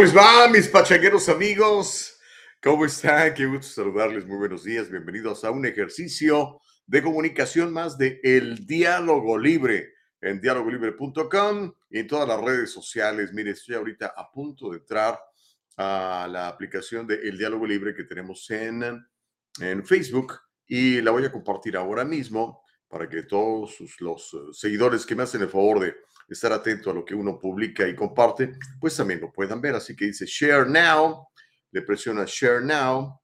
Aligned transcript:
¿Cómo 0.00 0.06
les 0.06 0.16
va, 0.16 0.48
mis 0.48 0.66
pachangueros 0.66 1.28
amigos? 1.28 2.18
¿Cómo 2.62 2.86
están? 2.86 3.34
Qué 3.34 3.44
gusto 3.44 3.82
saludarles. 3.82 4.24
Muy 4.24 4.38
buenos 4.38 4.64
días. 4.64 4.90
Bienvenidos 4.90 5.44
a 5.44 5.50
un 5.50 5.66
ejercicio 5.66 6.58
de 6.86 7.02
comunicación 7.02 7.70
más 7.70 7.98
de 7.98 8.18
El 8.22 8.66
Diálogo 8.66 9.36
Libre 9.36 9.92
en 10.22 10.40
dialogolibre.com 10.40 11.74
y 11.90 11.98
en 11.98 12.06
todas 12.06 12.26
las 12.26 12.40
redes 12.40 12.72
sociales. 12.72 13.34
Mire, 13.34 13.50
estoy 13.50 13.74
ahorita 13.74 14.14
a 14.16 14.30
punto 14.32 14.70
de 14.70 14.78
entrar 14.78 15.20
a 15.76 16.26
la 16.30 16.48
aplicación 16.48 17.06
de 17.06 17.16
El 17.16 17.36
Diálogo 17.36 17.66
Libre 17.66 17.94
que 17.94 18.04
tenemos 18.04 18.48
en, 18.48 19.06
en 19.60 19.84
Facebook 19.84 20.32
y 20.66 21.02
la 21.02 21.10
voy 21.10 21.26
a 21.26 21.32
compartir 21.32 21.76
ahora 21.76 22.06
mismo 22.06 22.64
para 22.88 23.06
que 23.06 23.24
todos 23.24 23.76
los 23.98 24.32
eh, 24.32 24.38
seguidores 24.52 25.04
que 25.04 25.14
me 25.14 25.24
hacen 25.24 25.42
el 25.42 25.50
favor 25.50 25.78
de 25.78 25.94
estar 26.30 26.52
atento 26.52 26.90
a 26.90 26.94
lo 26.94 27.04
que 27.04 27.14
uno 27.14 27.38
publica 27.38 27.86
y 27.86 27.94
comparte, 27.94 28.52
pues 28.80 28.96
también 28.96 29.20
lo 29.20 29.32
puedan 29.32 29.60
ver. 29.60 29.74
Así 29.74 29.96
que 29.96 30.06
dice 30.06 30.26
Share 30.26 30.66
Now, 30.66 31.28
le 31.72 31.82
presiona 31.82 32.24
Share 32.26 32.62
Now 32.62 33.20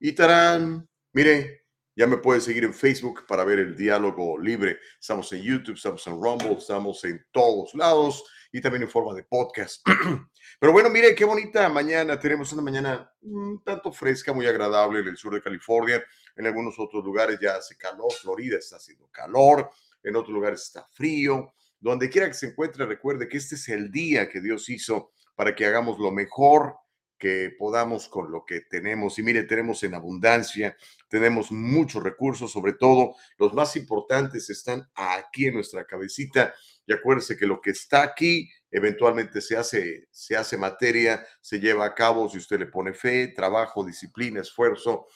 y 0.00 0.12
tarán, 0.12 0.88
mire, 1.12 1.66
ya 1.94 2.06
me 2.06 2.18
puedes 2.18 2.44
seguir 2.44 2.64
en 2.64 2.74
Facebook 2.74 3.24
para 3.26 3.44
ver 3.44 3.58
el 3.58 3.74
diálogo 3.74 4.38
libre. 4.38 4.78
Estamos 5.00 5.32
en 5.32 5.42
YouTube, 5.42 5.76
estamos 5.76 6.06
en 6.06 6.12
Rumble, 6.14 6.52
estamos 6.52 7.02
en 7.04 7.24
todos 7.30 7.74
lados 7.74 8.22
y 8.52 8.60
también 8.60 8.82
en 8.82 8.90
forma 8.90 9.14
de 9.14 9.24
podcast. 9.24 9.82
Pero 10.60 10.72
bueno, 10.72 10.90
mire 10.90 11.14
qué 11.14 11.24
bonita 11.24 11.68
mañana. 11.70 12.18
Tenemos 12.18 12.52
una 12.52 12.62
mañana 12.62 13.10
un 13.22 13.62
tanto 13.64 13.92
fresca, 13.92 14.32
muy 14.32 14.46
agradable 14.46 15.00
en 15.00 15.08
el 15.08 15.16
sur 15.16 15.32
de 15.34 15.42
California. 15.42 16.04
En 16.36 16.46
algunos 16.46 16.78
otros 16.78 17.02
lugares 17.02 17.38
ya 17.40 17.56
hace 17.56 17.76
calor. 17.76 18.12
Florida 18.12 18.58
está 18.58 18.76
haciendo 18.76 19.08
calor. 19.08 19.70
En 20.02 20.16
otros 20.16 20.34
lugares 20.34 20.62
está 20.62 20.86
frío. 20.92 21.54
Donde 21.80 22.08
quiera 22.08 22.28
que 22.28 22.34
se 22.34 22.48
encuentre, 22.48 22.86
recuerde 22.86 23.28
que 23.28 23.36
este 23.36 23.54
es 23.54 23.68
el 23.68 23.90
día 23.90 24.28
que 24.28 24.40
Dios 24.40 24.68
hizo 24.68 25.12
para 25.34 25.54
que 25.54 25.66
hagamos 25.66 25.98
lo 25.98 26.10
mejor 26.10 26.76
que 27.18 27.54
podamos 27.58 28.08
con 28.08 28.30
lo 28.30 28.44
que 28.44 28.62
tenemos. 28.62 29.18
Y 29.18 29.22
mire, 29.22 29.44
tenemos 29.44 29.82
en 29.82 29.94
abundancia, 29.94 30.76
tenemos 31.08 31.50
muchos 31.50 32.02
recursos, 32.02 32.52
sobre 32.52 32.74
todo 32.74 33.14
los 33.38 33.54
más 33.54 33.76
importantes 33.76 34.50
están 34.50 34.86
aquí 34.94 35.46
en 35.46 35.54
nuestra 35.54 35.84
cabecita. 35.84 36.54
Y 36.86 36.92
acuérdese 36.92 37.36
que 37.36 37.46
lo 37.46 37.60
que 37.60 37.70
está 37.70 38.02
aquí 38.02 38.50
eventualmente 38.70 39.40
se 39.40 39.56
hace, 39.56 40.06
se 40.10 40.36
hace 40.36 40.56
materia, 40.56 41.26
se 41.40 41.58
lleva 41.58 41.86
a 41.86 41.94
cabo 41.94 42.28
si 42.28 42.38
usted 42.38 42.58
le 42.58 42.66
pone 42.66 42.92
fe, 42.92 43.28
trabajo, 43.28 43.84
disciplina, 43.84 44.40
esfuerzo, 44.40 45.06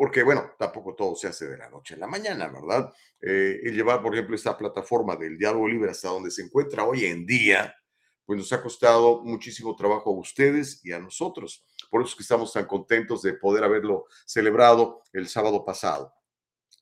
porque 0.00 0.22
bueno, 0.22 0.52
tampoco 0.58 0.94
todo 0.94 1.14
se 1.14 1.28
hace 1.28 1.46
de 1.46 1.58
la 1.58 1.68
noche 1.68 1.92
a 1.92 1.98
la 1.98 2.06
mañana, 2.06 2.48
¿verdad? 2.48 2.90
Eh, 3.20 3.60
el 3.64 3.74
llevar, 3.74 4.00
por 4.00 4.14
ejemplo, 4.14 4.34
esta 4.34 4.56
plataforma 4.56 5.14
del 5.14 5.36
diálogo 5.36 5.68
libre 5.68 5.90
hasta 5.90 6.08
donde 6.08 6.30
se 6.30 6.40
encuentra 6.40 6.86
hoy 6.86 7.04
en 7.04 7.26
día, 7.26 7.76
pues 8.24 8.38
nos 8.38 8.50
ha 8.54 8.62
costado 8.62 9.20
muchísimo 9.22 9.76
trabajo 9.76 10.08
a 10.08 10.18
ustedes 10.18 10.82
y 10.86 10.92
a 10.92 10.98
nosotros. 10.98 11.66
Por 11.90 12.00
eso 12.00 12.12
es 12.12 12.16
que 12.16 12.22
estamos 12.22 12.50
tan 12.50 12.64
contentos 12.64 13.20
de 13.20 13.34
poder 13.34 13.62
haberlo 13.62 14.06
celebrado 14.24 15.02
el 15.12 15.28
sábado 15.28 15.66
pasado. 15.66 16.14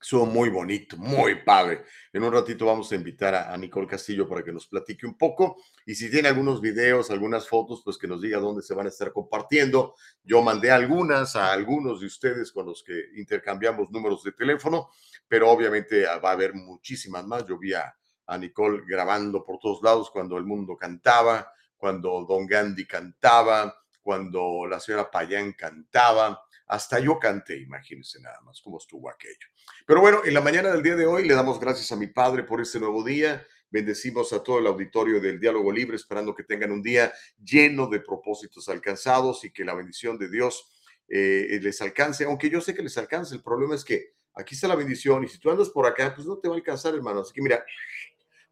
Estuvo 0.01 0.27
muy 0.27 0.49
bonito, 0.49 0.97
muy 0.97 1.43
padre. 1.43 1.85
En 2.13 2.23
un 2.23 2.33
ratito 2.33 2.67
vamos 2.67 2.91
a 2.93 2.95
invitar 2.95 3.35
a, 3.35 3.57
Nicole 3.57 3.89
Castillo 3.89 4.29
para 4.29 4.45
que 4.45 4.53
nos 4.53 4.69
platique 4.69 5.07
un 5.07 5.19
poco. 5.19 5.57
Y 5.85 5.95
si 5.97 6.09
tiene 6.09 6.29
algunos 6.29 6.61
videos, 6.61 7.11
algunas 7.11 7.49
fotos, 7.49 7.83
pues 7.85 7.99
que 7.99 8.07
nos 8.07 8.23
diga 8.23 8.39
dónde 8.39 8.63
se 8.63 8.75
van 8.75 8.87
a 8.87 8.91
estar 8.91 9.13
compartiendo. 9.13 9.97
Yo 10.23 10.41
mandé 10.41 10.71
algunas 10.71 11.35
a 11.35 11.53
algunos 11.53 12.01
de 12.01 12.07
ustedes 12.07 12.53
con 12.53 12.67
los 12.67 12.85
que 12.85 13.07
intercambiamos 13.17 13.91
números 13.91 14.23
de 14.23 14.33
teléfono, 14.33 14.91
pero 15.27 15.51
obviamente 15.51 16.05
va 16.05 16.31
a 16.31 16.33
haber 16.33 16.55
muchísimas 16.55 17.27
más. 17.27 17.45
Yo 17.45 17.59
vi 17.59 17.75
a, 17.75 17.93
a 18.27 18.39
Nicole 18.39 18.85
grabando 18.87 19.45
por 19.45 19.59
todos 19.59 19.83
lados 19.83 20.11
cuando 20.13 20.37
el 20.37 20.45
mundo 20.45 20.77
cantaba, 20.77 21.51
cuando 21.77 22.25
Don 22.25 22.47
Gandhi 22.47 22.87
cantaba, 22.87 23.75
cuando 24.01 24.65
la 24.67 24.79
señora 24.79 25.11
Payán 25.11 25.55
cantaba, 25.55 26.41
hasta 26.69 27.01
yo 27.01 27.19
canté, 27.19 27.57
imagínense 27.57 28.21
nada 28.21 28.41
más 28.43 28.61
cómo 28.61 28.79
estuvo 28.79 29.11
aquello. 29.11 29.49
Pero 29.87 30.01
bueno, 30.01 30.21
en 30.25 30.35
la 30.35 30.43
mañana 30.43 30.71
del 30.71 30.83
día 30.83 30.97
de 30.97 31.07
hoy 31.07 31.27
le 31.27 31.35
damos 31.35 31.59
gracias 31.59 31.91
a 31.93 31.97
mi 31.97 32.09
padre 32.09 32.45
por 32.45 32.61
este 32.61 32.79
nuevo 32.79 33.03
día. 33.03 33.47
Bendecimos 33.71 34.33
a 34.33 34.43
todo 34.43 34.59
el 34.59 34.67
auditorio 34.67 35.21
del 35.21 35.41
Diálogo 35.41 35.73
Libre, 35.73 35.97
esperando 35.97 36.35
que 36.35 36.45
tengan 36.45 36.71
un 36.71 36.83
día 36.83 37.13
lleno 37.43 37.87
de 37.87 38.01
propósitos 38.01 38.69
alcanzados 38.69 39.45
y 39.45 39.51
que 39.51 39.65
la 39.65 39.75
bendición 39.75 40.19
de 40.19 40.31
Dios 40.31 40.71
eh, 41.09 41.59
les 41.63 41.81
alcance, 41.81 42.25
aunque 42.25 42.51
yo 42.51 42.61
sé 42.61 42.75
que 42.75 42.83
les 42.83 42.97
alcance. 42.99 43.35
El 43.35 43.43
problema 43.43 43.75
es 43.75 43.85
que 43.85 44.13
aquí 44.35 44.55
está 44.55 44.69
la 44.69 44.77
bendición 44.77 45.25
y 45.25 45.29
si 45.29 45.39
tú 45.39 45.51
andas 45.51 45.71
por 45.71 45.87
acá, 45.87 46.15
pues 46.15 46.27
no 46.27 46.39
te 46.39 46.49
va 46.49 46.55
a 46.55 46.59
alcanzar, 46.59 46.95
hermano. 46.95 47.21
Así 47.21 47.33
que 47.33 47.43
mira, 47.43 47.65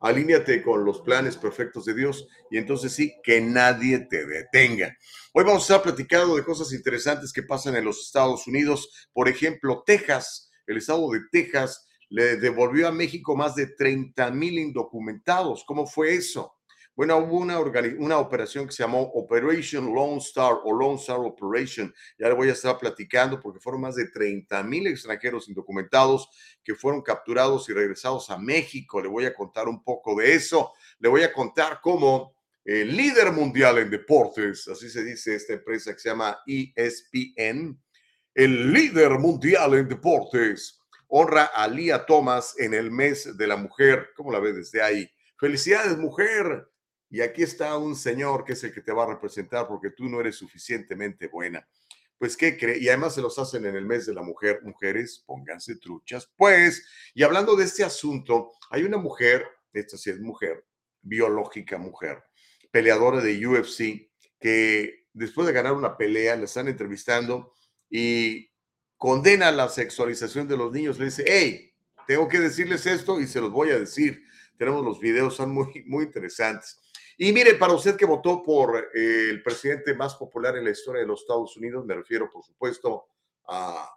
alíñate 0.00 0.62
con 0.62 0.84
los 0.84 1.00
planes 1.00 1.36
perfectos 1.36 1.84
de 1.84 1.94
Dios 1.94 2.26
y 2.50 2.58
entonces 2.58 2.92
sí, 2.92 3.14
que 3.22 3.40
nadie 3.40 4.00
te 4.00 4.26
detenga. 4.26 4.96
Hoy 5.32 5.44
vamos 5.44 5.62
a 5.62 5.74
estar 5.74 5.82
platicando 5.82 6.36
de 6.36 6.44
cosas 6.44 6.72
interesantes 6.72 7.32
que 7.32 7.42
pasan 7.42 7.76
en 7.76 7.84
los 7.84 8.00
Estados 8.00 8.46
Unidos. 8.46 9.08
Por 9.12 9.28
ejemplo, 9.28 9.82
Texas, 9.84 10.50
el 10.66 10.78
estado 10.78 11.10
de 11.10 11.20
Texas 11.30 11.86
le 12.08 12.36
devolvió 12.36 12.88
a 12.88 12.92
México 12.92 13.36
más 13.36 13.54
de 13.54 13.66
30 13.66 14.30
mil 14.30 14.58
indocumentados. 14.58 15.64
¿Cómo 15.64 15.86
fue 15.86 16.14
eso? 16.14 16.55
Bueno, 16.96 17.18
hubo 17.18 17.40
una, 17.40 17.60
una 17.60 18.18
operación 18.18 18.66
que 18.66 18.72
se 18.72 18.82
llamó 18.82 19.02
Operation 19.02 19.94
Lone 19.94 20.16
Star 20.16 20.54
o 20.64 20.72
Lone 20.72 20.96
Star 20.96 21.18
Operation. 21.18 21.94
Ya 22.18 22.28
le 22.28 22.34
voy 22.34 22.48
a 22.48 22.52
estar 22.52 22.78
platicando 22.78 23.38
porque 23.38 23.60
fueron 23.60 23.82
más 23.82 23.96
de 23.96 24.08
30 24.08 24.62
mil 24.62 24.86
extranjeros 24.86 25.46
indocumentados 25.46 26.30
que 26.64 26.74
fueron 26.74 27.02
capturados 27.02 27.68
y 27.68 27.74
regresados 27.74 28.30
a 28.30 28.38
México. 28.38 29.02
Le 29.02 29.08
voy 29.08 29.26
a 29.26 29.34
contar 29.34 29.68
un 29.68 29.84
poco 29.84 30.16
de 30.16 30.32
eso. 30.32 30.72
Le 30.98 31.10
voy 31.10 31.22
a 31.22 31.34
contar 31.34 31.80
cómo 31.82 32.34
el 32.64 32.96
líder 32.96 33.30
mundial 33.30 33.76
en 33.76 33.90
deportes, 33.90 34.66
así 34.66 34.88
se 34.88 35.04
dice 35.04 35.36
esta 35.36 35.52
empresa 35.52 35.92
que 35.92 36.00
se 36.00 36.08
llama 36.08 36.38
ESPN, 36.46 37.78
el 38.34 38.72
líder 38.72 39.18
mundial 39.18 39.74
en 39.74 39.86
deportes, 39.86 40.80
honra 41.08 41.44
a 41.44 41.68
Lía 41.68 42.06
Thomas 42.06 42.54
en 42.58 42.72
el 42.72 42.90
mes 42.90 43.36
de 43.36 43.46
la 43.46 43.56
mujer. 43.56 44.08
¿Cómo 44.16 44.32
la 44.32 44.40
ve 44.40 44.54
desde 44.54 44.82
ahí? 44.82 45.08
Felicidades, 45.38 45.98
mujer. 45.98 46.66
Y 47.08 47.20
aquí 47.20 47.42
está 47.42 47.76
un 47.78 47.94
señor 47.94 48.44
que 48.44 48.54
es 48.54 48.64
el 48.64 48.72
que 48.72 48.80
te 48.80 48.92
va 48.92 49.04
a 49.04 49.14
representar 49.14 49.68
porque 49.68 49.90
tú 49.90 50.08
no 50.08 50.20
eres 50.20 50.36
suficientemente 50.36 51.28
buena. 51.28 51.66
Pues, 52.18 52.36
¿qué 52.36 52.56
cree? 52.56 52.78
Y 52.78 52.88
además 52.88 53.14
se 53.14 53.20
los 53.20 53.38
hacen 53.38 53.66
en 53.66 53.76
el 53.76 53.84
mes 53.84 54.06
de 54.06 54.14
la 54.14 54.22
mujer. 54.22 54.60
Mujeres, 54.62 55.22
pónganse 55.26 55.76
truchas. 55.76 56.30
Pues, 56.36 56.86
y 57.14 57.22
hablando 57.22 57.54
de 57.56 57.64
este 57.64 57.84
asunto, 57.84 58.52
hay 58.70 58.84
una 58.84 58.96
mujer, 58.96 59.46
esta 59.72 59.98
sí 59.98 60.10
es 60.10 60.18
mujer, 60.18 60.64
biológica 61.02 61.76
mujer, 61.76 62.24
peleadora 62.70 63.20
de 63.20 63.46
UFC, 63.46 64.10
que 64.40 65.06
después 65.12 65.46
de 65.46 65.52
ganar 65.52 65.72
una 65.72 65.96
pelea, 65.96 66.36
la 66.36 66.44
están 66.44 66.68
entrevistando 66.68 67.54
y 67.90 68.50
condena 68.96 69.50
la 69.52 69.68
sexualización 69.68 70.48
de 70.48 70.56
los 70.56 70.72
niños. 70.72 70.98
Le 70.98 71.06
dice, 71.06 71.24
hey, 71.26 71.74
tengo 72.06 72.28
que 72.28 72.40
decirles 72.40 72.86
esto 72.86 73.20
y 73.20 73.26
se 73.26 73.40
los 73.40 73.50
voy 73.50 73.70
a 73.70 73.78
decir. 73.78 74.22
Tenemos 74.56 74.84
los 74.84 75.00
videos, 75.00 75.36
son 75.36 75.52
muy, 75.52 75.84
muy 75.86 76.04
interesantes. 76.04 76.80
Y 77.18 77.32
mire, 77.32 77.54
para 77.54 77.72
usted 77.72 77.96
que 77.96 78.04
votó 78.04 78.42
por 78.42 78.90
eh, 78.94 79.30
el 79.30 79.42
presidente 79.42 79.94
más 79.94 80.14
popular 80.16 80.56
en 80.56 80.64
la 80.64 80.70
historia 80.70 81.00
de 81.00 81.08
los 81.08 81.22
Estados 81.22 81.56
Unidos, 81.56 81.86
me 81.86 81.94
refiero 81.94 82.30
por 82.30 82.44
supuesto 82.44 83.06
a 83.48 83.90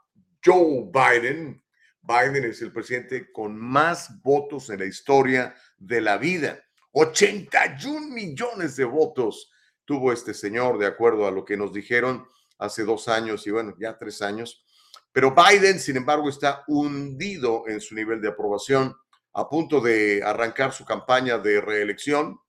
Joe 0.44 0.90
Biden. 0.90 1.62
Biden 2.02 2.46
es 2.46 2.62
el 2.62 2.72
presidente 2.72 3.30
con 3.32 3.58
más 3.58 4.22
votos 4.22 4.70
en 4.70 4.80
la 4.80 4.86
historia 4.86 5.54
de 5.78 6.00
la 6.00 6.18
vida. 6.18 6.64
81 6.94 8.08
millones 8.08 8.78
de 8.78 8.86
votos 8.86 9.52
tuvo 9.84 10.14
este 10.14 10.34
señor, 10.34 10.78
de 10.78 10.88
acuerdo 10.88 11.28
a 11.28 11.32
lo 11.32 11.44
que 11.44 11.58
nos 11.58 11.74
dijeron 11.74 12.26
hace 12.58 12.86
dos 12.86 13.10
años 13.10 13.46
y 13.48 13.52
bueno, 13.52 13.76
ya 13.78 13.98
tres 13.98 14.22
años. 14.22 14.66
Pero 15.12 15.36
Biden, 15.36 15.80
sin 15.80 15.98
embargo, 15.98 16.30
está 16.30 16.64
hundido 16.68 17.68
en 17.68 17.82
su 17.82 17.96
nivel 17.96 18.22
de 18.22 18.30
aprobación, 18.30 18.96
a 19.34 19.50
punto 19.50 19.82
de 19.82 20.22
arrancar 20.24 20.72
su 20.72 20.86
campaña 20.86 21.38
de 21.38 21.60
reelección 21.60 22.40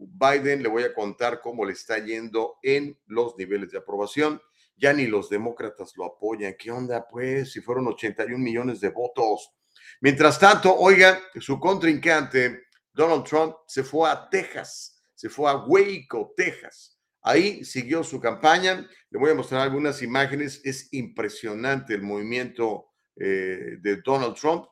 Biden, 0.00 0.62
le 0.62 0.68
voy 0.68 0.82
a 0.84 0.94
contar 0.94 1.40
cómo 1.40 1.64
le 1.64 1.72
está 1.72 1.98
yendo 1.98 2.56
en 2.62 2.98
los 3.06 3.36
niveles 3.36 3.70
de 3.70 3.78
aprobación. 3.78 4.40
Ya 4.76 4.92
ni 4.92 5.06
los 5.06 5.28
demócratas 5.28 5.92
lo 5.96 6.06
apoyan. 6.06 6.54
¿Qué 6.58 6.70
onda, 6.70 7.06
pues? 7.06 7.52
Si 7.52 7.60
fueron 7.60 7.86
81 7.88 8.38
millones 8.38 8.80
de 8.80 8.88
votos. 8.88 9.52
Mientras 10.00 10.38
tanto, 10.38 10.74
oiga, 10.74 11.20
su 11.38 11.60
contrincante, 11.60 12.62
Donald 12.92 13.24
Trump, 13.24 13.56
se 13.66 13.84
fue 13.84 14.10
a 14.10 14.28
Texas. 14.30 14.96
se 15.14 15.28
fue 15.28 15.50
a 15.50 15.56
Waco, 15.56 16.32
Texas. 16.34 16.98
Ahí 17.20 17.62
siguió 17.62 18.02
su 18.02 18.18
campaña. 18.18 18.88
Le 19.10 19.18
voy 19.18 19.30
a 19.30 19.34
mostrar 19.34 19.60
algunas 19.60 20.00
imágenes. 20.00 20.62
Es 20.64 20.90
impresionante 20.92 21.92
el 21.92 22.00
movimiento 22.00 22.86
eh, 23.16 23.76
de 23.80 23.96
Donald 24.02 24.34
Trump. 24.34 24.64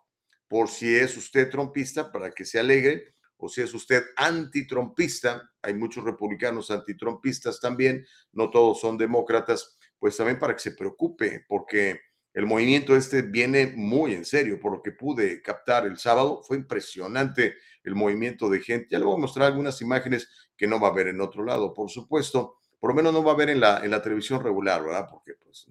Por 0.49 0.69
si 0.71 0.97
es 0.97 1.15
usted 1.19 1.51
trompista, 1.51 2.11
para 2.11 2.31
que 2.31 2.47
se 2.47 2.59
alegre, 2.59 3.15
o 3.39 3.49
si 3.49 3.63
es 3.63 3.73
usted 3.73 4.05
antitrumpista, 4.17 5.51
hay 5.63 5.75
muchos 5.75 6.05
republicanos 6.05 6.71
antitrumpistas 6.71 7.61
también, 7.61 8.07
no 8.33 8.51
todos 8.51 8.81
son 8.81 8.99
demócratas, 8.99 9.79
pues 9.99 10.17
también 10.17 10.39
para 10.39 10.55
que 10.55 10.61
se 10.61 10.73
preocupe, 10.73 11.45
porque 11.49 12.01
el 12.35 12.47
movimiento 12.47 12.95
este 12.95 13.23
viene 13.23 13.73
muy 13.75 14.15
en 14.15 14.25
serio, 14.25 14.61
por 14.61 14.73
lo 14.73 14.83
que 14.83 14.93
pude 14.93 15.43
captar 15.43 15.87
el 15.87 15.99
sábado. 15.99 16.43
Fue 16.47 16.57
impresionante 16.57 17.57
el 17.83 17.95
movimiento 17.97 18.49
de 18.49 18.61
gente. 18.61 18.89
Ya 18.91 18.99
le 18.99 19.07
voy 19.07 19.17
a 19.17 19.21
mostrar 19.21 19.47
algunas 19.47 19.81
imágenes 19.81 20.29
que 20.57 20.67
no 20.67 20.79
va 20.79 20.89
a 20.89 20.93
ver 20.93 21.09
en 21.09 21.21
otro 21.21 21.45
lado, 21.45 21.75
por 21.75 21.91
supuesto. 21.91 22.59
Por 22.79 22.91
lo 22.91 22.95
menos 22.95 23.13
no 23.13 23.25
va 23.25 23.33
a 23.33 23.37
ver 23.37 23.51
en 23.51 23.61
la, 23.61 23.85
en 23.85 23.91
la 23.91 24.01
televisión 24.01 24.41
regular, 24.43 24.85
¿verdad? 24.85 25.09
Porque 25.11 25.35
pues, 25.35 25.67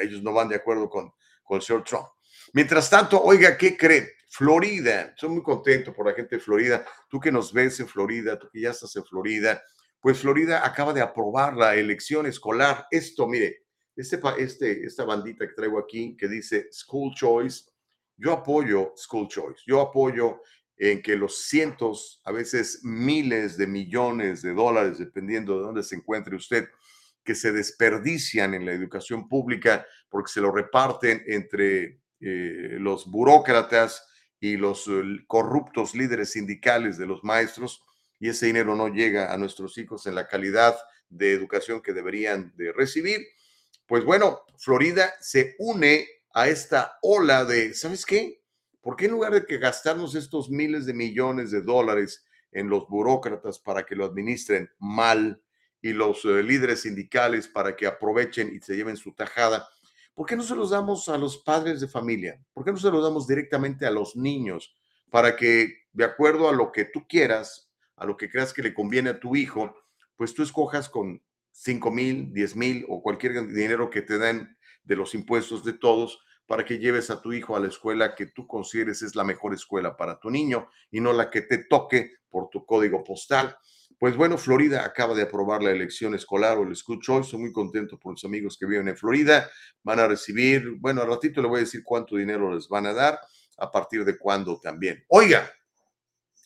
ellos 0.00 0.22
no 0.22 0.32
van 0.32 0.48
de 0.48 0.56
acuerdo 0.56 0.88
con, 0.88 1.12
con 1.42 1.56
el 1.56 1.62
señor 1.62 1.82
Trump. 1.82 2.06
Mientras 2.52 2.88
tanto, 2.88 3.20
oiga, 3.20 3.56
¿qué 3.56 3.76
cree? 3.76 4.08
Florida, 4.32 5.12
estoy 5.14 5.28
muy 5.28 5.42
contento 5.42 5.92
por 5.92 6.06
la 6.06 6.14
gente 6.14 6.36
de 6.36 6.40
Florida. 6.40 6.86
Tú 7.08 7.18
que 7.18 7.32
nos 7.32 7.52
ves 7.52 7.80
en 7.80 7.88
Florida, 7.88 8.38
tú 8.38 8.48
que 8.48 8.60
ya 8.60 8.70
estás 8.70 8.94
en 8.94 9.04
Florida, 9.04 9.60
pues 10.00 10.20
Florida 10.20 10.64
acaba 10.64 10.92
de 10.92 11.00
aprobar 11.00 11.56
la 11.56 11.74
elección 11.74 12.26
escolar. 12.26 12.86
Esto, 12.92 13.26
mire, 13.26 13.64
este, 13.96 14.20
este, 14.38 14.86
esta 14.86 15.04
bandita 15.04 15.48
que 15.48 15.54
traigo 15.54 15.80
aquí 15.80 16.16
que 16.16 16.28
dice 16.28 16.68
School 16.70 17.12
Choice, 17.12 17.64
yo 18.16 18.32
apoyo 18.32 18.92
School 18.96 19.26
Choice, 19.26 19.62
yo 19.66 19.80
apoyo 19.80 20.42
en 20.76 21.02
que 21.02 21.16
los 21.16 21.42
cientos, 21.42 22.22
a 22.24 22.30
veces 22.30 22.84
miles 22.84 23.56
de 23.56 23.66
millones 23.66 24.42
de 24.42 24.54
dólares, 24.54 24.98
dependiendo 24.98 25.58
de 25.58 25.64
dónde 25.64 25.82
se 25.82 25.96
encuentre 25.96 26.36
usted, 26.36 26.68
que 27.24 27.34
se 27.34 27.50
desperdician 27.50 28.54
en 28.54 28.64
la 28.64 28.72
educación 28.72 29.28
pública 29.28 29.84
porque 30.08 30.32
se 30.32 30.40
lo 30.40 30.52
reparten 30.52 31.24
entre 31.26 32.00
eh, 32.20 32.76
los 32.78 33.10
burócratas 33.10 34.06
y 34.40 34.56
los 34.56 34.90
corruptos 35.26 35.94
líderes 35.94 36.32
sindicales 36.32 36.96
de 36.98 37.06
los 37.06 37.22
maestros, 37.22 37.84
y 38.18 38.28
ese 38.28 38.46
dinero 38.46 38.74
no 38.74 38.88
llega 38.88 39.32
a 39.32 39.38
nuestros 39.38 39.78
hijos 39.78 40.06
en 40.06 40.14
la 40.14 40.26
calidad 40.26 40.76
de 41.08 41.32
educación 41.32 41.82
que 41.82 41.92
deberían 41.92 42.52
de 42.56 42.72
recibir. 42.72 43.26
Pues 43.86 44.04
bueno, 44.04 44.40
Florida 44.58 45.14
se 45.20 45.56
une 45.58 46.06
a 46.32 46.48
esta 46.48 46.98
ola 47.02 47.44
de, 47.44 47.74
¿sabes 47.74 48.06
qué? 48.06 48.40
¿Por 48.80 48.96
qué 48.96 49.06
en 49.06 49.12
lugar 49.12 49.34
de 49.34 49.44
que 49.44 49.58
gastarnos 49.58 50.14
estos 50.14 50.48
miles 50.48 50.86
de 50.86 50.94
millones 50.94 51.50
de 51.50 51.60
dólares 51.60 52.24
en 52.52 52.68
los 52.68 52.88
burócratas 52.88 53.58
para 53.58 53.84
que 53.84 53.94
lo 53.94 54.04
administren 54.04 54.70
mal 54.78 55.42
y 55.82 55.92
los 55.92 56.24
eh, 56.24 56.42
líderes 56.42 56.82
sindicales 56.82 57.48
para 57.48 57.76
que 57.76 57.86
aprovechen 57.86 58.54
y 58.54 58.60
se 58.60 58.76
lleven 58.76 58.96
su 58.96 59.12
tajada, 59.12 59.68
¿por 60.14 60.26
qué 60.26 60.36
no 60.36 60.42
se 60.42 60.54
los 60.54 60.70
damos 60.70 61.08
a 61.08 61.18
los 61.18 61.38
padres 61.38 61.80
de 61.80 61.88
familia? 61.88 62.40
¿Por 62.52 62.64
qué 62.64 62.72
no 62.72 62.78
se 62.78 62.90
los 62.90 63.02
damos 63.02 63.26
directamente 63.26 63.86
a 63.86 63.90
los 63.90 64.16
niños 64.16 64.74
para 65.10 65.36
que, 65.36 65.84
de 65.92 66.04
acuerdo 66.04 66.48
a 66.48 66.52
lo 66.52 66.72
que 66.72 66.84
tú 66.84 67.06
quieras, 67.08 67.70
a 67.96 68.04
lo 68.04 68.16
que 68.16 68.30
creas 68.30 68.52
que 68.52 68.62
le 68.62 68.74
conviene 68.74 69.10
a 69.10 69.20
tu 69.20 69.36
hijo, 69.36 69.74
pues 70.16 70.34
tú 70.34 70.42
escojas 70.42 70.88
con 70.88 71.22
5 71.52 71.90
mil, 71.90 72.32
10 72.32 72.56
mil 72.56 72.86
o 72.88 73.02
cualquier 73.02 73.46
dinero 73.48 73.90
que 73.90 74.02
te 74.02 74.18
den 74.18 74.56
de 74.84 74.96
los 74.96 75.14
impuestos 75.14 75.64
de 75.64 75.72
todos, 75.74 76.20
para 76.46 76.64
que 76.64 76.78
lleves 76.78 77.10
a 77.10 77.22
tu 77.22 77.32
hijo 77.32 77.54
a 77.54 77.60
la 77.60 77.68
escuela 77.68 78.16
que 78.16 78.26
tú 78.26 78.44
consideres 78.48 79.02
es 79.02 79.14
la 79.14 79.22
mejor 79.22 79.54
escuela 79.54 79.96
para 79.96 80.18
tu 80.18 80.30
niño 80.30 80.68
y 80.90 81.00
no 81.00 81.12
la 81.12 81.30
que 81.30 81.42
te 81.42 81.58
toque 81.58 82.14
por 82.28 82.48
tu 82.50 82.66
código 82.66 83.04
postal. 83.04 83.56
Pues 84.00 84.16
bueno, 84.16 84.38
Florida 84.38 84.82
acaba 84.82 85.14
de 85.14 85.24
aprobar 85.24 85.62
la 85.62 85.72
elección 85.72 86.14
escolar 86.14 86.56
o 86.56 86.62
el 86.62 86.74
school 86.74 87.00
choice. 87.02 87.36
Muy 87.36 87.52
contento 87.52 87.98
por 87.98 88.14
los 88.14 88.24
amigos 88.24 88.56
que 88.56 88.64
viven 88.64 88.88
en 88.88 88.96
Florida. 88.96 89.50
Van 89.82 90.00
a 90.00 90.08
recibir, 90.08 90.70
bueno, 90.78 91.02
al 91.02 91.08
ratito 91.08 91.42
le 91.42 91.48
voy 91.48 91.58
a 91.58 91.64
decir 91.64 91.82
cuánto 91.84 92.16
dinero 92.16 92.54
les 92.54 92.66
van 92.66 92.86
a 92.86 92.94
dar, 92.94 93.20
a 93.58 93.70
partir 93.70 94.06
de 94.06 94.16
cuándo 94.16 94.58
también. 94.58 95.04
Oiga, 95.08 95.52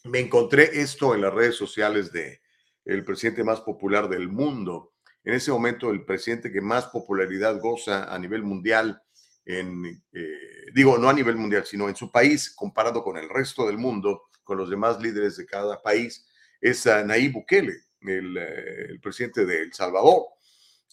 me 0.03 0.19
encontré 0.19 0.81
esto 0.81 1.15
en 1.15 1.21
las 1.21 1.33
redes 1.33 1.55
sociales 1.55 2.11
de 2.11 2.41
el 2.85 3.05
presidente 3.05 3.45
más 3.45 3.61
popular 3.61 4.09
del 4.09 4.29
mundo. 4.29 4.95
En 5.23 5.35
ese 5.35 5.53
momento, 5.53 5.91
el 5.91 6.05
presidente 6.05 6.51
que 6.51 6.61
más 6.61 6.87
popularidad 6.87 7.61
goza 7.61 8.13
a 8.13 8.19
nivel 8.19 8.43
mundial 8.43 9.01
en, 9.45 10.03
eh, 10.13 10.73
digo, 10.75 10.99
no 10.99 11.09
a 11.09 11.13
nivel 11.13 11.37
mundial, 11.37 11.65
sino 11.65 11.89
en 11.89 11.95
su 11.95 12.11
país, 12.11 12.53
comparado 12.53 13.05
con 13.05 13.17
el 13.17 13.29
resto 13.29 13.65
del 13.69 13.79
mundo, 13.79 14.23
con 14.43 14.59
los 14.59 14.69
demás 14.69 15.01
líderes 15.01 15.37
de 15.37 15.47
cada 15.47 15.81
país, 15.81 16.27
es 16.65 16.87
Nayib 16.87 17.33
Bukele, 17.33 17.77
el, 18.01 18.39
eh, 18.39 18.87
el, 18.89 19.01
presidente 19.01 19.45
de 19.45 19.61
El 19.61 19.75
Salvador. 19.75 20.23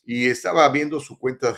Y 0.03 0.27
estaba 0.27 0.67
viendo 0.67 0.99
su 0.99 1.17
cuenta 1.17 1.57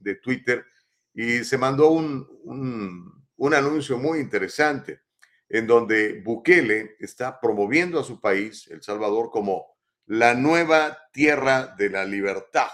de, 0.00 0.14
Twitter 0.16 0.66
y 1.14 1.44
se 1.44 1.56
mandó 1.56 1.88
un, 1.88 3.24
un 3.36 3.54
anuncio 3.54 3.96
muy 3.96 4.18
interesante 4.18 5.00
en 5.48 5.66
donde 5.66 6.20
Bukele 6.20 6.96
está 6.98 7.40
promoviendo 7.40 7.98
a 7.98 8.04
su 8.04 8.20
país, 8.20 8.66
El 8.68 8.82
Salvador, 8.82 9.30
como 9.30 9.78
la 10.06 10.34
nueva 10.34 10.98
tierra 11.10 11.74
de 11.78 11.88
la 11.88 12.04
libertad. 12.04 12.68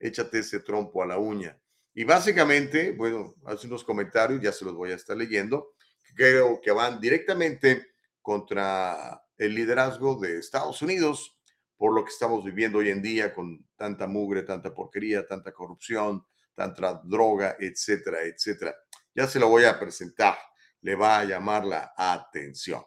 Échate 0.00 0.40
ese 0.40 0.60
trompo 0.60 1.00
a 1.02 1.06
la 1.06 1.18
uña. 1.18 1.56
Y 1.94 2.02
básicamente, 2.02 2.90
bueno, 2.90 3.36
hace 3.44 3.68
unos 3.68 3.84
comentarios, 3.84 4.42
ya 4.42 4.50
se 4.50 4.64
los 4.64 4.74
voy 4.74 4.90
a 4.90 4.96
estar 4.96 5.16
leyendo, 5.16 5.74
creo 6.16 6.60
que 6.60 6.72
van 6.72 7.00
directamente 7.00 7.86
contra 8.20 9.22
el 9.38 9.54
liderazgo 9.54 10.16
de 10.16 10.38
Estados 10.38 10.82
Unidos 10.82 11.36
por 11.76 11.94
lo 11.94 12.04
que 12.04 12.10
estamos 12.10 12.44
viviendo 12.44 12.78
hoy 12.78 12.90
en 12.90 13.02
día 13.02 13.34
con 13.34 13.66
tanta 13.76 14.06
mugre, 14.06 14.42
tanta 14.42 14.74
porquería, 14.74 15.26
tanta 15.26 15.52
corrupción, 15.52 16.24
tanta 16.54 17.00
droga, 17.04 17.56
etcétera, 17.58 18.22
etcétera. 18.22 18.74
Ya 19.14 19.26
se 19.26 19.38
lo 19.38 19.48
voy 19.48 19.64
a 19.64 19.78
presentar, 19.78 20.36
le 20.80 20.94
va 20.94 21.20
a 21.20 21.24
llamar 21.24 21.64
la 21.64 21.92
atención. 21.96 22.82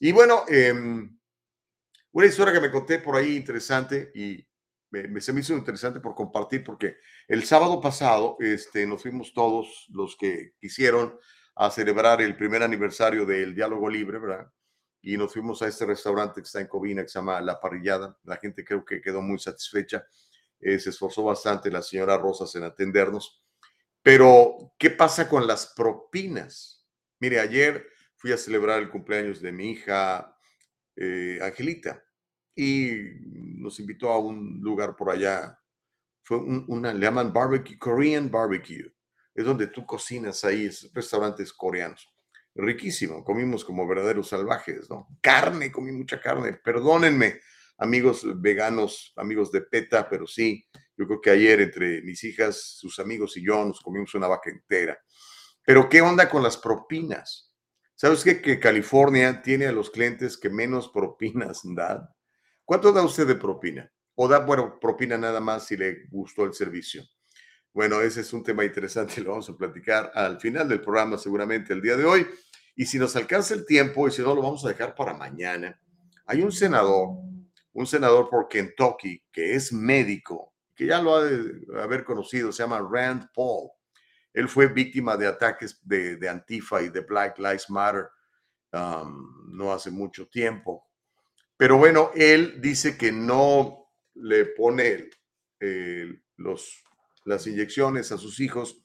Y 0.00 0.10
bueno, 0.12 0.44
eh, 0.48 0.72
una 2.12 2.26
historia 2.26 2.52
que 2.52 2.60
me 2.60 2.70
conté 2.70 2.98
por 2.98 3.16
ahí 3.16 3.36
interesante 3.36 4.10
y 4.14 4.44
me, 4.90 5.20
se 5.20 5.32
me 5.32 5.40
hizo 5.40 5.54
interesante 5.54 6.00
por 6.00 6.14
compartir 6.14 6.62
porque 6.62 6.96
el 7.28 7.44
sábado 7.44 7.80
pasado 7.80 8.36
este, 8.40 8.86
nos 8.86 9.02
fuimos 9.02 9.32
todos 9.32 9.86
los 9.90 10.16
que 10.16 10.54
quisieron 10.60 11.18
a 11.56 11.70
celebrar 11.70 12.20
el 12.20 12.36
primer 12.36 12.62
aniversario 12.62 13.24
del 13.24 13.54
Diálogo 13.54 13.88
Libre, 13.88 14.18
¿verdad? 14.18 14.50
Y 15.06 15.18
nos 15.18 15.34
fuimos 15.34 15.60
a 15.60 15.68
este 15.68 15.84
restaurante 15.84 16.40
que 16.40 16.46
está 16.46 16.62
en 16.62 16.66
Covina, 16.66 17.02
que 17.02 17.08
se 17.10 17.18
llama 17.18 17.38
La 17.42 17.60
Parrillada. 17.60 18.18
La 18.24 18.38
gente 18.38 18.64
creo 18.64 18.82
que 18.82 19.02
quedó 19.02 19.20
muy 19.20 19.38
satisfecha. 19.38 20.06
Eh, 20.58 20.78
se 20.78 20.88
esforzó 20.88 21.24
bastante 21.24 21.70
la 21.70 21.82
señora 21.82 22.16
Rosas 22.16 22.54
en 22.54 22.64
atendernos. 22.64 23.44
Pero, 24.00 24.72
¿qué 24.78 24.88
pasa 24.88 25.28
con 25.28 25.46
las 25.46 25.74
propinas? 25.76 26.86
Mire, 27.20 27.38
ayer 27.38 27.86
fui 28.16 28.32
a 28.32 28.38
celebrar 28.38 28.80
el 28.80 28.88
cumpleaños 28.88 29.42
de 29.42 29.52
mi 29.52 29.72
hija 29.72 30.38
eh, 30.96 31.38
Angelita 31.42 32.02
y 32.54 32.96
nos 33.58 33.78
invitó 33.80 34.10
a 34.10 34.18
un 34.18 34.60
lugar 34.62 34.96
por 34.96 35.10
allá. 35.10 35.60
Fue 36.22 36.38
una, 36.38 36.94
le 36.94 37.04
llaman 37.04 37.30
barbecue, 37.30 37.78
Korean 37.78 38.30
barbecue. 38.30 38.90
Es 39.34 39.44
donde 39.44 39.66
tú 39.66 39.84
cocinas 39.84 40.44
ahí, 40.44 40.64
es 40.64 40.90
restaurantes 40.94 41.52
coreanos. 41.52 42.10
Riquísimo, 42.54 43.24
comimos 43.24 43.64
como 43.64 43.86
verdaderos 43.86 44.28
salvajes, 44.28 44.88
¿no? 44.88 45.08
Carne, 45.20 45.72
comí 45.72 45.90
mucha 45.90 46.20
carne. 46.20 46.52
Perdónenme, 46.52 47.40
amigos 47.78 48.24
veganos, 48.40 49.12
amigos 49.16 49.50
de 49.50 49.62
PETA, 49.62 50.08
pero 50.08 50.26
sí, 50.26 50.64
yo 50.96 51.06
creo 51.06 51.20
que 51.20 51.30
ayer 51.30 51.60
entre 51.60 52.02
mis 52.02 52.22
hijas, 52.22 52.76
sus 52.78 53.00
amigos 53.00 53.36
y 53.36 53.44
yo 53.44 53.64
nos 53.64 53.80
comimos 53.80 54.14
una 54.14 54.28
vaca 54.28 54.50
entera. 54.50 54.96
Pero 55.64 55.88
¿qué 55.88 56.00
onda 56.00 56.28
con 56.28 56.42
las 56.42 56.56
propinas? 56.56 57.52
¿Sabes 57.96 58.22
qué? 58.22 58.40
Que 58.40 58.60
California 58.60 59.42
tiene 59.42 59.66
a 59.66 59.72
los 59.72 59.90
clientes 59.90 60.36
que 60.36 60.50
menos 60.50 60.88
propinas 60.90 61.60
dan. 61.74 62.08
¿Cuánto 62.64 62.92
da 62.92 63.02
usted 63.02 63.26
de 63.26 63.34
propina? 63.34 63.90
O 64.14 64.28
da, 64.28 64.38
bueno, 64.38 64.78
propina 64.78 65.18
nada 65.18 65.40
más 65.40 65.66
si 65.66 65.76
le 65.76 66.06
gustó 66.08 66.44
el 66.44 66.54
servicio. 66.54 67.02
Bueno, 67.74 68.00
ese 68.00 68.20
es 68.20 68.32
un 68.32 68.44
tema 68.44 68.64
interesante, 68.64 69.20
lo 69.20 69.30
vamos 69.32 69.50
a 69.50 69.56
platicar 69.56 70.12
al 70.14 70.40
final 70.40 70.68
del 70.68 70.80
programa 70.80 71.18
seguramente 71.18 71.72
el 71.72 71.82
día 71.82 71.96
de 71.96 72.04
hoy. 72.04 72.26
Y 72.76 72.86
si 72.86 72.98
nos 72.98 73.16
alcanza 73.16 73.54
el 73.54 73.66
tiempo, 73.66 74.06
y 74.06 74.12
si 74.12 74.22
no, 74.22 74.34
lo 74.34 74.42
vamos 74.42 74.64
a 74.64 74.68
dejar 74.68 74.94
para 74.94 75.12
mañana. 75.12 75.78
Hay 76.26 76.40
un 76.42 76.52
senador, 76.52 77.18
un 77.72 77.86
senador 77.86 78.30
por 78.30 78.48
Kentucky, 78.48 79.24
que 79.30 79.54
es 79.54 79.72
médico, 79.72 80.54
que 80.74 80.86
ya 80.86 81.02
lo 81.02 81.16
ha 81.16 81.24
de 81.24 81.66
haber 81.80 82.04
conocido, 82.04 82.52
se 82.52 82.62
llama 82.62 82.80
Rand 82.88 83.28
Paul. 83.34 83.70
Él 84.32 84.48
fue 84.48 84.68
víctima 84.68 85.16
de 85.16 85.26
ataques 85.26 85.80
de, 85.82 86.28
Antifa 86.28 86.80
y 86.80 86.90
de 86.90 87.00
Black 87.00 87.38
Lives 87.38 87.70
Matter 87.70 88.08
um, 88.72 89.56
no 89.56 89.72
hace 89.72 89.90
mucho 89.90 90.28
tiempo. 90.28 90.88
Pero 91.56 91.76
bueno, 91.76 92.10
él 92.14 92.60
dice 92.60 92.96
que 92.96 93.12
no 93.12 93.92
le 94.14 94.46
pone 94.46 95.10
los, 96.36 96.83
las 97.24 97.46
inyecciones 97.46 98.12
a 98.12 98.18
sus 98.18 98.40
hijos 98.40 98.84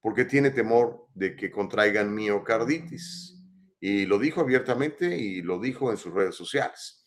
porque 0.00 0.24
tiene 0.24 0.50
temor 0.50 1.06
de 1.14 1.34
que 1.34 1.50
contraigan 1.50 2.14
miocarditis. 2.14 3.42
Y 3.80 4.06
lo 4.06 4.18
dijo 4.18 4.40
abiertamente 4.40 5.16
y 5.16 5.42
lo 5.42 5.58
dijo 5.58 5.90
en 5.90 5.96
sus 5.96 6.12
redes 6.12 6.34
sociales. 6.34 7.04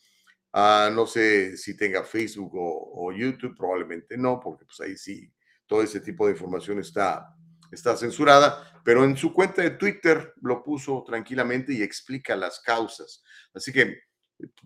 Ah, 0.52 0.90
no 0.94 1.06
sé 1.06 1.56
si 1.58 1.78
tenga 1.78 2.04
Facebook 2.04 2.52
o, 2.54 3.12
YouTube, 3.12 3.56
probablemente 3.56 4.18
no, 4.18 4.40
porque 4.40 4.66
pues 4.66 4.80
ahí 4.82 4.98
sí, 4.98 5.32
todo 5.68 5.82
ese 5.82 6.00
tipo 6.00 6.26
de 6.26 6.34
información 6.34 6.80
está, 6.80 7.36
está 7.72 7.96
censurada, 7.96 8.82
pero 8.84 9.04
en 9.04 9.16
su 9.16 9.34
cuenta 9.34 9.62
de 9.62 9.72
Twitter 9.72 10.34
lo 10.42 10.64
puso 10.64 11.04
tranquilamente 11.06 11.74
y 11.74 11.82
explica 11.82 12.36
las 12.36 12.60
causas. 12.60 13.24
Así 13.54 13.72
que, 13.72 14.00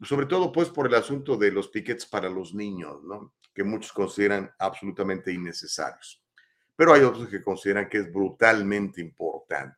sobre 0.04 0.26
todo 0.26 0.52
pues 0.52 0.70
por 0.70 0.88
el 0.88 0.96
asunto 0.96 1.36
de 1.36 1.52
los 1.52 1.68
piquetes 1.68 2.06
para 2.06 2.30
los 2.30 2.54
niños, 2.54 3.04
¿no? 3.04 3.34
Que 3.54 3.64
muchos 3.64 3.94
consideran 3.94 4.52
absolutamente 4.58 5.32
innecesarios. 5.32 6.24
Pero 6.76 6.94
hay 6.94 7.02
otros 7.02 7.30
que 7.30 7.44
consideran 7.44 7.88
que 7.88 8.00
es 8.00 8.12
brutalmente 8.12 9.02
importante. 9.02 9.78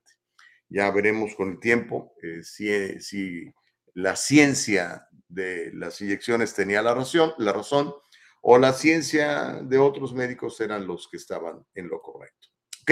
Ya 0.70 0.90
veremos 0.92 1.36
con 1.36 1.52
el 1.52 1.60
tiempo 1.60 2.14
eh, 2.22 2.42
si, 2.44 3.00
si 3.00 3.54
la 3.94 4.16
ciencia 4.16 5.08
de 5.28 5.72
las 5.74 6.02
inyecciones 6.02 6.54
tenía 6.54 6.82
la 6.82 6.94
razón, 6.94 7.34
la 7.38 7.54
razón 7.54 7.94
o 8.42 8.58
la 8.58 8.74
ciencia 8.74 9.60
de 9.64 9.78
otros 9.78 10.14
médicos 10.14 10.60
eran 10.62 10.86
los 10.86 11.08
que 11.10 11.18
estaban 11.18 11.66
en 11.74 11.88
lo 11.88 12.02
correcto. 12.02 12.50
¿Ok? 12.82 12.92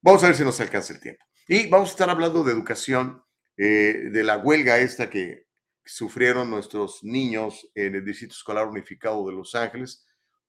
Vamos 0.00 0.22
a 0.22 0.28
ver 0.28 0.36
si 0.36 0.44
nos 0.44 0.60
alcanza 0.60 0.92
el 0.92 1.00
tiempo. 1.00 1.24
Y 1.48 1.68
vamos 1.68 1.88
a 1.88 1.92
estar 1.92 2.10
hablando 2.10 2.44
de 2.44 2.52
educación, 2.52 3.22
eh, 3.56 4.10
de 4.12 4.22
la 4.22 4.38
huelga 4.38 4.78
esta 4.78 5.10
que 5.10 5.47
sufrieron 5.88 6.50
nuestros 6.50 7.02
niños 7.02 7.68
en 7.74 7.94
el 7.94 8.04
Distrito 8.04 8.32
Escolar 8.32 8.68
Unificado 8.68 9.26
de 9.26 9.32
Los 9.32 9.54
Ángeles. 9.54 10.06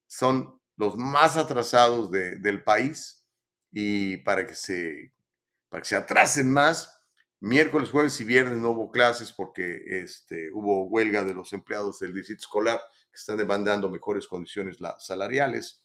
Son 0.08 0.60
los 0.78 0.96
más 0.96 1.38
atrasados 1.38 2.12
del 2.12 2.64
país 2.64 3.24
y 3.72 4.18
para 4.18 4.46
que, 4.46 4.56
se, 4.56 5.14
para 5.70 5.82
que 5.82 5.88
se 5.90 5.96
atrasen 5.96 6.52
más, 6.52 7.00
Miércoles, 7.42 7.90
jueves 7.90 8.20
y 8.20 8.26
viernes 8.26 8.58
no 8.58 8.72
hubo 8.72 8.92
clases 8.92 9.32
porque 9.32 9.82
este, 9.86 10.52
hubo 10.52 10.84
huelga 10.88 11.24
de 11.24 11.34
los 11.34 11.54
empleados 11.54 12.00
del 12.00 12.14
distrito 12.14 12.42
escolar 12.42 12.82
que 13.10 13.16
están 13.16 13.38
demandando 13.38 13.90
mejores 13.90 14.28
condiciones 14.28 14.78
salariales. 14.98 15.82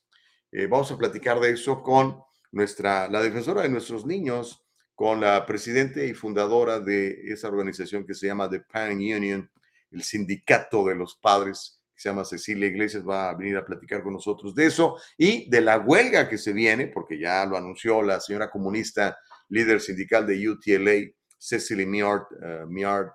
Eh, 0.50 0.66
vamos 0.66 0.90
a 0.90 0.99
platicar 0.99 1.38
de 1.38 1.52
eso 1.52 1.80
con 1.80 2.20
nuestra, 2.50 3.08
la 3.08 3.23
defensora 3.23 3.62
de 3.62 3.68
nuestros 3.68 4.04
niños, 4.04 4.63
con 4.94 5.20
la 5.20 5.44
presidenta 5.44 6.02
y 6.02 6.14
fundadora 6.14 6.80
de 6.80 7.32
esa 7.32 7.48
organización 7.48 8.06
que 8.06 8.14
se 8.14 8.26
llama 8.26 8.48
The 8.48 8.60
Parent 8.60 9.00
Union, 9.00 9.50
el 9.90 10.02
sindicato 10.02 10.84
de 10.84 10.94
los 10.94 11.16
padres, 11.16 11.80
que 11.94 12.00
se 12.00 12.08
llama 12.08 12.24
Cecilia 12.24 12.68
Iglesias, 12.68 13.06
va 13.06 13.30
a 13.30 13.34
venir 13.34 13.56
a 13.56 13.64
platicar 13.64 14.02
con 14.02 14.12
nosotros 14.12 14.54
de 14.54 14.66
eso 14.66 14.96
y 15.16 15.48
de 15.48 15.60
la 15.60 15.78
huelga 15.78 16.28
que 16.28 16.38
se 16.38 16.52
viene, 16.52 16.88
porque 16.88 17.18
ya 17.18 17.44
lo 17.46 17.56
anunció 17.56 18.02
la 18.02 18.20
señora 18.20 18.50
comunista, 18.50 19.18
líder 19.48 19.80
sindical 19.80 20.26
de 20.26 20.48
UTLA, 20.48 21.12
Cecily 21.38 21.86
Miard, 21.86 22.26
uh, 22.32 22.66
Miard 22.66 23.10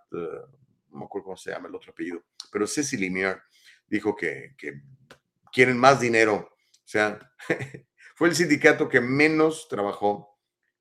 no 0.91 0.99
me 0.99 1.05
acuerdo 1.05 1.25
cómo 1.25 1.37
se 1.37 1.51
llama 1.51 1.67
el 1.67 1.75
otro 1.75 1.91
apellido, 1.91 2.23
pero 2.51 2.67
Cecily 2.67 3.09
Miard 3.09 3.39
dijo 3.87 4.15
que, 4.15 4.55
que 4.57 4.81
quieren 5.51 5.77
más 5.77 5.99
dinero. 5.99 6.35
O 6.35 6.87
sea, 6.87 7.19
fue 8.15 8.29
el 8.29 8.35
sindicato 8.35 8.89
que 8.89 9.01
menos 9.01 9.67
trabajó, 9.69 10.28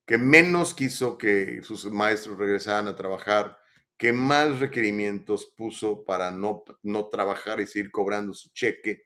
que 0.08 0.16
menos 0.16 0.72
quiso 0.72 1.18
que 1.18 1.60
sus 1.62 1.84
maestros 1.84 2.38
regresaran 2.38 2.88
a 2.88 2.96
trabajar, 2.96 3.58
que 3.98 4.10
más 4.10 4.58
requerimientos 4.58 5.52
puso 5.54 6.02
para 6.02 6.30
no, 6.30 6.64
no 6.82 7.08
trabajar 7.08 7.60
y 7.60 7.66
seguir 7.66 7.90
cobrando 7.90 8.32
su 8.32 8.48
cheque. 8.54 9.02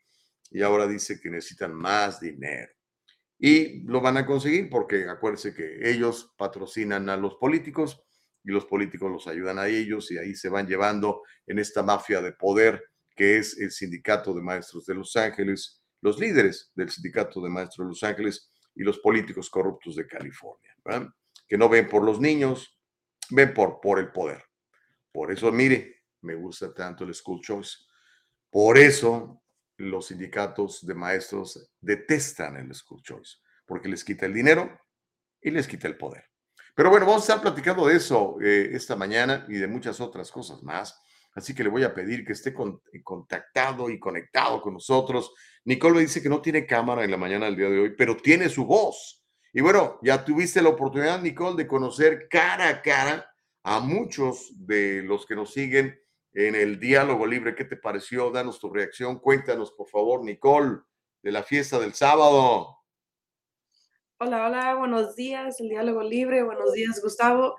Y 0.53 0.63
ahora 0.63 0.87
dice 0.87 1.19
que 1.21 1.29
necesitan 1.29 1.75
más 1.75 2.21
dinero. 2.21 2.73
Y 3.37 3.83
lo 3.83 4.01
van 4.01 4.17
a 4.17 4.25
conseguir 4.25 4.71
porque 4.71 5.09
acuérdense 5.09 5.53
que 5.53 5.91
ellos 5.91 6.33
patrocinan 6.39 7.09
a 7.09 7.17
los 7.17 7.35
políticos 7.35 8.01
y 8.45 8.53
los 8.53 8.67
políticos 8.67 9.11
los 9.11 9.27
ayudan 9.27 9.59
a 9.59 9.67
ellos 9.67 10.09
y 10.13 10.19
ahí 10.19 10.37
se 10.37 10.51
van 10.51 10.69
llevando 10.69 11.23
en 11.49 11.59
esta 11.59 11.83
mafia 11.83 12.21
de 12.21 12.31
poder 12.31 12.81
que 13.17 13.39
es 13.39 13.59
el 13.59 13.73
sindicato 13.73 14.33
de 14.35 14.41
maestros 14.41 14.87
de 14.87 14.95
Los 14.95 15.17
Ángeles, 15.17 15.83
los 16.01 16.21
líderes 16.21 16.71
del 16.77 16.91
sindicato 16.91 17.41
de 17.41 17.51
maestros 17.51 17.87
de 17.87 17.89
Los 17.89 18.03
Ángeles 18.05 18.52
y 18.75 18.83
los 18.83 18.99
políticos 18.99 19.51
corruptos 19.51 19.97
de 19.97 20.07
California, 20.07 20.75
que 21.47 21.59
no 21.59 21.69
ven 21.69 21.89
por 21.89 22.05
los 22.05 22.21
niños, 22.21 22.79
ven 23.31 23.53
por, 23.53 23.81
por 23.81 23.99
el 23.99 24.11
poder. 24.11 24.43
Por 25.13 25.31
eso, 25.31 25.53
mire, 25.53 26.03
me 26.23 26.35
gusta 26.35 26.73
tanto 26.73 27.05
el 27.05 27.15
School 27.15 27.41
Choice. 27.41 27.79
Por 28.51 28.79
eso 28.79 29.43
los 29.77 30.07
sindicatos 30.07 30.87
de 30.87 30.95
maestros 30.95 31.71
detestan 31.81 32.57
el 32.57 32.75
School 32.75 33.03
Choice, 33.03 33.39
porque 33.67 33.89
les 33.89 34.05
quita 34.05 34.27
el 34.27 34.35
dinero 34.35 34.81
y 35.41 35.51
les 35.51 35.67
quita 35.67 35.89
el 35.89 35.97
poder. 35.97 36.25
Pero 36.75 36.89
bueno, 36.89 37.05
vamos 37.05 37.23
a 37.23 37.35
estar 37.35 37.43
platicando 37.43 37.87
de 37.87 37.97
eso 37.97 38.37
eh, 38.41 38.71
esta 38.73 38.97
mañana 38.97 39.45
y 39.49 39.55
de 39.55 39.67
muchas 39.67 40.01
otras 40.01 40.31
cosas 40.31 40.63
más. 40.63 40.99
Así 41.35 41.55
que 41.55 41.65
le 41.65 41.71
voy 41.71 41.85
a 41.85 41.95
pedir 41.95 42.25
que 42.25 42.33
esté 42.33 42.51
eh, 42.51 43.03
contactado 43.03 43.89
y 43.89 43.99
conectado 43.99 44.61
con 44.61 44.75
nosotros. 44.75 45.33
Nicole 45.65 45.95
me 45.97 46.01
dice 46.01 46.23
que 46.23 46.29
no 46.29 46.43
tiene 46.43 46.67
cámara 46.67 47.05
en 47.05 47.11
la 47.11 47.17
mañana 47.17 47.47
del 47.47 47.57
día 47.57 47.71
de 47.71 47.79
hoy, 47.79 47.95
pero 47.97 48.17
tiene 48.17 48.49
su 48.49 48.67
voz. 48.67 49.25
Y 49.53 49.61
bueno, 49.61 49.99
ya 50.03 50.25
tuviste 50.25 50.63
la 50.63 50.71
oportunidad, 50.71 51.21
Nicole, 51.21 51.57
de 51.57 51.67
conocer 51.67 52.27
cara 52.29 52.69
a 52.69 52.83
cara 52.83 53.27
a 53.63 53.81
muchos 53.81 54.53
de 54.57 55.03
los 55.03 55.27
que 55.27 55.37
nos 55.37 55.53
siguen 55.53 55.99
en 56.33 56.55
el 56.55 56.81
diálogo 56.81 57.27
libre. 57.27 57.55
¿Qué 57.55 57.65
te 57.65 57.77
pareció? 57.77 58.31
Danos 58.31 58.59
tu 58.59 58.73
reacción. 58.73 59.19
Cuéntanos, 59.19 59.73
por 59.73 59.89
favor, 59.89 60.25
Nicole, 60.25 60.81
de 61.23 61.33
la 61.33 61.43
fiesta 61.43 61.79
del 61.79 61.95
sábado. 61.95 62.82
Hola, 64.25 64.47
hola, 64.47 64.75
buenos 64.77 65.17
días, 65.17 65.59
el 65.59 65.69
diálogo 65.69 66.01
libre, 66.01 66.45
buenos 66.45 66.73
días, 66.75 67.01
Gustavo. 67.03 67.57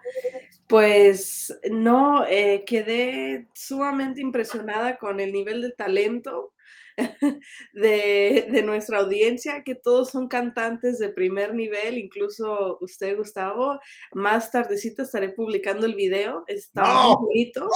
Pues 0.65 1.53
no, 1.69 2.25
eh, 2.25 2.63
quedé 2.65 3.49
sumamente 3.53 4.21
impresionada 4.21 4.97
con 4.97 5.19
el 5.19 5.33
nivel 5.33 5.61
de 5.61 5.71
talento 5.71 6.53
de, 7.73 8.63
nuestra 8.63 8.99
audiencia, 8.99 9.61
que 9.65 9.75
todos 9.75 10.11
son 10.11 10.29
cantantes 10.29 10.99
de 10.99 11.09
primer 11.09 11.53
nivel, 11.53 11.97
incluso 11.97 12.77
usted, 12.79 13.17
Gustavo. 13.17 13.81
Más 14.13 14.49
tardecito 14.49 15.03
estaré 15.03 15.33
publicando 15.33 15.85
el 15.85 15.95
video, 15.95 16.45
está 16.47 16.85
muy 16.85 17.15
bonito. 17.25 17.67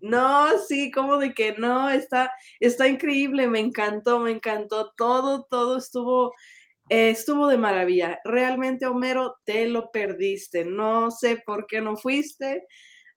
No, 0.00 0.58
sí, 0.58 0.90
como 0.90 1.18
de 1.18 1.34
que 1.34 1.52
no, 1.52 1.88
está, 1.88 2.32
está 2.58 2.88
increíble, 2.88 3.46
me 3.46 3.60
encantó, 3.60 4.18
me 4.18 4.32
encantó, 4.32 4.92
todo, 4.96 5.46
todo 5.48 5.78
estuvo 5.78 6.32
estuvo 6.88 7.48
de 7.48 7.58
maravilla. 7.58 8.20
Realmente, 8.24 8.86
Homero, 8.86 9.36
te 9.44 9.66
lo 9.68 9.90
perdiste. 9.90 10.64
No 10.64 11.10
sé 11.10 11.42
por 11.44 11.66
qué 11.66 11.80
no 11.80 11.96
fuiste, 11.96 12.66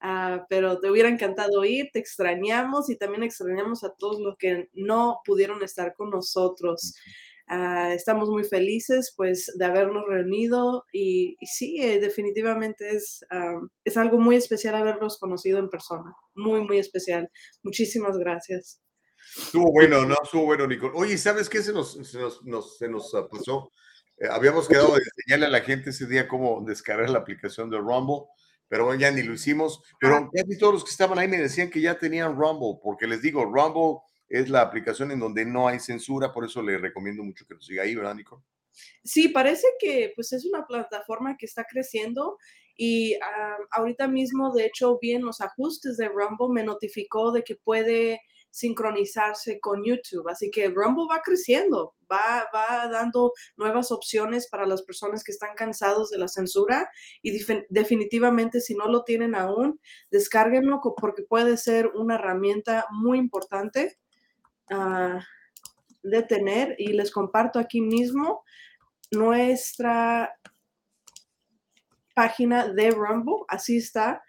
ah, 0.01 0.45
pero 0.49 0.79
te 0.79 0.89
hubiera 0.91 1.09
encantado 1.09 1.65
ir. 1.65 1.89
Te 1.93 1.99
extrañamos 1.99 2.89
y 2.89 2.97
también 2.97 3.23
extrañamos 3.23 3.83
a 3.83 3.93
todos 3.97 4.19
los 4.21 4.37
que 4.37 4.69
no 4.73 5.19
pudieron 5.25 5.63
estar 5.63 5.93
con 5.95 6.09
nosotros. 6.11 6.95
Ah, 7.47 7.93
estamos 7.95 8.29
muy 8.29 8.43
felices 8.43 9.13
pues 9.17 9.51
de 9.57 9.65
habernos 9.65 10.05
reunido 10.07 10.85
y, 10.93 11.35
sí, 11.41 11.81
eh, 11.81 11.99
definitivamente 11.99 12.91
es, 12.95 13.25
ah, 13.31 13.59
es 13.83 13.97
algo 13.97 14.19
muy 14.19 14.35
especial 14.35 14.75
haberlos 14.75 15.17
conocido 15.17 15.57
en 15.59 15.69
persona, 15.69 16.13
muy, 16.35 16.61
muy 16.61 16.77
especial. 16.79 17.29
Muchísimas 17.63 18.17
gracias. 18.19 18.79
Estuvo 19.37 19.71
bueno, 19.71 20.05
¿no? 20.05 20.15
Estuvo 20.23 20.45
bueno, 20.45 20.67
Nicole. 20.67 20.93
Oye, 20.95 21.17
¿sabes 21.17 21.49
qué 21.49 21.61
se 21.61 21.73
nos, 21.73 21.93
se 21.93 22.19
nos, 22.43 22.77
se 22.77 22.87
nos 22.87 23.13
ah, 23.15 23.27
pasó? 23.27 23.71
Eh, 24.17 24.27
habíamos 24.29 24.67
quedado 24.67 24.95
de 24.95 25.01
enseñarle 25.03 25.45
a 25.45 25.49
la 25.49 25.61
gente 25.61 25.91
ese 25.91 26.07
día 26.07 26.27
cómo 26.27 26.63
descargar 26.65 27.09
la 27.09 27.19
aplicación 27.19 27.69
de 27.69 27.77
Rumble, 27.77 28.25
pero 28.67 28.85
bueno, 28.85 28.99
ya 28.99 29.11
ni 29.11 29.23
lo 29.23 29.33
hicimos. 29.33 29.81
Pero 29.99 30.29
casi 30.33 30.57
todos 30.57 30.73
los 30.73 30.83
que 30.83 30.91
estaban 30.91 31.19
ahí 31.19 31.27
me 31.27 31.37
decían 31.37 31.69
que 31.69 31.81
ya 31.81 31.97
tenían 31.97 32.35
Rumble, 32.35 32.79
porque 32.83 33.07
les 33.07 33.21
digo, 33.21 33.45
Rumble 33.45 34.01
es 34.27 34.49
la 34.49 34.61
aplicación 34.61 35.11
en 35.11 35.19
donde 35.19 35.45
no 35.45 35.67
hay 35.67 35.79
censura, 35.79 36.31
por 36.31 36.45
eso 36.45 36.61
le 36.61 36.77
recomiendo 36.77 37.23
mucho 37.23 37.45
que 37.47 37.55
lo 37.55 37.61
siga 37.61 37.83
ahí, 37.83 37.95
¿verdad, 37.95 38.15
Nicole? 38.15 38.43
Sí, 39.03 39.29
parece 39.29 39.67
que 39.79 40.13
pues 40.15 40.31
es 40.33 40.45
una 40.45 40.65
plataforma 40.65 41.35
que 41.37 41.45
está 41.45 41.65
creciendo 41.65 42.37
y 42.81 43.15
ah, 43.15 43.57
ahorita 43.71 44.07
mismo, 44.07 44.53
de 44.53 44.65
hecho, 44.65 44.99
bien 45.01 45.23
los 45.23 45.41
ajustes 45.41 45.97
de 45.97 46.07
Rumble 46.07 46.47
me 46.49 46.63
notificó 46.63 47.31
de 47.31 47.43
que 47.43 47.55
puede 47.55 48.21
sincronizarse 48.51 49.59
con 49.59 49.83
YouTube. 49.83 50.27
Así 50.29 50.49
que 50.51 50.69
Rumble 50.69 51.05
va 51.09 51.21
creciendo, 51.21 51.95
va, 52.11 52.47
va 52.53 52.87
dando 52.87 53.33
nuevas 53.57 53.91
opciones 53.91 54.47
para 54.49 54.65
las 54.65 54.81
personas 54.81 55.23
que 55.23 55.31
están 55.31 55.55
cansados 55.55 56.09
de 56.09 56.17
la 56.17 56.27
censura 56.27 56.89
y 57.21 57.39
definitivamente 57.69 58.61
si 58.61 58.75
no 58.75 58.87
lo 58.87 59.03
tienen 59.03 59.35
aún, 59.35 59.79
descárguenlo 60.11 60.81
porque 60.97 61.23
puede 61.23 61.57
ser 61.57 61.87
una 61.87 62.15
herramienta 62.15 62.85
muy 62.91 63.17
importante 63.17 63.97
ah, 64.71 65.19
de 66.03 66.23
tener. 66.23 66.75
Y 66.77 66.93
les 66.93 67.11
comparto 67.11 67.59
aquí 67.59 67.81
mismo 67.81 68.43
nuestra 69.11 70.33
página 72.15 72.67
de 72.67 72.91
Rumble, 72.91 73.45
así 73.47 73.77
está 73.77 74.21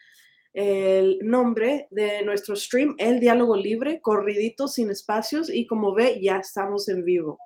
el 0.53 1.19
nombre 1.23 1.87
de 1.91 2.23
nuestro 2.23 2.57
stream, 2.57 2.95
El 2.99 3.21
Diálogo 3.21 3.57
Libre, 3.57 4.01
corridito, 4.01 4.69
sin 4.69 4.91
espacios, 4.91 5.49
y 5.49 5.67
como 5.67 5.95
ve, 5.95 6.21
ya 6.21 6.39
estamos 6.39 6.89
en 6.89 7.05
vivo. 7.05 7.39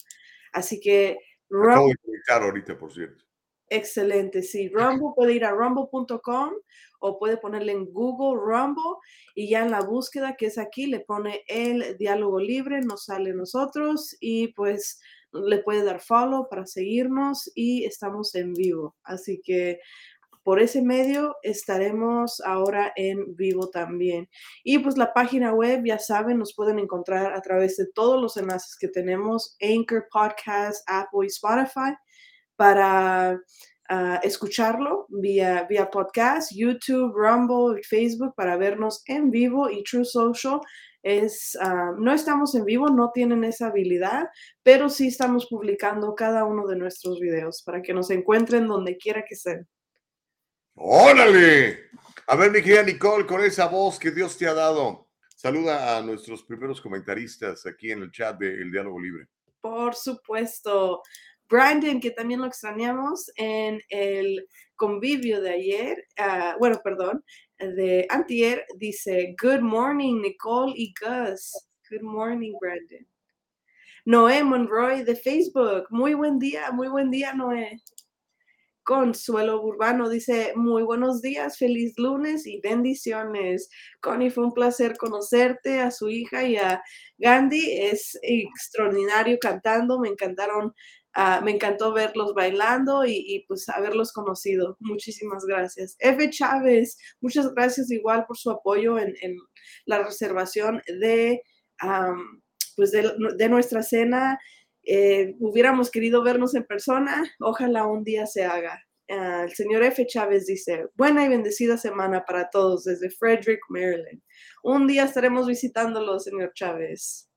Así 0.53 0.81
que... 0.81 1.19
Acabo 1.51 1.89
de 1.89 2.47
ahorita, 2.47 2.79
por 2.79 2.93
cierto. 2.93 3.25
Excelente, 3.69 4.43
sí. 4.43 4.69
Rumble 4.69 5.13
puede 5.17 5.35
ir 5.35 5.45
a 5.45 5.51
rumble.com 5.51 6.53
o 7.01 7.19
puede 7.19 7.37
ponerle 7.37 7.73
en 7.73 7.87
Google 7.93 8.41
Rumble 8.41 8.99
y 9.35 9.49
ya 9.49 9.63
en 9.63 9.71
la 9.71 9.81
búsqueda 9.81 10.37
que 10.37 10.47
es 10.47 10.59
aquí 10.59 10.87
le 10.87 11.01
pone 11.01 11.43
el 11.49 11.97
diálogo 11.99 12.41
libre, 12.41 12.81
nos 12.81 13.07
sale 13.07 13.35
nosotros 13.35 14.17
y 14.21 14.49
pues 14.55 15.01
le 15.33 15.59
puede 15.59 15.85
dar 15.85 16.01
follow 16.01 16.49
para 16.49 16.67
seguirnos 16.67 17.51
y 17.55 17.85
estamos 17.85 18.35
en 18.35 18.53
vivo. 18.55 18.97
Así 19.03 19.41
que 19.45 19.81
por 20.45 20.61
ese 20.61 20.83
medio 20.83 21.37
estaremos 21.43 22.41
ahora 22.43 22.93
en 22.95 23.35
vivo 23.35 23.71
también. 23.71 24.29
Y 24.63 24.79
pues 24.79 24.97
la 24.97 25.13
página 25.13 25.53
web, 25.55 25.83
ya 25.85 25.99
saben, 25.99 26.39
nos 26.39 26.55
pueden 26.55 26.79
encontrar 26.79 27.33
a 27.35 27.41
través 27.41 27.77
de 27.79 27.87
todos 27.95 28.21
los 28.21 28.37
enlaces 28.37 28.77
que 28.79 28.89
tenemos, 28.89 29.57
Anchor, 29.61 30.07
Podcast, 30.13 30.85
Apple 30.87 31.21
y 31.23 31.27
Spotify, 31.27 31.97
para 32.57 33.41
ah, 33.89 34.21
escucharlo 34.23 35.07
vía, 35.09 35.67
vía 35.69 35.91
podcast, 35.91 36.53
YouTube, 36.55 37.13
Rumble, 37.15 37.83
Facebook, 37.83 38.35
para 38.37 38.57
vernos 38.57 39.03
en 39.07 39.31
vivo 39.31 39.71
y 39.71 39.83
True 39.83 40.05
Social 40.05 40.61
es, 41.03 41.57
ah, 41.61 41.93
no 41.99 42.13
estamos 42.13 42.55
en 42.55 42.65
vivo, 42.65 42.89
no 42.89 43.11
tienen 43.13 43.45
esa 43.45 43.69
habilidad, 43.69 44.29
pero 44.63 44.89
sí 44.89 45.09
estamos 45.09 45.47
publicando 45.47 46.15
cada 46.15 46.45
uno 46.45 46.67
de 46.67 46.77
nuestros 46.77 47.21
videos 47.21 47.63
para 47.63 47.83
que 47.83 47.93
nos 47.95 48.11
encuentren 48.11 48.67
donde 48.67 48.97
quiera 48.97 49.25
que 49.27 49.35
estén. 49.35 49.69
¡Órale! 50.75 51.91
A 52.27 52.37
ver, 52.37 52.51
mi 52.51 52.61
querida 52.61 52.83
Nicole, 52.83 53.27
con 53.27 53.43
esa 53.45 53.69
voz 53.69 53.99
que 53.99 54.11
Dios 54.11 54.37
te 54.37 54.47
ha 54.47 54.55
dado, 54.55 55.09
saluda 55.37 55.97
a 55.97 56.03
nuestros 56.03 56.43
primeros 56.43 56.81
comentaristas 56.81 57.65
aquí 57.67 57.93
en 57.93 58.03
el 58.03 58.11
chat 58.11 58.39
de 58.39 58.55
El 58.55 58.73
Diálogo 58.73 59.01
Libre. 59.01 59.29
Por 59.61 59.95
supuesto. 59.95 61.03
Brandon, 61.49 62.01
que 62.01 62.11
también 62.11 62.41
lo 62.41 62.47
extrañamos 62.47 63.31
en 63.37 63.81
el 63.89 64.49
convivio 64.77 65.41
de 65.41 65.51
ayer, 65.51 66.05
ah, 66.17 66.57
bueno, 66.59 66.81
perdón, 66.83 67.23
de 67.59 68.07
Antier, 68.09 68.65
dice, 68.77 69.37
Good 69.41 69.61
morning, 69.61 70.23
Nicole 70.23 70.73
y 70.75 70.93
Gus. 71.01 71.53
Good 71.91 72.03
morning, 72.03 72.55
Brandon. 72.61 73.07
Noé 74.07 74.43
Monroy 74.43 75.03
de 75.05 75.17
Facebook, 75.17 75.87
muy 75.91 76.15
buen 76.15 76.39
día, 76.39 76.71
muy 76.73 76.89
buen 76.89 77.11
día, 77.11 77.33
Noé. 77.33 77.83
Consuelo 78.85 79.63
Urbano 79.63 80.11
dice, 80.11 80.53
muy 80.57 80.83
buenos 80.83 81.23
días, 81.23 81.57
feliz 81.57 81.95
lunes 81.97 82.47
y 82.47 82.61
bendiciones. 82.61 83.71
Connie, 84.01 84.31
fue 84.31 84.45
un 84.45 84.53
placer 84.53 84.99
conocerte, 84.99 85.81
a 85.81 85.91
su 85.91 86.11
hija 86.11 86.45
y 86.45 86.57
a 86.57 86.83
Gandhi. 87.17 87.81
Es 87.81 88.19
extraordinario 88.23 89.39
cantando, 89.41 89.99
me 89.99 90.11
encantaron, 90.11 90.75
ah, 91.15 91.41
me 91.43 91.53
encantó 91.53 91.95
verlos 91.95 92.35
bailando 92.35 93.07
y, 93.07 93.47
pues 93.49 93.71
haberlos 93.71 94.13
conocido. 94.13 94.77
Muchísimas 94.81 95.47
gracias. 95.47 95.97
F. 95.99 96.29
Chávez, 96.29 96.99
muchas 97.23 97.55
gracias 97.55 97.91
igual 97.91 98.27
por 98.27 98.37
su 98.37 98.51
apoyo 98.51 98.99
en, 98.99 99.15
la 99.87 100.03
reservación 100.03 100.83
de, 101.01 101.41
pues 102.77 102.93
de 102.93 103.49
nuestra 103.49 103.83
cena 103.83 104.39
eh, 104.87 105.35
hubiéramos 105.41 105.91
querido 105.91 106.23
vernos 106.23 106.55
en 106.55 106.65
persona, 106.65 107.25
ojalá 107.41 107.87
un 107.87 108.05
día 108.05 108.27
se 108.27 108.45
haga. 108.45 108.83
Ah, 109.11 109.43
el 109.45 109.53
señor 109.55 109.83
F. 109.83 110.07
Chávez 110.07 110.47
dice, 110.47 110.87
buena 110.95 111.25
y 111.25 111.29
bendecida 111.29 111.77
semana 111.77 112.25
para 112.25 112.49
todos 112.49 112.85
desde 112.85 113.11
Frederick, 113.11 113.61
Maryland. 113.69 114.23
Un 114.63 114.87
día 114.87 115.05
estaremos 115.05 115.47
visitándolo, 115.47 116.19
señor 116.19 116.53
Chávez. 116.55 117.29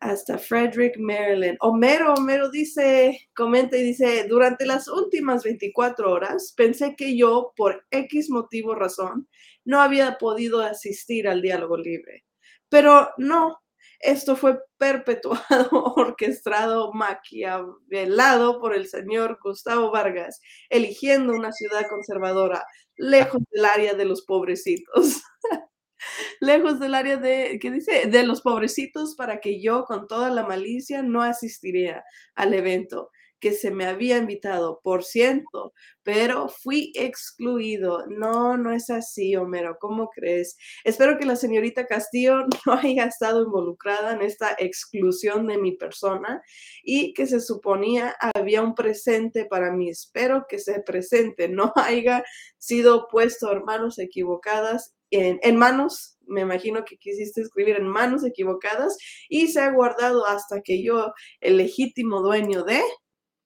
Hasta 0.00 0.38
Frederick, 0.38 0.96
Maryland. 0.98 1.58
Homero, 1.60 2.14
Homero 2.14 2.50
dice, 2.50 3.28
comenta 3.34 3.76
y 3.76 3.82
dice, 3.82 4.26
durante 4.28 4.64
las 4.64 4.88
últimas 4.88 5.42
24 5.44 6.10
horas 6.10 6.54
pensé 6.56 6.94
que 6.96 7.16
yo, 7.16 7.52
por 7.56 7.84
X 7.90 8.30
motivo 8.30 8.74
razón, 8.74 9.28
no 9.64 9.80
había 9.80 10.16
podido 10.18 10.60
asistir 10.60 11.28
al 11.28 11.42
diálogo 11.42 11.76
libre. 11.76 12.24
Pero 12.70 13.10
no, 13.18 13.58
esto 14.00 14.34
fue 14.36 14.58
perpetuado, 14.78 15.70
orquestado, 15.96 16.92
maquiavelado 16.92 18.60
por 18.60 18.74
el 18.74 18.88
señor 18.88 19.38
Gustavo 19.42 19.90
Vargas, 19.90 20.40
eligiendo 20.70 21.34
una 21.34 21.52
ciudad 21.52 21.86
conservadora, 21.88 22.64
lejos 22.96 23.42
del 23.50 23.64
área 23.64 23.94
de 23.94 24.06
los 24.06 24.22
pobrecitos. 24.22 25.22
lejos 26.40 26.80
del 26.80 26.94
área 26.94 27.16
de, 27.18 27.58
¿qué 27.60 27.70
dice? 27.70 28.06
De 28.06 28.22
los 28.24 28.40
pobrecitos 28.40 29.14
para 29.14 29.40
que 29.40 29.60
yo 29.60 29.84
con 29.84 30.06
toda 30.06 30.30
la 30.30 30.46
malicia 30.46 31.02
no 31.02 31.22
asistiría 31.22 32.02
al 32.34 32.54
evento 32.54 33.10
que 33.40 33.52
se 33.52 33.70
me 33.70 33.86
había 33.86 34.18
invitado, 34.18 34.80
por 34.82 35.04
ciento, 35.04 35.72
pero 36.02 36.48
fui 36.48 36.92
excluido. 36.94 38.06
No, 38.08 38.56
no 38.56 38.72
es 38.72 38.90
así, 38.90 39.36
Homero, 39.36 39.78
¿cómo 39.80 40.10
crees? 40.10 40.56
Espero 40.84 41.18
que 41.18 41.26
la 41.26 41.36
señorita 41.36 41.86
Castillo 41.86 42.46
no 42.66 42.74
haya 42.74 43.04
estado 43.06 43.42
involucrada 43.42 44.12
en 44.12 44.22
esta 44.22 44.54
exclusión 44.58 45.46
de 45.46 45.58
mi 45.58 45.72
persona 45.72 46.42
y 46.82 47.12
que 47.14 47.26
se 47.26 47.40
suponía 47.40 48.14
había 48.34 48.62
un 48.62 48.74
presente 48.74 49.46
para 49.46 49.72
mí. 49.72 49.90
Espero 49.90 50.46
que 50.48 50.56
ese 50.56 50.80
presente 50.80 51.48
no 51.48 51.72
haya 51.76 52.24
sido 52.58 53.08
puesto 53.08 53.52
en 53.52 53.64
manos 53.64 53.98
equivocadas, 53.98 54.94
en, 55.10 55.40
en 55.42 55.56
manos 55.56 56.18
me 56.30 56.42
imagino 56.42 56.84
que 56.84 56.96
quisiste 56.96 57.42
escribir 57.42 57.76
en 57.76 57.88
manos 57.88 58.24
equivocadas 58.24 58.96
y 59.28 59.48
se 59.48 59.60
ha 59.60 59.72
guardado 59.72 60.24
hasta 60.26 60.62
que 60.62 60.82
yo, 60.82 61.12
el 61.40 61.56
legítimo 61.56 62.22
dueño 62.22 62.62
de, 62.62 62.80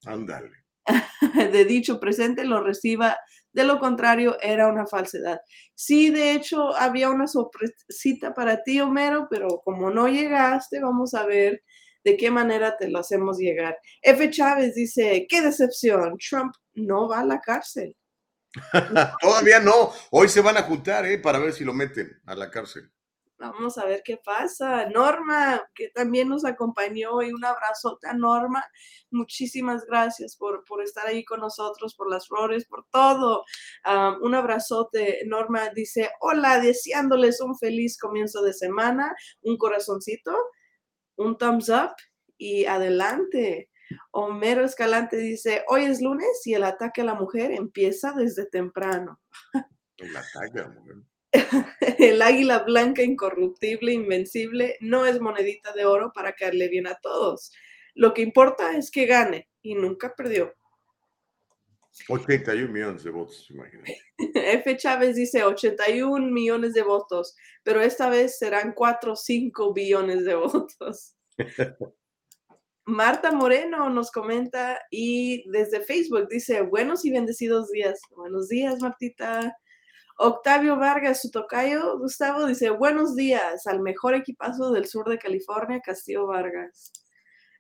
Ándale. 0.07 0.64
de 1.53 1.64
dicho 1.64 1.99
presente 2.01 2.45
lo 2.45 2.62
reciba. 2.62 3.17
De 3.53 3.64
lo 3.64 3.79
contrario, 3.79 4.37
era 4.40 4.67
una 4.67 4.87
falsedad. 4.87 5.40
Sí, 5.75 6.11
de 6.11 6.33
hecho, 6.33 6.75
había 6.75 7.11
una 7.11 7.29
sorpresita 7.29 8.35
para 8.35 8.62
ti, 8.62 8.81
Homero, 8.81 9.29
pero 9.31 9.61
como 9.64 9.90
no 9.90 10.09
llegaste, 10.09 10.81
vamos 10.81 11.14
a 11.14 11.25
ver 11.25 11.62
de 12.03 12.17
qué 12.17 12.31
manera 12.31 12.77
te 12.77 12.88
lo 12.88 12.99
hacemos 12.99 13.38
llegar. 13.38 13.79
F. 14.03 14.31
Chávez 14.31 14.75
dice, 14.75 15.27
qué 15.29 15.40
decepción, 15.40 16.17
Trump 16.19 16.53
no 16.75 17.09
va 17.09 17.21
a 17.21 17.25
la 17.25 17.40
cárcel. 17.40 17.97
Todavía 19.21 19.61
no, 19.61 19.93
hoy 20.11 20.29
se 20.29 20.40
van 20.40 20.57
a 20.57 20.62
juntar 20.62 21.07
¿eh? 21.07 21.19
para 21.19 21.38
ver 21.38 21.53
si 21.53 21.64
lo 21.64 21.73
meten 21.73 22.21
a 22.27 22.35
la 22.35 22.51
cárcel. 22.51 22.90
Vamos 23.38 23.79
a 23.79 23.85
ver 23.85 24.03
qué 24.05 24.16
pasa. 24.16 24.88
Norma, 24.88 25.61
que 25.75 25.88
también 25.88 26.29
nos 26.29 26.44
acompañó 26.44 27.20
y 27.23 27.33
un 27.33 27.44
abrazote 27.44 28.07
a 28.07 28.14
Norma. 28.14 28.64
Muchísimas 29.11 29.85
gracias 29.87 30.37
por, 30.37 30.64
por 30.64 30.83
estar 30.83 31.07
ahí 31.07 31.25
con 31.25 31.40
nosotros, 31.40 31.94
por 31.94 32.11
las 32.11 32.29
flores, 32.29 32.64
por 32.66 32.87
todo. 32.90 33.44
un 34.23 34.35
abrazote. 34.35 35.23
Norma 35.27 35.70
dice, 35.75 36.11
hola, 36.20 36.61
deseándoles 36.61 37.40
un 37.40 37.59
feliz 37.59 37.99
comienzo 37.99 38.42
de 38.42 38.53
semana, 38.53 39.14
un 39.42 39.57
corazoncito, 39.57 40.37
un 41.16 41.37
thumbs 41.37 41.68
up 41.68 41.94
y 42.38 42.66
adelante. 42.66 43.70
Homero 44.12 44.64
Escalante 44.64 45.16
dice, 45.16 45.64
hoy 45.68 45.85
es 45.85 46.01
lunes 46.01 46.42
y 46.44 46.55
el 46.55 46.64
ataque 46.64 47.03
a 47.03 47.05
la 47.05 47.14
mujer 47.14 47.51
empieza 47.51 48.12
desde 48.12 48.47
temprano. 48.47 49.20
El 49.97 50.16
ataque 50.16 50.61
a 50.61 50.62
la 50.62 50.68
mujer. 50.68 51.13
el 51.99 52.23
águila 52.23 52.61
blanca, 52.61 53.03
incorruptible, 53.03 53.92
invencible, 53.92 54.77
no 54.81 55.05
es 55.07 55.20
monedita 55.20 55.73
de 55.73 55.85
oro 55.85 56.12
para 56.14 56.35
caerle 56.35 56.68
bien 56.68 56.87
a 56.87 56.94
todos. 56.97 57.53
Lo 57.94 58.14
que 58.14 58.23
importa 58.23 58.77
es 58.77 58.90
que 58.90 59.07
gane 59.07 59.49
y 59.62 59.75
nunca 59.75 60.14
perdió. 60.14 60.55
81 62.09 62.73
millones 62.73 63.05
de 63.05 63.11
votos, 63.11 63.47
imagínate. 63.51 63.99
F. 64.35 64.77
Chávez 64.77 65.16
dice 65.16 65.44
81 65.44 66.27
millones 66.31 66.75
de 66.75 66.83
votos, 66.83 67.37
pero 67.62 67.81
esta 67.81 68.11
vez 68.11 68.38
serán 68.38 68.73
4 68.75 69.12
o 69.12 69.16
5 69.16 69.73
billones 69.73 70.25
de 70.25 70.35
votos. 70.35 71.16
Marta 72.87 73.33
Moreno 73.33 73.88
nos 73.88 74.11
comenta 74.11 74.79
y 74.90 75.49
desde 75.51 75.81
Facebook 75.81 76.29
dice, 76.29 76.61
buenos 76.61 77.05
y 77.05 77.11
bendecidos 77.11 77.70
días. 77.70 78.01
Buenos 78.14 78.49
días, 78.49 78.81
Martita. 78.81 79.57
Octavio 80.16 80.77
Vargas, 80.77 81.22
su 81.22 81.31
tocayo, 81.31 81.98
Gustavo, 81.98 82.46
dice, 82.46 82.70
buenos 82.70 83.16
días 83.16 83.66
al 83.66 83.81
mejor 83.81 84.14
equipazo 84.14 84.70
del 84.70 84.87
sur 84.87 85.09
de 85.09 85.18
California, 85.18 85.81
Castillo 85.81 86.27
Vargas. 86.27 86.92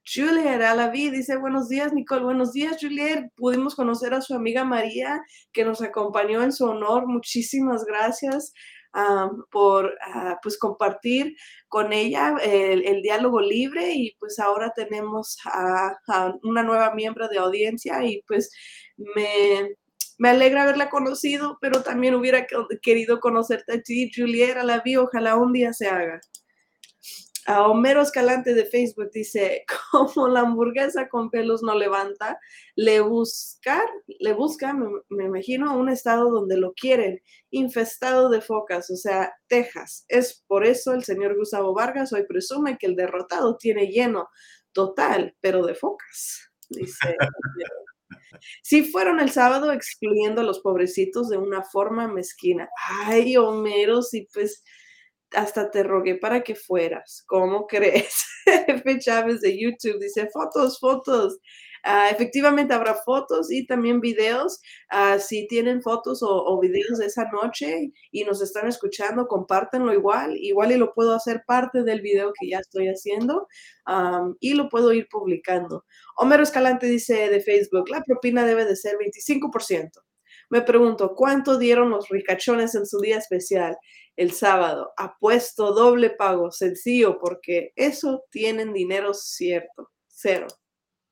Juliet 0.06 0.62
Alaví 0.62 1.10
dice, 1.10 1.36
buenos 1.36 1.68
días, 1.68 1.92
Nicole, 1.92 2.24
buenos 2.24 2.52
días, 2.52 2.76
Juliet. 2.80 3.30
Pudimos 3.36 3.74
conocer 3.74 4.14
a 4.14 4.20
su 4.20 4.34
amiga 4.34 4.64
María, 4.64 5.22
que 5.52 5.64
nos 5.64 5.80
acompañó 5.82 6.42
en 6.42 6.52
su 6.52 6.66
honor. 6.66 7.06
Muchísimas 7.06 7.84
gracias 7.84 8.52
por 9.50 9.92
ah, 10.02 10.38
pues 10.42 10.56
compartir 10.56 11.34
con 11.68 11.92
ella 11.92 12.36
el, 12.44 13.02
diálogo 13.02 13.40
libre 13.40 13.92
y 13.92 14.14
pues 14.20 14.38
ahora 14.38 14.72
tenemos 14.76 15.38
a 15.46 15.96
una 16.44 16.62
nueva 16.62 16.94
miembro 16.94 17.28
de 17.28 17.38
audiencia 17.38 18.04
y 18.04 18.22
pues 18.28 18.52
me, 18.96 19.74
me 20.18 20.30
alegra 20.30 20.62
haberla 20.62 20.90
conocido, 20.90 21.58
pero 21.60 21.82
también 21.82 22.14
hubiera 22.14 22.46
querido 22.82 23.20
conocerte 23.20 23.74
a 23.74 23.82
ti, 23.82 24.10
Julieta, 24.14 24.64
la 24.64 24.80
vi, 24.80 24.96
ojalá 24.96 25.36
un 25.36 25.52
día 25.52 25.72
se 25.72 25.88
haga. 25.88 26.20
A 27.46 27.66
Homero 27.68 28.00
Escalante 28.00 28.54
de 28.54 28.64
Facebook 28.64 29.10
dice, 29.12 29.64
como 29.90 30.28
la 30.28 30.40
hamburguesa 30.40 31.08
con 31.08 31.30
pelos 31.30 31.62
no 31.62 31.74
levanta, 31.74 32.38
le 32.74 33.00
buscar, 33.00 33.84
le 34.18 34.32
busca, 34.32 34.72
me, 34.72 34.88
me, 35.10 35.24
imagino, 35.24 35.76
un 35.76 35.90
estado 35.90 36.30
donde 36.30 36.56
lo 36.56 36.72
quieren, 36.72 37.20
infestado 37.50 38.30
de 38.30 38.40
focas, 38.40 38.90
o 38.90 38.96
sea, 38.96 39.34
Texas. 39.46 40.06
Es 40.08 40.42
por 40.46 40.64
eso 40.64 40.94
el 40.94 41.04
señor 41.04 41.36
Gustavo 41.36 41.74
Vargas 41.74 42.12
hoy 42.14 42.24
presume 42.26 42.78
que 42.78 42.86
el 42.86 42.96
derrotado 42.96 43.58
tiene 43.58 43.88
lleno 43.88 44.28
total, 44.72 45.36
pero 45.40 45.66
de 45.66 45.74
focas, 45.74 46.50
dice. 46.70 47.16
Si 48.62 48.84
fueron 48.84 49.20
el 49.20 49.30
sábado 49.30 49.72
excluyendo 49.72 50.40
a 50.40 50.44
los 50.44 50.60
pobrecitos 50.60 51.28
de 51.28 51.38
una 51.38 51.62
forma 51.62 52.08
mezquina. 52.08 52.68
Ay, 53.06 53.36
Homero, 53.36 54.02
sí, 54.02 54.28
pues 54.32 54.62
hasta 55.34 55.70
te 55.70 55.82
rogué 55.82 56.16
para 56.16 56.42
que 56.42 56.54
fueras. 56.54 57.24
¿Cómo 57.26 57.66
crees? 57.66 58.24
F. 58.46 58.98
Chávez 58.98 59.40
de 59.40 59.58
YouTube 59.58 60.00
dice, 60.00 60.28
fotos, 60.32 60.78
fotos. 60.78 61.38
Uh, 61.86 62.10
efectivamente 62.10 62.72
habrá 62.72 62.94
fotos 62.94 63.52
y 63.52 63.66
también 63.66 64.00
videos. 64.00 64.60
Uh, 64.90 65.18
si 65.18 65.46
tienen 65.48 65.82
fotos 65.82 66.20
o, 66.22 66.58
videos 66.58 66.98
de 66.98 67.06
esa 67.06 67.28
noche 67.30 67.92
y 68.10 68.24
nos 68.24 68.40
están 68.40 68.66
escuchando, 68.68 69.26
compártanlo 69.26 69.92
igual. 69.92 70.34
Igual 70.38 70.72
y 70.72 70.78
lo 70.78 70.94
puedo 70.94 71.14
hacer 71.14 71.44
parte 71.46 71.82
del 71.82 72.00
video 72.00 72.32
que 72.38 72.48
ya 72.48 72.58
estoy 72.58 72.88
haciendo 72.88 73.48
y 74.40 74.54
lo 74.54 74.70
puedo 74.70 74.94
ir 74.94 75.08
publicando. 75.10 75.84
Homero 76.16 76.42
Escalante 76.42 76.86
dice 76.86 77.28
de 77.28 77.40
Facebook, 77.40 77.90
la 77.90 78.02
propina 78.02 78.46
debe 78.46 78.64
de 78.64 78.76
ser 78.76 78.96
25%. 78.96 79.90
Me 80.50 80.62
pregunto, 80.62 81.14
¿cuánto 81.14 81.58
dieron 81.58 81.90
los 81.90 82.08
ricachones 82.08 82.74
en 82.74 82.86
su 82.86 83.00
día 83.00 83.18
especial 83.18 83.76
el 84.16 84.32
sábado? 84.32 84.92
Apuesto 84.96 85.72
doble 85.72 86.10
pago, 86.10 86.50
sencillo, 86.50 87.18
porque 87.18 87.72
eso 87.76 88.24
tienen 88.30 88.72
dinero 88.72 89.14
cierto, 89.14 89.90
cero. 90.06 90.46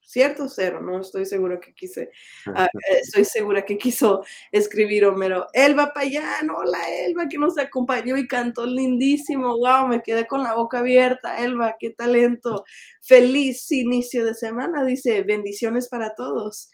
¿Cierto? 0.04 0.46
Cero, 0.46 0.82
no 0.82 1.00
estoy 1.00 1.24
seguro 1.24 1.58
que 1.58 1.72
quise, 1.72 2.10
uh, 2.48 2.66
estoy 2.90 3.24
segura 3.24 3.64
que 3.64 3.78
quiso 3.78 4.22
escribir 4.50 5.06
Homero. 5.06 5.46
Elba 5.54 5.94
Payán, 5.94 6.50
hola 6.50 6.78
Elba, 7.06 7.28
que 7.28 7.38
nos 7.38 7.56
acompañó 7.56 8.18
y 8.18 8.28
cantó 8.28 8.66
lindísimo, 8.66 9.56
wow, 9.56 9.88
me 9.88 10.02
quedé 10.02 10.26
con 10.26 10.42
la 10.42 10.54
boca 10.54 10.80
abierta, 10.80 11.42
Elba, 11.42 11.76
qué 11.78 11.90
talento. 11.90 12.64
Feliz 13.00 13.72
inicio 13.72 14.26
de 14.26 14.34
semana, 14.34 14.84
dice, 14.84 15.22
bendiciones 15.22 15.88
para 15.88 16.14
todos 16.14 16.68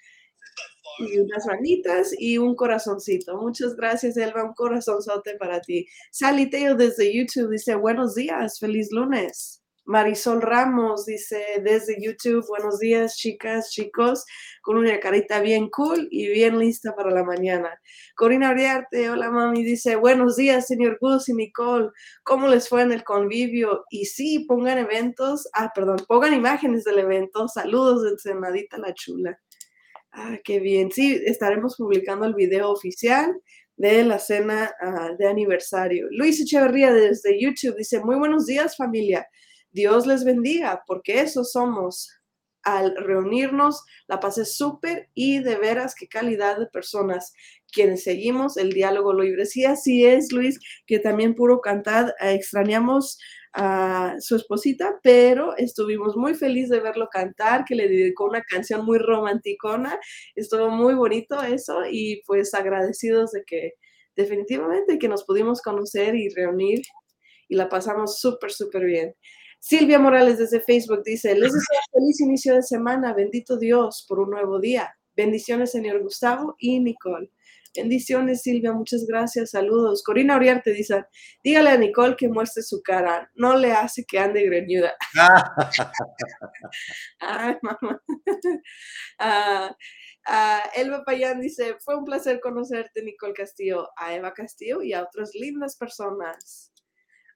y 0.99 1.19
unas 1.19 1.47
manitas 1.47 2.15
y 2.19 2.39
un 2.39 2.55
corazoncito. 2.55 3.37
Muchas 3.37 3.77
gracias, 3.77 4.17
Elba, 4.17 4.45
un 4.45 4.55
corazonzote 4.55 5.37
para 5.37 5.61
ti. 5.61 5.87
Saliteo 6.11 6.75
desde 6.75 7.15
YouTube 7.15 7.51
dice, 7.51 7.75
buenos 7.75 8.15
días, 8.15 8.59
feliz 8.59 8.93
lunes. 8.93 9.63
Marisol 9.89 10.43
Ramos 10.43 11.07
dice 11.07 11.43
desde 11.65 11.97
YouTube, 11.99 12.47
buenos 12.47 12.79
días, 12.79 13.17
chicas, 13.17 13.71
chicos, 13.71 14.27
con 14.61 14.77
una 14.77 15.01
carita 15.01 15.41
bien 15.41 15.71
cool 15.71 16.09
y 16.11 16.29
bien 16.29 16.59
lista 16.59 16.95
para 16.95 17.11
la 17.11 17.25
mañana. 17.25 17.71
Corina 18.15 18.51
Ariarte, 18.51 19.09
hola 19.09 19.31
mami, 19.31 19.65
dice, 19.65 19.97
buenos 19.97 20.37
días, 20.37 20.67
señor 20.67 20.99
Gus 21.01 21.31
y 21.31 21.33
Nicole, 21.33 21.89
¿cómo 22.23 22.49
les 22.49 22.69
fue 22.69 22.83
en 22.83 22.93
el 22.93 23.03
convivio? 23.03 23.87
Y 23.89 24.05
sí, 24.05 24.41
pongan 24.41 24.77
eventos, 24.77 25.49
ah, 25.55 25.73
perdón, 25.75 26.05
pongan 26.07 26.35
imágenes 26.35 26.85
del 26.85 26.99
evento, 26.99 27.49
saludos 27.49 28.03
de 28.03 28.11
Ensenadita 28.11 28.77
la 28.77 28.93
Chula. 28.93 29.41
Ah, 30.21 30.37
qué 30.43 30.59
bien. 30.59 30.91
Sí, 30.91 31.23
estaremos 31.27 31.77
publicando 31.77 32.27
el 32.27 32.35
video 32.35 32.73
oficial 32.73 33.41
de 33.77 34.03
la 34.03 34.19
cena 34.19 34.75
uh, 34.83 35.17
de 35.17 35.29
aniversario. 35.29 36.09
Luis 36.11 36.41
Echeverría 36.41 36.93
desde 36.93 37.41
YouTube 37.41 37.77
dice, 37.77 38.01
muy 38.01 38.17
buenos 38.17 38.47
días 38.47 38.77
familia. 38.77 39.29
Dios 39.71 40.09
les 40.09 40.25
bendiga, 40.25 40.83
porque 40.89 41.21
eso 41.21 41.45
somos. 41.45 42.11
Al 42.65 42.97
reunirnos, 42.97 43.85
la 44.09 44.19
pasé 44.19 44.45
súper 44.45 45.09
y 45.15 45.39
de 45.39 45.55
veras 45.55 45.95
qué 45.95 46.09
calidad 46.09 46.59
de 46.59 46.67
personas 46.67 47.33
quienes 47.73 48.03
seguimos 48.03 48.57
el 48.57 48.73
diálogo 48.73 49.15
libre. 49.15 49.47
Sí, 49.47 49.65
así 49.65 50.05
es, 50.05 50.33
Luis, 50.33 50.59
que 50.85 50.99
también 50.99 51.37
puro 51.37 51.61
cantar, 51.61 52.13
eh, 52.21 52.33
extrañamos 52.33 53.21
a 53.55 54.15
su 54.21 54.37
esposita, 54.37 54.99
pero 55.03 55.57
estuvimos 55.57 56.17
muy 56.17 56.35
felices 56.35 56.71
de 56.71 56.81
verlo 56.81 57.09
cantar, 57.11 57.65
que 57.65 57.75
le 57.75 57.89
dedicó 57.89 58.25
una 58.25 58.43
canción 58.43 58.85
muy 58.85 58.99
romanticona, 58.99 59.99
estuvo 60.35 60.71
muy 60.71 60.95
bonito 60.95 61.43
eso 61.43 61.81
y 61.91 62.23
pues 62.27 62.55
agradecidos 62.55 63.33
de 63.33 63.43
que 63.47 63.73
definitivamente 64.17 64.99
que 64.99 65.09
nos 65.09 65.25
pudimos 65.25 65.63
conocer 65.63 66.15
y 66.15 66.29
reunir 66.29 66.83
y 67.49 67.57
la 67.57 67.69
pasamos 67.69 68.19
súper, 68.21 68.51
súper 68.53 68.85
bien. 68.85 69.15
Silvia 69.61 69.99
Morales 69.99 70.39
desde 70.39 70.61
Facebook 70.61 71.03
dice, 71.05 71.35
les 71.35 71.53
deseo 71.53 71.81
feliz 71.93 72.21
inicio 72.21 72.55
de 72.55 72.63
semana, 72.63 73.13
bendito 73.13 73.59
Dios 73.59 74.05
por 74.09 74.21
un 74.21 74.31
nuevo 74.31 74.61
día. 74.61 74.95
Bendiciones, 75.17 75.73
señor 75.73 76.01
Gustavo 76.01 76.55
y 76.59 76.79
Nicole. 76.79 77.31
Bendiciones, 77.75 78.43
Silvia, 78.43 78.73
muchas 78.73 79.07
gracias, 79.07 79.51
saludos. 79.51 80.03
Corina 80.03 80.37
Oriarte 80.37 80.73
dice, 80.73 81.05
dígale 81.45 81.71
a 81.71 81.77
Nicole 81.77 82.17
que 82.17 82.29
muestre 82.29 82.63
su 82.63 82.83
cara, 82.83 83.31
no 83.35 83.57
le 83.57 83.73
hace 83.73 84.05
que 84.05 84.19
ande 84.19 84.45
greñuda. 84.45 84.95
Ay, 87.21 87.57
mamá. 87.63 88.03
Uh, 89.21 89.69
uh, 90.29 90.61
Elba 90.75 91.05
Payán 91.05 91.41
dice, 91.41 91.77
fue 91.81 91.97
un 91.97 92.05
placer 92.05 92.41
conocerte, 92.41 93.03
Nicole 93.03 93.35
Castillo, 93.35 93.89
a 93.97 94.15
Eva 94.15 94.33
Castillo 94.33 94.83
y 94.83 94.93
a 94.93 95.03
otras 95.03 95.31
lindas 95.35 95.77
personas. 95.77 96.73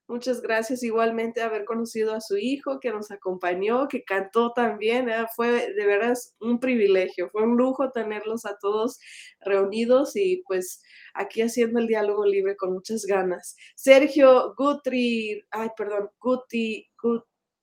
Muchas 0.08 0.42
gracias 0.42 0.82
igualmente 0.82 1.42
haber 1.42 1.64
conocido 1.64 2.12
a 2.12 2.20
su 2.20 2.36
hijo 2.36 2.80
que 2.80 2.90
nos 2.90 3.10
acompañó, 3.10 3.88
que 3.88 4.04
cantó 4.04 4.52
también. 4.52 5.08
¿eh? 5.08 5.26
Fue 5.34 5.72
de 5.72 5.86
veras 5.86 6.34
un 6.40 6.58
privilegio, 6.58 7.30
fue 7.30 7.44
un 7.44 7.56
lujo 7.56 7.90
tenerlos 7.92 8.44
a 8.44 8.58
todos 8.58 8.98
reunidos 9.40 10.16
y 10.16 10.42
pues 10.46 10.82
aquí 11.14 11.40
haciendo 11.42 11.78
el 11.78 11.86
diálogo 11.86 12.26
libre 12.26 12.56
con 12.56 12.72
muchas 12.72 13.06
ganas. 13.06 13.56
Sergio 13.74 14.54
Gutri, 14.56 15.44
ay, 15.50 15.68
perdón, 15.76 16.10
Guti, 16.20 16.90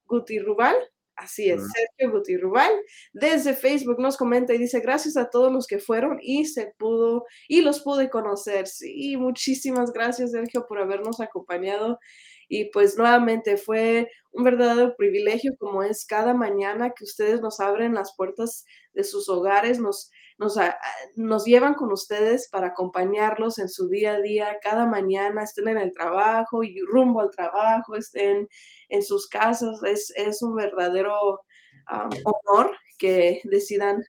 Guti 0.07 0.39
Rubal. 0.39 0.75
Así 1.15 1.49
es, 1.49 1.61
Sergio 1.73 2.17
Guti 2.17 2.37
Rubal 2.37 2.71
desde 3.11 3.53
Facebook 3.53 3.99
nos 3.99 4.15
comenta 4.15 4.53
y 4.53 4.57
dice 4.57 4.79
gracias 4.79 5.17
a 5.17 5.29
todos 5.29 5.51
los 5.51 5.67
que 5.67 5.77
fueron 5.79 6.17
y 6.21 6.45
se 6.45 6.73
pudo 6.77 7.25
y 7.49 7.61
los 7.61 7.81
pude 7.81 8.09
conocer. 8.09 8.67
Sí, 8.67 9.17
muchísimas 9.17 9.91
gracias 9.91 10.31
Sergio 10.31 10.65
por 10.65 10.79
habernos 10.79 11.19
acompañado 11.19 11.99
y 12.49 12.65
pues 12.71 12.97
nuevamente 12.97 13.55
fue 13.57 14.11
un 14.31 14.43
verdadero 14.43 14.95
privilegio 14.97 15.55
como 15.57 15.83
es 15.83 16.05
cada 16.05 16.33
mañana 16.33 16.91
que 16.91 17.03
ustedes 17.03 17.41
nos 17.41 17.59
abren 17.59 17.93
las 17.93 18.15
puertas 18.15 18.65
de 18.93 19.03
sus 19.03 19.29
hogares, 19.29 19.79
nos, 19.79 20.11
nos, 20.39 20.57
ah, 20.57 20.75
nos 21.15 21.45
llevan 21.45 21.75
con 21.75 21.91
ustedes 21.91 22.49
para 22.49 22.67
acompañarlos 22.67 23.59
en 23.59 23.69
su 23.69 23.87
día 23.87 24.15
a 24.15 24.21
día, 24.21 24.57
cada 24.61 24.87
mañana 24.87 25.43
estén 25.43 25.67
en 25.67 25.77
el 25.77 25.93
trabajo 25.93 26.63
y 26.63 26.81
rumbo 26.81 27.21
al 27.21 27.29
trabajo, 27.29 27.95
estén 27.95 28.49
en 28.89 29.03
sus 29.03 29.27
casas, 29.27 29.81
es, 29.83 30.11
es 30.15 30.41
un 30.41 30.55
verdadero 30.55 31.41
um, 31.91 32.09
honor 32.25 32.75
que 32.99 33.41
decidan 33.45 34.03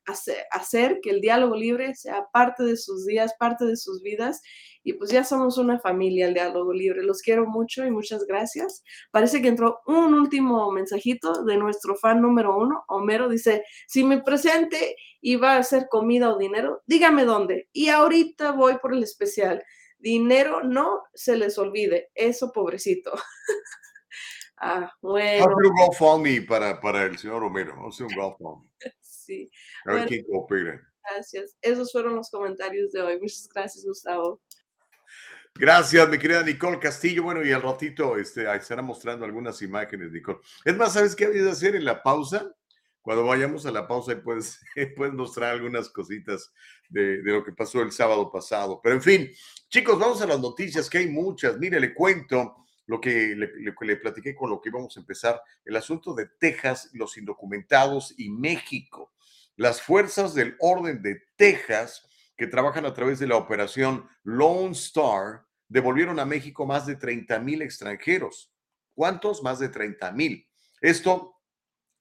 hacer, 0.50 1.00
que 1.00 1.10
el 1.10 1.22
diálogo 1.22 1.56
libre 1.56 1.94
sea 1.94 2.26
parte 2.32 2.64
de 2.64 2.76
sus 2.76 3.06
días, 3.06 3.32
parte 3.38 3.64
de 3.64 3.76
sus 3.76 4.02
vidas 4.02 4.42
y 4.82 4.94
pues 4.94 5.10
ya 5.10 5.24
somos 5.24 5.58
una 5.58 5.78
familia, 5.78 6.26
el 6.26 6.34
diálogo 6.34 6.72
libre. 6.72 7.02
Los 7.02 7.22
quiero 7.22 7.46
mucho 7.46 7.86
y 7.86 7.90
muchas 7.90 8.26
gracias. 8.26 8.82
Parece 9.10 9.40
que 9.40 9.48
entró 9.48 9.80
un 9.86 10.14
último 10.14 10.70
mensajito 10.72 11.44
de 11.44 11.56
nuestro 11.56 11.96
fan 11.96 12.20
número 12.20 12.56
uno, 12.56 12.84
Homero. 12.88 13.28
Dice, 13.28 13.62
si 13.86 14.04
me 14.04 14.22
presente 14.22 14.96
y 15.20 15.36
va 15.36 15.54
a 15.54 15.58
hacer 15.58 15.86
comida 15.90 16.32
o 16.34 16.38
dinero, 16.38 16.82
dígame 16.86 17.24
dónde. 17.24 17.68
Y 17.72 17.88
ahorita 17.88 18.52
voy 18.52 18.78
por 18.78 18.94
el 18.94 19.02
especial. 19.02 19.62
Dinero 19.98 20.62
no 20.62 21.02
se 21.14 21.36
les 21.36 21.58
olvide. 21.58 22.10
Eso, 22.14 22.50
pobrecito. 22.52 23.12
ah, 24.60 24.92
bueno. 25.00 25.44
Hazle 25.44 25.68
un 25.68 25.74
GoFundMe 25.74 26.42
para, 26.42 26.80
para 26.80 27.04
el 27.04 27.18
señor 27.18 27.42
Homero. 27.42 27.86
Hazle 27.86 28.06
un 28.06 28.14
GoFundMe. 28.14 28.70
sí. 29.00 29.50
A 29.86 29.94
ver 29.94 30.08
quién 30.08 30.24
coopera. 30.24 30.80
Gracias. 31.10 31.56
Esos 31.60 31.92
fueron 31.92 32.16
los 32.16 32.30
comentarios 32.30 32.92
de 32.92 33.02
hoy. 33.02 33.20
Muchas 33.20 33.48
gracias, 33.52 33.84
Gustavo. 33.84 34.40
Gracias, 35.54 36.08
mi 36.08 36.18
querida 36.18 36.42
Nicole 36.42 36.78
Castillo. 36.78 37.22
Bueno, 37.22 37.44
y 37.44 37.52
al 37.52 37.62
ratito 37.62 38.16
este, 38.16 38.52
estará 38.54 38.82
mostrando 38.82 39.24
algunas 39.24 39.60
imágenes, 39.62 40.12
Nicole. 40.12 40.38
Es 40.64 40.76
más, 40.76 40.92
¿sabes 40.94 41.16
qué 41.16 41.26
había 41.26 41.42
de 41.42 41.50
hacer 41.50 41.74
en 41.74 41.84
la 41.84 42.02
pausa? 42.02 42.54
Cuando 43.02 43.24
vayamos 43.24 43.66
a 43.66 43.70
la 43.70 43.88
pausa, 43.88 44.20
puedes, 44.22 44.60
puedes 44.96 45.14
mostrar 45.14 45.54
algunas 45.54 45.88
cositas 45.88 46.52
de, 46.88 47.22
de, 47.22 47.32
lo 47.32 47.44
que 47.44 47.52
pasó 47.52 47.82
el 47.82 47.92
sábado 47.92 48.30
pasado. 48.30 48.80
Pero 48.82 48.94
en 48.94 49.02
fin, 49.02 49.30
chicos, 49.68 49.98
vamos 49.98 50.22
a 50.22 50.26
las 50.26 50.40
noticias, 50.40 50.88
que 50.88 50.98
hay 50.98 51.08
muchas. 51.08 51.58
Mire, 51.58 51.80
le 51.80 51.94
cuento 51.94 52.66
lo 52.90 53.00
que 53.00 53.36
le, 53.36 53.52
le, 53.56 53.96
platiqué 53.96 54.34
con 54.34 54.50
lo 54.50 54.60
que 54.60 54.68
íbamos 54.68 54.96
a 54.96 55.00
empezar, 55.00 55.40
el 55.64 55.76
asunto 55.76 56.12
de 56.12 56.26
Texas, 56.26 56.90
los 56.92 57.16
indocumentados 57.16 58.12
y 58.18 58.30
México. 58.30 59.12
Las 59.54 59.80
fuerzas 59.80 60.34
del 60.34 60.56
orden 60.58 61.00
de 61.00 61.22
Texas 61.36 62.04
que 62.36 62.48
trabajan 62.48 62.84
a 62.86 62.92
través 62.92 63.20
de 63.20 63.28
la 63.28 63.36
operación 63.36 64.08
Lone 64.24 64.72
Star, 64.72 65.46
devolvieron 65.68 66.18
a 66.18 66.24
México 66.24 66.66
más 66.66 66.84
de 66.84 66.96
30 66.96 67.38
mil 67.38 67.62
extranjeros. 67.62 68.52
¿Cuántos? 68.92 69.40
Más 69.40 69.60
de 69.60 69.68
30 69.68 70.10
mil. 70.10 70.48
Esto 70.80 71.36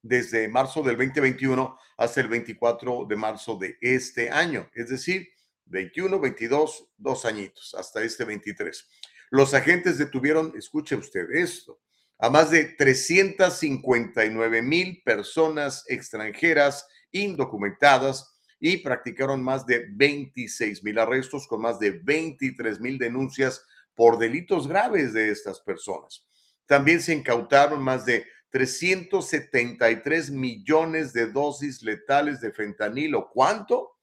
desde 0.01 0.47
marzo 0.47 0.81
del 0.81 0.97
2021 0.97 1.77
hasta 1.97 2.21
el 2.21 2.29
24 2.29 3.05
de 3.07 3.15
marzo 3.15 3.57
de 3.57 3.77
este 3.79 4.31
año, 4.31 4.67
es 4.73 4.89
decir, 4.89 5.29
21, 5.65 6.19
22, 6.19 6.89
dos 6.97 7.25
añitos, 7.25 7.75
hasta 7.77 8.01
este 8.01 8.25
23. 8.25 8.87
Los 9.29 9.53
agentes 9.53 9.97
detuvieron, 9.97 10.53
escuche 10.57 10.95
usted 10.95 11.29
esto, 11.31 11.79
a 12.17 12.29
más 12.29 12.51
de 12.51 12.65
359 12.65 14.61
mil 14.61 15.01
personas 15.03 15.85
extranjeras 15.87 16.87
indocumentadas 17.11 18.35
y 18.59 18.77
practicaron 18.77 19.41
más 19.41 19.65
de 19.65 19.87
26 19.91 20.83
mil 20.83 20.99
arrestos 20.99 21.47
con 21.47 21.61
más 21.61 21.79
de 21.79 21.91
23 21.91 22.79
mil 22.79 22.97
denuncias 22.97 23.65
por 23.95 24.17
delitos 24.17 24.67
graves 24.67 25.13
de 25.13 25.29
estas 25.29 25.61
personas. 25.61 26.25
También 26.65 27.01
se 27.01 27.13
incautaron 27.13 27.81
más 27.81 28.05
de 28.05 28.25
373 28.49 30.31
millones 30.31 31.13
de 31.13 31.27
dosis 31.27 31.81
letales 31.83 32.41
de 32.41 32.51
fentanilo. 32.51 33.29
¿Cuánto? 33.29 33.98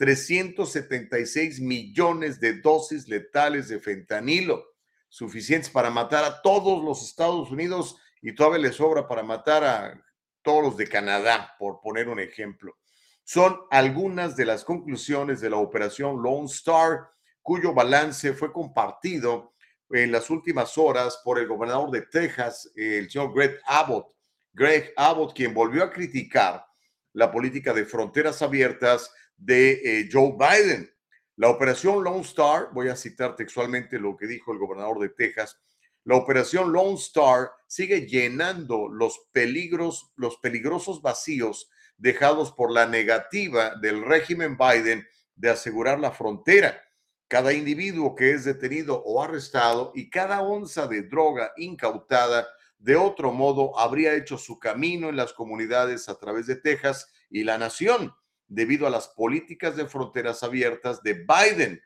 376 0.00 1.60
millones 1.60 2.40
de 2.40 2.54
dosis 2.54 3.06
letales 3.06 3.68
de 3.68 3.78
fentanilo, 3.80 4.64
suficientes 5.10 5.68
para 5.68 5.90
matar 5.90 6.24
a 6.24 6.40
todos 6.40 6.82
los 6.82 7.06
Estados 7.06 7.50
Unidos 7.50 7.98
y 8.22 8.34
todavía 8.34 8.60
les 8.60 8.76
sobra 8.76 9.06
para 9.06 9.22
matar 9.22 9.62
a 9.62 10.02
todos 10.40 10.62
los 10.62 10.76
de 10.78 10.88
Canadá, 10.88 11.54
por 11.58 11.82
poner 11.82 12.08
un 12.08 12.18
ejemplo. 12.18 12.78
Son 13.24 13.60
algunas 13.70 14.36
de 14.36 14.46
las 14.46 14.64
conclusiones 14.64 15.42
de 15.42 15.50
la 15.50 15.58
operación 15.58 16.22
Lone 16.22 16.46
Star, 16.46 17.10
cuyo 17.42 17.74
balance 17.74 18.32
fue 18.32 18.54
compartido 18.54 19.52
en 19.90 20.12
las 20.12 20.30
últimas 20.30 20.78
horas 20.78 21.20
por 21.22 21.38
el 21.38 21.46
gobernador 21.46 21.90
de 21.90 22.06
Texas, 22.06 22.72
el 22.74 23.10
señor 23.10 23.34
Greg 23.34 23.60
Abbott. 23.66 24.14
Greg 24.54 24.94
Abbott, 24.96 25.34
quien 25.34 25.52
volvió 25.52 25.84
a 25.84 25.90
criticar 25.90 26.64
la 27.12 27.30
política 27.30 27.74
de 27.74 27.84
fronteras 27.84 28.40
abiertas 28.40 29.12
de 29.40 29.80
eh, 29.82 30.08
Joe 30.12 30.34
Biden. 30.38 30.90
La 31.36 31.48
operación 31.48 32.04
Lone 32.04 32.20
Star, 32.20 32.68
voy 32.72 32.88
a 32.88 32.96
citar 32.96 33.34
textualmente 33.34 33.98
lo 33.98 34.16
que 34.16 34.26
dijo 34.26 34.52
el 34.52 34.58
gobernador 34.58 35.00
de 35.00 35.08
Texas, 35.08 35.58
la 36.04 36.16
operación 36.16 36.72
Lone 36.72 36.94
Star 36.94 37.50
sigue 37.66 38.06
llenando 38.06 38.88
los 38.88 39.18
peligros, 39.32 40.12
los 40.16 40.36
peligrosos 40.38 41.02
vacíos 41.02 41.70
dejados 41.96 42.52
por 42.52 42.70
la 42.70 42.86
negativa 42.86 43.74
del 43.76 44.04
régimen 44.04 44.56
Biden 44.56 45.06
de 45.34 45.50
asegurar 45.50 45.98
la 45.98 46.10
frontera. 46.10 46.82
Cada 47.28 47.52
individuo 47.52 48.14
que 48.14 48.32
es 48.32 48.44
detenido 48.44 49.02
o 49.04 49.22
arrestado 49.22 49.92
y 49.94 50.10
cada 50.10 50.42
onza 50.42 50.86
de 50.86 51.02
droga 51.02 51.52
incautada 51.56 52.48
de 52.78 52.96
otro 52.96 53.32
modo 53.32 53.78
habría 53.78 54.14
hecho 54.14 54.38
su 54.38 54.58
camino 54.58 55.10
en 55.10 55.16
las 55.16 55.32
comunidades 55.34 56.08
a 56.08 56.18
través 56.18 56.46
de 56.46 56.56
Texas 56.56 57.10
y 57.28 57.44
la 57.44 57.58
nación 57.58 58.12
debido 58.50 58.86
a 58.86 58.90
las 58.90 59.08
políticas 59.08 59.76
de 59.76 59.86
fronteras 59.86 60.42
abiertas 60.42 61.02
de 61.02 61.24
Biden. 61.24 61.80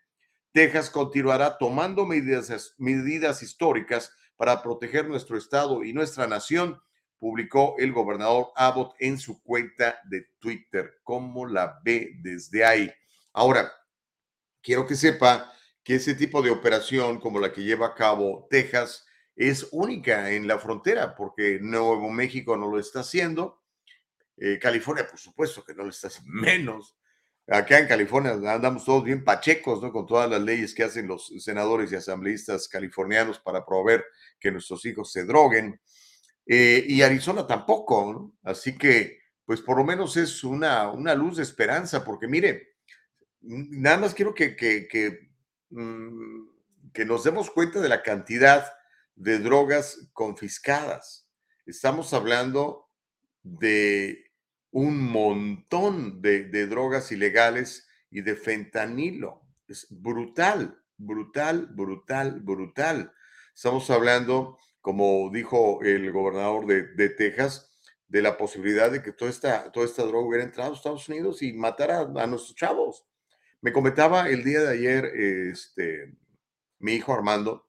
Texas 0.51 0.91
continuará 0.91 1.59
tomando 1.59 2.07
medidas, 2.07 3.43
históricas 3.43 4.13
para 4.37 4.63
proteger 4.63 5.07
nuestro 5.07 5.37
estado 5.37 5.85
y 5.85 5.93
nuestra 5.93 6.27
nación, 6.27 6.81
publicó 7.19 7.77
el 7.79 7.93
gobernador 7.93 8.49
Abbott 8.57 8.95
en 8.99 9.19
su 9.19 9.43
cuenta 9.43 9.99
de 10.05 10.27
Twitter. 10.39 10.95
¿Cómo 11.03 11.47
la 11.47 11.81
ve 11.85 12.15
desde 12.23 12.65
ahí? 12.65 12.93
Ahora, 13.33 13.73
quiero 14.63 14.87
que 14.87 14.95
sepa 14.95 15.53
que 15.83 15.97
ese 15.97 16.15
tipo 16.15 16.41
de 16.41 16.51
operación 16.51 17.21
como 17.21 17.39
la 17.39 17.53
que 17.53 17.63
lleva 17.63 17.89
a 17.89 17.95
cabo 17.95 18.47
Texas 18.51 19.05
es 19.37 19.69
única 19.73 20.31
en 20.31 20.47
la 20.47 20.59
frontera 20.59 21.15
porque 21.15 21.59
Nuevo 21.61 22.11
México 22.11 22.57
no 22.57 22.71
lo 22.71 22.79
está 22.79 23.01
haciendo, 23.01 23.64
eh, 24.37 24.59
California, 24.59 25.07
por 25.07 25.19
supuesto 25.19 25.65
que 25.65 25.75
no 25.75 25.85
le 25.85 25.91
estás 25.91 26.23
menos. 26.25 26.97
Acá 27.47 27.79
en 27.79 27.87
California 27.87 28.33
andamos 28.33 28.85
todos 28.85 29.05
bien 29.05 29.23
pachecos, 29.23 29.83
¿no? 29.83 29.93
Con 29.93 30.07
todas 30.07 30.31
las 30.31 30.41
leyes 30.41 30.75
que 30.75 30.85
hacen 30.85 31.07
los 31.07 31.33
senadores 31.39 31.93
y 31.93 31.97
asambleístas 31.97 32.69
californianos 32.69 33.39
para 33.39 33.67
proveer 33.67 34.05
que 34.41 34.51
nuestros 34.51 34.85
hijos 34.87 35.13
se 35.13 35.25
droguen. 35.25 35.79
Eh, 36.47 36.85
y 36.89 37.03
Arizona 37.03 37.47
tampoco, 37.47 38.13
¿no? 38.13 38.51
Así 38.51 38.79
que, 38.79 39.19
pues 39.45 39.61
por 39.61 39.77
lo 39.77 39.85
menos 39.85 40.17
es 40.17 40.43
una, 40.43 40.91
una 40.91 41.15
luz 41.15 41.37
de 41.37 41.43
esperanza, 41.43 42.03
porque 42.03 42.27
mire, 42.27 42.77
nada 43.43 43.99
más 43.99 44.15
quiero 44.15 44.35
que, 44.35 44.57
que, 44.57 45.31
mm, 45.69 46.49
que 46.93 47.05
nos 47.05 47.25
demos 47.25 47.51
cuenta 47.51 47.81
de 47.81 47.89
la 47.91 48.03
cantidad 48.03 48.73
de 49.17 49.39
drogas 49.39 50.09
confiscadas. 50.13 51.29
Estamos 51.67 52.13
hablando 52.15 52.91
de 53.43 54.24
un 54.75 55.01
montón 55.01 56.21
de, 56.21 56.67
drogas 56.67 57.13
ilegales 57.13 57.87
y 58.11 58.23
de 58.23 58.35
fentanilo. 58.35 59.41
Es 59.69 59.87
brutal, 59.89 60.83
brutal, 60.97 61.69
brutal, 61.71 62.41
brutal. 62.41 63.13
Estamos 63.55 63.89
hablando, 63.91 64.59
como 64.81 65.31
dijo 65.33 65.81
el 65.83 66.11
gobernador 66.11 66.67
de, 66.67 67.09
Texas, 67.11 67.73
de 68.09 68.21
la 68.21 68.37
posibilidad 68.37 68.91
de 68.91 69.01
que 69.01 69.13
toda 69.13 69.31
esta, 69.31 69.71
toda 69.71 69.87
esta 69.87 70.03
droga 70.03 70.27
hubiera 70.27 70.45
entrado 70.45 70.73
a 70.73 70.77
Estados 70.77 71.09
Unidos 71.09 71.41
y 71.43 71.53
matara 71.53 72.01
a, 72.01 72.27
nuestros 72.27 72.57
chavos. 72.57 73.07
Me 73.61 73.73
comentaba 73.73 74.29
el 74.29 74.43
día 74.43 74.61
de 74.61 74.73
ayer 74.75 75.05
este, 75.05 76.17
mi 76.81 76.95
hijo 76.95 77.15
Armando 77.15 77.69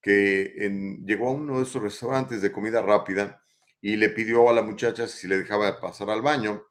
que 0.00 0.54
llegó 1.04 1.30
a 1.30 1.32
uno 1.32 1.56
de 1.56 1.64
esos 1.64 1.82
restaurantes 1.82 2.42
de 2.42 2.52
comida 2.52 2.80
rápida 2.80 3.43
y 3.84 3.96
le 3.96 4.08
pidió 4.08 4.48
a 4.48 4.54
la 4.54 4.62
muchacha 4.62 5.06
si 5.06 5.28
le 5.28 5.36
dejaba 5.36 5.78
pasar 5.78 6.08
al 6.08 6.22
baño. 6.22 6.64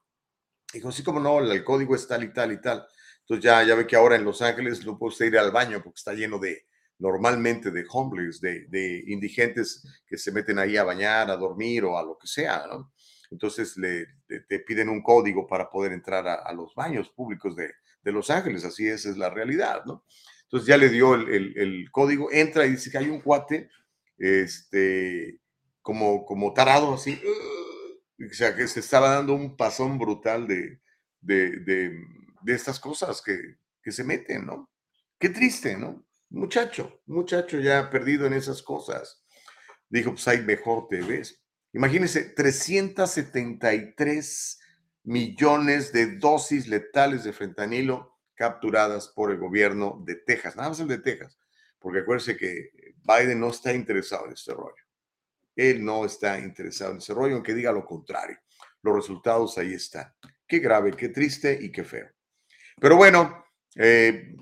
Dijo, 0.73 0.91
sí, 0.91 1.04
como 1.04 1.19
no, 1.19 1.39
el, 1.41 1.63
código 1.63 1.93
es 1.95 2.08
tal 2.08 2.23
y 2.23 2.34
tal 2.34 2.52
y 2.54 2.60
tal. 2.60 2.88
Entonces 3.19 3.43
ya, 3.43 3.63
ya 3.63 3.76
ve 3.76 3.86
que 3.86 3.95
ahora 3.95 4.15
en 4.15 4.23
Los 4.26 4.41
Ángeles 4.41 4.84
no 4.84 4.97
puede 4.97 5.10
usted 5.10 5.28
ir 5.28 5.38
al 5.38 5.52
baño 5.52 5.80
porque 5.84 5.97
está 5.99 6.13
lleno 6.13 6.39
de, 6.39 6.65
normalmente 6.97 7.69
de 7.69 7.86
homeless, 7.88 8.41
de, 8.41 8.65
de, 8.67 9.04
indigentes 9.06 9.84
que 10.08 10.17
se 10.17 10.32
meten 10.32 10.58
ahí 10.58 10.76
a 10.76 10.84
bañar, 10.84 11.30
a 11.30 11.38
dormir 11.38 11.86
o 11.86 11.99
a 11.99 12.04
lo 12.04 12.17
que 12.17 12.26
sea, 12.26 12.65
¿no? 12.65 12.91
Entonces 13.30 13.78
le, 13.78 14.08
te 14.26 14.60
piden 14.62 14.89
un 14.89 15.04
código 15.04 15.45
para 15.45 15.69
poder 15.69 15.91
entrar 15.91 16.28
a, 16.28 16.52
los 16.52 16.73
baños 16.73 17.12
públicos 17.12 17.56
de, 17.56 17.73
de, 18.02 18.12
Los 18.12 18.32
Ángeles, 18.32 18.65
así 18.65 18.88
es, 18.88 19.06
es 19.06 19.17
la 19.17 19.30
realidad, 19.30 19.86
¿no? 19.86 20.04
Entonces 20.45 20.67
ya 20.67 20.78
le 20.78 20.89
dio 20.89 21.13
el, 21.13 21.30
el, 21.30 21.58
el, 21.60 21.91
código, 21.91 22.32
entra 22.32 22.65
y 22.65 22.71
dice 22.71 22.89
que 22.89 22.97
hay 22.97 23.10
un 23.10 23.21
cuate, 23.21 23.69
este, 24.17 25.42
como, 25.84 26.26
como 26.26 26.52
tarado 26.54 26.96
así, 26.96 27.22
o 28.19 28.34
sea, 28.34 28.56
que 28.56 28.67
se 28.67 28.80
estaba 28.80 29.13
dando 29.15 29.36
un 29.36 29.56
pasón 29.56 30.00
brutal 30.00 30.48
de, 30.48 30.82
de, 31.22 31.52
de, 32.41 32.54
estas 32.54 32.80
cosas 32.80 33.22
que, 33.22 33.58
que, 33.82 33.91
se 33.91 34.04
meten, 34.04 34.48
¿no? 34.48 34.72
Qué 35.19 35.30
triste, 35.30 35.78
¿no? 35.78 36.04
Muchacho, 36.30 37.02
muchacho 37.06 37.60
ya 37.60 37.91
perdido 37.91 38.26
en 38.26 38.34
esas 38.34 38.63
cosas. 38.63 39.24
Dijo, 39.89 40.12
pues 40.12 40.28
ahí 40.28 40.41
mejor 40.41 40.88
te 40.88 41.02
ves. 41.02 41.41
Imagínense, 41.74 42.24
373 42.24 44.60
millones 45.04 45.91
de 45.91 46.17
dosis 46.17 46.67
letales 46.67 47.24
de 47.24 47.34
fentanilo 47.34 48.17
capturadas 48.36 49.10
por 49.10 49.32
el 49.32 49.38
gobierno 49.38 50.02
de 50.06 50.15
Texas, 50.15 50.56
nada 50.56 50.69
más 50.69 50.80
el 50.80 50.88
de 50.88 51.00
Texas, 51.00 51.38
porque 51.78 52.00
acuérdense 52.00 52.38
que 52.38 52.72
Biden 53.04 53.39
no 53.39 53.50
está 53.50 53.74
interesado 53.74 54.26
en 54.26 54.34
este 54.34 54.54
rollo. 54.54 54.83
Él 55.55 55.83
no 55.83 56.05
está 56.05 56.39
interesado 56.39 56.91
en 56.91 56.97
ese 56.97 57.13
rollo, 57.13 57.35
aunque 57.35 57.53
diga 57.53 57.71
lo 57.71 57.85
contrario. 57.85 58.37
Los 58.81 58.95
resultados 58.95 59.57
ahí 59.57 59.73
están. 59.73 60.13
Qué 60.47 60.59
grave, 60.59 60.91
qué 60.91 61.09
triste 61.09 61.57
y 61.61 61.71
qué 61.71 61.83
feo. 61.83 62.09
Pero 62.79 62.97
bueno, 62.97 63.45
eh, 63.75 64.35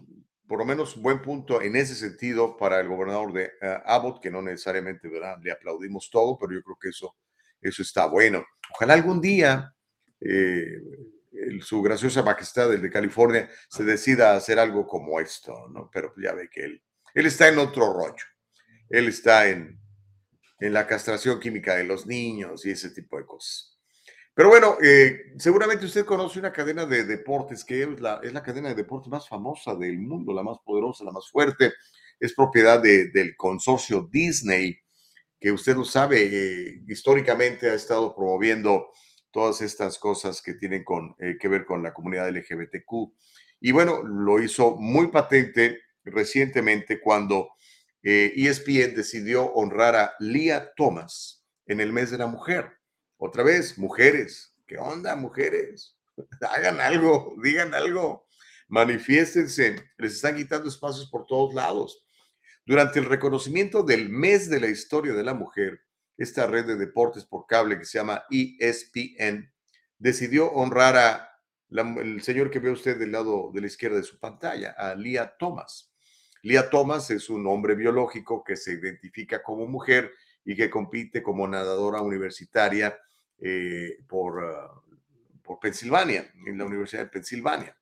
por 0.47 0.59
lo 0.59 0.65
menos 0.65 1.01
buen 1.01 1.21
punto 1.21 1.61
en 1.61 1.75
ese 1.75 1.95
sentido 1.95 2.57
para 2.57 2.79
el 2.79 2.87
gobernador 2.87 3.31
de 3.33 3.51
eh, 3.61 3.77
Abbott, 3.85 4.21
que 4.21 4.31
no 4.31 4.41
necesariamente 4.41 5.07
¿verdad? 5.07 5.37
le 5.41 5.51
aplaudimos 5.51 6.09
todo, 6.09 6.37
pero 6.37 6.53
yo 6.53 6.63
creo 6.63 6.77
que 6.81 6.89
eso, 6.89 7.15
eso 7.61 7.81
está 7.81 8.05
bueno. 8.07 8.45
Ojalá 8.73 8.93
algún 8.93 9.21
día 9.21 9.73
eh, 10.19 10.77
su 11.61 11.81
graciosa 11.81 12.23
majestad, 12.23 12.73
el 12.73 12.81
de 12.81 12.89
California, 12.89 13.49
se 13.69 13.83
decida 13.83 14.31
a 14.31 14.37
hacer 14.37 14.59
algo 14.59 14.85
como 14.85 15.19
esto, 15.19 15.67
¿no? 15.69 15.89
Pero 15.91 16.13
ya 16.17 16.33
ve 16.33 16.49
que 16.49 16.65
él, 16.65 16.83
él 17.13 17.25
está 17.25 17.47
en 17.47 17.57
otro 17.57 17.93
rollo. 17.93 18.25
Él 18.89 19.07
está 19.07 19.47
en, 19.47 19.79
en 20.61 20.73
la 20.73 20.87
castración 20.87 21.39
química 21.39 21.75
de 21.75 21.83
los 21.83 22.05
niños 22.05 22.65
y 22.65 22.71
ese 22.71 22.91
tipo 22.91 23.17
de 23.17 23.25
cosas. 23.25 23.77
Pero 24.33 24.47
bueno, 24.47 24.77
eh, 24.81 25.33
seguramente 25.37 25.85
usted 25.85 26.05
conoce 26.05 26.39
una 26.39 26.53
cadena 26.53 26.85
de 26.85 27.03
deportes 27.03 27.65
que 27.65 27.83
es 27.83 27.99
la, 27.99 28.21
es 28.23 28.31
la 28.31 28.43
cadena 28.43 28.69
de 28.69 28.75
deportes 28.75 29.09
más 29.09 29.27
famosa 29.27 29.75
del 29.75 29.99
mundo, 29.99 30.33
la 30.33 30.43
más 30.43 30.57
poderosa, 30.63 31.03
la 31.03 31.11
más 31.11 31.29
fuerte. 31.29 31.73
Es 32.19 32.33
propiedad 32.33 32.81
del 32.81 33.35
consorcio 33.35 34.07
Disney, 34.11 34.77
que 35.39 35.51
usted 35.51 35.75
lo 35.75 35.83
sabe, 35.83 36.29
eh, 36.31 36.81
históricamente 36.87 37.69
ha 37.69 37.73
estado 37.73 38.15
promoviendo 38.15 38.91
todas 39.31 39.61
estas 39.61 39.97
cosas 39.97 40.41
que 40.41 40.53
tienen 40.53 40.83
con, 40.83 41.15
eh, 41.19 41.37
que 41.39 41.47
ver 41.47 41.65
con 41.65 41.81
la 41.81 41.93
comunidad 41.93 42.29
LGBTQ. 42.29 43.11
Y 43.61 43.71
bueno, 43.71 44.03
lo 44.03 44.39
hizo 44.41 44.75
muy 44.77 45.07
patente 45.07 45.79
recientemente 46.03 47.01
cuando 47.01 47.49
eh, 48.03 48.33
e 48.35 48.87
decidió 48.89 49.45
honrar 49.53 49.95
a 49.95 50.13
Leah 50.19 50.73
Thomas 50.75 51.45
en 51.65 51.79
el 51.79 51.93
mes 51.93 52.11
de 52.11 52.17
la 52.17 52.27
mujer. 52.27 52.71
Otra 53.17 53.43
vez, 53.43 53.77
mujeres. 53.77 54.55
¿Qué 54.67 54.77
onda, 54.77 55.15
mujeres? 55.15 55.97
Hagan 56.41 56.79
algo, 56.79 57.35
digan 57.43 57.73
algo, 57.73 58.27
manifiéstense. 58.67 59.83
Les 59.97 60.13
están 60.13 60.35
quitando 60.35 60.69
espacios 60.69 61.09
por 61.09 61.25
todos 61.25 61.53
lados. 61.53 62.03
Durante 62.65 62.99
el 62.99 63.05
reconocimiento 63.05 63.83
del 63.83 64.09
mes 64.09 64.49
de 64.49 64.59
la 64.59 64.67
historia 64.67 65.13
de 65.13 65.23
la 65.23 65.33
mujer, 65.33 65.81
esta 66.17 66.47
red 66.47 66.65
de 66.65 66.75
deportes 66.75 67.25
por 67.25 67.47
cable 67.47 67.77
que 67.77 67.85
se 67.85 67.97
llama 67.97 68.23
ESPN 68.29 69.51
decidió 70.01 70.51
honrar 70.51 70.97
a 70.97 71.27
el 71.69 72.21
señor 72.21 72.49
que 72.49 72.59
ve 72.59 72.71
usted 72.71 72.97
del 72.97 73.11
lado 73.11 73.51
de 73.53 73.61
la 73.61 73.67
izquierda 73.67 73.97
de 73.97 74.03
su 74.03 74.19
pantalla, 74.19 74.71
a 74.71 74.93
Leah 74.95 75.37
Thomas. 75.37 75.90
Leah 76.43 76.69
Thomas 76.69 77.09
es 77.11 77.29
un 77.29 77.45
hombre 77.47 77.75
biológico 77.75 78.43
que 78.43 78.55
se 78.55 78.73
identifica 78.73 79.41
como 79.43 79.67
mujer 79.67 80.13
y 80.43 80.55
que 80.55 80.69
compite 80.69 81.21
como 81.21 81.47
nadadora 81.47 82.01
universitaria 82.01 82.97
eh, 83.39 83.99
por, 84.07 84.83
por 85.43 85.59
Pensilvania, 85.59 86.31
en 86.45 86.57
la 86.57 86.65
Universidad 86.65 87.03
de 87.03 87.09
Pensilvania. 87.09 87.77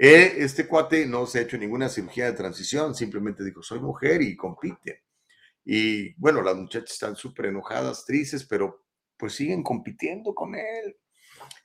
Eh, 0.00 0.34
este 0.38 0.66
cuate 0.66 1.06
no 1.06 1.26
se 1.26 1.38
ha 1.38 1.42
hecho 1.42 1.58
ninguna 1.58 1.88
cirugía 1.88 2.26
de 2.26 2.36
transición, 2.36 2.94
simplemente 2.94 3.44
dijo, 3.44 3.62
soy 3.62 3.80
mujer 3.80 4.22
y 4.22 4.36
compite. 4.36 5.04
Y 5.64 6.14
bueno, 6.14 6.40
las 6.42 6.56
muchachas 6.56 6.92
están 6.92 7.16
súper 7.16 7.46
enojadas, 7.46 8.04
tristes, 8.04 8.44
pero 8.44 8.84
pues 9.16 9.34
siguen 9.34 9.62
compitiendo 9.62 10.34
con 10.34 10.54
él. 10.54 10.96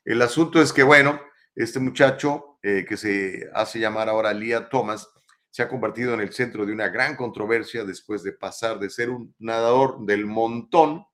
El 0.03 0.21
asunto 0.21 0.61
es 0.61 0.73
que, 0.73 0.83
bueno, 0.83 1.21
este 1.55 1.79
muchacho 1.79 2.57
eh, 2.63 2.85
que 2.87 2.97
se 2.97 3.49
hace 3.53 3.79
llamar 3.79 4.09
ahora 4.09 4.33
Lía 4.33 4.67
Thomas 4.67 5.07
se 5.53 5.61
ha 5.61 5.69
convertido 5.69 6.15
en 6.15 6.19
el 6.19 6.33
centro 6.33 6.65
de 6.65 6.73
una 6.73 6.89
gran 6.89 7.15
controversia 7.15 7.83
después 7.83 8.23
de 8.23 8.31
pasar 8.31 8.79
de 8.79 8.89
ser 8.89 9.11
un 9.11 9.35
nadador 9.37 10.03
del 10.03 10.25
montón 10.25 11.05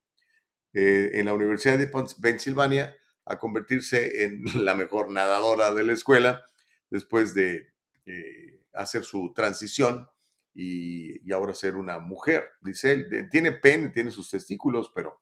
eh, 0.72 1.12
en 1.16 1.26
la 1.26 1.34
Universidad 1.34 1.78
de 1.78 1.92
Pensilvania 2.22 2.96
a 3.26 3.38
convertirse 3.38 4.24
en 4.24 4.46
la 4.64 4.76
mejor 4.76 5.12
nadadora 5.12 5.74
de 5.74 5.84
la 5.84 5.92
escuela 5.92 6.42
después 6.90 7.34
de 7.34 7.68
eh, 8.06 8.62
hacer 8.72 9.04
su 9.04 9.34
transición 9.36 10.08
y, 10.56 11.30
ahora 11.34 11.54
ser 11.54 11.76
una 11.76 12.00
mujer. 12.00 12.46
Dice 12.62 12.94
él, 12.94 13.30
tiene 13.30 13.52
pene, 13.52 13.90
tiene 13.90 14.10
sus 14.10 14.30
testículos, 14.30 14.90
pero 14.96 15.20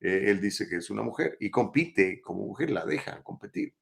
eh, 0.00 0.24
él 0.28 0.40
dice 0.40 0.66
que 0.66 0.76
es 0.76 0.88
una 0.88 1.02
mujer 1.02 1.36
y 1.38 1.50
compite 1.50 2.18
como 2.22 2.46
mujer, 2.46 2.70
la 2.70 2.86
deja 2.86 3.22
competir. 3.22 3.74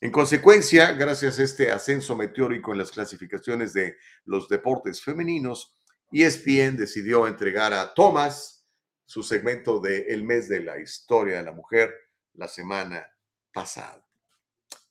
En 0.00 0.12
consecuencia, 0.12 0.92
gracias 0.92 1.38
a 1.38 1.42
este 1.42 1.72
ascenso 1.72 2.14
meteórico 2.14 2.70
en 2.70 2.78
las 2.78 2.92
clasificaciones 2.92 3.72
de 3.72 3.96
los 4.26 4.48
deportes 4.48 5.02
femeninos, 5.02 5.74
ESPN 6.12 6.76
decidió 6.76 7.26
entregar 7.26 7.72
a 7.72 7.92
Thomas 7.94 8.64
su 9.04 9.24
segmento 9.24 9.80
de 9.80 10.02
El 10.08 10.22
mes 10.22 10.48
de 10.48 10.60
la 10.60 10.78
historia 10.78 11.38
de 11.38 11.42
la 11.42 11.52
mujer 11.52 11.92
la 12.34 12.46
semana 12.46 13.06
pasada. 13.52 14.06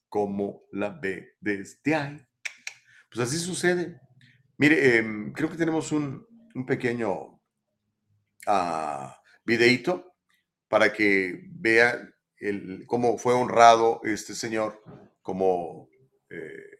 ¿Cómo 0.10 0.63
la 0.74 0.89
ve 0.89 1.36
desde 1.39 1.96
ahí? 1.96 2.28
Pues 3.10 3.30
así 3.30 3.39
sucede. 3.39 4.02
Mire, 4.58 4.98
em, 4.98 5.32
creo 5.32 5.50
que 5.50 5.58
tenemos 5.58 5.91
un, 5.91 6.26
pequeño 6.65 7.39
uh, 8.48 9.10
videíto 9.46 10.15
para 10.67 10.91
que 10.91 11.43
vea 11.52 12.10
el, 12.39 12.86
cómo 12.88 13.17
fue 13.17 13.34
honrado 13.34 14.02
este 14.04 14.34
señor 14.34 14.82
como 15.21 15.89
eh, 16.30 16.80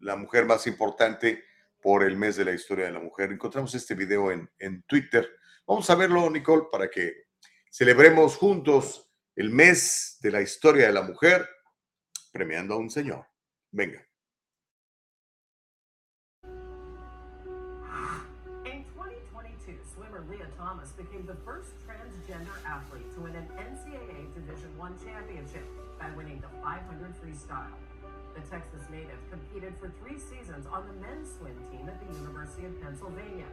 la 0.00 0.16
mujer 0.16 0.46
más 0.46 0.66
importante 0.66 1.44
por 1.80 2.02
el 2.02 2.16
mes 2.16 2.36
de 2.36 2.44
la 2.44 2.52
historia 2.52 2.86
de 2.86 2.92
la 2.92 3.00
mujer. 3.00 3.32
Encontramos 3.32 3.74
este 3.74 3.94
video 3.94 4.30
en, 4.30 4.50
en 4.58 4.82
Twitter. 4.82 5.28
Vamos 5.66 5.88
a 5.90 5.94
verlo, 5.94 6.28
Nicole, 6.30 6.64
para 6.70 6.90
que 6.90 7.24
celebremos 7.70 8.36
juntos 8.36 9.10
el 9.36 9.50
mes 9.50 10.18
de 10.20 10.30
la 10.30 10.42
historia 10.42 10.86
de 10.86 10.92
la 10.92 11.02
mujer 11.02 11.48
premiando 12.32 12.74
a 12.74 12.78
un 12.78 12.90
señor. 12.90 13.26
Venga. 13.70 14.09
The 27.50 28.46
Texas 28.46 28.86
native 28.92 29.18
competed 29.28 29.74
for 29.80 29.90
three 29.98 30.18
seasons 30.18 30.66
on 30.70 30.86
the 30.86 30.94
men's 31.02 31.34
swim 31.34 31.58
team 31.74 31.88
at 31.90 31.98
the 31.98 32.14
University 32.14 32.64
of 32.64 32.80
Pennsylvania. 32.80 33.50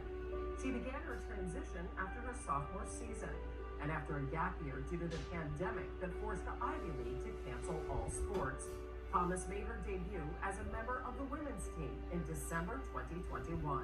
She 0.62 0.70
began 0.70 1.02
her 1.02 1.18
transition 1.26 1.82
after 1.98 2.20
her 2.22 2.34
sophomore 2.46 2.86
season 2.86 3.34
and 3.82 3.90
after 3.90 4.18
a 4.18 4.22
gap 4.30 4.54
year 4.64 4.84
due 4.88 4.98
to 4.98 5.08
the 5.08 5.18
pandemic 5.34 5.90
that 6.00 6.14
forced 6.22 6.44
the 6.46 6.54
Ivy 6.62 6.94
League 7.02 7.24
to 7.26 7.32
cancel 7.42 7.74
all 7.90 8.06
sports. 8.10 8.66
Thomas 9.10 9.48
made 9.48 9.66
her 9.66 9.80
debut 9.84 10.22
as 10.46 10.54
a 10.62 10.66
member 10.70 11.02
of 11.02 11.18
the 11.18 11.24
women's 11.24 11.66
team 11.74 11.90
in 12.12 12.22
December 12.22 12.80
2021. 12.94 13.82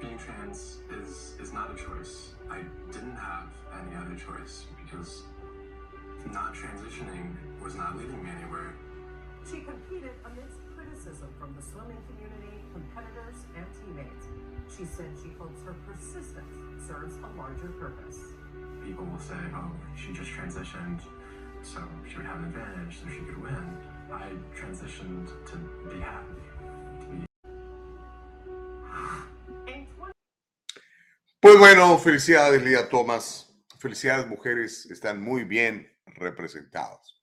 being 0.00 0.18
trans 0.18 0.78
is 1.02 1.34
is 1.40 1.52
not 1.52 1.72
a 1.72 1.74
choice. 1.74 2.34
I 2.48 2.62
didn't 2.92 3.16
have 3.16 3.50
any 3.82 3.96
other 3.96 4.14
choice 4.14 4.66
because 4.84 5.22
not 6.30 6.54
transitioning 6.54 7.34
was 7.62 7.74
not 7.74 7.96
leading 7.96 8.22
me 8.22 8.30
anywhere. 8.30 8.74
She 9.50 9.60
competed 9.60 10.12
amidst 10.26 10.60
criticism 10.76 11.28
from 11.40 11.56
the 11.56 11.62
swimming 11.62 11.96
community, 12.04 12.60
competitors, 12.74 13.48
and 13.56 13.64
teammates. 13.80 14.28
She 14.68 14.84
said 14.84 15.08
she 15.22 15.32
hopes 15.38 15.62
her 15.64 15.74
persistence 15.88 16.52
serves 16.86 17.16
a 17.16 17.28
larger 17.38 17.68
purpose. 17.80 18.18
People 18.84 19.06
will 19.06 19.18
say, 19.18 19.40
oh, 19.54 19.72
she 19.96 20.12
just 20.12 20.30
transitioned, 20.32 21.00
so 21.62 21.80
she 22.06 22.18
would 22.18 22.26
have 22.26 22.36
an 22.38 22.52
advantage, 22.52 23.00
so 23.00 23.08
she 23.08 23.24
could 23.24 23.40
win. 23.40 23.56
I 24.12 24.32
transitioned 24.54 25.28
to 25.46 25.56
be 25.88 25.98
happy. 25.98 27.24
Pues 31.40 31.56
bueno, 31.56 31.96
felicidades, 31.96 32.62
Lía 32.62 32.90
Tomás. 32.90 33.46
Felicidades, 33.78 34.26
mujeres, 34.26 34.86
están 34.90 35.22
muy 35.22 35.44
bien 35.44 35.88
representadas. 36.16 37.17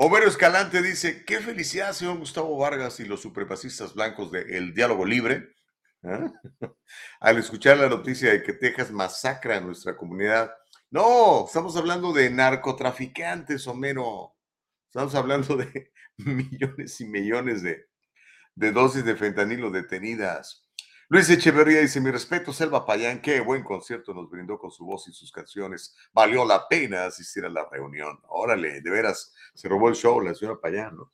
Homero 0.00 0.28
Escalante 0.28 0.80
dice, 0.80 1.24
qué 1.24 1.40
felicidad, 1.40 1.92
señor 1.92 2.18
Gustavo 2.18 2.56
Vargas 2.56 3.00
y 3.00 3.04
los 3.04 3.20
supremacistas 3.20 3.94
blancos 3.94 4.30
de 4.30 4.42
El 4.56 4.72
Diálogo 4.72 5.04
Libre. 5.04 5.56
¿eh? 6.04 6.30
Al 7.20 7.36
escuchar 7.38 7.78
la 7.78 7.88
noticia 7.88 8.30
de 8.30 8.44
que 8.44 8.52
Texas 8.52 8.92
masacra 8.92 9.56
a 9.56 9.60
nuestra 9.60 9.96
comunidad. 9.96 10.52
No, 10.88 11.46
estamos 11.46 11.76
hablando 11.76 12.12
de 12.12 12.30
narcotraficantes, 12.30 13.66
Homero. 13.66 14.36
Estamos 14.86 15.16
hablando 15.16 15.56
de 15.56 15.90
millones 16.18 17.00
y 17.00 17.04
millones 17.04 17.62
de, 17.64 17.86
de 18.54 18.70
dosis 18.70 19.04
de 19.04 19.16
fentanilo 19.16 19.68
detenidas. 19.68 20.67
Luis 21.10 21.30
Echeverría 21.30 21.80
dice, 21.80 22.02
mi 22.02 22.10
respeto, 22.10 22.52
Selva 22.52 22.84
Payán, 22.84 23.22
qué 23.22 23.40
buen 23.40 23.64
concierto 23.64 24.12
nos 24.12 24.28
brindó 24.28 24.58
con 24.58 24.70
su 24.70 24.84
voz 24.84 25.08
y 25.08 25.12
sus 25.12 25.32
canciones. 25.32 25.96
Valió 26.12 26.44
la 26.44 26.68
pena 26.68 27.06
asistir 27.06 27.46
a 27.46 27.48
la 27.48 27.66
reunión. 27.70 28.20
Órale, 28.28 28.82
de 28.82 28.90
veras, 28.90 29.34
se 29.54 29.70
robó 29.70 29.88
el 29.88 29.94
show 29.94 30.20
la 30.20 30.34
señora 30.34 30.60
Payán. 30.60 30.96
¿no? 30.96 31.12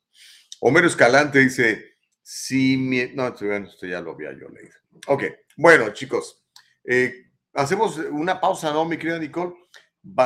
Homero 0.59 0.87
Escalante 0.87 1.39
dice, 1.39 1.95
si 2.21 2.75
mi... 2.75 3.07
No, 3.13 3.27
esto 3.27 3.87
ya 3.87 4.01
lo 4.01 4.11
había 4.11 4.33
yo 4.33 4.49
leído. 4.49 4.75
Ok, 5.07 5.23
bueno, 5.55 5.89
chicos, 5.93 6.45
eh, 6.83 7.31
hacemos 7.53 7.97
una 7.97 8.41
pausa, 8.41 8.73
¿no, 8.73 8.83
mi 8.83 8.97
querida 8.97 9.17
Nicole? 9.17 9.53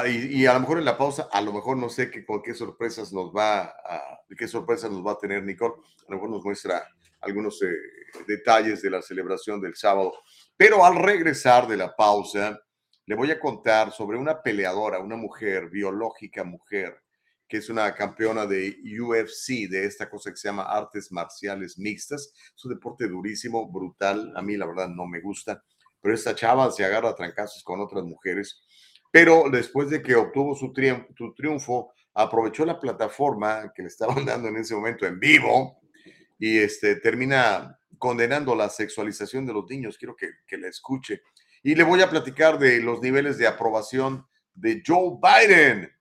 y, 0.08 0.47
a 0.47 0.53
lo 0.55 0.62
mejor 0.62 0.79
en 0.79 0.86
la 0.86 0.97
pausa, 0.97 1.29
a 1.32 1.41
lo 1.41 1.53
mejor 1.53 1.77
no 1.77 1.89
sé 1.89 2.10
qué, 2.10 2.25
qué 2.43 2.53
sorpresas 2.55 3.13
nos 3.13 3.32
va 3.32 3.62
a, 3.62 4.19
qué 4.36 4.47
sorpresas 4.47 4.89
nos 4.89 5.05
va 5.05 5.12
a 5.12 5.17
tener 5.19 5.43
Nicole. 5.43 5.75
A 5.75 6.12
lo 6.12 6.15
mejor 6.15 6.29
nos 6.32 6.43
muestra 6.43 6.88
algunos 7.21 7.62
eh, 7.63 7.75
detalles 8.27 8.82
de 8.82 8.89
la 8.89 9.01
celebración 9.01 9.62
del 9.62 9.75
sábado. 9.75 10.13
Pero 10.55 10.86
al 10.86 10.95
regresar 10.95 11.67
de 11.67 11.77
la 11.77 11.95
pausa, 11.95 12.60
le 13.05 13.15
voy 13.15 13.32
a 13.32 13.39
contar 13.39 13.91
sobre 13.91 14.17
una 14.17 14.41
peleadora, 14.41 14.99
una 14.99 15.15
mujer, 15.15 15.69
biológica 15.69 16.43
mujer, 16.43 17.01
que 17.47 17.58
es 17.58 17.69
una 17.69 17.93
campeona 17.95 18.45
de 18.45 18.77
UFC, 19.01 19.67
de 19.67 19.86
esta 19.86 20.10
cosa 20.10 20.29
que 20.29 20.38
se 20.38 20.48
llama 20.48 20.63
artes 20.63 21.12
marciales 21.12 21.79
mixtas. 21.79 22.31
Es 22.56 22.65
un 22.65 22.73
deporte 22.73 23.08
durísimo, 23.08 23.67
brutal. 23.71 24.31
A 24.35 24.41
mí 24.41 24.56
la 24.56 24.67
verdad 24.67 24.87
no 24.89 25.08
me 25.08 25.19
gusta, 25.19 25.63
pero 26.00 26.13
esta 26.13 26.35
chava 26.35 26.71
se 26.71 26.85
agarra 26.85 27.10
a 27.10 27.15
trancazos 27.15 27.63
con 27.63 27.79
otras 27.79 28.04
mujeres. 28.04 28.62
Pero 29.12 29.46
después 29.52 29.89
de 29.89 30.04
que 30.04 30.15
obtuvo 30.15 30.56
su 30.56 30.71
triunfo, 30.71 31.91
aprovechó 32.13 32.65
la 32.65 32.79
plataforma 32.79 33.71
que 33.73 33.81
le 33.81 33.87
estaban 33.87 34.23
dando 34.25 34.50
en 34.50 34.58
ese 34.58 34.75
momento 34.75 35.08
en 35.08 35.19
vivo 35.19 35.79
y 36.40 36.58
este, 36.58 36.96
termina 36.96 37.79
condenando 37.98 38.56
la 38.56 38.69
sexualización 38.69 39.46
de 39.46 39.54
los 39.54 39.69
niños. 39.69 39.98
Quiero 39.98 40.15
que, 40.15 40.29
que 40.48 40.58
la 40.58 40.69
escuche. 40.69 41.21
Y 41.62 41.75
le 41.75 41.83
voy 41.83 42.02
a 42.02 42.10
platicar 42.10 42.58
de 42.58 42.81
los 42.81 43.02
niveles 43.02 43.37
de 43.37 43.46
aprobación 43.46 44.25
de 44.54 44.81
Joe 44.85 45.19
Biden, 45.21 45.92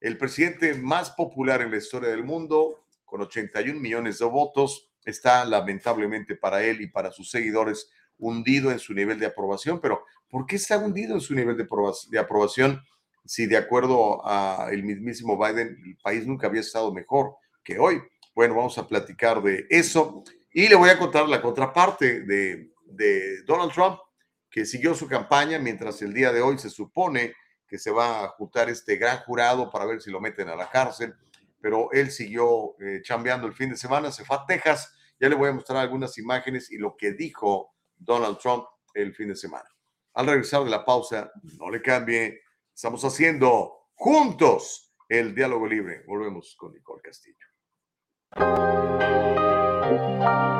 el 0.00 0.18
presidente 0.18 0.74
más 0.74 1.10
popular 1.10 1.62
en 1.62 1.70
la 1.70 1.78
historia 1.78 2.10
del 2.10 2.22
mundo, 2.22 2.84
con 3.04 3.22
81 3.22 3.80
millones 3.80 4.18
de 4.18 4.26
votos. 4.26 4.90
Está 5.04 5.44
lamentablemente 5.46 6.36
para 6.36 6.62
él 6.62 6.82
y 6.82 6.86
para 6.88 7.10
sus 7.10 7.30
seguidores 7.30 7.90
hundido 8.18 8.70
en 8.70 8.78
su 8.78 8.92
nivel 8.92 9.18
de 9.18 9.26
aprobación, 9.26 9.80
pero 9.80 10.04
¿por 10.28 10.44
qué 10.44 10.56
está 10.56 10.76
hundido 10.76 11.14
en 11.14 11.20
su 11.20 11.34
nivel 11.34 11.56
de, 11.56 11.66
de 12.10 12.18
aprobación 12.18 12.82
si 13.24 13.46
de 13.46 13.56
acuerdo 13.56 14.26
a 14.26 14.68
el 14.72 14.82
mismísimo 14.82 15.38
Biden 15.38 15.80
el 15.86 15.96
país 16.02 16.26
nunca 16.26 16.48
había 16.48 16.60
estado 16.60 16.92
mejor 16.92 17.36
que 17.62 17.78
hoy? 17.78 18.02
Bueno, 18.38 18.54
vamos 18.54 18.78
a 18.78 18.86
platicar 18.86 19.42
de 19.42 19.66
eso 19.68 20.22
y 20.52 20.68
le 20.68 20.76
voy 20.76 20.90
a 20.90 20.96
contar 20.96 21.28
la 21.28 21.42
contraparte 21.42 22.20
de, 22.20 22.70
Donald 23.44 23.72
Trump, 23.72 23.98
que 24.48 24.64
siguió 24.64 24.94
su 24.94 25.08
campaña 25.08 25.58
mientras 25.58 26.00
el 26.02 26.14
día 26.14 26.32
de 26.32 26.40
hoy 26.40 26.56
se 26.56 26.70
supone 26.70 27.34
que 27.66 27.80
se 27.80 27.90
va 27.90 28.22
a 28.22 28.28
juntar 28.28 28.70
este 28.70 28.94
gran 28.94 29.18
jurado 29.24 29.68
para 29.72 29.86
ver 29.86 30.00
si 30.00 30.12
lo 30.12 30.20
meten 30.20 30.48
a 30.48 30.54
la 30.54 30.70
cárcel, 30.70 31.16
pero 31.60 31.90
él 31.90 32.12
siguió 32.12 32.76
eh, 32.78 33.00
chambeando 33.02 33.48
el 33.48 33.54
fin 33.54 33.70
de 33.70 33.76
semana, 33.76 34.12
se 34.12 34.24
fue 34.24 34.36
a 34.36 34.46
Texas, 34.46 34.94
ya 35.18 35.28
le 35.28 35.34
voy 35.34 35.48
a 35.48 35.54
mostrar 35.54 35.78
algunas 35.78 36.16
imágenes 36.16 36.70
y 36.70 36.78
lo 36.78 36.96
que 36.96 37.14
dijo 37.14 37.74
Donald 37.96 38.38
Trump 38.38 38.66
el 38.94 39.16
fin 39.16 39.30
de 39.30 39.34
semana. 39.34 39.68
Al 40.14 40.28
regresar 40.28 40.62
de 40.62 40.70
la 40.70 40.84
pausa, 40.84 41.32
no 41.58 41.70
le 41.70 41.82
cambie, 41.82 42.42
estamos 42.72 43.04
haciendo 43.04 43.88
juntos 43.94 44.94
el 45.08 45.34
diálogo 45.34 45.66
libre. 45.66 46.04
Volvemos 46.06 46.54
con 46.56 46.72
Nicole 46.72 47.02
Castillo. 47.02 47.48
Música 48.36 50.57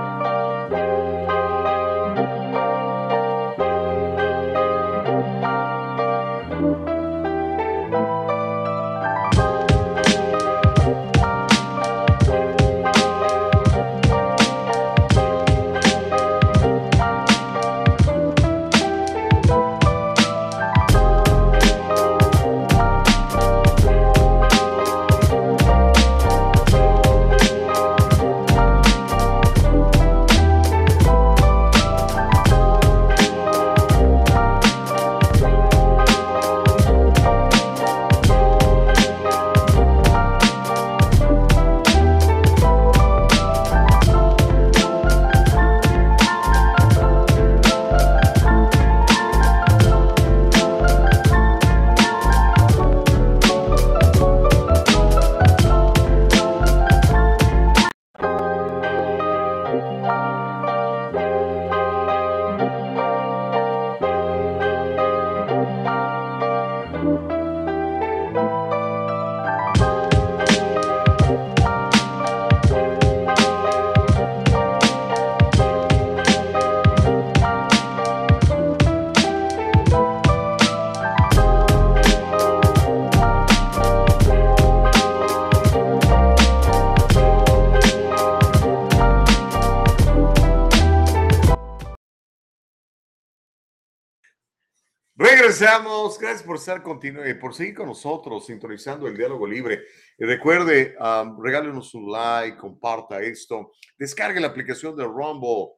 Regresamos. 95.58 96.20
Gracias 96.20 96.44
por 96.44 96.54
estar 96.54 96.84
continu 96.84 97.20
por 97.40 97.52
seguir 97.52 97.74
con 97.74 97.88
nosotros, 97.88 98.46
sintonizando 98.46 99.08
el 99.08 99.16
diálogo 99.16 99.44
libre. 99.44 99.82
Y 100.16 100.24
recuerde, 100.24 100.94
um, 101.00 101.42
regálenos 101.42 101.92
un 101.94 102.12
like, 102.12 102.56
comparta 102.56 103.20
esto, 103.20 103.72
descargue 103.98 104.38
la 104.38 104.46
aplicación 104.46 104.94
de 104.94 105.02
Rumble. 105.02 105.72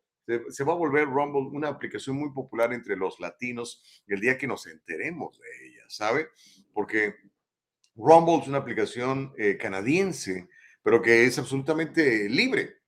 Se, 0.51 0.64
va 0.64 0.74
a 0.74 0.76
volver 0.76 1.07
Rumble 1.07 1.57
una 1.57 1.68
aplicación 1.68 2.16
muy 2.16 2.31
popular 2.31 2.74
entre 2.74 2.95
los 2.95 3.18
latinos 3.20 3.83
el 4.07 4.20
día 4.20 4.37
que 4.37 4.47
nos 4.47 4.66
enteremos 4.66 5.39
de 5.39 5.68
ella, 5.68 5.85
¿sabe? 5.89 6.28
Porque 6.74 7.14
Rumble 7.97 8.37
es 8.43 8.49
una 8.49 8.59
aplicación 8.59 9.33
eh, 9.39 9.57
canadiense, 9.57 10.51
pero 10.83 11.01
que 11.01 11.24
es 11.24 11.39
absolutamente 11.39 12.28
libre. 12.28 12.81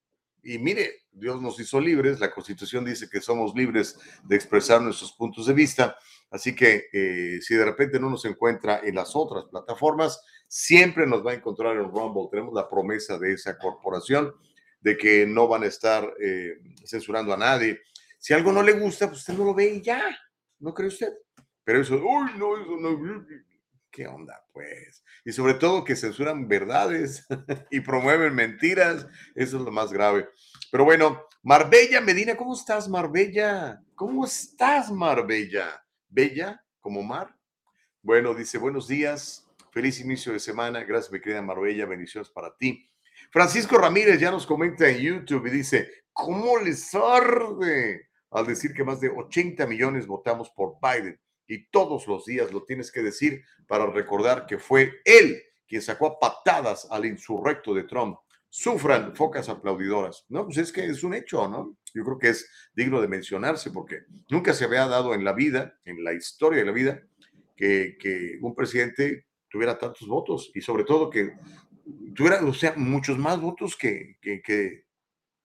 Y 0.43 0.59
mire, 0.59 1.05
Dios 1.11 1.41
nos 1.41 1.59
hizo 1.59 1.81
libres, 1.81 2.21
la 2.21 2.31
Constitución 2.31 2.85
dice 2.85 3.09
que 3.09 3.21
somos 3.21 3.55
libres 3.55 3.99
de 4.25 4.37
expresar 4.37 4.83
nuestros 4.83 5.13
puntos 5.13 5.47
de 5.47 5.55
vista 5.55 5.97
Así 6.33 6.55
que 6.55 6.89
eh, 6.93 7.41
si 7.43 7.55
de 7.55 7.65
repente 7.65 8.01
no 8.01 8.09
nos 8.09 8.25
encuentra 8.25 8.81
en 8.83 8.95
las 8.95 9.15
otras 9.15 9.45
plataformas, 9.51 10.25
siempre 10.49 11.07
nos 11.07 11.25
va 11.25 11.33
a 11.33 11.35
encontrar 11.35 11.77
en 11.77 11.85
Rumble. 11.85 12.29
Tenemos 12.31 12.55
la 12.55 12.69
promesa 12.71 13.19
de 13.19 13.35
esa 13.35 13.59
corporación 13.59 14.35
de 14.81 14.97
que 14.97 15.27
no 15.27 15.47
van 15.47 15.63
a 15.63 15.67
estar 15.67 16.11
eh, 16.19 16.55
censurando 16.85 17.35
a 17.35 17.37
nadie. 17.37 17.81
Si 18.19 18.33
algo 18.33 18.51
no 18.51 18.63
le 18.63 18.73
gusta, 18.73 19.09
pues 19.09 19.21
usted 19.21 19.35
no 19.35 19.45
lo 19.45 19.55
ve 19.55 19.75
y 19.75 19.83
ya. 19.83 20.03
¿No 20.59 20.73
cree 20.73 20.89
usted? 20.89 21.13
Pero 21.65 21.83
eso, 21.83 21.97
uy, 21.97 22.31
no, 22.39 22.57
eso 22.57 22.77
no. 22.81 23.27
¿Qué 23.91 24.07
onda, 24.07 24.43
pues? 24.53 25.05
Y 25.23 25.33
sobre 25.33 25.55
todo 25.55 25.85
que 25.85 25.97
censuran 25.97 26.49
verdades 26.49 27.27
y 27.71 27.81
promueven 27.81 28.35
mentiras. 28.35 29.07
Eso 29.35 29.59
es 29.59 29.63
lo 29.63 29.71
más 29.71 29.93
grave. 29.93 30.31
Pero 30.71 30.87
bueno, 30.87 31.27
Marbella 31.43 32.01
Medina, 32.01 32.37
¿cómo 32.37 32.55
estás, 32.55 32.89
Marbella? 32.89 33.83
¿Cómo 33.95 34.25
estás, 34.25 34.91
Marbella? 34.91 35.83
Bella 36.13 36.63
como 36.81 37.03
mar. 37.03 37.35
Bueno, 38.03 38.35
dice, 38.35 38.59
buenos 38.59 38.87
días, 38.87 39.49
feliz 39.71 39.99
inicio 40.01 40.33
de 40.33 40.41
semana, 40.41 40.85
gracias 40.85 41.11
mi 41.11 41.21
querida 41.21 41.41
Marbella, 41.41 41.87
bendiciones 41.87 42.29
para 42.29 42.55
ti. 42.57 42.91
Francisco 43.31 43.79
Ramírez 43.79 44.21
ya 44.21 44.31
nos 44.31 44.47
comenta 44.47 44.89
en 44.89 44.99
YouTube 44.99 45.47
y 45.47 45.51
dice, 45.51 46.05
¿cómo 46.13 46.59
les 46.59 46.95
arde? 46.95 48.11
Al 48.31 48.47
decir 48.47 48.75
que 48.75 48.85
más 48.85 49.01
de 49.01 49.09
80 49.09 49.67
millones 49.67 50.07
votamos 50.07 50.51
por 50.51 50.77
Biden 50.83 51.19
y 51.47 51.67
todos 51.71 52.07
los 52.07 52.25
días 52.27 52.53
lo 52.53 52.65
tienes 52.65 52.91
que 52.93 53.03
decir 53.03 53.45
para 53.67 53.87
recordar 53.87 54.47
que 54.47 54.59
fue 54.59 55.01
él 55.05 55.43
quien 55.67 55.81
sacó 55.81 56.07
a 56.07 56.19
patadas 56.19 56.87
al 56.91 57.07
insurrecto 57.07 57.73
de 57.73 57.85
Trump 57.85 58.19
sufran 58.55 59.17
focas 59.17 59.49
aplaudidoras. 59.49 60.27
No, 60.29 60.45
pues 60.45 60.59
es 60.59 60.73
que 60.73 60.85
es 60.85 61.03
un 61.03 61.15
hecho, 61.15 61.49
¿no? 61.49 61.75
Yo 61.95 62.05
creo 62.05 62.19
que 62.19 62.29
es 62.29 62.47
digno 62.75 63.01
de 63.01 63.09
mencionarse 63.09 63.71
porque 63.71 64.01
nunca 64.29 64.53
se 64.53 64.67
había 64.67 64.87
dado 64.87 65.15
en 65.15 65.25
la 65.25 65.33
vida, 65.33 65.81
en 65.87 66.05
la 66.05 66.13
historia 66.13 66.59
de 66.59 66.67
la 66.67 66.73
vida, 66.73 67.03
que, 67.57 68.39
un 68.43 68.55
presidente 68.55 69.25
tuviera 69.49 69.79
tantos 69.79 70.07
votos 70.07 70.51
y 70.55 70.61
sobre 70.61 70.85
todo 70.85 71.09
que 71.09 71.33
tuviera, 72.15 72.45
o 72.45 72.53
sea, 72.53 72.75
muchos 72.77 73.17
más 73.17 73.41
votos 73.41 73.75
que, 73.75 74.19
que, 74.21 74.85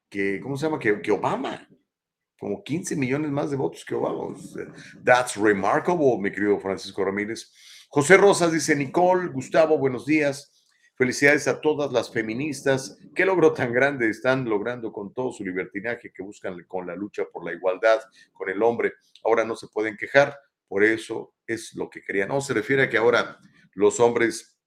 que, 0.10 0.42
¿cómo 0.42 0.58
se 0.58 0.66
llama? 0.66 0.78
Que, 0.78 1.02
que 1.02 1.12
Obama. 1.12 1.66
Como 2.38 2.62
15 2.62 2.98
millones 2.98 3.32
más 3.32 3.50
de 3.50 3.56
votos 3.56 3.86
que 3.86 3.96
Obama. 3.96 4.38
That's 5.06 5.38
remarkable, 5.38 6.18
mi 6.20 6.30
querido 6.30 6.60
Francisco 6.60 7.06
Ramírez. 7.06 7.54
José 7.88 8.18
Rosas 8.18 8.52
dice, 8.52 8.76
Nicole, 8.76 9.30
Gustavo, 9.30 9.78
buenos 9.78 10.06
días. 10.06 10.57
Felicidades 10.98 11.48
a 11.48 11.62
todas 11.62 11.92
las 11.92 12.12
feministas. 12.12 12.98
¿Qué 13.14 13.24
logro 13.24 13.54
tan 13.54 13.72
grande 13.72 14.10
están 14.10 14.46
logrando 14.46 14.92
con 14.92 15.14
todo 15.14 15.32
su 15.32 15.46
libertinaje 15.46 16.12
que 16.12 16.24
buscan 16.24 16.64
con 16.64 16.88
la 16.88 16.96
lucha 16.96 17.24
por 17.32 17.46
la 17.46 17.54
igualdad 17.54 18.00
con 18.34 18.50
el 18.50 18.64
hombre? 18.64 18.94
Ahora 19.24 19.46
no 19.46 19.56
se 19.56 19.68
pueden 19.68 19.96
quejar, 19.96 20.36
por 20.68 20.84
eso 20.84 21.36
es 21.46 21.76
lo 21.76 21.88
que 21.88 22.02
querían. 22.02 22.30
No, 22.30 22.42
se 22.42 22.56
refiere 22.56 22.82
a 22.82 22.90
que 22.90 22.98
ahora 22.98 23.38
los 23.76 24.00
hombres 24.00 24.58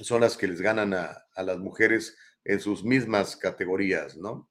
son 0.00 0.22
las 0.22 0.38
que 0.38 0.48
les 0.48 0.62
ganan 0.62 0.94
a, 0.94 1.26
las 1.36 1.58
mujeres 1.58 2.16
en 2.44 2.60
sus 2.60 2.82
mismas 2.82 3.36
categorías, 3.36 4.16
¿no? 4.16 4.48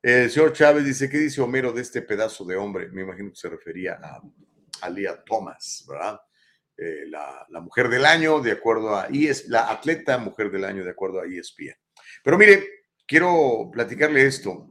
El 0.00 0.30
señor 0.30 0.54
Chávez 0.54 0.86
dice, 0.86 1.10
¿qué 1.10 1.18
dice 1.18 1.42
Homero 1.42 1.70
de 1.70 1.82
este 1.82 2.00
pedazo 2.00 2.46
de 2.46 2.56
hombre? 2.56 2.88
Me 2.88 3.02
imagino 3.02 3.28
que 3.28 3.36
se 3.36 3.50
refería 3.50 4.00
a, 4.02 4.22
a 4.80 5.24
Thomas, 5.26 5.84
¿verdad? 5.86 6.18
Eh, 6.82 7.04
la, 7.08 7.60
mujer 7.60 7.90
del 7.90 8.06
año 8.06 8.40
de 8.40 8.52
acuerdo 8.52 8.96
a 8.96 9.08
ES, 9.12 9.48
la 9.48 9.70
atleta 9.70 10.16
mujer 10.16 10.50
del 10.50 10.64
año 10.64 10.82
de 10.82 10.90
acuerdo 10.90 11.20
a 11.20 11.26
ESPN. 11.26 11.76
Pero 12.24 12.38
mire, 12.38 12.64
quiero 13.06 13.68
platicarle 13.70 14.24
esto. 14.24 14.66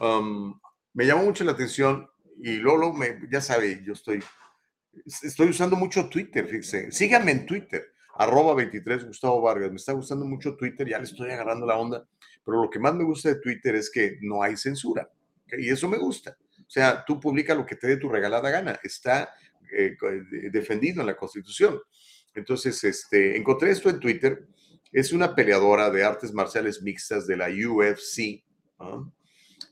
Um, 0.00 0.58
me 0.94 1.06
llamó 1.06 1.22
mucho 1.22 1.44
la 1.44 1.52
atención 1.52 2.10
y 2.42 2.56
Lolo, 2.56 2.92
ya 3.30 3.40
sabe, 3.40 3.84
yo 3.84 3.92
estoy, 3.92 4.20
estoy 5.22 5.50
usando 5.50 5.76
mucho 5.76 6.08
Twitter, 6.08 6.44
fíjese. 6.44 6.90
Síganme 6.90 7.30
en 7.30 7.46
Twitter, 7.46 7.92
arroba 8.16 8.54
23 8.54 9.06
Gustavo 9.06 9.40
Vargas. 9.40 9.70
Me 9.70 9.76
está 9.76 9.92
gustando 9.92 10.24
mucho 10.24 10.56
Twitter, 10.56 10.88
ya 10.88 10.98
le 10.98 11.04
estoy 11.04 11.30
agarrando 11.30 11.66
la 11.66 11.76
onda. 11.76 12.04
Pero 12.44 12.62
lo 12.62 12.68
que 12.68 12.80
más 12.80 12.96
me 12.96 13.04
gusta 13.04 13.28
de 13.28 13.40
Twitter 13.40 13.76
es 13.76 13.90
que 13.90 14.18
no 14.22 14.42
hay 14.42 14.56
censura. 14.56 15.08
Y 15.56 15.70
eso 15.70 15.88
me 15.88 15.98
gusta. 15.98 16.36
O 16.58 16.70
sea, 16.70 17.04
tú 17.04 17.20
publica 17.20 17.54
lo 17.54 17.64
que 17.64 17.76
te 17.76 17.86
dé 17.86 17.96
tu 17.96 18.08
regalada 18.08 18.50
gana. 18.50 18.80
Está 18.82 19.32
eh, 19.72 19.96
defendido 20.50 21.00
en 21.00 21.06
la 21.06 21.16
Constitución. 21.16 21.80
Entonces, 22.34 22.82
este, 22.84 23.36
encontré 23.36 23.70
esto 23.70 23.90
en 23.90 24.00
Twitter. 24.00 24.46
Es 24.92 25.12
una 25.12 25.34
peleadora 25.34 25.90
de 25.90 26.04
artes 26.04 26.32
marciales 26.32 26.82
mixtas 26.82 27.26
de 27.26 27.36
la 27.36 27.48
UFC. 27.48 28.42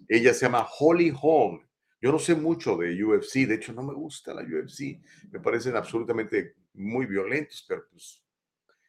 Ella 0.08 0.34
se 0.34 0.46
llama 0.46 0.66
Holly 0.78 1.12
Holm. 1.20 1.60
Yo 2.00 2.12
no 2.12 2.18
sé 2.18 2.34
mucho 2.34 2.76
de 2.76 3.02
UFC, 3.02 3.46
de 3.46 3.54
hecho 3.54 3.72
no 3.72 3.82
me 3.82 3.94
gusta 3.94 4.34
la 4.34 4.42
UFC, 4.42 5.00
me 5.30 5.40
parecen 5.40 5.76
absolutamente 5.76 6.54
muy 6.74 7.06
violentos, 7.06 7.64
pero 7.66 7.86
pues 7.90 8.22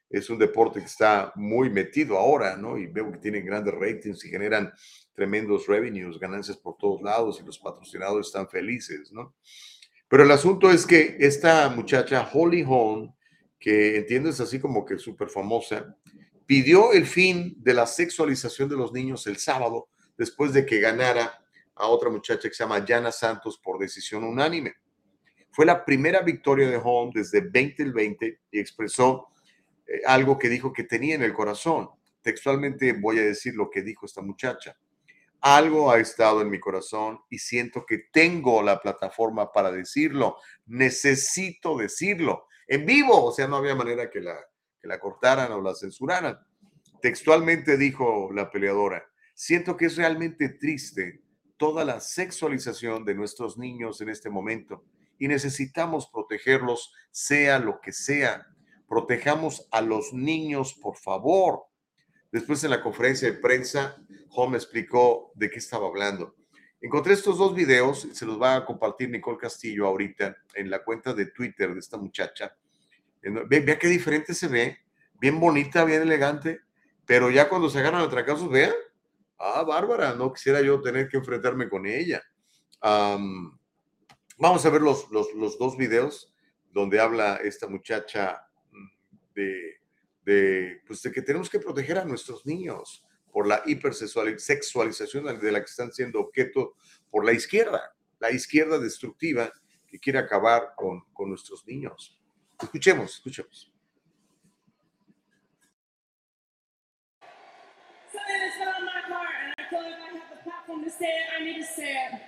es 0.09 0.29
un 0.29 0.37
deporte 0.37 0.79
que 0.79 0.85
está 0.85 1.31
muy 1.35 1.69
metido 1.69 2.17
ahora, 2.17 2.55
¿no? 2.55 2.77
Y 2.77 2.87
veo 2.87 3.11
que 3.11 3.17
tienen 3.17 3.45
grandes 3.45 3.73
ratings 3.73 4.23
y 4.25 4.29
generan 4.29 4.71
tremendos 5.13 5.67
revenues, 5.67 6.19
ganancias 6.19 6.57
por 6.57 6.77
todos 6.77 7.01
lados 7.01 7.39
y 7.41 7.45
los 7.45 7.57
patrocinadores 7.59 8.27
están 8.27 8.47
felices, 8.47 9.11
¿no? 9.11 9.35
Pero 10.07 10.23
el 10.23 10.31
asunto 10.31 10.71
es 10.71 10.85
que 10.85 11.17
esta 11.19 11.69
muchacha, 11.69 12.29
Holly 12.31 12.63
Holm, 12.67 13.13
que 13.59 13.97
entiendes 13.97 14.39
así 14.39 14.59
como 14.59 14.85
que 14.85 14.97
súper 14.97 15.29
famosa, 15.29 15.95
pidió 16.45 16.93
el 16.93 17.05
fin 17.05 17.55
de 17.57 17.73
la 17.73 17.85
sexualización 17.85 18.69
de 18.69 18.77
los 18.77 18.93
niños 18.93 19.27
el 19.27 19.37
sábado 19.37 19.89
después 20.17 20.53
de 20.53 20.65
que 20.65 20.79
ganara 20.79 21.43
a 21.75 21.87
otra 21.87 22.09
muchacha 22.09 22.47
que 22.47 22.55
se 22.55 22.63
llama 22.63 22.83
Jana 22.87 23.11
Santos 23.11 23.59
por 23.61 23.79
decisión 23.79 24.23
unánime. 24.23 24.75
Fue 25.51 25.65
la 25.65 25.83
primera 25.83 26.21
victoria 26.21 26.69
de 26.69 26.79
Holm 26.81 27.11
desde 27.13 27.41
2020 27.41 28.39
y 28.51 28.59
expresó 28.59 29.27
eh, 29.85 30.01
algo 30.05 30.37
que 30.37 30.49
dijo 30.49 30.71
que 30.71 30.83
tenía 30.83 31.15
en 31.15 31.23
el 31.23 31.33
corazón. 31.33 31.89
Textualmente 32.21 32.93
voy 32.93 33.19
a 33.19 33.23
decir 33.23 33.55
lo 33.55 33.69
que 33.69 33.81
dijo 33.81 34.05
esta 34.05 34.21
muchacha. 34.21 34.77
Algo 35.41 35.91
ha 35.91 35.99
estado 35.99 36.41
en 36.41 36.49
mi 36.49 36.59
corazón 36.59 37.19
y 37.29 37.39
siento 37.39 37.85
que 37.85 37.99
tengo 38.11 38.63
la 38.63 38.81
plataforma 38.81 39.51
para 39.51 39.71
decirlo. 39.71 40.37
Necesito 40.65 41.77
decirlo. 41.77 42.47
En 42.67 42.85
vivo, 42.85 43.23
o 43.23 43.31
sea, 43.31 43.47
no 43.47 43.57
había 43.57 43.75
manera 43.75 44.09
que 44.09 44.19
la, 44.19 44.35
que 44.79 44.87
la 44.87 44.99
cortaran 44.99 45.51
o 45.51 45.61
la 45.61 45.75
censuraran. 45.75 46.39
Textualmente 47.01 47.77
dijo 47.77 48.29
la 48.33 48.49
peleadora, 48.49 49.05
siento 49.33 49.77
que 49.77 49.85
es 49.85 49.95
realmente 49.95 50.49
triste 50.49 51.21
toda 51.57 51.85
la 51.85 51.99
sexualización 51.99 53.05
de 53.05 53.15
nuestros 53.15 53.57
niños 53.57 54.01
en 54.01 54.09
este 54.09 54.29
momento 54.29 54.83
y 55.19 55.27
necesitamos 55.27 56.07
protegerlos, 56.07 56.93
sea 57.11 57.59
lo 57.59 57.81
que 57.81 57.91
sea. 57.91 58.47
Protejamos 58.87 59.67
a 59.71 59.81
los 59.81 60.13
niños, 60.13 60.73
por 60.73 60.95
favor. 60.97 61.63
Después 62.31 62.63
en 62.63 62.71
la 62.71 62.81
conferencia 62.81 63.31
de 63.31 63.37
prensa, 63.37 63.97
Home 64.31 64.57
explicó 64.57 65.31
de 65.35 65.49
qué 65.49 65.59
estaba 65.59 65.87
hablando. 65.87 66.35
Encontré 66.79 67.13
estos 67.13 67.37
dos 67.37 67.55
videos, 67.55 68.07
se 68.13 68.25
los 68.25 68.39
va 68.39 68.55
a 68.55 68.65
compartir 68.65 69.09
Nicole 69.09 69.37
Castillo 69.37 69.87
ahorita 69.87 70.37
en 70.53 70.69
la 70.69 70.83
cuenta 70.83 71.13
de 71.13 71.27
Twitter 71.27 71.73
de 71.73 71.79
esta 71.79 71.97
muchacha. 71.97 72.55
Vea 73.21 73.79
qué 73.79 73.87
diferente 73.87 74.33
se 74.33 74.47
ve, 74.47 74.77
bien 75.19 75.39
bonita, 75.39 75.83
bien 75.85 76.03
elegante, 76.03 76.61
pero 77.05 77.31
ya 77.31 77.49
cuando 77.49 77.69
se 77.69 77.79
agarran 77.79 78.01
a 78.01 78.09
tracasos, 78.09 78.49
vean, 78.49 78.73
ah, 79.39 79.63
Bárbara, 79.63 80.13
no 80.13 80.31
quisiera 80.31 80.61
yo 80.61 80.81
tener 80.81 81.07
que 81.07 81.17
enfrentarme 81.17 81.67
con 81.67 81.87
ella. 81.87 82.21
vamos 82.81 84.65
a 84.65 84.69
ver 84.69 84.81
los, 84.81 85.09
los, 85.09 85.57
dos 85.57 85.77
videos 85.77 86.31
donde 86.71 86.99
habla 86.99 87.37
esta 87.37 87.67
muchacha 87.67 88.47
de, 89.33 89.76
de, 90.27 90.81
pues 90.85 91.01
de 91.01 91.11
que 91.13 91.21
tenemos 91.21 91.49
que 91.49 91.57
proteger 91.57 91.97
a 91.97 92.03
nuestros 92.03 92.45
niños 92.45 93.01
por 93.31 93.47
la 93.47 93.63
hipersexualización 93.65 95.39
de 95.39 95.51
la 95.53 95.59
que 95.59 95.65
están 95.65 95.93
siendo 95.93 96.19
objeto 96.19 96.75
por 97.09 97.23
la 97.23 97.31
izquierda, 97.31 97.95
la 98.19 98.29
izquierda 98.31 98.77
destructiva 98.77 99.49
que 99.87 99.97
quiere 99.97 100.19
acabar 100.19 100.73
con, 100.75 101.01
con 101.13 101.29
nuestros 101.29 101.65
niños. 101.65 102.19
Escuchemos, 102.61 103.15
escuchemos. 103.15 103.71
to 110.83 111.05
I 111.37 111.43
need 111.43 111.61
to. 111.61 112.19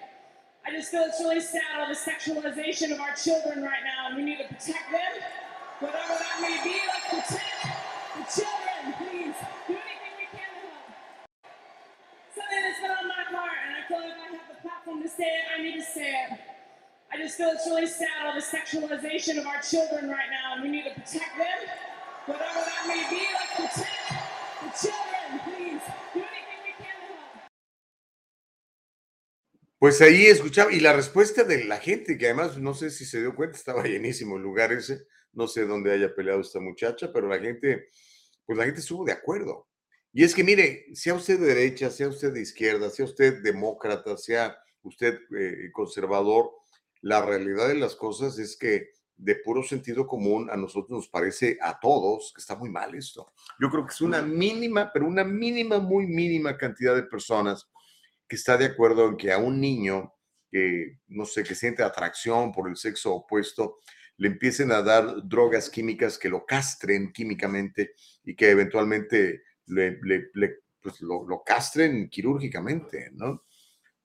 I 0.65 0.71
just 0.71 0.91
feel 0.91 1.03
it's 1.03 1.19
really 1.21 1.39
sad 1.39 1.79
all 1.79 1.87
the 1.87 1.95
sexualization 1.95 2.91
of 2.91 2.99
our 2.99 3.15
children 3.15 3.63
right 3.63 3.83
now, 3.83 4.07
and 4.07 4.17
we 4.17 4.23
need 4.23 4.37
to 4.37 4.47
protect 4.47 4.91
them, 4.91 5.13
whatever 5.79 6.13
that 6.13 6.39
may 6.41 6.61
be. 6.63 6.77
Protect 7.09 7.88
children, 8.25 8.93
please. 8.97 9.35
Sexualization 18.49 19.37
of 19.37 19.45
our 19.45 19.61
children 19.61 20.09
right 20.09 20.29
now, 20.31 20.53
and 20.55 20.63
we 20.63 20.69
need 20.69 20.83
to 20.83 20.91
protect 20.91 21.37
them, 21.37 21.59
whatever 22.25 22.61
that 22.65 22.87
may 22.87 23.03
be. 23.09 23.21
Protect 23.55 23.87
the 24.61 24.69
children, 24.79 25.39
please. 25.43 25.81
Pues 29.77 30.01
ahí 30.01 30.25
escuchaba, 30.25 30.71
y 30.71 30.79
la 30.79 30.93
respuesta 30.93 31.43
de 31.43 31.63
la 31.65 31.77
gente, 31.77 32.17
que 32.17 32.25
además 32.25 32.57
no 32.57 32.73
sé 32.73 32.89
si 32.89 33.05
se 33.05 33.19
dio 33.19 33.35
cuenta, 33.35 33.57
estaba 33.57 33.83
llenísimo 33.83 34.37
el 34.37 34.43
lugar 34.43 34.71
ese, 34.71 35.05
no 35.33 35.47
sé 35.47 35.65
dónde 35.65 35.93
haya 35.93 36.13
peleado 36.13 36.41
esta 36.41 36.59
muchacha, 36.59 37.11
pero 37.13 37.27
la 37.27 37.39
gente, 37.39 37.89
pues 38.49 38.57
la 38.57 38.65
gente 38.65 38.79
estuvo 38.79 39.05
de 39.05 39.11
acuerdo. 39.11 39.67
Y 40.11 40.23
es 40.23 40.33
que 40.33 40.43
mire, 40.43 40.87
sea 40.95 41.13
usted 41.13 41.39
de 41.39 41.45
derecha, 41.45 41.91
sea 41.91 42.07
usted 42.07 42.33
de 42.33 42.41
izquierda, 42.41 42.89
sea 42.89 43.05
usted 43.05 43.43
demócrata, 43.43 44.17
sea 44.17 44.57
usted 44.81 45.19
eh, 45.37 45.69
conservador, 45.71 46.49
la 47.01 47.23
realidad 47.23 47.67
de 47.67 47.75
las 47.75 47.95
cosas 47.95 48.39
es 48.39 48.57
que 48.57 48.89
de 49.17 49.35
puro 49.35 49.61
sentido 49.61 50.07
común 50.07 50.49
a 50.49 50.57
nosotros 50.57 50.89
nos 50.89 51.07
parece 51.09 51.59
a 51.61 51.79
todos 51.79 52.33
que 52.33 52.41
está 52.41 52.55
muy 52.55 52.71
mal 52.71 52.95
esto. 52.95 53.31
Yo 53.61 53.69
creo 53.69 53.85
que 53.85 53.93
es 53.93 54.01
una 54.01 54.23
mínima, 54.23 54.91
pero 54.91 55.05
una 55.05 55.23
mínima, 55.23 55.77
muy 55.77 56.07
mínima 56.07 56.57
cantidad 56.57 56.95
de 56.95 57.03
personas 57.03 57.69
que 58.27 58.35
está 58.35 58.57
de 58.57 58.65
acuerdo 58.65 59.09
en 59.09 59.15
que 59.15 59.31
a 59.31 59.37
un 59.37 59.61
niño 59.61 60.11
que, 60.49 60.97
no 61.07 61.25
sé, 61.25 61.43
que 61.43 61.53
siente 61.53 61.83
atracción 61.83 62.51
por 62.51 62.67
el 62.67 62.77
sexo 62.77 63.13
opuesto, 63.13 63.77
le 64.19 64.27
empiecen 64.27 64.71
a 64.71 64.81
dar 64.81 65.27
drogas 65.27 65.69
químicas 65.69 66.17
que 66.17 66.29
lo 66.29 66.45
castren 66.45 67.13
químicamente 67.13 67.93
y 68.25 68.35
que 68.35 68.49
eventualmente 68.49 69.43
pues 70.81 71.01
lo, 71.01 71.25
lo, 71.25 71.41
castren 71.41 72.09
quirúrgicamente, 72.09 73.11
¿no? 73.13 73.43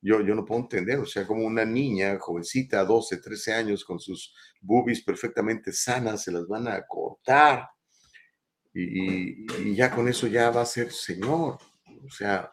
Yo, 0.01 0.21
yo 0.21 0.35
no 0.35 0.45
puedo 0.45 0.61
entender, 0.61 0.99
o 1.01 1.07
sea, 1.07 1.27
como 1.27 1.45
una 1.45 1.65
niña 1.65 2.19
jovencita, 2.21 2.85
12, 2.85 3.17
13 3.17 3.55
años, 3.55 3.85
con 3.85 3.99
sus 3.99 4.35
boobies 4.61 5.03
perfectamente 5.03 5.73
sanas, 5.73 6.23
se 6.23 6.31
las 6.31 6.47
van 6.47 6.69
a 6.69 6.87
cortar 6.87 7.69
y, 8.73 9.75
ya 9.75 9.91
con 9.91 10.09
eso 10.09 10.29
ya 10.29 10.51
va 10.51 10.63
a 10.63 10.67
ser 10.67 10.93
señor. 10.93 11.59
O 12.07 12.11
sea, 12.11 12.53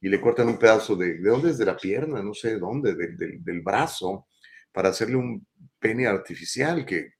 y 0.00 0.08
le 0.08 0.20
cortan 0.20 0.48
un 0.48 0.58
pedazo 0.58 0.96
de, 0.96 1.18
¿de 1.18 1.30
dónde 1.30 1.50
es? 1.50 1.58
De 1.58 1.66
la 1.66 1.76
pierna, 1.76 2.22
no 2.22 2.34
sé 2.34 2.58
dónde, 2.58 2.94
del 2.94 3.60
brazo, 3.60 4.26
para 4.72 4.88
hacerle 4.88 5.16
un 5.16 5.46
pene 5.78 6.06
artificial, 6.06 6.84
que 6.84 7.14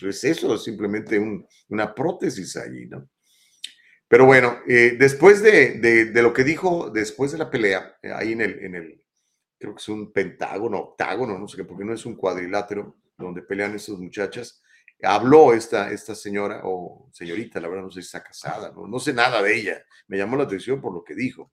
pues, 0.00 0.24
es 0.24 0.36
eso, 0.36 0.54
es 0.54 0.64
simplemente 0.64 1.20
una 1.68 1.94
prótesis 1.94 2.56
allí, 2.56 2.86
¿no? 2.86 3.08
Pero 4.08 4.24
bueno, 4.24 4.60
eh, 4.66 4.96
después 4.98 5.42
de, 5.42 6.10
lo 6.14 6.32
que 6.32 6.42
dijo 6.42 6.90
después 6.90 7.32
de 7.32 7.38
la 7.38 7.50
pelea, 7.50 7.96
eh, 8.02 8.10
ahí 8.12 8.32
en 8.32 8.40
el, 8.40 9.02
creo 9.58 9.74
que 9.74 9.80
es 9.80 9.88
un 9.88 10.12
pentágono, 10.12 10.78
octágono, 10.78 11.38
no 11.38 11.46
sé 11.46 11.58
qué, 11.58 11.64
porque 11.64 11.84
no 11.84 11.92
es 11.92 12.06
un 12.06 12.16
cuadrilátero 12.16 12.96
donde 13.18 13.42
pelean 13.42 13.74
estas 13.74 13.98
muchachas, 13.98 14.62
habló 15.02 15.52
esta, 15.52 15.92
esta 15.92 16.14
señora 16.14 16.62
o 16.64 17.10
señorita, 17.12 17.60
la 17.60 17.68
verdad 17.68 17.84
no 17.84 17.90
sé 17.90 18.00
si 18.00 18.06
está 18.06 18.22
casada, 18.22 18.72
no, 18.74 18.86
no 18.86 18.98
sé 18.98 19.12
nada 19.12 19.42
de 19.42 19.54
ella, 19.54 19.84
me 20.06 20.16
llamó 20.16 20.36
la 20.36 20.44
atención 20.44 20.80
por 20.80 20.94
lo 20.94 21.04
que 21.04 21.14
dijo. 21.14 21.52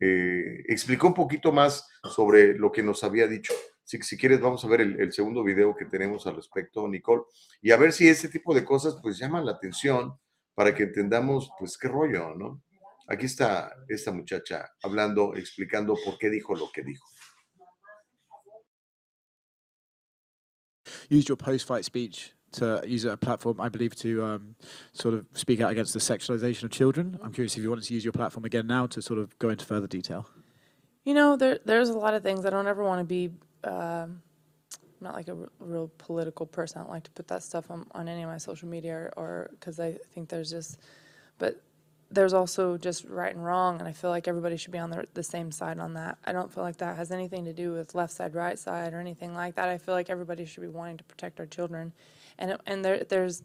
Eh, 0.00 0.64
explicó 0.68 1.06
un 1.06 1.14
poquito 1.14 1.52
más 1.52 1.88
sobre 2.02 2.58
lo 2.58 2.70
que 2.70 2.82
nos 2.82 3.02
había 3.04 3.26
dicho. 3.26 3.54
Si, 3.84 4.00
si 4.02 4.16
quieres, 4.16 4.40
vamos 4.40 4.64
a 4.64 4.68
ver 4.68 4.80
el, 4.80 5.12
segundo 5.12 5.44
video 5.44 5.76
que 5.76 5.84
tenemos 5.84 6.26
al 6.26 6.36
respecto, 6.36 6.88
Nicole, 6.88 7.24
y 7.60 7.70
a 7.70 7.76
ver 7.76 7.92
si 7.92 8.08
ese 8.08 8.28
tipo 8.28 8.54
de 8.54 8.64
cosas 8.64 8.96
pues 9.02 9.18
llaman 9.18 9.44
la 9.44 9.52
atención 9.52 10.18
para 10.54 10.74
que 10.74 10.84
entendamos 10.84 11.50
pues 11.58 11.76
qué 11.76 11.88
rollo, 11.88 12.34
¿no? 12.34 12.62
Aquí 13.06 13.26
está 13.26 13.74
esta 13.88 14.10
muchacha 14.10 14.70
hablando, 14.82 15.34
explicando 15.34 15.96
por 16.02 16.16
qué 16.16 16.30
dijo 16.30 16.54
lo 16.54 16.70
que 16.72 16.82
dijo. 16.82 17.06
Use 21.10 21.28
your 21.28 21.36
post-fight 21.36 21.84
speech 21.84 22.32
to 22.52 22.80
use 22.86 23.04
a 23.04 23.16
platform, 23.16 23.60
I 23.60 23.68
believe, 23.68 23.94
to 23.96 24.24
um, 24.24 24.56
sort 24.92 25.14
of 25.14 25.26
speak 25.34 25.60
out 25.60 25.70
against 25.70 25.92
the 25.92 26.00
sexualization 26.00 26.64
of 26.64 26.70
children. 26.70 27.18
I'm 27.22 27.32
curious 27.32 27.56
if 27.56 27.62
you 27.62 27.68
wanted 27.68 27.84
to 27.84 27.94
use 27.94 28.04
your 28.04 28.12
platform 28.12 28.44
again 28.44 28.66
now 28.66 28.86
to 28.86 29.02
sort 29.02 29.18
of 29.18 29.38
go 29.38 29.50
into 29.50 29.66
further 29.66 29.86
detail. 29.86 30.26
You 31.04 31.14
know, 31.14 31.36
there 31.36 31.58
there's 31.64 31.90
a 31.90 31.98
lot 31.98 32.14
of 32.14 32.22
things. 32.22 32.46
I 32.46 32.50
don't 32.50 32.66
ever 32.66 32.82
want 32.82 33.00
to 33.00 33.04
be. 33.04 33.30
Uh, 33.64 34.06
I'm 34.06 34.22
not 35.00 35.14
like 35.14 35.28
a 35.28 35.36
real 35.58 35.90
political 35.98 36.46
person. 36.46 36.78
I 36.80 36.84
don't 36.84 36.92
like 36.92 37.04
to 37.04 37.10
put 37.10 37.28
that 37.28 37.42
stuff 37.42 37.70
on, 37.70 37.86
on 37.92 38.08
any 38.08 38.22
of 38.22 38.28
my 38.28 38.38
social 38.38 38.68
media 38.68 39.10
or 39.16 39.50
because 39.52 39.80
I 39.80 39.98
think 40.14 40.28
there's 40.28 40.50
just, 40.50 40.78
but 41.38 41.60
there's 42.10 42.32
also 42.32 42.76
just 42.76 43.04
right 43.04 43.34
and 43.34 43.44
wrong, 43.44 43.78
and 43.80 43.88
I 43.88 43.92
feel 43.92 44.10
like 44.10 44.28
everybody 44.28 44.56
should 44.56 44.72
be 44.72 44.78
on 44.78 44.90
the, 44.90 45.06
the 45.14 45.22
same 45.22 45.50
side 45.50 45.78
on 45.78 45.94
that. 45.94 46.18
I 46.24 46.32
don't 46.32 46.52
feel 46.52 46.62
like 46.62 46.76
that 46.78 46.96
has 46.96 47.10
anything 47.10 47.44
to 47.44 47.52
do 47.52 47.72
with 47.72 47.94
left 47.94 48.12
side, 48.12 48.34
right 48.34 48.58
side, 48.58 48.92
or 48.94 49.00
anything 49.00 49.34
like 49.34 49.56
that. 49.56 49.68
I 49.68 49.78
feel 49.78 49.94
like 49.94 50.10
everybody 50.10 50.44
should 50.44 50.60
be 50.60 50.68
wanting 50.68 50.98
to 50.98 51.04
protect 51.04 51.40
our 51.40 51.46
children, 51.46 51.92
and 52.38 52.56
and 52.66 52.84
there 52.84 53.04
there's 53.04 53.42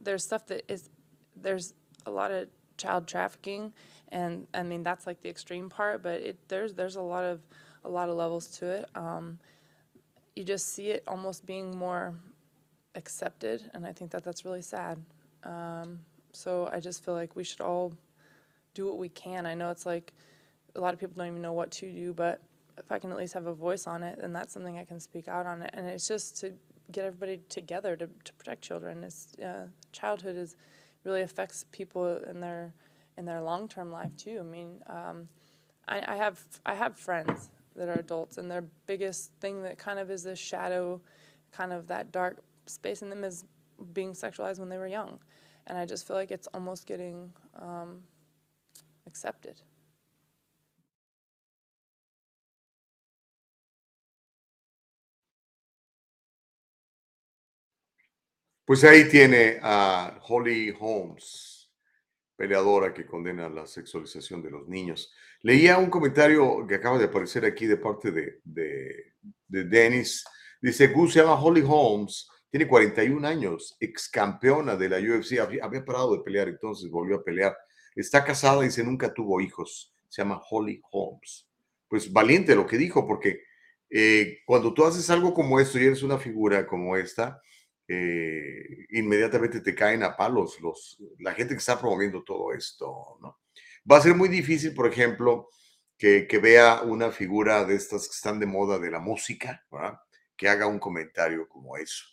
there's 0.00 0.24
stuff 0.24 0.46
that 0.46 0.64
is 0.72 0.90
there's 1.36 1.74
a 2.06 2.10
lot 2.10 2.30
of 2.30 2.48
child 2.76 3.06
trafficking, 3.06 3.72
and 4.10 4.46
I 4.54 4.62
mean 4.62 4.82
that's 4.82 5.06
like 5.06 5.20
the 5.22 5.28
extreme 5.28 5.68
part, 5.68 6.02
but 6.02 6.20
it 6.20 6.38
there's 6.48 6.74
there's 6.74 6.96
a 6.96 7.02
lot 7.02 7.24
of 7.24 7.40
a 7.84 7.88
lot 7.88 8.08
of 8.08 8.16
levels 8.16 8.46
to 8.58 8.66
it. 8.66 8.88
Um, 8.94 9.38
you 10.34 10.44
just 10.44 10.68
see 10.74 10.90
it 10.90 11.02
almost 11.06 11.46
being 11.46 11.76
more 11.76 12.14
accepted, 12.94 13.70
and 13.74 13.86
I 13.86 13.92
think 13.92 14.10
that 14.12 14.24
that's 14.24 14.44
really 14.44 14.62
sad. 14.62 14.98
Um, 15.44 16.00
so 16.32 16.68
I 16.72 16.80
just 16.80 17.04
feel 17.04 17.14
like 17.14 17.34
we 17.34 17.44
should 17.44 17.60
all 17.60 17.92
do 18.74 18.86
what 18.86 18.98
we 18.98 19.08
can. 19.08 19.46
I 19.46 19.54
know 19.54 19.70
it's 19.70 19.86
like 19.86 20.12
a 20.76 20.80
lot 20.80 20.94
of 20.94 21.00
people 21.00 21.14
don't 21.16 21.26
even 21.26 21.42
know 21.42 21.52
what 21.52 21.70
to 21.72 21.90
do, 21.90 22.12
but 22.12 22.40
if 22.76 22.92
I 22.92 22.98
can 22.98 23.10
at 23.10 23.16
least 23.16 23.34
have 23.34 23.46
a 23.46 23.54
voice 23.54 23.86
on 23.86 24.02
it, 24.02 24.20
then 24.20 24.32
that's 24.32 24.52
something 24.52 24.78
I 24.78 24.84
can 24.84 25.00
speak 25.00 25.26
out 25.28 25.46
on 25.46 25.62
it. 25.62 25.70
And 25.74 25.86
it's 25.86 26.06
just 26.06 26.38
to 26.40 26.52
get 26.92 27.04
everybody 27.04 27.40
together 27.48 27.96
to, 27.96 28.08
to 28.24 28.32
protect 28.34 28.62
children. 28.62 29.02
It's 29.04 29.34
uh, 29.40 29.66
childhood 29.92 30.36
is 30.36 30.56
really 31.04 31.22
affects 31.22 31.64
people 31.72 32.18
in 32.28 32.40
their 32.40 32.72
in 33.16 33.24
their 33.24 33.40
long 33.40 33.68
term 33.68 33.90
life 33.90 34.16
too. 34.16 34.38
I 34.40 34.42
mean, 34.44 34.80
um, 34.86 35.28
I, 35.88 36.02
I 36.06 36.16
have 36.16 36.40
I 36.64 36.74
have 36.74 36.96
friends 36.96 37.50
that 37.78 37.88
are 37.88 37.98
adults, 37.98 38.38
and 38.38 38.50
their 38.50 38.64
biggest 38.86 39.32
thing 39.40 39.62
that 39.62 39.78
kind 39.78 39.98
of 39.98 40.10
is 40.10 40.22
this 40.22 40.38
shadow, 40.38 41.00
kind 41.52 41.72
of 41.72 41.86
that 41.86 42.12
dark 42.12 42.42
space 42.66 43.02
in 43.02 43.08
them 43.08 43.24
is 43.24 43.44
being 43.92 44.12
sexualized 44.12 44.58
when 44.58 44.68
they 44.68 44.78
were 44.78 44.88
young, 44.88 45.18
and 45.66 45.78
I 45.78 45.86
just 45.86 46.06
feel 46.06 46.16
like 46.16 46.30
it's 46.30 46.48
almost 46.48 46.86
getting 46.86 47.32
um, 47.60 48.02
accepted. 49.06 49.62
Pues 58.68 58.84
ahí 58.84 59.08
tiene 59.08 59.58
a 59.62 60.18
Holly 60.20 60.70
Holmes, 60.78 61.70
peleadora 62.36 62.92
que 62.92 63.06
condena 63.06 63.48
la 63.48 63.66
sexualización 63.66 64.42
de 64.42 64.50
los 64.50 64.68
niños. 64.68 65.10
Leía 65.42 65.78
un 65.78 65.90
comentario 65.90 66.66
que 66.66 66.74
acaba 66.74 66.98
de 66.98 67.04
aparecer 67.04 67.44
aquí 67.44 67.66
de 67.66 67.76
parte 67.76 68.10
de, 68.10 68.40
de, 68.44 69.14
de 69.46 69.64
Dennis. 69.64 70.24
Dice, 70.60 70.88
Gus 70.88 71.12
se 71.12 71.20
llama 71.20 71.40
Holly 71.40 71.64
Holmes, 71.66 72.28
tiene 72.50 72.66
41 72.66 73.26
años, 73.26 73.76
ex 73.78 74.08
campeona 74.08 74.74
de 74.74 74.88
la 74.88 74.98
UFC, 74.98 75.38
había, 75.38 75.64
había 75.64 75.84
parado 75.84 76.16
de 76.16 76.22
pelear, 76.22 76.48
entonces 76.48 76.90
volvió 76.90 77.16
a 77.16 77.24
pelear. 77.24 77.56
Está 77.94 78.24
casada, 78.24 78.62
dice, 78.62 78.82
nunca 78.82 79.12
tuvo 79.12 79.40
hijos. 79.40 79.92
Se 80.08 80.22
llama 80.22 80.40
Holly 80.50 80.80
Holmes. 80.90 81.48
Pues 81.88 82.12
valiente 82.12 82.54
lo 82.54 82.66
que 82.66 82.78
dijo, 82.78 83.06
porque 83.06 83.42
eh, 83.90 84.38
cuando 84.46 84.74
tú 84.74 84.84
haces 84.84 85.08
algo 85.10 85.32
como 85.32 85.60
esto 85.60 85.78
y 85.78 85.84
eres 85.84 86.02
una 86.02 86.18
figura 86.18 86.66
como 86.66 86.96
esta, 86.96 87.40
eh, 87.86 88.86
inmediatamente 88.90 89.60
te 89.60 89.74
caen 89.74 90.02
a 90.02 90.16
palos 90.16 90.60
los, 90.60 90.98
la 91.18 91.32
gente 91.32 91.54
que 91.54 91.58
está 91.58 91.78
promoviendo 91.78 92.22
todo 92.22 92.52
esto, 92.52 93.18
¿no? 93.22 93.38
Va 93.90 93.98
a 93.98 94.02
ser 94.02 94.14
muy 94.14 94.28
difícil, 94.28 94.74
por 94.74 94.86
ejemplo, 94.86 95.48
que, 95.96 96.26
que 96.26 96.38
vea 96.38 96.82
una 96.82 97.10
figura 97.10 97.64
de 97.64 97.74
estas 97.74 98.08
que 98.08 98.14
están 98.14 98.38
de 98.38 98.46
moda 98.46 98.78
de 98.78 98.90
la 98.90 99.00
música, 99.00 99.64
¿verdad? 99.70 99.98
que 100.38 100.48
haga 100.48 100.66
un 100.66 100.78
comentario 100.78 101.48
como 101.48 101.76
eso. 101.76 102.04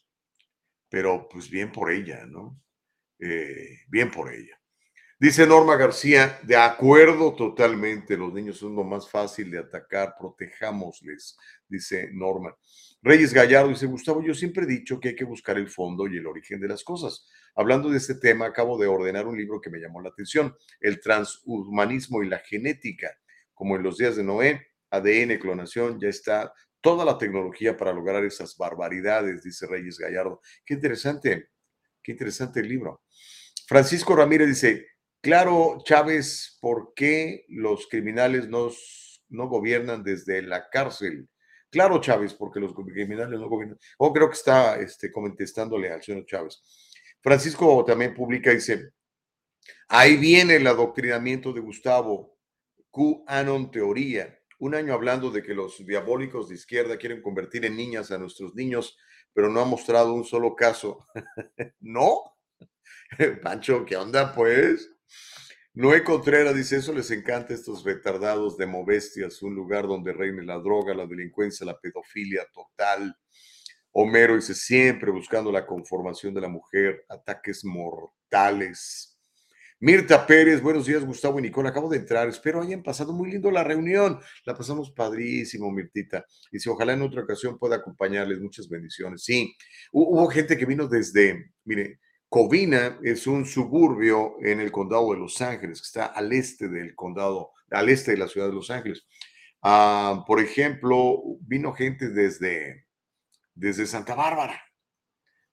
Pero 0.89 1.29
pues 1.29 1.49
bien 1.49 1.71
por 1.71 1.91
ella, 1.91 2.25
¿no? 2.25 2.59
Eh, 3.19 3.81
bien 3.87 4.11
por 4.11 4.33
ella. 4.33 4.59
Dice 5.17 5.47
Norma 5.47 5.77
García, 5.77 6.39
de 6.43 6.57
acuerdo 6.57 7.33
totalmente, 7.35 8.17
los 8.17 8.33
niños 8.33 8.57
son 8.57 8.75
lo 8.75 8.83
más 8.83 9.09
fácil 9.09 9.49
de 9.49 9.59
atacar, 9.59 10.15
protejámosles, 10.19 11.37
dice 11.69 12.09
Norma. 12.11 12.57
Reyes 13.05 13.35
Gallardo 13.35 13.69
dice, 13.69 13.85
Gustavo, 13.85 14.23
yo 14.23 14.33
siempre 14.33 14.63
he 14.63 14.65
dicho 14.65 14.99
que 14.99 15.09
hay 15.09 15.15
que 15.15 15.25
buscar 15.25 15.59
el 15.59 15.69
fondo 15.69 16.07
y 16.07 16.17
el 16.17 16.25
origen 16.25 16.59
de 16.59 16.67
las 16.67 16.83
cosas. 16.83 17.29
Hablando 17.53 17.89
de 17.89 17.97
este 17.97 18.15
tema, 18.15 18.47
acabo 18.47 18.79
de 18.79 18.87
ordenar 18.87 19.27
un 19.27 19.37
libro 19.37 19.61
que 19.61 19.69
me 19.69 19.77
llamó 19.77 20.01
la 20.01 20.09
atención, 20.09 20.55
El 20.79 20.99
transhumanismo 20.99 22.23
y 22.23 22.29
la 22.29 22.39
genética. 22.39 23.15
Como 23.53 23.75
en 23.75 23.83
los 23.83 23.99
días 23.99 24.15
de 24.15 24.23
Noé, 24.23 24.69
ADN, 24.89 25.37
clonación, 25.37 25.99
ya 25.99 26.09
está 26.09 26.51
toda 26.81 27.05
la 27.05 27.19
tecnología 27.19 27.77
para 27.77 27.93
lograr 27.93 28.25
esas 28.25 28.57
barbaridades, 28.57 29.43
dice 29.43 29.67
Reyes 29.67 29.99
Gallardo. 29.99 30.41
Qué 30.65 30.73
interesante, 30.73 31.49
qué 32.01 32.11
interesante 32.11 32.61
el 32.61 32.69
libro. 32.69 33.03
Francisco 33.67 34.15
Ramírez 34.15 34.47
dice, 34.47 34.87
claro, 35.21 35.77
Chávez, 35.85 36.57
¿por 36.59 36.93
qué 36.95 37.45
los 37.49 37.85
criminales 37.85 38.49
nos, 38.49 39.23
no 39.29 39.47
gobiernan 39.47 40.01
desde 40.01 40.41
la 40.41 40.71
cárcel? 40.71 41.29
Claro, 41.69 41.99
Chávez, 41.99 42.33
porque 42.33 42.59
los 42.59 42.73
criminales 42.73 43.39
no 43.39 43.49
gobiernan. 43.49 43.77
O 43.97 44.13
creo 44.13 44.29
que 44.29 44.35
está 44.35 44.79
este, 44.79 45.11
contestándole 45.11 45.91
al 45.91 46.01
señor 46.01 46.25
Chávez. 46.25 46.61
Francisco 47.21 47.83
también 47.85 48.13
publica, 48.13 48.51
dice, 48.51 48.91
ahí 49.87 50.15
viene 50.15 50.57
el 50.57 50.67
adoctrinamiento 50.67 51.51
de 51.51 51.61
Gustavo, 51.61 52.37
QAnon 52.91 53.71
teoría. 53.71 54.39
Un 54.59 54.75
año 54.75 54.93
hablando 54.93 55.31
de 55.31 55.43
que 55.43 55.53
los 55.53 55.85
diabólicos 55.85 56.47
de 56.47 56.55
izquierda 56.55 56.97
quieren 56.97 57.21
convertir 57.21 57.65
en 57.65 57.75
niñas 57.75 58.11
a 58.11 58.17
nuestros 58.17 58.55
niños, 58.55 58.97
pero 59.33 59.49
no 59.49 59.59
ha 59.59 59.65
mostrado 59.65 60.13
un 60.13 60.23
solo 60.23 60.55
caso. 60.55 61.05
¿No? 61.81 62.35
Pancho, 63.41 63.85
¿qué 63.85 63.97
onda, 63.97 64.33
pues? 64.33 64.94
Noé 65.77 66.05
Contreras 66.05 66.55
dice, 66.55 66.77
eso 66.77 66.93
les 66.93 67.11
encanta 67.11 67.53
estos 67.53 67.83
retardados 67.83 68.55
de 68.55 68.65
Movestias, 68.65 69.41
un 69.41 69.53
lugar 69.53 69.85
donde 69.87 70.13
reine 70.13 70.41
la 70.41 70.57
droga, 70.57 70.93
la 70.93 71.05
delincuencia, 71.05 71.65
la 71.65 71.77
pedofilia 71.77 72.47
total. 72.53 73.13
Homero 73.91 74.35
dice, 74.35 74.55
siempre 74.55 75.11
buscando 75.11 75.51
la 75.51 75.65
conformación 75.65 76.33
de 76.33 76.39
la 76.39 76.47
mujer, 76.47 77.03
ataques 77.09 77.65
mortales. 77.65 79.19
Mirta 79.81 80.25
Pérez, 80.25 80.61
buenos 80.61 80.85
días, 80.85 81.03
Gustavo 81.03 81.39
y 81.39 81.41
Nicole, 81.41 81.67
acabo 81.67 81.89
de 81.89 81.97
entrar, 81.97 82.29
espero 82.29 82.61
hayan 82.61 82.81
pasado 82.81 83.11
muy 83.11 83.29
lindo 83.29 83.51
la 83.51 83.65
reunión, 83.65 84.17
la 84.45 84.55
pasamos 84.55 84.91
padrísimo, 84.91 85.69
Mirtita. 85.73 86.25
Dice, 86.53 86.69
ojalá 86.69 86.93
en 86.93 87.01
otra 87.01 87.23
ocasión 87.23 87.59
pueda 87.59 87.75
acompañarles, 87.75 88.39
muchas 88.39 88.69
bendiciones. 88.69 89.25
Sí, 89.25 89.53
hubo 89.91 90.25
gente 90.27 90.55
que 90.57 90.65
vino 90.65 90.87
desde, 90.87 91.51
mire, 91.65 91.99
Covina 92.29 92.99
es 93.03 93.27
un 93.27 93.45
suburbio 93.45 94.35
en 94.41 94.59
el 94.59 94.71
condado 94.71 95.13
de 95.13 95.19
Los 95.19 95.41
Ángeles, 95.41 95.81
que 95.81 95.85
está 95.85 96.05
al 96.07 96.33
este 96.33 96.67
del 96.67 96.95
condado, 96.95 97.51
al 97.71 97.89
este 97.89 98.11
de 98.11 98.17
la 98.17 98.27
ciudad 98.27 98.47
de 98.47 98.53
Los 98.53 98.69
Ángeles. 98.69 99.05
Ah, 99.61 100.23
por 100.27 100.39
ejemplo, 100.39 101.21
vino 101.41 101.73
gente 101.73 102.09
desde, 102.09 102.87
desde 103.53 103.85
Santa 103.85 104.15
Bárbara, 104.15 104.61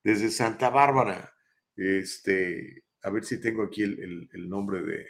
desde 0.03 0.31
Santa 0.31 0.71
Bárbara. 0.71 1.33
Este, 1.77 2.85
a 3.03 3.11
ver 3.11 3.25
si 3.25 3.41
tengo 3.41 3.63
aquí 3.63 3.83
el, 3.83 3.99
el- 4.01 4.29
el 4.33 4.49
nombre 4.49 4.83
de, 4.83 5.07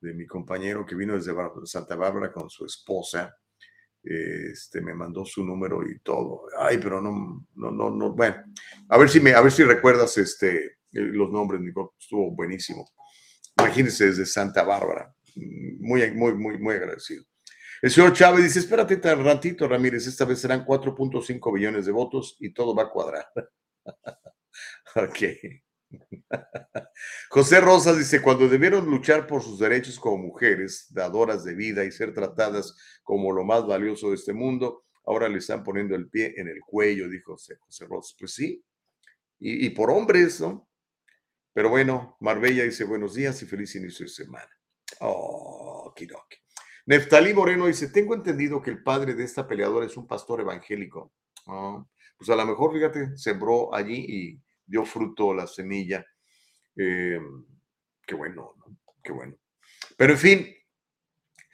de 0.00 0.14
mi 0.14 0.26
compañero 0.26 0.84
que 0.84 0.94
vino 0.96 1.14
desde 1.14 1.32
Santa 1.64 1.96
Bárbara 1.96 2.32
con 2.32 2.50
su 2.50 2.64
esposa. 2.66 3.34
Este, 4.02 4.82
me 4.82 4.92
mandó 4.94 5.24
su 5.24 5.42
número 5.44 5.80
y 5.88 5.98
todo. 6.00 6.42
Ay, 6.58 6.76
pero 6.78 7.00
no, 7.00 7.46
no, 7.54 7.70
no, 7.70 7.90
no. 7.90 8.12
Bueno, 8.12 8.36
a 8.90 8.98
ver 8.98 9.08
si 9.08 9.18
me, 9.20 9.32
a 9.32 9.40
ver 9.40 9.50
si 9.50 9.64
recuerdas 9.64 10.18
este, 10.18 10.76
los 10.94 11.30
nombres, 11.30 11.60
Nicole. 11.60 11.90
Estuvo 11.98 12.30
buenísimo. 12.30 12.88
Imagínense 13.58 14.06
desde 14.06 14.26
Santa 14.26 14.62
Bárbara. 14.62 15.14
Muy, 15.34 16.10
muy, 16.12 16.34
muy, 16.34 16.58
muy 16.58 16.74
agradecido. 16.74 17.24
El 17.82 17.90
señor 17.90 18.12
Chávez 18.14 18.44
dice, 18.44 18.60
espérate 18.60 18.96
tan 18.96 19.22
ratito, 19.22 19.68
Ramírez, 19.68 20.06
esta 20.06 20.24
vez 20.24 20.38
serán 20.40 20.64
4.5 20.64 21.52
billones 21.52 21.84
de 21.86 21.92
votos 21.92 22.36
y 22.40 22.52
todo 22.54 22.74
va 22.74 22.84
a 22.84 22.90
cuadrar. 22.90 23.26
ok. 24.96 25.18
José 27.28 27.60
Rosas 27.60 27.98
dice, 27.98 28.22
cuando 28.22 28.48
debieron 28.48 28.86
luchar 28.86 29.26
por 29.26 29.42
sus 29.42 29.58
derechos 29.58 29.98
como 29.98 30.16
mujeres, 30.16 30.86
dadoras 30.90 31.44
de 31.44 31.54
vida 31.54 31.84
y 31.84 31.92
ser 31.92 32.14
tratadas 32.14 32.74
como 33.02 33.32
lo 33.32 33.44
más 33.44 33.66
valioso 33.66 34.08
de 34.08 34.14
este 34.14 34.32
mundo, 34.32 34.84
ahora 35.04 35.28
le 35.28 35.38
están 35.38 35.62
poniendo 35.62 35.94
el 35.94 36.08
pie 36.08 36.32
en 36.36 36.48
el 36.48 36.60
cuello, 36.60 37.08
dijo 37.08 37.32
José, 37.32 37.56
José 37.58 37.84
Rosas. 37.86 38.16
Pues 38.18 38.32
sí, 38.32 38.64
y 39.38 39.68
por 39.70 39.90
hombres, 39.90 40.40
¿no? 40.40 40.66
Pero 41.54 41.70
bueno, 41.70 42.16
Marbella 42.18 42.64
dice, 42.64 42.82
buenos 42.82 43.14
días 43.14 43.40
y 43.40 43.46
feliz 43.46 43.76
inicio 43.76 44.04
de 44.04 44.10
semana. 44.10 44.50
Oh, 44.98 45.84
okidoki. 45.86 46.36
Neftalí 46.86 47.32
Moreno 47.32 47.68
dice, 47.68 47.88
tengo 47.90 48.14
entendido 48.14 48.60
que 48.60 48.70
el 48.70 48.82
padre 48.82 49.14
de 49.14 49.22
esta 49.22 49.46
peleadora 49.46 49.86
es 49.86 49.96
un 49.96 50.08
pastor 50.08 50.40
evangélico. 50.40 51.12
Ah, 51.46 51.82
pues 52.18 52.28
a 52.28 52.34
lo 52.34 52.44
mejor, 52.44 52.74
fíjate, 52.74 53.16
sembró 53.16 53.72
allí 53.72 54.04
y 54.08 54.42
dio 54.66 54.84
fruto 54.84 55.32
la 55.32 55.46
semilla. 55.46 56.04
Eh, 56.76 57.20
qué 58.04 58.16
bueno, 58.16 58.56
¿no? 58.58 58.76
qué 59.00 59.12
bueno. 59.12 59.36
Pero 59.96 60.12
en 60.12 60.18
fin, 60.18 60.56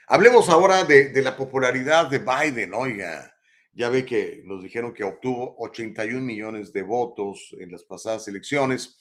hablemos 0.08 0.48
ahora 0.48 0.82
de, 0.84 1.10
de 1.10 1.22
la 1.22 1.36
popularidad 1.36 2.08
de 2.08 2.20
Biden. 2.20 2.72
Oiga, 2.72 3.30
ya 3.74 3.90
ve 3.90 4.06
que 4.06 4.40
nos 4.46 4.62
dijeron 4.62 4.94
que 4.94 5.04
obtuvo 5.04 5.56
81 5.58 6.22
millones 6.22 6.72
de 6.72 6.82
votos 6.82 7.54
en 7.60 7.70
las 7.70 7.84
pasadas 7.84 8.26
elecciones, 8.28 8.99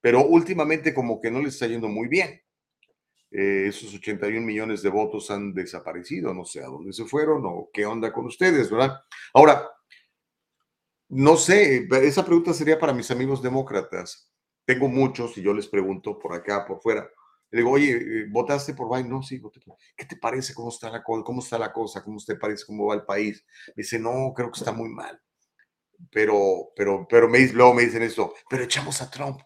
pero 0.00 0.24
últimamente 0.26 0.94
como 0.94 1.20
que 1.20 1.30
no 1.30 1.40
le 1.40 1.48
está 1.48 1.66
yendo 1.66 1.88
muy 1.88 2.08
bien. 2.08 2.40
eh, 3.30 3.66
esos 3.68 3.94
81 3.94 4.46
millones 4.46 4.82
de 4.82 4.88
votos 4.90 5.30
han 5.30 5.52
desaparecido, 5.54 6.32
no 6.34 6.44
sé 6.44 6.60
a 6.62 6.66
dónde 6.66 6.92
se 6.92 7.04
fueron 7.04 7.42
o 7.46 7.70
qué 7.72 7.84
onda 7.86 8.12
con 8.12 8.26
ustedes, 8.26 8.70
¿verdad? 8.70 9.00
Ahora, 9.34 9.68
no 11.10 11.36
sé, 11.36 11.88
esa 12.02 12.24
pregunta 12.24 12.52
sería 12.52 12.78
para 12.78 12.92
mis 12.92 13.10
amigos 13.10 13.42
demócratas. 13.42 14.30
Tengo 14.66 14.88
muchos 14.88 15.36
y 15.38 15.42
yo 15.42 15.54
les 15.54 15.66
pregunto 15.68 16.18
por 16.18 16.34
acá, 16.34 16.66
por 16.66 16.80
fuera. 16.82 17.08
Le 17.50 17.60
digo, 17.60 17.70
oye, 17.72 17.92
eh, 17.92 18.26
¿votaste 18.30 18.74
por 18.74 18.90
Biden? 18.94 19.08
No, 19.10 19.22
sí, 19.22 19.38
voté. 19.38 19.60
¿Qué 19.96 20.04
te 20.04 20.16
parece? 20.16 20.52
¿Cómo 20.54 20.68
está 20.68 20.90
la? 20.90 21.02
¿Cómo 21.02 21.40
está 21.40 21.58
la 21.58 21.72
cosa? 21.72 22.02
¿Cómo 22.04 22.18
te 22.24 22.36
parece? 22.36 22.66
¿Cómo 22.66 22.86
va 22.86 22.94
el 22.94 23.04
país? 23.04 23.42
Me 23.68 23.82
dice, 23.82 23.98
no, 23.98 24.32
creo 24.34 24.50
que 24.52 24.58
está 24.58 24.72
muy 24.72 24.90
mal. 24.90 25.18
Pero, 26.10 26.70
pero, 26.76 27.06
pero 27.08 27.28
me, 27.28 27.46
luego 27.52 27.74
me 27.74 27.84
dicen 27.84 28.02
esto, 28.02 28.34
pero 28.48 28.64
echamos 28.64 29.00
a 29.02 29.10
Trump. 29.10 29.40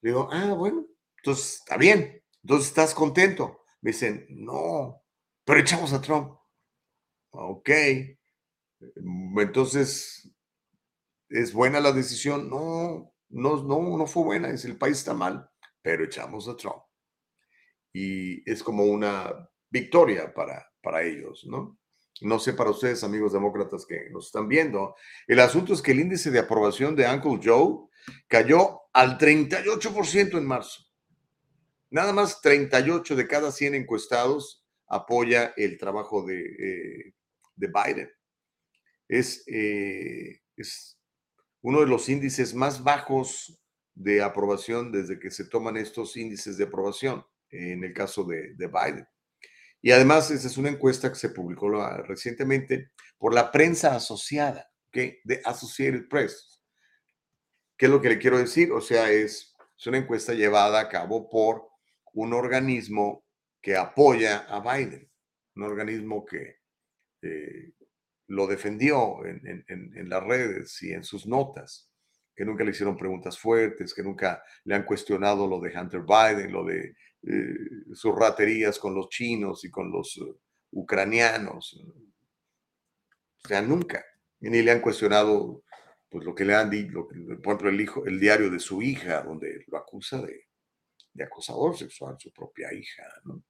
Le 0.00 0.10
digo, 0.10 0.28
ah, 0.32 0.54
bueno, 0.54 0.86
entonces 1.18 1.56
está 1.56 1.76
bien. 1.76 2.22
Entonces, 2.42 2.68
¿estás 2.68 2.94
contento? 2.94 3.64
Me 3.80 3.90
dicen, 3.90 4.26
no, 4.30 5.02
pero 5.44 5.60
echamos 5.60 5.92
a 5.92 6.00
Trump. 6.00 6.38
Ok. 7.30 7.70
Entonces, 9.36 10.30
¿es 11.28 11.52
buena 11.52 11.80
la 11.80 11.92
decisión? 11.92 12.48
No, 12.48 13.12
no, 13.28 13.62
no, 13.62 13.98
no 13.98 14.06
fue 14.06 14.24
buena. 14.24 14.50
Es 14.50 14.64
el 14.64 14.78
país 14.78 14.98
está 14.98 15.14
mal, 15.14 15.50
pero 15.82 16.04
echamos 16.04 16.48
a 16.48 16.56
Trump. 16.56 16.82
Y 17.92 18.48
es 18.50 18.62
como 18.62 18.84
una 18.84 19.50
victoria 19.70 20.32
para, 20.32 20.70
para 20.80 21.02
ellos, 21.02 21.44
¿no? 21.46 21.78
No 22.20 22.38
sé 22.38 22.52
para 22.52 22.70
ustedes, 22.70 23.04
amigos 23.04 23.32
demócratas 23.32 23.86
que 23.86 24.10
nos 24.10 24.26
están 24.26 24.48
viendo. 24.48 24.96
El 25.26 25.40
asunto 25.40 25.72
es 25.72 25.82
que 25.82 25.92
el 25.92 26.00
índice 26.00 26.30
de 26.30 26.40
aprobación 26.40 26.96
de 26.96 27.08
Uncle 27.08 27.40
Joe 27.42 27.87
cayó 28.26 28.80
al 28.92 29.18
38% 29.18 30.38
en 30.38 30.46
marzo. 30.46 30.84
Nada 31.90 32.12
más 32.12 32.40
38 32.40 33.16
de 33.16 33.26
cada 33.26 33.50
100 33.50 33.74
encuestados 33.74 34.64
apoya 34.86 35.54
el 35.56 35.78
trabajo 35.78 36.24
de, 36.24 36.40
eh, 36.40 37.14
Biden. 37.56 38.10
Es, 39.08 39.42
eh, 39.46 40.40
es 40.56 40.98
uno 41.62 41.80
de 41.80 41.86
los 41.86 42.08
índices 42.08 42.54
más 42.54 42.82
bajos 42.82 43.58
de 43.94 44.22
aprobación 44.22 44.92
desde 44.92 45.18
que 45.18 45.30
se 45.30 45.44
toman 45.44 45.76
estos 45.76 46.16
índices 46.16 46.56
de 46.56 46.64
aprobación 46.64 47.24
en 47.50 47.82
el 47.82 47.92
caso 47.92 48.24
de, 48.24 48.54
Biden. 48.56 49.06
Y 49.80 49.90
además, 49.90 50.30
esa 50.30 50.46
es 50.46 50.56
una 50.56 50.70
encuesta 50.70 51.08
que 51.08 51.18
se 51.18 51.30
publicó 51.30 51.70
recientemente 52.02 52.90
por 53.16 53.34
la 53.34 53.50
prensa 53.50 53.94
asociada, 53.94 54.70
¿okay? 54.88 55.18
de 55.24 55.40
Associated 55.44 56.08
Press. 56.08 56.57
¿Qué 57.78 57.86
es 57.86 57.92
lo 57.92 58.02
que 58.02 58.08
le 58.08 58.18
quiero 58.18 58.38
decir? 58.38 58.72
O 58.72 58.80
sea, 58.80 59.08
es, 59.10 59.54
una 59.86 59.98
encuesta 59.98 60.34
llevada 60.34 60.80
a 60.80 60.88
cabo 60.88 61.30
por 61.30 61.68
un 62.12 62.32
organismo 62.32 63.24
que 63.62 63.76
apoya 63.76 64.38
a 64.48 64.60
Biden, 64.60 65.08
un 65.54 65.62
organismo 65.62 66.26
que 66.26 66.56
eh, 67.22 67.72
lo 68.26 68.48
defendió 68.48 69.24
en, 69.24 70.08
las 70.08 70.24
redes 70.24 70.82
y 70.82 70.92
en 70.92 71.04
sus 71.04 71.26
notas, 71.26 71.88
que 72.34 72.44
nunca 72.44 72.64
le 72.64 72.72
hicieron 72.72 72.96
preguntas 72.96 73.38
fuertes, 73.38 73.94
que 73.94 74.02
nunca 74.02 74.42
le 74.64 74.74
han 74.74 74.84
cuestionado 74.84 75.46
lo 75.46 75.60
de 75.60 75.78
Hunter 75.78 76.02
Biden, 76.02 76.52
lo 76.52 76.64
de 76.64 76.96
eh, 77.22 77.54
sus 77.94 78.14
raterías 78.14 78.80
con 78.80 78.94
los 78.94 79.08
chinos 79.08 79.64
y 79.64 79.70
con 79.70 79.92
los 79.92 80.16
eh, 80.16 80.34
ucranianos. 80.72 81.80
O 83.44 83.48
sea, 83.48 83.62
nunca. 83.62 84.04
Ni 84.40 84.62
le 84.62 84.72
han 84.72 84.80
cuestionado 84.80 85.62
pues, 86.08 86.24
lo 86.24 86.34
que 86.34 86.44
le 86.44 86.54
han 86.54 86.70
dicho, 86.70 87.08
por 87.42 87.54
ejemplo, 87.54 87.68
el, 87.68 87.80
hijo, 87.80 88.06
el 88.06 88.18
diario 88.18 88.50
de 88.50 88.60
su 88.60 88.82
hija, 88.82 89.22
donde 89.22 89.64
lo 89.66 89.78
acusa 89.78 90.22
de 90.22 91.24
acosador 91.24 91.76
sexual, 91.76 92.16
su 92.18 92.32
propia 92.32 92.72
hija. 92.72 93.02
¿no? 93.24 93.42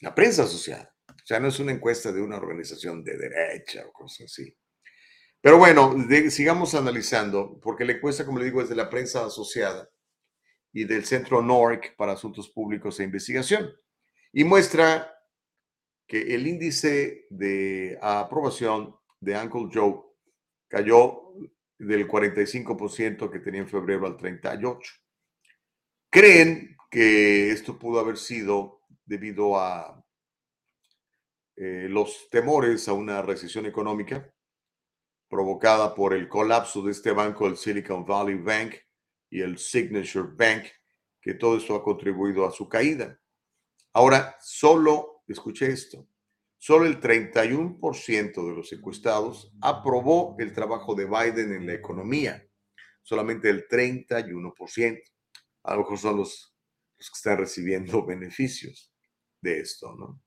la 0.00 0.14
prensa 0.14 0.46
social. 0.46 0.88
O 1.08 1.24
sea, 1.26 1.38
no 1.38 1.48
es 1.48 1.58
una 1.60 1.72
encuesta 1.72 2.12
de 2.12 2.20
una 2.20 2.36
organización 2.36 3.04
de 3.04 3.16
derecha 3.16 3.86
o 3.86 3.92
cosas 3.92 4.26
así. 4.26 4.54
Pero 5.40 5.58
bueno, 5.58 5.94
sigamos 6.30 6.74
analizando, 6.74 7.58
porque 7.60 7.84
la 7.84 7.92
encuesta, 7.92 8.24
como 8.24 8.38
le 8.38 8.44
digo, 8.44 8.62
es 8.62 8.68
de 8.68 8.76
la 8.76 8.88
prensa 8.88 9.26
asociada 9.26 9.88
y 10.72 10.84
del 10.84 11.04
Centro 11.04 11.42
NORC 11.42 11.96
para 11.96 12.12
Asuntos 12.12 12.48
Públicos 12.50 12.98
e 12.98 13.04
Investigación. 13.04 13.72
Y 14.32 14.44
muestra 14.44 15.12
que 16.06 16.34
el 16.34 16.46
índice 16.46 17.26
de 17.30 17.98
aprobación 18.00 18.96
de 19.22 19.36
Uncle 19.36 19.68
Joe 19.72 20.02
cayó 20.68 21.32
del 21.78 22.08
45% 22.08 23.30
que 23.30 23.38
tenía 23.38 23.60
en 23.60 23.68
febrero 23.68 24.06
al 24.06 24.16
38%. 24.16 24.80
Creen 26.10 26.76
que 26.90 27.50
esto 27.50 27.78
pudo 27.78 28.00
haber 28.00 28.18
sido 28.18 28.82
debido 29.06 29.58
a 29.58 30.04
eh, 31.56 31.86
los 31.88 32.28
temores 32.30 32.88
a 32.88 32.92
una 32.92 33.22
recesión 33.22 33.64
económica 33.66 34.30
provocada 35.28 35.94
por 35.94 36.14
el 36.14 36.28
colapso 36.28 36.82
de 36.82 36.90
este 36.90 37.12
banco, 37.12 37.46
el 37.46 37.56
Silicon 37.56 38.04
Valley 38.04 38.36
Bank 38.36 38.74
y 39.30 39.40
el 39.40 39.56
Signature 39.56 40.28
Bank, 40.34 40.64
que 41.20 41.34
todo 41.34 41.56
esto 41.56 41.74
ha 41.76 41.82
contribuido 41.82 42.44
a 42.44 42.50
su 42.50 42.68
caída. 42.68 43.18
Ahora, 43.92 44.36
solo, 44.40 45.22
escuché 45.26 45.70
esto, 45.70 46.06
Solo 46.64 46.86
el 46.86 47.00
31% 47.00 48.46
de 48.46 48.54
los 48.54 48.72
encuestados 48.72 49.52
aprobó 49.60 50.36
el 50.38 50.52
trabajo 50.52 50.94
de 50.94 51.06
Biden 51.06 51.52
en 51.54 51.66
la 51.66 51.74
economía. 51.74 52.46
Solamente 53.02 53.50
el 53.50 53.66
31%. 53.66 55.02
A 55.64 55.74
lo 55.74 55.80
mejor 55.80 55.98
son 55.98 56.18
los, 56.18 56.54
los 56.98 57.10
que 57.10 57.16
están 57.16 57.38
recibiendo 57.38 58.06
beneficios 58.06 58.94
de 59.40 59.58
esto, 59.58 59.92
¿no? 59.96 60.22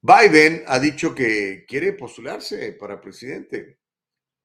Biden 0.00 0.64
ha 0.66 0.80
dicho 0.80 1.14
que 1.14 1.64
quiere 1.68 1.92
postularse 1.92 2.72
para 2.72 3.00
presidente 3.00 3.78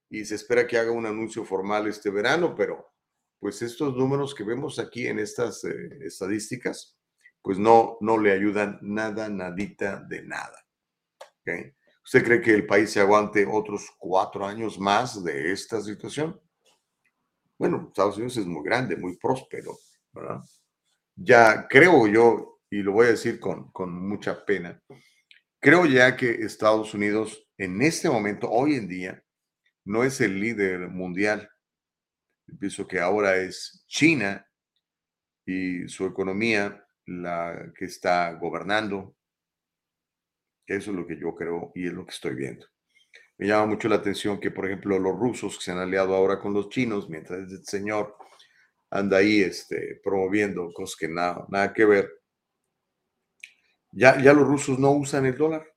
y 0.08 0.24
se 0.24 0.36
espera 0.36 0.68
que 0.68 0.78
haga 0.78 0.92
un 0.92 1.08
anuncio 1.08 1.44
formal 1.44 1.88
este 1.88 2.12
verano, 2.12 2.54
pero 2.54 2.94
pues 3.40 3.60
estos 3.64 3.96
números 3.96 4.36
que 4.36 4.44
vemos 4.44 4.78
aquí 4.78 5.08
en 5.08 5.18
estas 5.18 5.64
eh, 5.64 5.74
estadísticas 6.02 6.96
pues 7.44 7.60
no, 7.60 7.98
no 8.00 8.18
le 8.18 8.32
ayudan 8.32 8.80
nada, 8.82 9.30
nadita 9.30 9.98
de 9.98 10.24
nada. 10.24 10.66
¿Usted 12.06 12.24
cree 12.24 12.42
que 12.42 12.54
el 12.54 12.66
país 12.66 12.90
se 12.90 13.02
aguante 13.02 13.46
otros 13.46 13.92
cuatro 14.00 14.46
años 14.46 14.80
más 14.80 15.22
de 15.24 15.52
esta 15.52 15.82
situación? 15.82 16.40
Bueno, 17.58 17.88
Estados 17.90 18.16
Unidos 18.16 18.38
es 18.38 18.46
muy 18.46 18.64
grande, 18.64 18.96
muy 18.96 19.18
próspero, 19.18 19.78
¿verdad? 20.14 20.40
Ya 21.16 21.68
creo 21.68 22.08
yo, 22.08 22.62
y 22.70 22.78
lo 22.78 22.94
voy 22.94 23.08
a 23.08 23.12
decir 23.12 23.40
con, 23.40 23.72
con 23.72 23.94
mucha 23.94 24.44
pena, 24.46 24.82
creo 25.60 25.86
ya 25.86 26.16
que 26.16 26.32
Estados 26.32 26.94
Unidos 26.94 27.46
en 27.58 27.82
este 27.82 28.10
momento, 28.10 28.50
hoy 28.50 28.76
en 28.76 28.88
día, 28.88 29.24
no 29.86 30.04
es 30.04 30.22
el 30.22 30.40
líder 30.40 30.88
mundial. 30.88 31.50
Pienso 32.60 32.88
que 32.88 33.00
ahora 33.00 33.36
es 33.36 33.84
China 33.88 34.46
y 35.46 35.88
su 35.90 36.06
economía 36.06 36.83
la 37.06 37.72
que 37.78 37.86
está 37.86 38.34
gobernando. 38.34 39.16
Eso 40.66 40.92
es 40.92 40.98
lo 40.98 41.06
que 41.06 41.18
yo 41.20 41.36
creo 41.36 41.72
y 41.76 41.88
es 41.88 41.94
lo 41.94 42.06
que 42.06 42.12
estoy 42.12 42.36
viendo. 42.36 42.66
Me 43.38 43.48
llama 43.48 43.66
mucho 43.66 43.90
la 43.90 43.96
atención 43.96 44.40
que, 44.40 44.52
por 44.52 44.66
ejemplo, 44.66 44.98
los 45.00 45.18
rusos 45.18 45.58
que 45.58 45.64
se 45.64 45.72
han 45.72 45.80
aliado 45.80 46.16
ahora 46.16 46.40
con 46.40 46.54
los 46.54 46.70
chinos, 46.70 47.10
mientras 47.10 47.52
el 47.52 47.66
señor 47.66 48.16
anda 48.90 49.18
ahí 49.18 49.42
este, 49.42 50.00
promoviendo 50.04 50.72
cosas 50.72 50.96
que 50.96 51.08
nada, 51.08 51.46
nada 51.50 51.74
que 51.74 51.84
ver, 51.86 52.10
ya, 53.92 54.20
ya 54.22 54.34
los 54.34 54.48
rusos 54.48 54.80
no 54.80 54.92
usan 54.92 55.26
el 55.26 55.38
dólar. 55.38 55.68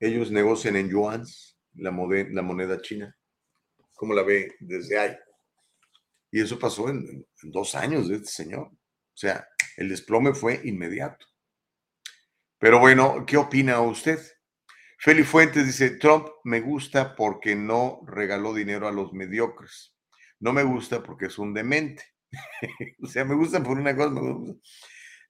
Ellos 0.00 0.30
negocian 0.30 0.76
en 0.76 0.88
yuan, 0.88 1.24
la, 1.74 1.90
la 1.90 2.42
moneda 2.42 2.80
china. 2.80 3.16
como 3.94 4.14
la 4.14 4.22
ve 4.22 4.54
desde 4.60 4.98
ahí? 4.98 5.16
Y 6.30 6.40
eso 6.40 6.58
pasó 6.58 6.88
en 6.88 7.26
dos 7.42 7.74
años 7.74 8.08
de 8.08 8.16
este 8.16 8.28
señor. 8.28 8.66
O 8.68 9.16
sea, 9.16 9.46
el 9.76 9.88
desplome 9.88 10.34
fue 10.34 10.60
inmediato. 10.64 11.26
Pero 12.58 12.78
bueno, 12.78 13.24
¿qué 13.26 13.36
opina 13.36 13.80
usted? 13.80 14.20
Feli 14.98 15.22
Fuentes 15.22 15.66
dice, 15.66 15.90
Trump 15.90 16.28
me 16.44 16.60
gusta 16.60 17.14
porque 17.14 17.54
no 17.54 18.00
regaló 18.06 18.54
dinero 18.54 18.88
a 18.88 18.92
los 18.92 19.12
mediocres. 19.12 19.94
No 20.40 20.52
me 20.52 20.62
gusta 20.62 21.02
porque 21.02 21.26
es 21.26 21.38
un 21.38 21.52
demente. 21.52 22.02
o 23.02 23.06
sea, 23.06 23.24
me 23.24 23.34
gusta 23.34 23.62
por 23.62 23.78
una 23.78 23.94
cosa, 23.94 24.14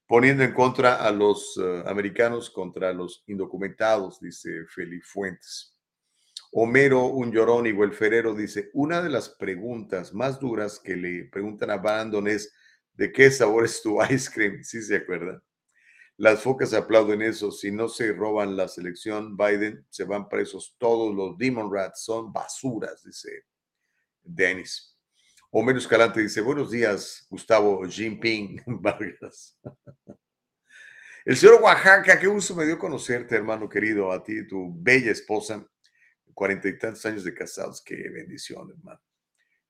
poniendo 0.07 0.43
en 0.43 0.53
contra 0.53 1.03
a 1.03 1.11
los 1.11 1.59
eh, 1.61 1.83
americanos 1.87 2.49
contra 2.49 2.93
los 2.93 3.23
indocumentados, 3.27 4.19
dice 4.19 4.65
Feli 4.73 5.01
Fuentes. 5.01 5.75
Homero, 6.51 7.07
un 7.07 7.33
llorón 7.33 7.67
y 7.67 7.73
Ferrero 7.91 8.33
dice, 8.33 8.69
una 8.73 9.01
de 9.01 9.09
las 9.09 9.29
preguntas 9.29 10.13
más 10.13 10.39
duras 10.39 10.79
que 10.79 10.95
le 10.95 11.25
preguntan 11.25 11.69
a 11.69 11.77
Brandon 11.77 12.27
es, 12.29 12.53
¿De 12.95 13.11
qué 13.11 13.29
sabor 13.29 13.65
es 13.65 13.81
tu 13.81 14.01
ice 14.09 14.31
cream? 14.31 14.63
Sí, 14.63 14.81
se 14.81 14.95
acuerdan. 14.97 15.41
Las 16.17 16.41
focas 16.41 16.73
aplauden 16.73 17.21
eso. 17.21 17.51
Si 17.51 17.71
no 17.71 17.89
se 17.89 18.13
roban 18.13 18.55
la 18.55 18.67
selección, 18.67 19.35
Biden, 19.35 19.85
se 19.89 20.05
van 20.05 20.29
presos. 20.29 20.75
Todos 20.77 21.13
los 21.13 21.37
Demon 21.37 21.73
Rats 21.73 22.03
son 22.03 22.31
basuras, 22.31 23.03
dice 23.03 23.45
Dennis. 24.23 24.95
Homero 25.51 25.79
Escalante 25.79 26.21
dice, 26.21 26.41
buenos 26.41 26.71
días, 26.71 27.25
Gustavo 27.29 27.85
Jinping 27.87 28.61
Vargas. 28.65 29.57
El 31.25 31.35
señor 31.35 31.61
Oaxaca, 31.61 32.19
qué 32.19 32.27
gusto 32.27 32.55
me 32.55 32.65
dio 32.65 32.77
conocerte, 32.77 33.35
hermano 33.35 33.67
querido, 33.67 34.11
a 34.11 34.23
ti 34.23 34.39
y 34.39 34.47
tu 34.47 34.71
bella 34.75 35.11
esposa, 35.11 35.65
cuarenta 36.33 36.67
y 36.67 36.77
tantos 36.77 37.03
años 37.05 37.23
de 37.23 37.33
casados, 37.33 37.81
qué 37.81 37.95
bendición, 38.09 38.69
hermano. 38.69 39.01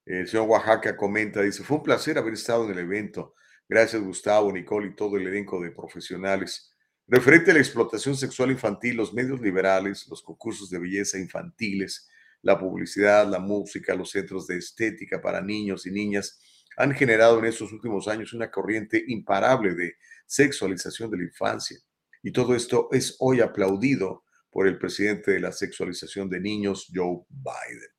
El 0.06 0.28
señor 0.28 0.48
Oaxaca 0.48 0.96
comenta, 0.96 1.42
dice, 1.42 1.64
fue 1.64 1.78
un 1.78 1.84
placer 1.84 2.18
haber 2.18 2.34
estado 2.34 2.66
en 2.66 2.72
el 2.72 2.80
evento. 2.80 3.34
Gracias, 3.68 4.02
Gustavo, 4.02 4.52
Nicole 4.52 4.90
y 4.90 4.96
todo 4.96 5.18
el 5.18 5.26
elenco 5.28 5.60
de 5.60 5.72
profesionales. 5.72 6.72
Referente 7.08 7.52
a 7.52 7.54
la 7.56 7.60
explotación 7.60 8.16
sexual 8.16 8.52
infantil, 8.52 8.98
los 8.98 9.14
medios 9.14 9.42
liberales, 9.42 10.08
los 10.08 10.22
concursos 10.22 10.70
de 10.70 10.80
belleza 10.80 11.18
infantiles, 11.18 12.08
la 12.44 12.60
publicidad, 12.60 13.28
la 13.28 13.40
música, 13.40 13.96
los 13.96 14.12
centros 14.12 14.46
de 14.46 14.58
estética 14.58 15.20
para 15.22 15.42
niños 15.42 15.88
y 15.88 15.92
niñas 15.92 16.40
han 16.78 16.94
generado 16.94 17.40
en 17.40 17.46
estos 17.46 17.72
últimos 17.72 18.08
años 18.08 18.34
una 18.34 18.52
corriente 18.52 19.04
imparable 19.08 19.74
de 19.74 19.96
sexualización 20.28 21.10
de 21.10 21.18
la 21.18 21.24
infancia. 21.24 21.78
Y 22.22 22.32
todo 22.32 22.56
esto 22.56 22.90
es 22.92 23.16
hoy 23.20 23.42
aplaudido 23.42 24.24
por 24.52 24.68
el 24.68 24.78
presidente 24.78 25.32
de 25.32 25.40
la 25.40 25.52
sexualización 25.52 26.30
de 26.30 26.40
niños, 26.40 26.92
Joe 26.94 27.26
Biden. 27.30 27.90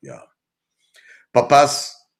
Ya. 0.00 0.35
Papás, 1.36 2.10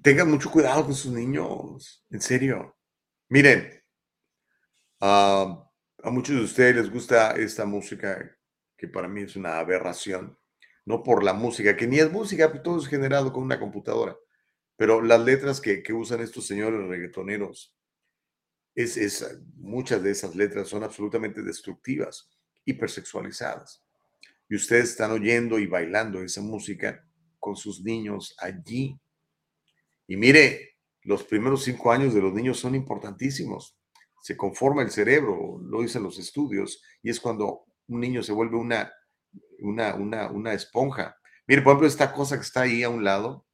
tengan 0.00 0.30
mucho 0.30 0.48
cuidado 0.48 0.84
con 0.84 0.94
sus 0.94 1.10
niños, 1.10 2.06
en 2.08 2.20
serio. 2.20 2.78
Miren, 3.28 3.82
a 5.00 5.66
muchos 6.04 6.36
de 6.36 6.42
ustedes 6.42 6.76
les 6.76 6.88
gusta 6.88 7.32
esta 7.32 7.64
música 7.64 8.38
que 8.76 8.86
para 8.86 9.08
mí 9.08 9.22
es 9.22 9.34
una 9.34 9.58
aberración 9.58 10.38
no 10.84 11.02
por 11.02 11.24
la 11.24 11.32
música, 11.32 11.76
que 11.76 11.88
ni 11.88 11.98
es 11.98 12.08
música, 12.08 12.48
pues, 12.48 12.62
todo 12.62 12.78
es 12.78 12.86
generado 12.86 13.32
con 13.32 13.42
una 13.42 13.58
computadora. 13.58 14.16
Pero 14.76 15.02
las 15.02 15.22
letras 15.22 15.60
que, 15.60 15.82
usan 15.92 16.20
estos 16.20 16.46
señores 16.46 16.86
reggaetoneros, 16.86 17.76
es, 18.76 19.36
muchas 19.56 20.00
de 20.04 20.12
esas 20.12 20.36
letras 20.36 20.68
son 20.68 20.84
absolutamente 20.84 21.42
destructivas, 21.42 22.30
hipersexualizadas. 22.66 23.84
Y 24.48 24.54
ustedes 24.54 24.90
están 24.90 25.10
oyendo 25.10 25.58
y 25.58 25.66
bailando 25.66 26.22
esa 26.22 26.40
música 26.40 27.04
con 27.46 27.54
sus 27.54 27.80
niños 27.80 28.34
allí. 28.38 28.98
Y 30.08 30.16
mire, 30.16 30.78
los 31.02 31.22
primeros 31.22 31.62
cinco 31.62 31.92
años 31.92 32.12
de 32.12 32.20
los 32.20 32.34
niños 32.34 32.58
son 32.58 32.74
importantísimos. 32.74 33.78
Se 34.20 34.36
conforma 34.36 34.82
el 34.82 34.90
cerebro, 34.90 35.60
lo 35.62 35.82
dicen 35.82 36.02
los 36.02 36.18
estudios, 36.18 36.82
y 37.04 37.10
es 37.10 37.20
cuando 37.20 37.66
un 37.86 38.00
niño 38.00 38.20
se 38.24 38.32
vuelve 38.32 38.56
una 38.56 38.92
una, 39.60 39.94
una, 39.94 40.28
una 40.32 40.52
esponja. 40.54 41.16
Mire, 41.46 41.62
por 41.62 41.70
ejemplo, 41.70 41.86
esta 41.86 42.12
cosa 42.12 42.34
que 42.34 42.42
está 42.42 42.62
ahí 42.62 42.82
a 42.82 42.88
un 42.88 43.04
lado, 43.04 43.46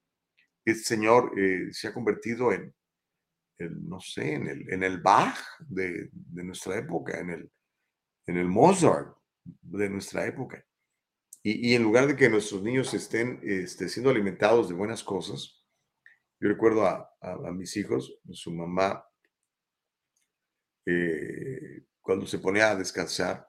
este 0.65 0.85
señor 0.85 1.39
eh, 1.39 1.69
se 1.73 1.89
ha 1.89 1.93
convertido 1.93 2.51
en, 2.51 2.75
no 3.59 4.01
sé, 4.01 4.35
en 4.35 4.49
el, 4.49 4.73
en 4.73 4.83
el 4.83 5.03
Bach 5.03 5.39
de, 5.61 6.09
nuestra 6.33 6.79
época, 6.79 7.21
en 7.21 7.29
el, 7.29 7.53
en 8.27 8.39
el 8.39 8.47
Mozart 8.47 9.15
de 9.45 9.91
nuestra 9.91 10.27
época. 10.27 10.65
Y, 11.45 11.75
en 11.75 11.83
lugar 11.83 12.07
de 12.07 12.15
que 12.15 12.29
nuestros 12.29 12.63
niños 12.63 12.95
estén 12.95 13.41
este, 13.43 13.89
siendo 13.89 14.11
alimentados 14.11 14.69
de 14.69 14.75
buenas 14.75 15.03
cosas, 15.03 15.61
yo 16.41 16.49
recuerdo 16.49 16.87
a, 16.87 17.09
mis 17.53 17.77
hijos, 17.77 18.17
su 18.33 18.53
mamá, 18.53 19.05
eh, 20.87 21.85
cuando 22.01 22.27
se 22.27 22.39
ponía 22.39 22.71
a 22.71 22.77
descansar, 22.77 23.49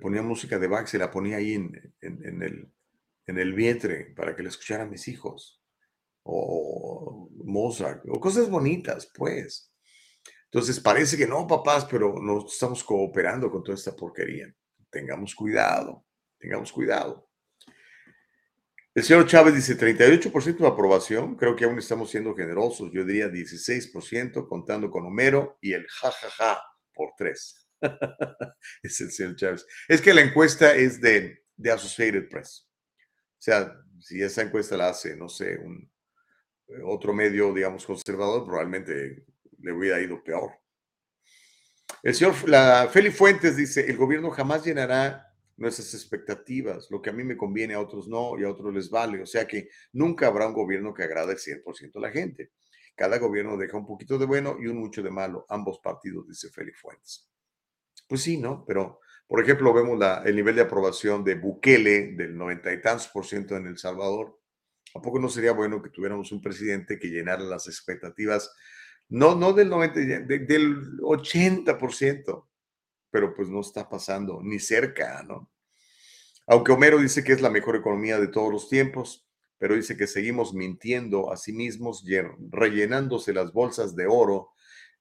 ponía 0.00 0.22
música 0.22 0.58
de 0.58 0.66
Bach, 0.66 0.86
se 0.86 0.98
la 0.98 1.10
ponía 1.10 1.36
ahí 1.36 1.54
en, 1.54 1.94
el, 2.00 2.72
en 3.26 3.38
el 3.38 3.52
vientre 3.52 4.12
para 4.16 4.34
que 4.34 4.42
la 4.42 4.48
escucharan 4.48 4.90
mis 4.90 5.06
hijos. 5.08 5.62
O 6.22 7.30
Mozart, 7.44 8.04
o 8.08 8.20
cosas 8.20 8.50
bonitas, 8.50 9.10
pues. 9.14 9.72
Entonces 10.44 10.80
parece 10.80 11.16
que 11.16 11.26
no, 11.26 11.46
papás, 11.46 11.86
pero 11.88 12.14
no 12.20 12.46
estamos 12.46 12.84
cooperando 12.84 13.50
con 13.50 13.62
toda 13.62 13.76
esta 13.76 13.94
porquería. 13.94 14.52
Tengamos 14.90 15.34
cuidado, 15.34 16.04
tengamos 16.40 16.72
cuidado. 16.72 17.28
El 18.92 19.04
señor 19.04 19.26
Chávez 19.26 19.54
dice 19.54 19.78
38% 19.78 20.58
de 20.58 20.66
aprobación, 20.66 21.36
creo 21.36 21.54
que 21.54 21.64
aún 21.64 21.78
estamos 21.78 22.10
siendo 22.10 22.34
generosos, 22.34 22.90
yo 22.92 23.04
diría 23.04 23.28
16% 23.28 24.48
contando 24.48 24.90
con 24.90 25.06
Homero 25.06 25.58
y 25.60 25.74
el 25.74 25.86
jajaja 25.86 26.60
por 26.92 27.10
tres. 27.16 27.68
es 28.82 29.00
el 29.00 29.12
señor 29.12 29.36
Chávez. 29.36 29.66
Es 29.86 30.00
que 30.00 30.12
la 30.12 30.22
encuesta 30.22 30.74
es 30.74 31.00
de, 31.00 31.44
de 31.56 31.70
Associated 31.70 32.28
Press. 32.28 32.68
O 33.06 33.42
sea, 33.42 33.72
si 34.00 34.20
esa 34.20 34.42
encuesta 34.42 34.76
la 34.76 34.88
hace, 34.88 35.16
no 35.16 35.28
sé, 35.28 35.56
un 35.56 35.88
otro 36.84 37.12
medio, 37.12 37.52
digamos, 37.52 37.86
conservador, 37.86 38.44
probablemente 38.44 39.24
le 39.60 39.72
hubiera 39.72 40.00
ido 40.00 40.22
peor. 40.22 40.52
El 42.02 42.14
señor 42.14 42.48
la 42.48 42.88
Feli 42.92 43.10
Fuentes 43.10 43.56
dice, 43.56 43.88
el 43.88 43.96
gobierno 43.96 44.30
jamás 44.30 44.64
llenará 44.64 45.29
nuestras 45.60 45.92
expectativas, 45.94 46.90
lo 46.90 47.02
que 47.02 47.10
a 47.10 47.12
mí 47.12 47.22
me 47.22 47.36
conviene, 47.36 47.74
a 47.74 47.80
otros 47.80 48.08
no, 48.08 48.38
y 48.38 48.44
a 48.44 48.50
otros 48.50 48.74
les 48.74 48.88
vale. 48.88 49.22
O 49.22 49.26
sea 49.26 49.46
que 49.46 49.68
nunca 49.92 50.26
habrá 50.26 50.46
un 50.46 50.54
gobierno 50.54 50.94
que 50.94 51.02
agrade 51.02 51.32
el 51.32 51.38
100% 51.38 51.96
a 51.96 52.00
la 52.00 52.10
gente. 52.10 52.52
Cada 52.96 53.18
gobierno 53.18 53.56
deja 53.56 53.76
un 53.76 53.86
poquito 53.86 54.18
de 54.18 54.26
bueno 54.26 54.56
y 54.58 54.66
un 54.66 54.78
mucho 54.78 55.02
de 55.02 55.10
malo, 55.10 55.44
ambos 55.48 55.78
partidos, 55.78 56.26
dice 56.26 56.48
Feli 56.48 56.72
Fuentes. 56.72 57.30
Pues 58.08 58.22
sí, 58.22 58.38
¿no? 58.38 58.64
Pero, 58.66 59.00
por 59.28 59.42
ejemplo, 59.42 59.72
vemos 59.72 60.00
el 60.24 60.34
nivel 60.34 60.56
de 60.56 60.62
aprobación 60.62 61.22
de 61.22 61.34
Bukele 61.34 62.12
del 62.12 62.36
noventa 62.36 62.72
y 62.72 62.80
tantos 62.80 63.08
por 63.08 63.26
ciento 63.26 63.54
en 63.56 63.66
El 63.66 63.78
Salvador. 63.78 64.40
¿A 64.94 65.00
poco 65.00 65.18
no 65.18 65.28
sería 65.28 65.52
bueno 65.52 65.82
que 65.82 65.90
tuviéramos 65.90 66.32
un 66.32 66.40
presidente 66.40 66.98
que 66.98 67.08
llenara 67.08 67.42
las 67.42 67.68
expectativas, 67.68 68.50
no, 69.10 69.34
no 69.34 69.52
del 69.52 69.68
90, 69.68 70.00
del 70.24 70.98
80%, 71.00 72.46
pero 73.10 73.34
pues 73.34 73.48
no 73.48 73.60
está 73.60 73.88
pasando 73.88 74.40
ni 74.42 74.58
cerca, 74.58 75.22
¿no? 75.22 75.49
Aunque 76.50 76.72
Homero 76.72 76.98
dice 76.98 77.22
que 77.22 77.32
es 77.32 77.40
la 77.40 77.48
mejor 77.48 77.76
economía 77.76 78.18
de 78.18 78.26
todos 78.26 78.52
los 78.52 78.68
tiempos, 78.68 79.24
pero 79.56 79.76
dice 79.76 79.96
que 79.96 80.08
seguimos 80.08 80.52
mintiendo 80.52 81.32
a 81.32 81.36
sí 81.36 81.52
mismos, 81.52 82.04
rellenándose 82.50 83.32
las 83.32 83.52
bolsas 83.52 83.94
de 83.94 84.08
oro 84.08 84.50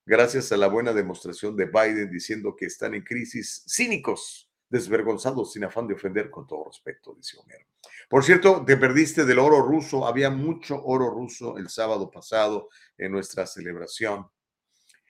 gracias 0.05 0.51
a 0.51 0.57
la 0.57 0.67
buena 0.67 0.93
demostración 0.93 1.55
de 1.55 1.65
Biden 1.65 2.11
diciendo 2.11 2.55
que 2.55 2.67
están 2.67 2.93
en 2.93 3.01
crisis 3.01 3.65
cínicos, 3.67 4.47
desvergonzados, 4.69 5.53
sin 5.53 5.63
afán 5.63 5.87
de 5.87 5.95
ofender, 5.95 6.29
con 6.29 6.45
todo 6.45 6.65
respeto, 6.65 7.15
dice 7.15 7.35
Homero. 7.39 7.65
Por 8.07 8.23
cierto, 8.23 8.63
te 8.63 8.77
perdiste 8.77 9.25
del 9.25 9.39
oro 9.39 9.59
ruso. 9.63 10.05
Había 10.05 10.29
mucho 10.29 10.79
oro 10.85 11.09
ruso 11.09 11.57
el 11.57 11.69
sábado 11.69 12.11
pasado 12.11 12.69
en 12.95 13.11
nuestra 13.11 13.47
celebración. 13.47 14.27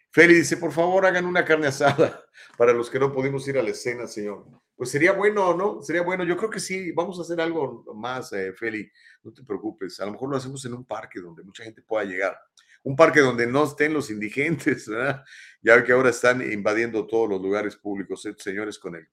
Feli 0.10 0.36
dice, 0.36 0.56
por 0.56 0.72
favor, 0.72 1.06
hagan 1.06 1.26
una 1.26 1.44
carne 1.44 1.68
asada 1.68 2.24
para 2.58 2.72
los 2.72 2.90
que 2.90 2.98
no 2.98 3.12
pudimos 3.12 3.46
ir 3.50 3.58
a 3.58 3.62
la 3.62 3.72
escena, 3.72 4.08
señor. 4.08 4.46
Pues 4.80 4.92
sería 4.92 5.12
bueno, 5.12 5.54
¿no? 5.58 5.82
Sería 5.82 6.04
bueno. 6.04 6.24
Yo 6.24 6.38
creo 6.38 6.50
que 6.50 6.62
sí, 6.62 6.94
vamos 6.94 7.20
a 7.20 7.24
hacer 7.24 7.42
algo 7.42 7.84
más, 7.98 8.32
eh, 8.32 8.54
Feli. 8.54 8.90
No 9.22 9.34
te 9.34 9.44
preocupes. 9.44 10.00
A 10.00 10.06
lo 10.06 10.14
mejor 10.14 10.30
lo 10.30 10.38
hacemos 10.38 10.64
en 10.64 10.74
un 10.74 10.86
parque 10.86 11.20
donde 11.20 11.44
mucha 11.44 11.66
gente 11.66 11.82
pueda 11.82 12.06
llegar 12.06 12.40
un 12.84 12.96
parque 12.96 13.20
donde 13.20 13.46
no 13.46 13.66
estén 13.66 13.94
los 13.94 14.10
indigentes, 14.10 14.88
¿verdad? 14.88 15.26
Ya 15.62 15.84
que 15.84 15.92
ahora 15.92 16.12
están 16.12 16.42
invadiendo 16.50 17.06
todos 17.08 17.28
los 17.28 17.42
lugares 17.42 17.76
públicos, 17.76 18.26
señores 18.38 18.80
con 18.80 18.96
el 18.96 19.06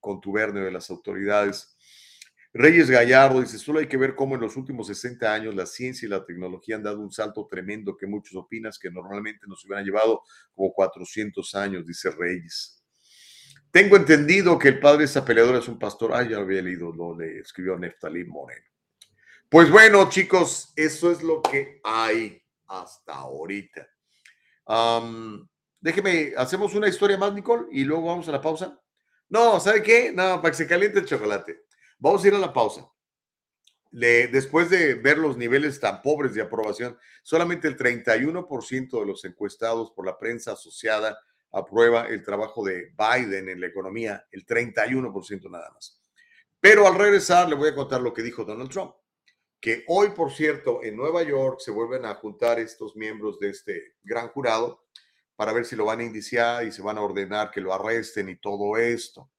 contubernio 0.00 0.64
de 0.64 0.70
las 0.70 0.88
autoridades. 0.88 1.76
Reyes 2.54 2.88
Gallardo 2.88 3.42
dice, 3.42 3.58
solo 3.58 3.78
hay 3.78 3.88
que 3.88 3.98
ver 3.98 4.14
cómo 4.14 4.36
en 4.36 4.40
los 4.40 4.56
últimos 4.56 4.86
60 4.86 5.34
años 5.34 5.54
la 5.54 5.66
ciencia 5.66 6.06
y 6.06 6.08
la 6.08 6.24
tecnología 6.24 6.76
han 6.76 6.82
dado 6.82 6.98
un 6.98 7.12
salto 7.12 7.46
tremendo 7.46 7.94
que 7.94 8.06
muchos 8.06 8.36
opinas 8.36 8.78
que 8.78 8.90
normalmente 8.90 9.46
nos 9.46 9.66
hubieran 9.66 9.84
llevado 9.84 10.22
como 10.54 10.72
400 10.72 11.54
años, 11.56 11.86
dice 11.86 12.10
Reyes. 12.10 12.79
Tengo 13.70 13.96
entendido 13.96 14.58
que 14.58 14.68
el 14.68 14.80
padre 14.80 15.00
de 15.00 15.04
esa 15.04 15.24
peleadora 15.24 15.58
es 15.58 15.68
un 15.68 15.78
pastor. 15.78 16.12
Ah, 16.12 16.22
ya 16.22 16.36
lo 16.36 16.42
había 16.42 16.62
leído, 16.62 16.92
lo 16.92 17.16
le 17.16 17.38
escribió 17.38 17.78
Neftalí 17.78 18.24
Moreno. 18.24 18.66
Pues 19.48 19.70
bueno, 19.70 20.08
chicos, 20.08 20.72
eso 20.74 21.10
es 21.10 21.22
lo 21.22 21.40
que 21.42 21.80
hay 21.84 22.40
hasta 22.66 23.14
ahorita. 23.14 23.88
déjeme, 25.80 26.32
hacemos 26.36 26.74
una 26.74 26.88
historia 26.88 27.16
más, 27.16 27.32
Nicole, 27.32 27.66
y 27.70 27.84
luego 27.84 28.06
vamos 28.06 28.28
a 28.28 28.32
la 28.32 28.40
pausa. 28.40 28.80
No, 29.28 29.60
¿sabe 29.60 29.82
qué? 29.82 30.12
No, 30.12 30.40
para 30.40 30.50
que 30.50 30.56
se 30.56 30.66
caliente 30.66 30.98
el 30.98 31.06
chocolate. 31.06 31.64
Vamos 31.98 32.24
a 32.24 32.28
ir 32.28 32.34
a 32.34 32.38
la 32.38 32.52
pausa. 32.52 32.88
después 33.90 34.70
de 34.70 34.94
ver 34.94 35.18
los 35.18 35.36
niveles 35.36 35.78
tan 35.78 36.02
pobres 36.02 36.34
de 36.34 36.42
aprobación, 36.42 36.98
solamente 37.22 37.68
el 37.68 37.76
31% 37.76 39.00
de 39.00 39.06
los 39.06 39.24
encuestados 39.24 39.92
por 39.92 40.06
la 40.06 40.18
prensa 40.18 40.52
asociada 40.52 41.18
aprueba 41.52 42.06
el 42.06 42.22
trabajo 42.22 42.64
de 42.64 42.92
Biden 42.96 43.48
en 43.48 43.60
la 43.60 43.66
economía, 43.66 44.26
el 44.30 44.46
31% 44.46 45.50
nada 45.50 45.70
más. 45.72 46.00
Pero 46.60 46.86
al 46.86 46.96
regresar 46.96 47.48
le 47.48 47.54
voy 47.54 47.70
a 47.70 47.74
contar 47.74 48.00
lo 48.00 48.12
que 48.12 48.22
dijo 48.22 48.44
Donald 48.44 48.70
Trump 48.70 48.94
que 49.60 49.84
hoy, 49.88 50.10
por 50.10 50.32
cierto, 50.32 50.82
en 50.82 50.96
Nueva 50.96 51.22
York 51.22 51.60
se 51.60 51.70
vuelven 51.70 52.06
a 52.06 52.14
juntar 52.14 52.58
estos 52.58 52.96
miembros 52.96 53.38
de 53.38 53.50
este 53.50 53.94
gran 54.02 54.28
jurado 54.28 54.86
para 55.36 55.52
ver 55.52 55.66
si 55.66 55.76
lo 55.76 55.84
van 55.84 56.00
a 56.00 56.04
indiciar 56.04 56.64
y 56.64 56.72
se 56.72 56.82
van 56.82 56.96
a 56.96 57.02
ordenar 57.02 57.50
que 57.50 57.60
lo 57.60 57.74
arresten 57.74 58.30
y 58.30 58.36
todo 58.36 58.78
esto. 58.78 59.30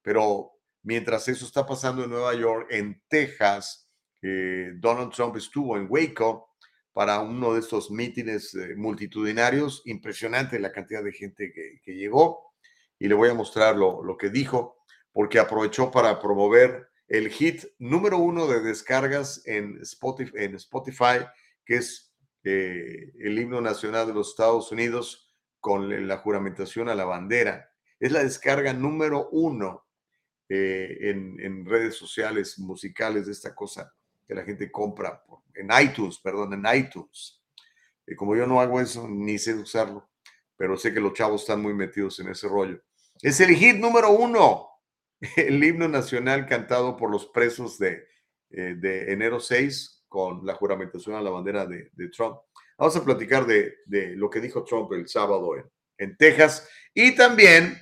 Pero 0.00 0.52
mientras 0.82 1.28
eso 1.28 1.44
está 1.44 1.66
pasando 1.66 2.04
en 2.04 2.10
Nueva 2.10 2.34
York, 2.34 2.68
en 2.70 3.02
Texas, 3.06 3.86
eh, 4.22 4.72
Donald 4.76 5.12
Trump 5.12 5.36
estuvo 5.36 5.76
en 5.76 5.86
Waco 5.90 6.55
para 6.96 7.20
uno 7.20 7.52
de 7.52 7.60
estos 7.60 7.90
mítines 7.90 8.54
eh, 8.54 8.74
multitudinarios. 8.74 9.82
Impresionante 9.84 10.58
la 10.58 10.72
cantidad 10.72 11.04
de 11.04 11.12
gente 11.12 11.52
que, 11.52 11.94
llegó. 11.94 12.54
Y 12.98 13.06
le 13.06 13.14
voy 13.14 13.28
a 13.28 13.34
mostrar 13.34 13.76
lo, 13.76 14.16
que 14.16 14.30
dijo, 14.30 14.78
porque 15.12 15.38
aprovechó 15.38 15.90
para 15.90 16.18
promover 16.18 16.88
el 17.06 17.28
hit 17.28 17.64
número 17.78 18.16
uno 18.16 18.46
de 18.46 18.62
descargas 18.62 19.42
en 19.44 19.78
Spotify, 19.82 21.26
que 21.66 21.76
es 21.76 22.14
eh, 22.44 23.12
el 23.18 23.38
himno 23.38 23.60
nacional 23.60 24.06
de 24.06 24.14
los 24.14 24.30
Estados 24.30 24.72
Unidos 24.72 25.36
con 25.60 26.08
la 26.08 26.16
juramentación 26.16 26.88
a 26.88 26.94
la 26.94 27.04
bandera. 27.04 27.68
Es 28.00 28.10
la 28.10 28.24
descarga 28.24 28.72
número 28.72 29.28
uno 29.32 29.86
eh, 30.48 30.96
en, 31.10 31.66
redes 31.66 31.96
sociales 31.96 32.58
musicales 32.58 33.26
de 33.26 33.32
esta 33.32 33.54
cosa 33.54 33.92
que 34.26 34.34
la 34.34 34.44
gente 34.44 34.70
compra 34.70 35.22
en 35.54 35.68
iTunes, 35.82 36.18
perdón, 36.18 36.54
en 36.54 36.76
iTunes. 36.76 37.40
Y 38.06 38.14
como 38.14 38.36
yo 38.36 38.46
no 38.46 38.60
hago 38.60 38.80
eso, 38.80 39.08
ni 39.08 39.38
sé 39.38 39.54
usarlo, 39.54 40.08
pero 40.56 40.76
sé 40.76 40.92
que 40.92 41.00
los 41.00 41.14
chavos 41.14 41.42
están 41.42 41.60
muy 41.60 41.74
metidos 41.74 42.18
en 42.20 42.28
ese 42.28 42.48
rollo. 42.48 42.80
Es 43.22 43.40
el 43.40 43.54
hit 43.54 43.76
número 43.76 44.10
uno, 44.10 44.68
el 45.36 45.62
himno 45.62 45.88
nacional 45.88 46.46
cantado 46.46 46.96
por 46.96 47.10
los 47.10 47.26
presos 47.26 47.78
de, 47.78 48.06
eh, 48.50 48.74
de 48.76 49.12
enero 49.12 49.40
6 49.40 50.04
con 50.08 50.44
la 50.46 50.54
juramentación 50.54 51.16
a 51.16 51.20
la 51.20 51.30
bandera 51.30 51.66
de, 51.66 51.90
de 51.92 52.08
Trump. 52.08 52.38
Vamos 52.78 52.96
a 52.96 53.04
platicar 53.04 53.46
de, 53.46 53.78
de, 53.86 54.14
lo 54.16 54.28
que 54.28 54.40
dijo 54.40 54.64
Trump 54.64 54.92
el 54.92 55.08
sábado 55.08 55.56
en, 55.56 55.64
en 55.98 56.16
Texas 56.16 56.68
y 56.92 57.14
también 57.14 57.78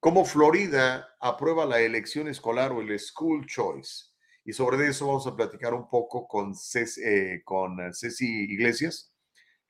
cómo 0.00 0.24
Florida 0.24 1.16
aprueba 1.20 1.66
la 1.66 1.80
elección 1.80 2.28
escolar 2.28 2.72
o 2.72 2.80
el 2.80 2.98
school 2.98 3.46
choice. 3.46 4.07
Y 4.48 4.54
sobre 4.54 4.88
eso 4.88 5.06
vamos 5.06 5.26
a 5.26 5.36
platicar 5.36 5.74
un 5.74 5.90
poco 5.90 6.26
con 6.26 6.54
Ceci, 6.56 7.02
eh, 7.04 7.42
con 7.44 7.76
Ceci 7.92 8.44
Iglesias, 8.44 9.12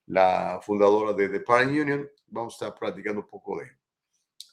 la 0.07 0.61
fundadora 0.62 1.12
de 1.14 1.29
The 1.29 1.41
Parent 1.41 1.72
Union. 1.72 2.09
Vamos 2.29 2.55
a 2.55 2.66
estar 2.66 2.79
platicando 2.79 3.22
un 3.22 3.26
poco 3.26 3.59
de, 3.59 3.72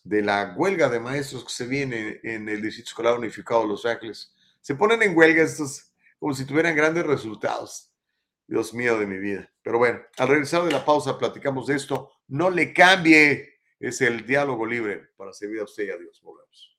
de 0.03 0.23
la 0.23 0.55
huelga 0.57 0.89
de 0.89 0.99
maestros 0.99 1.43
que 1.43 1.51
se 1.51 1.67
viene 1.67 2.21
en 2.23 2.49
el 2.49 2.59
Distrito 2.59 2.88
Escolar 2.89 3.19
Unificado 3.19 3.61
de 3.61 3.67
Los 3.67 3.86
Ángeles. 3.86 4.34
Se 4.61 4.73
ponen 4.73 5.03
en 5.03 5.15
huelga 5.15 5.43
estos 5.43 5.93
como 6.17 6.34
si 6.34 6.43
tuvieran 6.43 6.76
grandes 6.76 7.05
resultados. 7.05 7.91
Dios 8.47 8.73
mío 8.73 8.97
de 8.97 9.05
mi 9.05 9.19
vida. 9.19 9.53
Pero 9.61 9.78
bueno, 9.78 9.99
al 10.17 10.28
regresar 10.28 10.63
de 10.63 10.71
la 10.71 10.84
pausa 10.84 11.19
platicamos 11.19 11.67
de 11.67 11.76
esto. 11.76 12.13
No 12.30 12.49
le 12.49 12.73
cambie. 12.73 13.59
Es 13.80 14.01
el 14.01 14.26
diálogo 14.26 14.65
libre 14.65 15.09
para 15.17 15.34
servir 15.34 15.59
a 15.59 15.65
usted 15.65 15.84
y 15.84 15.91
a 15.91 15.97
Dios. 15.97 16.19
Volvemos. 16.23 16.76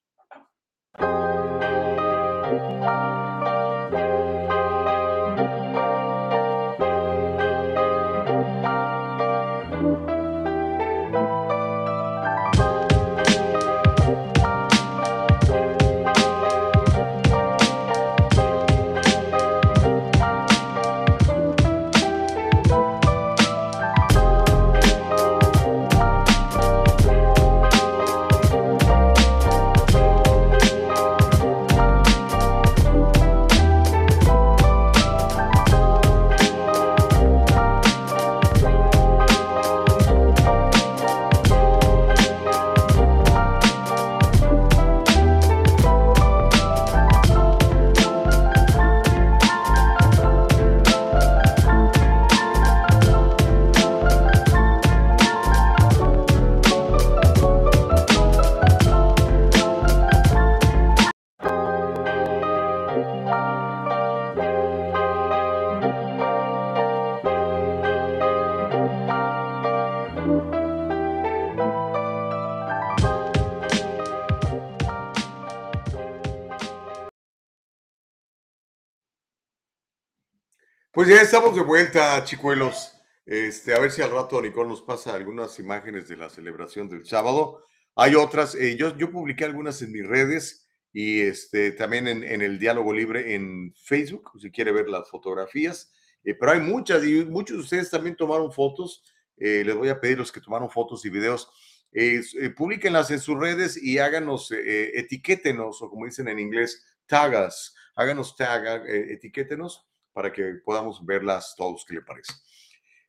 Pues 81.07 81.19
ya 81.19 81.23
estamos 81.23 81.55
de 81.55 81.61
vuelta, 81.61 82.21
chicuelos. 82.25 82.91
Este, 83.25 83.73
a 83.73 83.79
ver 83.79 83.91
si 83.91 84.01
al 84.01 84.11
rato 84.11 84.41
Nicole 84.41 84.67
nos 84.67 84.81
pasa 84.81 85.15
algunas 85.15 85.57
imágenes 85.57 86.09
de 86.09 86.17
la 86.17 86.29
celebración 86.29 86.89
del 86.89 87.05
sábado. 87.05 87.63
Hay 87.95 88.13
otras, 88.15 88.55
eh, 88.55 88.75
yo, 88.75 88.93
yo 88.97 89.09
publiqué 89.09 89.45
algunas 89.45 89.81
en 89.81 89.93
mis 89.93 90.05
redes 90.05 90.67
y 90.91 91.21
este, 91.21 91.71
también 91.71 92.09
en, 92.09 92.25
en, 92.25 92.41
el 92.41 92.59
Diálogo 92.59 92.91
Libre 92.91 93.35
en 93.35 93.73
Facebook, 93.85 94.31
si 94.41 94.51
quiere 94.51 94.73
ver 94.73 94.89
las 94.89 95.09
fotografías. 95.09 95.93
Eh, 96.25 96.33
pero 96.33 96.51
hay 96.51 96.59
muchas 96.59 97.01
y 97.05 97.23
muchos 97.23 97.55
de 97.55 97.63
ustedes 97.63 97.89
también 97.89 98.17
tomaron 98.17 98.51
fotos. 98.51 99.01
Eh, 99.37 99.63
les 99.65 99.77
voy 99.77 99.87
a 99.87 100.01
pedir 100.01 100.17
los 100.17 100.33
que 100.33 100.41
tomaron 100.41 100.69
fotos 100.69 101.05
y 101.05 101.09
videos, 101.09 101.49
eh, 101.93 102.21
publíquenlas 102.53 103.11
en 103.11 103.21
sus 103.21 103.39
redes 103.39 103.81
y 103.81 103.97
háganos, 103.97 104.51
etiquétenos, 104.51 105.81
o 105.81 105.89
como 105.89 106.03
dicen 106.03 106.27
en 106.27 106.39
inglés, 106.39 106.85
tagas, 107.05 107.73
háganos 107.95 108.35
tag, 108.35 108.85
etiquétenos 108.89 109.86
para 110.17 110.33
que 110.33 110.55
podamos 110.65 111.05
verlas 111.05 111.53
todos, 111.55 111.85
¿qué 111.87 111.93
le 111.93 112.01
parece? 112.01 112.33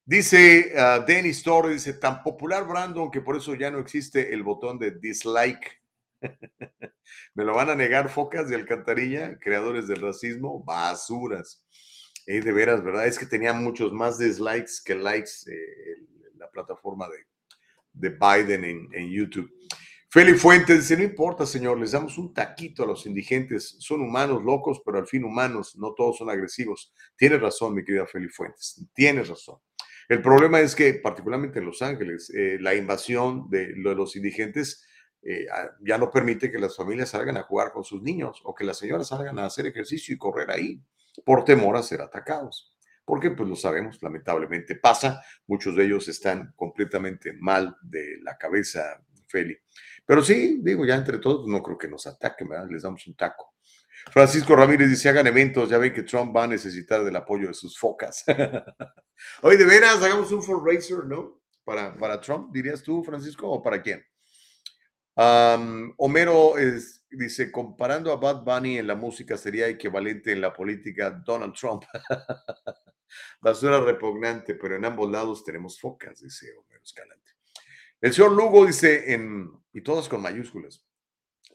Dice 0.04 0.74
uh, 0.74 1.06
Dennis 1.06 1.42
Torres, 1.42 1.82
dice, 1.82 1.98
tan 1.98 2.22
popular 2.22 2.66
Brandon 2.66 3.10
que 3.10 3.22
por 3.22 3.34
eso 3.34 3.54
ya 3.54 3.70
no 3.70 3.78
existe 3.78 4.34
el 4.34 4.42
botón 4.42 4.78
de 4.78 4.90
dislike. 4.90 5.72
Me 7.34 7.44
lo 7.44 7.54
van 7.54 7.70
a 7.70 7.74
negar 7.74 8.10
focas 8.10 8.50
de 8.50 8.56
alcantarilla, 8.56 9.38
creadores 9.38 9.88
del 9.88 10.02
racismo, 10.02 10.62
basuras. 10.62 11.64
Eh, 12.26 12.42
de 12.42 12.52
veras, 12.52 12.84
¿verdad? 12.84 13.06
Es 13.06 13.18
que 13.18 13.24
tenía 13.24 13.54
muchos 13.54 13.90
más 13.90 14.18
dislikes 14.18 14.82
que 14.84 14.94
likes 14.94 15.30
eh, 15.50 16.04
la 16.34 16.50
plataforma 16.50 17.08
de, 17.08 17.24
de 17.94 18.10
Biden 18.10 18.64
en, 18.66 18.88
en 18.92 19.10
YouTube. 19.10 19.50
Feli 20.10 20.34
Fuentes 20.34 20.78
dice, 20.78 20.96
no 20.96 21.04
importa, 21.04 21.44
señor, 21.44 21.78
les 21.78 21.92
damos 21.92 22.16
un 22.16 22.32
taquito 22.32 22.82
a 22.82 22.86
los 22.86 23.04
indigentes. 23.04 23.76
Son 23.78 24.00
humanos 24.00 24.42
locos, 24.42 24.80
pero 24.84 24.98
al 24.98 25.06
fin 25.06 25.24
humanos, 25.24 25.76
no 25.76 25.92
todos 25.94 26.16
son 26.18 26.30
agresivos. 26.30 26.94
Tienes 27.16 27.40
razón, 27.40 27.74
mi 27.74 27.84
querida 27.84 28.06
Feli 28.06 28.28
Fuentes, 28.28 28.82
tienes 28.94 29.28
razón. 29.28 29.58
El 30.08 30.22
problema 30.22 30.60
es 30.60 30.74
que, 30.74 30.94
particularmente 30.94 31.58
en 31.58 31.66
Los 31.66 31.82
Ángeles, 31.82 32.30
eh, 32.34 32.56
la 32.58 32.74
invasión 32.74 33.50
de, 33.50 33.74
de 33.74 33.94
los 33.94 34.16
indigentes 34.16 34.82
eh, 35.22 35.46
ya 35.80 35.98
no 35.98 36.10
permite 36.10 36.50
que 36.50 36.58
las 36.58 36.76
familias 36.76 37.10
salgan 37.10 37.36
a 37.36 37.42
jugar 37.42 37.72
con 37.72 37.84
sus 37.84 38.02
niños 38.02 38.40
o 38.44 38.54
que 38.54 38.64
las 38.64 38.78
señoras 38.78 39.08
salgan 39.08 39.38
a 39.38 39.44
hacer 39.44 39.66
ejercicio 39.66 40.14
y 40.14 40.18
correr 40.18 40.50
ahí 40.50 40.80
por 41.24 41.44
temor 41.44 41.76
a 41.76 41.82
ser 41.82 42.00
atacados. 42.00 42.74
Porque, 43.04 43.30
pues 43.30 43.48
lo 43.48 43.56
sabemos, 43.56 43.98
lamentablemente 44.02 44.76
pasa. 44.76 45.22
Muchos 45.46 45.74
de 45.76 45.84
ellos 45.84 46.08
están 46.08 46.52
completamente 46.56 47.32
mal 47.32 47.76
de 47.82 48.18
la 48.22 48.36
cabeza, 48.36 49.02
Feli. 49.26 49.56
Pero 50.08 50.22
sí, 50.22 50.60
digo, 50.62 50.86
ya 50.86 50.94
entre 50.94 51.18
todos, 51.18 51.46
no 51.46 51.62
creo 51.62 51.76
que 51.76 51.86
nos 51.86 52.06
ataquen, 52.06 52.48
¿verdad? 52.48 52.66
Les 52.70 52.80
damos 52.80 53.06
un 53.06 53.14
taco. 53.14 53.52
Francisco 54.10 54.56
Ramírez 54.56 54.88
dice, 54.88 55.10
hagan 55.10 55.26
eventos, 55.26 55.68
ya 55.68 55.76
ven 55.76 55.92
que 55.92 56.02
Trump 56.02 56.34
va 56.34 56.44
a 56.44 56.46
necesitar 56.46 57.04
del 57.04 57.14
apoyo 57.14 57.48
de 57.48 57.52
sus 57.52 57.78
focas. 57.78 58.24
Hoy 59.42 59.58
de 59.58 59.66
veras, 59.66 60.02
hagamos 60.02 60.32
un 60.32 60.42
fundraiser, 60.42 61.04
¿no? 61.04 61.42
Para, 61.62 61.94
para 61.94 62.18
Trump, 62.22 62.50
dirías 62.50 62.82
tú, 62.82 63.04
Francisco, 63.04 63.50
o 63.50 63.62
para 63.62 63.82
quién? 63.82 64.02
Homero 65.98 66.54
dice, 67.10 67.52
comparando 67.52 68.10
a 68.10 68.16
Bad 68.16 68.44
Bunny 68.44 68.78
en 68.78 68.86
la 68.86 68.94
música 68.94 69.36
sería 69.36 69.68
equivalente 69.68 70.32
en 70.32 70.40
la 70.40 70.54
política 70.54 71.10
Donald 71.10 71.52
Trump. 71.52 71.84
Basura 73.42 73.78
repugnante, 73.78 74.54
pero 74.54 74.76
en 74.76 74.86
ambos 74.86 75.10
lados 75.10 75.44
tenemos 75.44 75.78
focas, 75.78 76.22
dice 76.22 76.54
Homero 76.56 76.82
Escalante. 76.82 77.27
El 78.00 78.12
señor 78.12 78.32
Lugo 78.32 78.66
dice, 78.66 79.12
en, 79.12 79.50
y 79.72 79.80
todas 79.80 80.08
con 80.08 80.22
mayúsculas, 80.22 80.84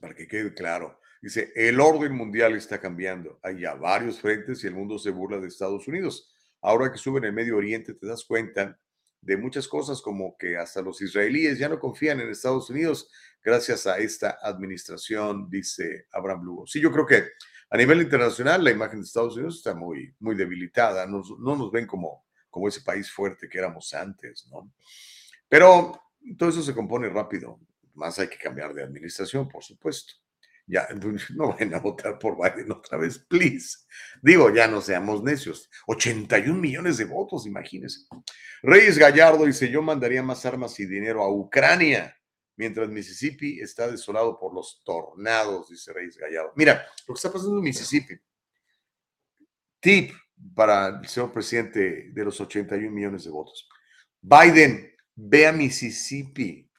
para 0.01 0.13
que 0.13 0.27
quede 0.27 0.53
claro, 0.53 0.99
dice, 1.21 1.51
el 1.55 1.79
orden 1.79 2.13
mundial 2.13 2.55
está 2.55 2.79
cambiando. 2.79 3.39
Hay 3.43 3.61
ya 3.61 3.75
varios 3.75 4.19
frentes 4.19 4.63
y 4.63 4.67
el 4.67 4.75
mundo 4.75 4.99
se 4.99 5.11
burla 5.11 5.39
de 5.39 5.47
Estados 5.47 5.87
Unidos. 5.87 6.33
Ahora 6.61 6.91
que 6.91 6.97
sube 6.97 7.19
en 7.19 7.25
el 7.25 7.33
Medio 7.33 7.57
Oriente 7.57 7.93
te 7.93 8.07
das 8.07 8.25
cuenta 8.25 8.79
de 9.21 9.37
muchas 9.37 9.67
cosas 9.67 10.01
como 10.01 10.35
que 10.37 10.57
hasta 10.57 10.81
los 10.81 11.01
israelíes 11.01 11.57
ya 11.57 11.69
no 11.69 11.79
confían 11.79 12.19
en 12.19 12.29
Estados 12.29 12.69
Unidos 12.69 13.09
gracias 13.41 13.87
a 13.87 13.97
esta 13.97 14.37
administración, 14.41 15.49
dice 15.49 16.07
Abraham 16.11 16.43
Lugo. 16.43 16.67
Sí, 16.67 16.81
yo 16.81 16.91
creo 16.91 17.05
que 17.05 17.23
a 17.69 17.77
nivel 17.77 18.01
internacional 18.01 18.63
la 18.63 18.71
imagen 18.71 18.99
de 18.99 19.05
Estados 19.05 19.35
Unidos 19.35 19.57
está 19.57 19.73
muy, 19.73 20.13
muy 20.19 20.35
debilitada. 20.35 21.05
Nos, 21.05 21.37
no 21.39 21.55
nos 21.55 21.71
ven 21.71 21.87
como 21.87 22.25
como 22.53 22.67
ese 22.67 22.81
país 22.81 23.09
fuerte 23.09 23.49
que 23.49 23.57
éramos 23.57 23.91
antes, 23.95 24.47
¿no? 24.51 24.71
Pero 25.49 25.99
todo 26.37 26.49
eso 26.49 26.63
se 26.63 26.73
compone 26.73 27.09
rápido. 27.09 27.59
Más 27.93 28.17
hay 28.19 28.27
que 28.27 28.37
cambiar 28.37 28.73
de 28.73 28.83
administración, 28.83 29.47
por 29.47 29.63
supuesto. 29.63 30.13
Ya, 30.65 30.87
no 31.35 31.49
vayan 31.49 31.73
a 31.73 31.79
votar 31.79 32.17
por 32.17 32.37
Biden 32.37 32.71
otra 32.71 32.97
vez, 32.97 33.19
please. 33.19 33.79
Digo, 34.21 34.53
ya 34.53 34.67
no 34.67 34.81
seamos 34.81 35.23
necios. 35.23 35.69
81 35.87 36.59
millones 36.59 36.97
de 36.97 37.05
votos, 37.05 37.45
imagínense. 37.45 38.07
Reyes 38.61 38.97
Gallardo 38.97 39.45
dice, 39.45 39.69
yo 39.69 39.81
mandaría 39.81 40.23
más 40.23 40.45
armas 40.45 40.79
y 40.79 40.85
dinero 40.85 41.21
a 41.21 41.29
Ucrania, 41.29 42.17
mientras 42.55 42.87
Mississippi 42.89 43.59
está 43.59 43.91
desolado 43.91 44.39
por 44.39 44.53
los 44.53 44.81
tornados, 44.85 45.69
dice 45.69 45.91
Reyes 45.91 46.17
Gallardo. 46.17 46.53
Mira, 46.55 46.85
lo 47.07 47.13
que 47.13 47.17
está 47.17 47.31
pasando 47.31 47.57
en 47.57 47.63
Mississippi. 47.63 48.15
Tip 49.79 50.13
para 50.55 50.99
el 51.01 51.07
señor 51.07 51.31
presidente 51.31 52.09
de 52.11 52.25
los 52.25 52.39
81 52.39 52.89
millones 52.89 53.25
de 53.25 53.31
votos. 53.31 53.67
Biden, 54.21 54.92
ve 55.15 55.47
a 55.47 55.51
Mississippi. 55.51 56.69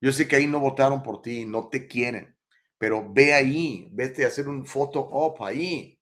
Yo 0.00 0.12
sé 0.12 0.28
que 0.28 0.36
ahí 0.36 0.46
no 0.46 0.60
votaron 0.60 1.02
por 1.02 1.22
ti, 1.22 1.44
no 1.44 1.68
te 1.68 1.86
quieren, 1.86 2.36
pero 2.78 3.10
ve 3.12 3.32
ahí, 3.32 3.88
vete 3.92 4.24
a 4.24 4.28
hacer 4.28 4.48
un 4.48 4.66
photo 4.66 5.00
op 5.00 5.42
ahí, 5.42 5.98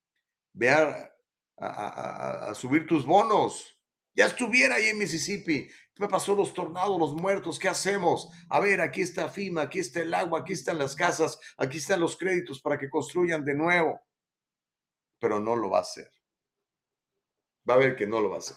ve 0.53 0.71
a, 0.71 1.13
a 1.59 2.55
subir 2.55 2.87
tus 2.87 3.07
bonos. 3.07 3.79
Ya 4.15 4.27
estuviera 4.27 4.75
ahí 4.75 4.87
en 4.87 4.99
Mississippi. 4.99 5.71
Me 5.99 6.09
pasó 6.09 6.35
los 6.35 6.53
tornados, 6.55 6.99
los 6.99 7.15
muertos, 7.15 7.59
¿qué 7.59 7.69
hacemos? 7.69 8.29
A 8.49 8.61
ver, 8.61 8.81
aquí 8.81 9.03
está 9.03 9.29
FIMA, 9.29 9.63
aquí 9.63 9.79
está 9.79 10.01
el 10.01 10.13
agua, 10.15 10.41
aquí 10.41 10.55
están 10.55 10.79
las 10.79 10.97
casas, 10.97 11.39
aquí 11.57 11.79
están 11.79 12.01
los 12.01 12.17
créditos 12.17 12.61
para 12.61 12.79
que 12.79 12.91
construyan 12.91 13.45
de 13.45 13.55
nuevo. 13.55 14.01
Pero 15.19 15.39
no 15.39 15.55
lo 15.55 15.71
va 15.71 15.79
a 15.79 15.83
hacer. 15.83 16.11
Va 17.69 17.75
a 17.75 17.79
ver 17.79 17.95
que 17.95 18.07
no 18.07 18.21
lo 18.21 18.31
va 18.31 18.37
a 18.37 18.39
hacer. 18.39 18.57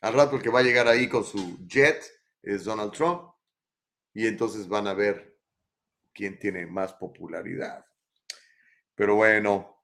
Al 0.00 0.14
rato 0.14 0.36
el 0.36 0.42
que 0.42 0.48
va 0.48 0.60
a 0.60 0.62
llegar 0.62 0.88
ahí 0.88 1.08
con 1.08 1.24
su 1.24 1.58
jet 1.66 2.02
es 2.46 2.64
Donald 2.64 2.92
Trump 2.92 3.30
y 4.14 4.26
entonces 4.26 4.66
van 4.66 4.86
a 4.86 4.94
ver 4.94 5.38
quién 6.14 6.38
tiene 6.38 6.64
más 6.66 6.94
popularidad. 6.94 7.84
Pero 8.94 9.16
bueno, 9.16 9.76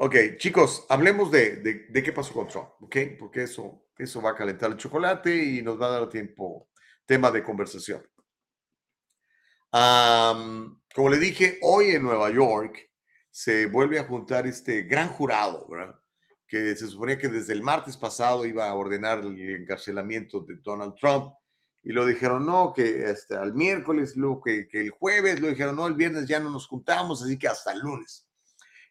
Ok, 0.00 0.14
chicos, 0.36 0.86
hablemos 0.88 1.28
de, 1.32 1.56
de, 1.56 2.02
qué 2.04 2.12
pasó 2.12 2.32
con 2.32 2.46
Trump, 2.46 2.68
¿ok? 2.80 2.96
Porque 3.18 3.42
eso, 3.42 3.88
eso 3.98 4.22
va 4.22 4.30
a 4.30 4.36
calentar 4.36 4.70
el 4.70 4.76
chocolate 4.76 5.34
y 5.34 5.60
nos 5.60 5.80
va 5.80 5.88
a 5.88 5.98
dar 5.98 6.08
tiempo, 6.08 6.68
tema 7.04 7.32
de 7.32 7.42
conversación. 7.42 8.08
como 9.72 11.08
le 11.10 11.18
dije, 11.18 11.58
hoy 11.62 11.90
en 11.90 12.04
Nueva 12.04 12.30
York 12.30 12.92
se 13.28 13.66
vuelve 13.66 13.98
a 13.98 14.04
juntar 14.04 14.46
este 14.46 14.82
gran 14.82 15.08
jurado, 15.08 15.66
¿verdad? 15.68 16.00
Que 16.48 16.74
se 16.74 16.86
suponía 16.88 17.18
que 17.18 17.28
desde 17.28 17.52
el 17.52 17.62
martes 17.62 17.96
pasado 17.96 18.46
iba 18.46 18.68
a 18.68 18.74
ordenar 18.74 19.18
el 19.20 19.60
encarcelamiento 19.60 20.40
de 20.40 20.56
Donald 20.56 20.94
Trump 20.98 21.34
y 21.82 21.92
lo 21.92 22.04
dijeron, 22.04 22.44
no, 22.44 22.72
que 22.74 23.06
hasta 23.06 23.42
el 23.42 23.54
miércoles, 23.54 24.16
luego 24.16 24.42
que, 24.42 24.68
que 24.68 24.80
el 24.80 24.90
jueves, 24.90 25.40
lo 25.40 25.48
dijeron, 25.48 25.76
no, 25.76 25.86
el 25.86 25.94
viernes 25.94 26.26
ya 26.26 26.40
no 26.40 26.50
nos 26.50 26.66
juntamos, 26.66 27.22
así 27.22 27.38
que 27.38 27.48
hasta 27.48 27.72
el 27.72 27.80
lunes. 27.80 28.26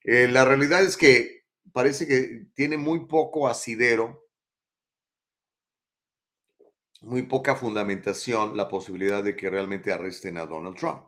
Eh, 0.03 0.27
la 0.27 0.45
realidad 0.45 0.81
es 0.81 0.95
que 0.95 1.43
parece 1.73 2.07
que 2.07 2.47
tiene 2.53 2.77
muy 2.77 3.05
poco 3.05 3.47
asidero, 3.47 4.25
muy 7.01 7.23
poca 7.23 7.55
fundamentación 7.55 8.57
la 8.57 8.67
posibilidad 8.67 9.23
de 9.23 9.35
que 9.35 9.49
realmente 9.49 9.91
arresten 9.91 10.37
a 10.37 10.45
Donald 10.45 10.77
Trump. 10.77 11.03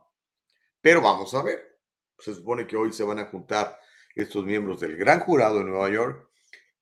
Pero 0.82 1.02
vamos 1.02 1.34
a 1.34 1.42
ver. 1.42 1.80
Se 2.20 2.36
supone 2.36 2.68
que 2.68 2.78
hoy 2.78 2.94
se 2.94 3.04
van 3.04 3.20
a 3.20 3.26
juntar 3.26 3.80
estos 4.14 4.46
miembros 4.46 4.82
del 4.82 4.98
gran 4.98 5.22
jurado 5.22 5.60
de 5.60 5.66
Nueva 5.66 5.90
York 5.90 6.29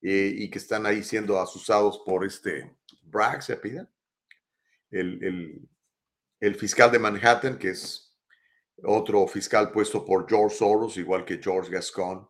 eh, 0.02 0.34
y 0.36 0.50
que 0.50 0.60
están 0.60 0.86
ahí 0.86 1.04
siendo 1.04 1.40
asusados 1.40 2.02
por 2.06 2.26
este 2.26 2.76
Bragg, 3.04 3.42
se 3.42 3.58
pida, 3.58 3.90
el, 4.92 5.68
el 6.40 6.56
fiscal 6.56 6.92
de 6.92 7.00
Manhattan, 7.00 7.58
que 7.58 7.70
es 7.70 8.08
otro 8.84 9.28
fiscal 9.28 9.72
puesto 9.72 10.06
por 10.06 10.28
George 10.28 10.56
Soros, 10.56 10.98
igual 10.98 11.26
que 11.26 11.40
George 11.42 11.72
Gascon, 11.72 12.28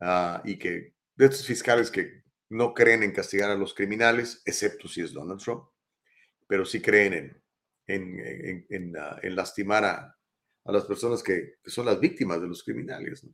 ah, 0.00 0.42
y 0.44 0.58
que 0.58 0.94
de 1.16 1.26
estos 1.26 1.46
fiscales 1.46 1.90
que 1.90 2.24
no 2.48 2.72
creen 2.72 3.02
en 3.02 3.12
castigar 3.12 3.50
a 3.50 3.56
los 3.56 3.74
criminales, 3.74 4.42
excepto 4.44 4.88
si 4.88 5.02
es 5.02 5.12
Donald 5.12 5.40
Trump, 5.42 5.64
pero 6.46 6.64
sí 6.64 6.80
creen 6.80 7.42
en, 7.86 8.66
en, 8.68 8.96
ah, 8.96 9.20
lastimar 9.22 9.84
a, 9.84 10.16
las 10.64 10.84
personas 10.84 11.22
que, 11.22 11.58
son 11.66 11.86
las 11.86 11.98
víctimas 11.98 12.40
de 12.40 12.46
los 12.46 12.62
criminales. 12.62 13.26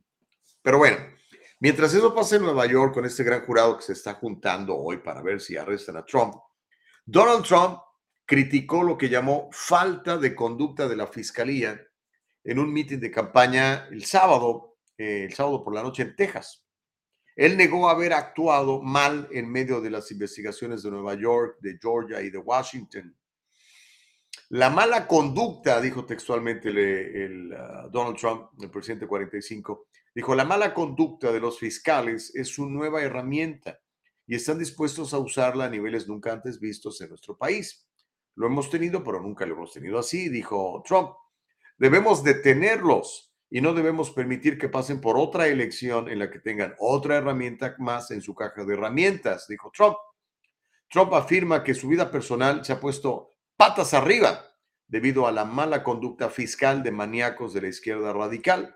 Pero 0.61 0.79
bueno, 0.79 0.97
mientras 1.59 1.93
eso 1.93 2.13
pasa 2.13 2.35
en 2.35 2.43
Nueva 2.43 2.65
York 2.65 2.93
con 2.93 3.05
este 3.05 3.23
gran 3.23 3.45
jurado 3.45 3.77
que 3.77 3.83
se 3.83 3.93
está 3.93 4.15
juntando 4.15 4.75
hoy 4.75 4.97
para 4.97 5.21
ver 5.21 5.41
si 5.41 5.57
arrestan 5.57 5.97
a 5.97 6.05
Trump, 6.05 6.35
Donald 7.05 7.45
Trump 7.45 7.79
criticó 8.25 8.83
lo 8.83 8.97
que 8.97 9.09
llamó 9.09 9.49
falta 9.51 10.17
de 10.17 10.35
conducta 10.35 10.87
de 10.87 10.97
la 10.97 11.07
fiscalía 11.07 11.81
en 12.43 12.59
un 12.59 12.71
mitin 12.71 12.99
de 12.99 13.11
campaña 13.11 13.87
el 13.89 14.05
sábado, 14.05 14.77
eh, 14.97 15.25
el 15.25 15.33
sábado 15.33 15.63
por 15.63 15.73
la 15.73 15.83
noche 15.83 16.03
en 16.03 16.15
Texas. 16.15 16.63
Él 17.37 17.55
negó 17.55 17.87
haber 17.87 18.13
actuado 18.13 18.81
mal 18.81 19.27
en 19.31 19.49
medio 19.49 19.79
de 19.79 19.91
las 19.91 20.11
investigaciones 20.11 20.81
de 20.81 20.89
Nueva 20.89 21.13
York, 21.13 21.57
de 21.61 21.77
Georgia 21.79 22.21
y 22.21 22.31
de 22.31 22.39
Washington. 22.39 23.15
La 24.49 24.69
mala 24.69 25.07
conducta, 25.07 25.79
dijo 25.79 26.05
textualmente 26.05 26.69
el, 26.69 27.53
uh, 27.53 27.89
Donald 27.89 28.17
Trump, 28.17 28.49
el 28.59 28.71
presidente 28.71 29.05
45, 29.05 29.87
dijo, 30.17 30.33
la 30.33 30.45
mala 30.45 30.73
conducta 30.73 31.31
de 31.31 31.39
los 31.39 31.59
fiscales 31.59 32.33
es 32.33 32.47
su 32.47 32.67
nueva 32.67 33.03
herramienta 33.03 33.79
y 34.25 34.33
están 34.33 34.57
dispuestos 34.57 35.13
a 35.13 35.19
usarla 35.19 35.65
a 35.65 35.69
niveles 35.69 36.07
nunca 36.07 36.33
antes 36.33 36.59
vistos 36.59 36.99
en 37.01 37.09
nuestro 37.09 37.37
país. 37.37 37.87
Lo 38.33 38.47
hemos 38.47 38.71
tenido, 38.71 39.03
pero 39.03 39.21
nunca 39.21 39.45
lo 39.45 39.53
hemos 39.53 39.73
tenido 39.73 39.99
así, 39.99 40.27
dijo 40.29 40.81
Trump. 40.87 41.11
Debemos 41.77 42.23
detenerlos 42.23 43.31
y 43.51 43.61
no 43.61 43.75
debemos 43.75 44.09
permitir 44.09 44.57
que 44.57 44.69
pasen 44.69 45.01
por 45.01 45.19
otra 45.19 45.49
elección 45.49 46.09
en 46.09 46.17
la 46.17 46.31
que 46.31 46.39
tengan 46.39 46.73
otra 46.79 47.17
herramienta 47.17 47.75
más 47.77 48.09
en 48.09 48.23
su 48.23 48.33
caja 48.33 48.65
de 48.65 48.73
herramientas, 48.73 49.45
dijo 49.47 49.69
Trump. 49.71 49.97
Trump 50.89 51.13
afirma 51.13 51.63
que 51.63 51.75
su 51.75 51.89
vida 51.89 52.09
personal 52.09 52.65
se 52.65 52.73
ha 52.73 52.79
puesto 52.79 53.33
patas 53.55 53.93
arriba 53.93 54.47
debido 54.87 55.27
a 55.27 55.31
la 55.31 55.45
mala 55.45 55.83
conducta 55.83 56.31
fiscal 56.31 56.81
de 56.81 56.89
maníacos 56.89 57.53
de 57.53 57.61
la 57.61 57.67
izquierda 57.67 58.13
radical 58.13 58.73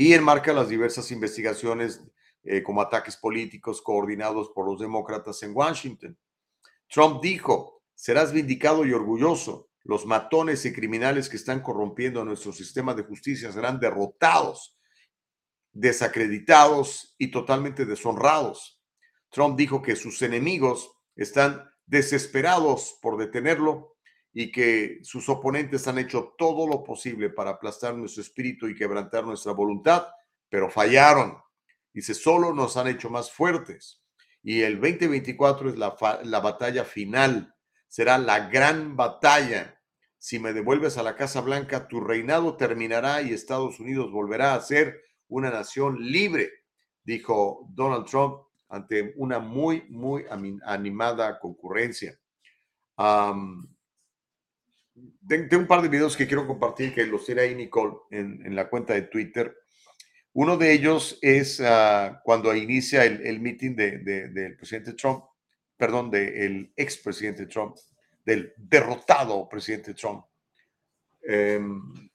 y 0.00 0.14
enmarca 0.14 0.52
las 0.52 0.68
diversas 0.68 1.10
investigaciones 1.10 2.00
eh, 2.44 2.62
como 2.62 2.80
ataques 2.80 3.16
políticos 3.16 3.82
coordinados 3.82 4.48
por 4.54 4.64
los 4.64 4.78
demócratas 4.78 5.42
en 5.42 5.50
Washington. 5.52 6.16
Trump 6.86 7.20
dijo, 7.20 7.82
serás 7.96 8.32
vindicado 8.32 8.86
y 8.86 8.92
orgulloso 8.92 9.70
los 9.82 10.06
matones 10.06 10.64
y 10.66 10.72
criminales 10.72 11.28
que 11.28 11.36
están 11.36 11.62
corrompiendo 11.62 12.24
nuestro 12.24 12.52
sistema 12.52 12.94
de 12.94 13.02
justicia 13.02 13.50
serán 13.50 13.80
derrotados, 13.80 14.78
desacreditados 15.72 17.16
y 17.18 17.32
totalmente 17.32 17.84
deshonrados. 17.84 18.80
Trump 19.30 19.58
dijo 19.58 19.82
que 19.82 19.96
sus 19.96 20.22
enemigos 20.22 20.92
están 21.16 21.68
desesperados 21.86 23.00
por 23.02 23.18
detenerlo 23.18 23.96
y 24.40 24.52
que 24.52 25.00
sus 25.02 25.28
oponentes 25.28 25.88
han 25.88 25.98
hecho 25.98 26.32
todo 26.38 26.68
lo 26.68 26.84
posible 26.84 27.28
para 27.28 27.50
aplastar 27.50 27.96
nuestro 27.96 28.22
espíritu 28.22 28.68
y 28.68 28.76
quebrantar 28.76 29.24
nuestra 29.24 29.50
voluntad, 29.50 30.06
pero 30.48 30.70
fallaron. 30.70 31.36
Dice, 31.92 32.14
solo 32.14 32.54
nos 32.54 32.76
han 32.76 32.86
hecho 32.86 33.10
más 33.10 33.32
fuertes. 33.32 34.00
Y 34.44 34.60
el 34.60 34.74
2024 34.80 35.70
es 35.70 35.76
la, 35.76 35.96
la 36.22 36.38
batalla 36.38 36.84
final, 36.84 37.52
será 37.88 38.16
la 38.16 38.48
gran 38.48 38.94
batalla 38.94 39.76
si 40.18 40.38
me 40.38 40.52
devuelves 40.52 40.98
a 40.98 41.02
la 41.02 41.16
Casa 41.16 41.40
Blanca, 41.40 41.88
tu 41.88 41.98
reinado 41.98 42.56
terminará 42.56 43.22
y 43.22 43.32
Estados 43.32 43.80
Unidos 43.80 44.12
volverá 44.12 44.54
a 44.54 44.60
ser 44.60 45.02
una 45.26 45.50
nación 45.50 45.96
libre, 46.00 46.50
dijo 47.02 47.66
Donald 47.70 48.06
Trump 48.06 48.44
ante 48.68 49.14
una 49.16 49.40
muy, 49.40 49.82
muy 49.88 50.26
animada 50.64 51.40
concurrencia. 51.40 52.16
Tengo 55.26 55.58
un 55.58 55.66
par 55.66 55.82
de 55.82 55.88
videos 55.88 56.16
que 56.16 56.26
quiero 56.26 56.46
compartir 56.46 56.94
que 56.94 57.06
los 57.06 57.24
tiene 57.24 57.42
ahí 57.42 57.54
Nicole 57.54 57.96
en, 58.10 58.54
la 58.54 58.68
cuenta 58.68 58.94
de 58.94 59.02
Twitter. 59.02 59.56
Uno 60.32 60.56
de 60.56 60.72
ellos 60.72 61.18
es 61.22 61.60
ah, 61.60 62.20
cuando 62.24 62.54
inicia 62.54 63.04
el, 63.04 63.26
el 63.26 63.40
meeting 63.40 63.74
de, 63.74 63.98
del 64.28 64.56
presidente 64.56 64.92
Trump, 64.92 65.24
perdón, 65.76 66.10
del 66.10 66.72
expresidente 66.76 67.46
Trump 67.46 67.76
del 68.28 68.52
derrotado 68.58 69.48
presidente 69.48 69.94
Trump. 69.94 70.22
Em, 71.22 72.10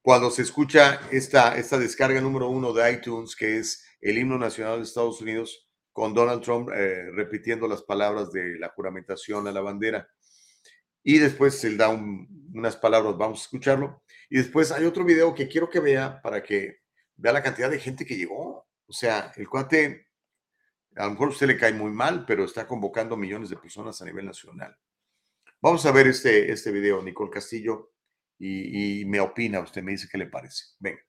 cuando 0.00 0.30
se 0.30 0.42
escucha 0.42 1.00
esta, 1.10 1.58
esta 1.58 1.76
descarga 1.76 2.20
número 2.20 2.48
uno 2.48 2.72
de 2.72 2.92
iTunes, 2.92 3.34
que 3.34 3.58
es 3.58 3.84
el 4.00 4.16
himno 4.16 4.38
nacional 4.38 4.78
de 4.78 4.84
Estados 4.84 5.20
Unidos, 5.20 5.68
con 5.92 6.14
Donald 6.14 6.40
Trump 6.40 6.70
eh, 6.72 7.10
repitiendo 7.10 7.66
las 7.66 7.82
palabras 7.82 8.30
de 8.30 8.56
la 8.60 8.68
juramentación 8.68 9.48
a 9.48 9.52
la 9.52 9.60
bandera. 9.60 10.08
Y 11.08 11.16
después 11.16 11.64
él 11.64 11.78
da 11.78 11.88
unas 11.88 12.76
palabras, 12.76 13.16
vamos 13.16 13.40
a 13.40 13.42
escucharlo. 13.44 14.02
Y 14.28 14.36
después 14.36 14.70
hay 14.70 14.84
otro 14.84 15.06
video 15.06 15.34
que 15.34 15.48
quiero 15.48 15.70
que 15.70 15.80
vea 15.80 16.20
para 16.20 16.42
que 16.42 16.80
vea 17.16 17.32
la 17.32 17.42
cantidad 17.42 17.70
de 17.70 17.80
gente 17.80 18.04
que 18.04 18.18
llegó. 18.18 18.68
O 18.86 18.92
sea, 18.92 19.32
el 19.36 19.48
cuate 19.48 20.08
A 20.96 21.06
lo 21.06 21.12
mejor 21.12 21.28
a 21.28 21.30
usted 21.30 21.46
le 21.46 21.56
cae 21.56 21.72
muy 21.72 21.92
mal, 21.92 22.26
pero 22.26 22.44
está 22.44 22.66
convocando 22.66 23.16
millones 23.16 23.48
de 23.48 23.56
personas 23.56 24.02
a 24.02 24.04
nivel 24.04 24.26
nacional. 24.26 24.76
Vamos 25.62 25.86
a 25.86 25.92
ver 25.92 26.08
este, 26.08 26.52
este 26.52 26.70
video, 26.72 27.02
Nicole 27.02 27.30
Castillo, 27.30 27.92
y, 28.38 29.04
me 29.06 29.20
opina, 29.20 29.60
usted 29.60 29.82
me 29.82 29.92
dice 29.92 30.08
qué 30.12 30.18
le 30.18 30.26
parece. 30.26 30.64
Venga. 30.78 31.00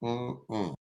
Mm, 0.00 0.44
mm. 0.48 0.74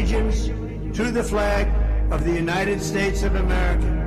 Allegiance 0.00 0.46
to 0.96 1.10
the 1.10 1.22
flag 1.22 1.68
of 2.10 2.24
the 2.24 2.32
United 2.32 2.80
States 2.80 3.22
of 3.22 3.34
America 3.34 3.99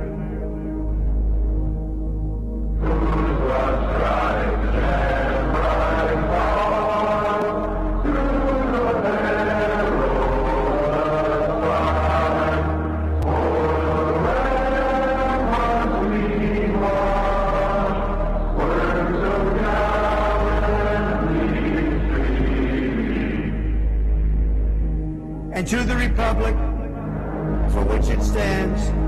republic 26.14 26.54
for 27.72 27.82
which 27.86 28.08
it 28.08 28.22
stands, 28.22 29.03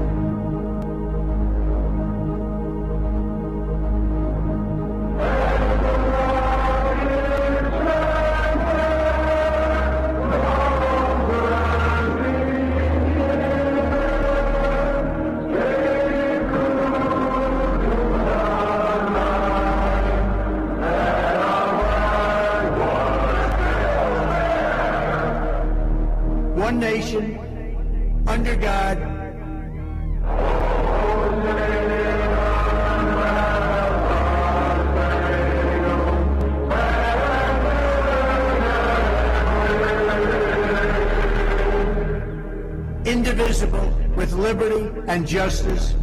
one 26.76 26.80
nation, 26.80 27.38
under 28.26 28.54
God, 28.56 28.98
indivisible, 43.06 43.90
with 44.16 44.32
liberty 44.32 44.90
and 45.08 45.26
justice 45.26 45.94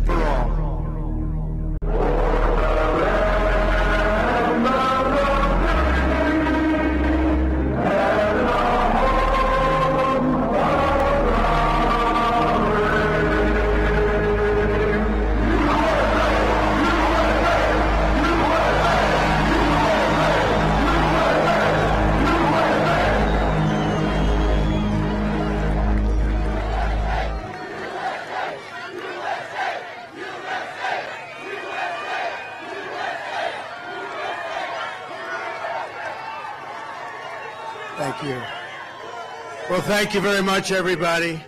thank 40.04 40.16
you 40.16 40.20
very 40.20 40.44
much, 40.44 40.74
everybody. 40.74 41.42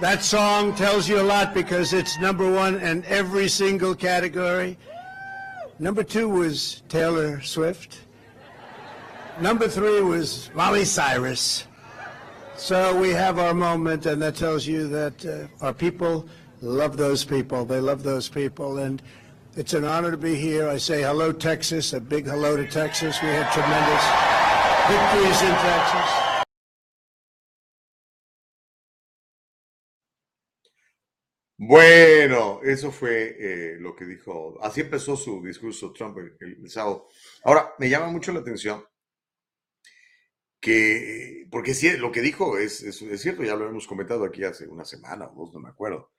That 0.00 0.22
song 0.22 0.72
tells 0.76 1.08
you 1.08 1.20
a 1.20 1.26
lot 1.34 1.52
because 1.52 1.92
it's 1.92 2.16
number 2.20 2.48
one 2.48 2.76
in 2.76 3.04
every 3.06 3.48
single 3.48 3.92
category. 3.92 4.78
Number 5.80 6.04
two 6.04 6.28
was 6.28 6.84
Taylor 6.88 7.40
Swift. 7.40 8.02
Number 9.40 9.66
three 9.66 10.00
was 10.00 10.48
Molly 10.54 10.84
Cyrus. 10.84 11.66
So 12.56 12.96
we 13.00 13.10
have 13.10 13.40
our 13.40 13.52
moment, 13.52 14.06
and 14.06 14.22
that 14.22 14.36
tells 14.36 14.64
you 14.64 14.86
that 14.86 15.26
uh, 15.26 15.64
our 15.64 15.74
people 15.74 16.28
love 16.62 16.96
those 16.96 17.24
people. 17.24 17.64
They 17.64 17.80
love 17.80 18.04
those 18.04 18.28
people, 18.28 18.78
and 18.78 19.02
it's 19.56 19.74
an 19.74 19.84
honor 19.84 20.12
to 20.12 20.16
be 20.16 20.36
here. 20.36 20.68
I 20.68 20.76
say 20.76 21.02
hello, 21.02 21.32
Texas. 21.32 21.94
A 21.94 22.00
big 22.00 22.26
hello 22.26 22.56
to 22.56 22.64
Texas. 22.68 23.20
We 23.20 23.26
had 23.26 23.50
tremendous 23.50 24.04
victories 24.86 25.42
in 25.42 25.56
Texas. 25.56 26.29
Bueno, 31.70 32.60
eso 32.64 32.90
fue 32.90 33.36
eh, 33.38 33.76
lo 33.78 33.94
que 33.94 34.04
dijo. 34.04 34.58
Así 34.60 34.80
empezó 34.80 35.14
su 35.14 35.40
discurso 35.40 35.92
Trump 35.92 36.18
el, 36.18 36.68
sábado. 36.68 37.06
Ahora, 37.44 37.74
me 37.78 37.88
llama 37.88 38.08
mucho 38.08 38.32
la 38.32 38.40
atención 38.40 38.84
que, 40.58 41.46
porque 41.48 41.74
sí, 41.74 41.96
lo 41.96 42.10
que 42.10 42.22
dijo 42.22 42.58
es, 42.58 42.82
es, 42.82 43.00
es 43.02 43.20
cierto, 43.20 43.44
ya 43.44 43.54
lo 43.54 43.68
hemos 43.68 43.86
comentado 43.86 44.24
aquí 44.24 44.42
hace 44.42 44.66
una 44.66 44.84
semana 44.84 45.28
o 45.28 45.44
dos, 45.44 45.54
no 45.54 45.60
me 45.60 45.68
acuerdo. 45.68 46.10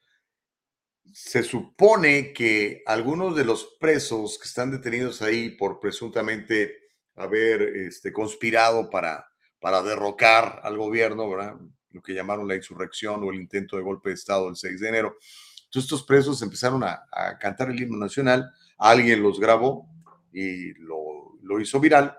Se 1.12 1.44
supone 1.44 2.32
que 2.32 2.82
algunos 2.86 3.36
de 3.36 3.44
los 3.44 3.76
presos 3.78 4.40
que 4.40 4.48
están 4.48 4.72
detenidos 4.72 5.22
ahí 5.22 5.50
por 5.58 5.82
presuntamente 5.82 6.78
haber 7.16 7.62
este, 7.76 8.14
conspirado 8.14 8.90
para, 8.90 9.28
para 9.60 9.82
derrocar 9.84 10.62
al 10.64 10.78
gobierno, 10.78 11.30
¿verdad? 11.30 11.58
Lo 11.94 12.02
que 12.02 12.14
llamaron 12.14 12.48
la 12.48 12.56
insurrección 12.56 13.24
o 13.24 13.30
el 13.32 13.38
intento 13.40 13.78
de 13.78 13.84
golpe 13.84 14.10
de 14.10 14.16
Estado 14.16 14.48
el 14.50 14.56
6 14.56 14.80
de 14.80 14.90
enero. 14.90 15.18
Entonces 15.66 15.84
estos 15.92 16.04
presos 16.04 16.42
empezaron 16.42 16.84
a, 16.84 17.04
a 17.12 17.38
cantar 17.40 17.70
el 17.70 17.82
himno 17.82 17.98
nacional, 17.98 18.52
alguien 18.78 19.22
los 19.24 19.40
grabó 19.40 19.88
y 20.34 20.74
lo, 20.74 21.38
lo 21.42 21.60
hizo 21.62 21.80
viral 21.80 22.16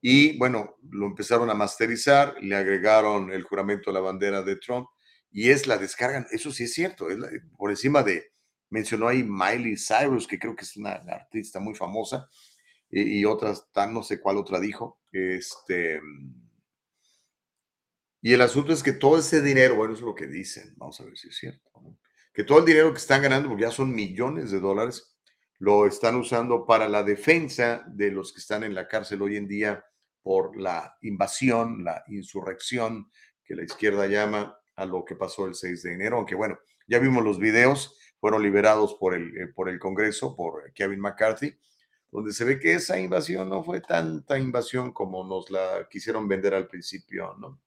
y 0.00 0.36
bueno, 0.38 0.76
lo 0.90 1.06
empezaron 1.06 1.48
a 1.50 1.54
masterizar, 1.54 2.34
le 2.42 2.56
agregaron 2.56 3.32
el 3.32 3.42
juramento 3.42 3.90
a 3.90 3.92
la 3.94 4.00
bandera 4.00 4.42
de 4.42 4.56
Trump 4.56 4.86
y 5.32 5.50
es 5.50 5.66
la 5.66 5.78
descargan, 5.78 6.26
eso 6.30 6.52
sí 6.52 6.64
es 6.64 6.74
cierto, 6.74 7.10
es 7.10 7.18
la- 7.18 7.30
por 7.56 7.70
encima 7.70 8.02
de, 8.02 8.32
mencionó 8.70 9.08
ahí 9.08 9.24
Miley 9.24 9.76
Cyrus, 9.76 10.26
que 10.28 10.38
creo 10.38 10.54
que 10.54 10.64
es 10.64 10.76
una 10.76 10.92
artista 10.92 11.58
muy 11.58 11.74
famosa, 11.74 12.28
y, 12.90 13.20
y 13.20 13.24
otras, 13.24 13.66
tan 13.72 13.94
no 13.94 14.02
sé 14.02 14.20
cuál 14.20 14.36
otra 14.36 14.60
dijo, 14.60 15.00
este, 15.10 16.00
y 18.24 18.32
el 18.32 18.40
asunto 18.40 18.72
es 18.72 18.82
que 18.82 18.94
todo 18.94 19.18
ese 19.18 19.42
dinero, 19.42 19.74
bueno, 19.74 19.92
eso 19.92 20.00
es 20.00 20.06
lo 20.06 20.14
que 20.14 20.26
dicen, 20.26 20.72
vamos 20.78 20.98
a 20.98 21.04
ver 21.04 21.14
si 21.14 21.28
es 21.28 21.36
cierto, 21.36 21.70
¿no? 21.82 21.98
que 22.32 22.42
todo 22.42 22.60
el 22.60 22.64
dinero 22.64 22.90
que 22.90 22.98
están 22.98 23.20
ganando, 23.20 23.50
porque 23.50 23.64
ya 23.64 23.70
son 23.70 23.94
millones 23.94 24.50
de 24.50 24.60
dólares, 24.60 25.14
lo 25.58 25.86
están 25.86 26.16
usando 26.16 26.64
para 26.64 26.88
la 26.88 27.02
defensa 27.02 27.84
de 27.86 28.10
los 28.10 28.32
que 28.32 28.40
están 28.40 28.64
en 28.64 28.74
la 28.74 28.88
cárcel 28.88 29.20
hoy 29.20 29.36
en 29.36 29.46
día 29.46 29.84
por 30.22 30.58
la 30.58 30.96
invasión, 31.02 31.84
la 31.84 32.02
insurrección 32.08 33.10
que 33.44 33.56
la 33.56 33.64
izquierda 33.64 34.06
llama 34.06 34.58
a 34.74 34.86
lo 34.86 35.04
que 35.04 35.16
pasó 35.16 35.44
el 35.44 35.54
6 35.54 35.82
de 35.82 35.92
enero, 35.92 36.16
aunque 36.16 36.34
bueno, 36.34 36.58
ya 36.86 37.00
vimos 37.00 37.22
los 37.22 37.38
videos, 37.38 37.94
fueron 38.18 38.42
liberados 38.42 38.94
por 38.94 39.12
el, 39.14 39.36
eh, 39.36 39.48
por 39.48 39.68
el 39.68 39.78
Congreso, 39.78 40.34
por 40.34 40.72
Kevin 40.72 41.00
McCarthy, 41.00 41.54
donde 42.10 42.32
se 42.32 42.46
ve 42.46 42.58
que 42.58 42.72
esa 42.72 42.98
invasión 42.98 43.50
no 43.50 43.62
fue 43.62 43.82
tanta 43.82 44.38
invasión 44.38 44.94
como 44.94 45.24
nos 45.24 45.50
la 45.50 45.86
quisieron 45.90 46.26
vender 46.26 46.54
al 46.54 46.68
principio, 46.68 47.34
¿no? 47.38 47.60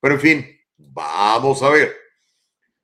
Pero 0.00 0.14
en 0.14 0.20
fin, 0.20 0.60
vamos 0.76 1.62
a 1.62 1.70
ver. 1.70 1.92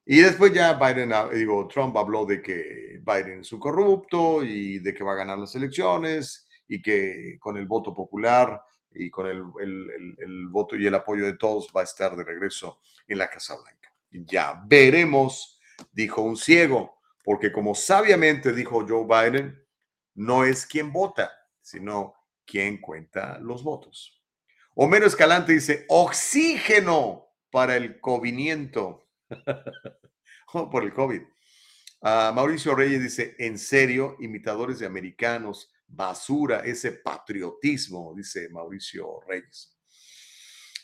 Y 0.06 0.20
después 0.20 0.52
ya 0.52 0.74
Biden, 0.74 1.12
digo, 1.32 1.66
Trump 1.68 1.96
habló 1.96 2.26
de 2.26 2.42
que 2.42 3.00
Biden 3.04 3.40
es 3.40 3.52
un 3.52 3.60
corrupto 3.60 4.44
y 4.44 4.78
de 4.80 4.92
que 4.92 5.02
va 5.04 5.12
a 5.12 5.16
ganar 5.16 5.38
las 5.38 5.54
elecciones 5.54 6.46
y 6.68 6.82
que 6.82 7.38
con 7.40 7.56
el 7.56 7.66
voto 7.66 7.94
popular 7.94 8.62
y 8.92 9.08
con 9.10 9.26
el- 9.26 9.44
el- 9.60 10.14
el 10.18 10.48
voto 10.48 10.76
y 10.76 10.86
el 10.86 10.94
apoyo 10.94 11.24
de 11.24 11.36
todos 11.36 11.68
va 11.74 11.80
a 11.80 11.84
estar 11.84 12.14
de 12.16 12.24
regreso 12.24 12.80
en 13.08 13.18
la 13.18 13.30
Casa 13.30 13.56
Blanca. 13.56 13.92
Ya 14.10 14.62
veremos, 14.66 15.58
dijo 15.92 16.20
un 16.22 16.36
ciego, 16.36 16.98
porque 17.24 17.50
como 17.50 17.74
sabiamente 17.74 18.52
dijo 18.52 18.84
Joe 18.86 19.04
Biden, 19.06 19.58
no 20.14 20.44
es 20.44 20.66
quien 20.66 20.92
vota, 20.92 21.32
sino 21.62 22.14
quien 22.44 22.80
cuenta 22.80 23.38
los 23.40 23.64
votos. 23.64 24.22
Homero 24.74 25.06
Escalante 25.06 25.52
dice, 25.52 25.84
oxígeno 25.88 27.28
para 27.50 27.76
el 27.76 28.00
coviniento. 28.00 29.08
oh, 30.52 30.68
por 30.68 30.82
el 30.82 30.92
COVID. 30.92 31.22
Ah, 32.02 32.32
Mauricio 32.34 32.74
Reyes 32.74 33.02
dice, 33.02 33.36
en 33.38 33.58
serio, 33.58 34.16
imitadores 34.20 34.80
de 34.80 34.86
americanos, 34.86 35.72
basura, 35.86 36.60
ese 36.60 36.92
patriotismo, 36.92 38.12
dice 38.16 38.48
Mauricio 38.50 39.20
Reyes. 39.28 39.74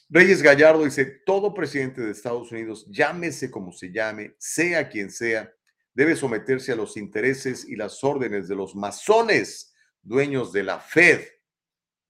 Reyes 0.08 0.42
Gallardo 0.42 0.84
dice, 0.84 1.04
todo 1.26 1.52
presidente 1.52 2.00
de 2.00 2.12
Estados 2.12 2.50
Unidos, 2.52 2.86
llámese 2.90 3.50
como 3.50 3.72
se 3.72 3.92
llame, 3.92 4.34
sea 4.38 4.88
quien 4.88 5.10
sea, 5.10 5.52
debe 5.94 6.16
someterse 6.16 6.72
a 6.72 6.76
los 6.76 6.96
intereses 6.96 7.64
y 7.68 7.76
las 7.76 8.02
órdenes 8.02 8.48
de 8.48 8.56
los 8.56 8.74
masones, 8.74 9.74
dueños 10.02 10.52
de 10.52 10.62
la 10.62 10.78
Fed. 10.78 11.22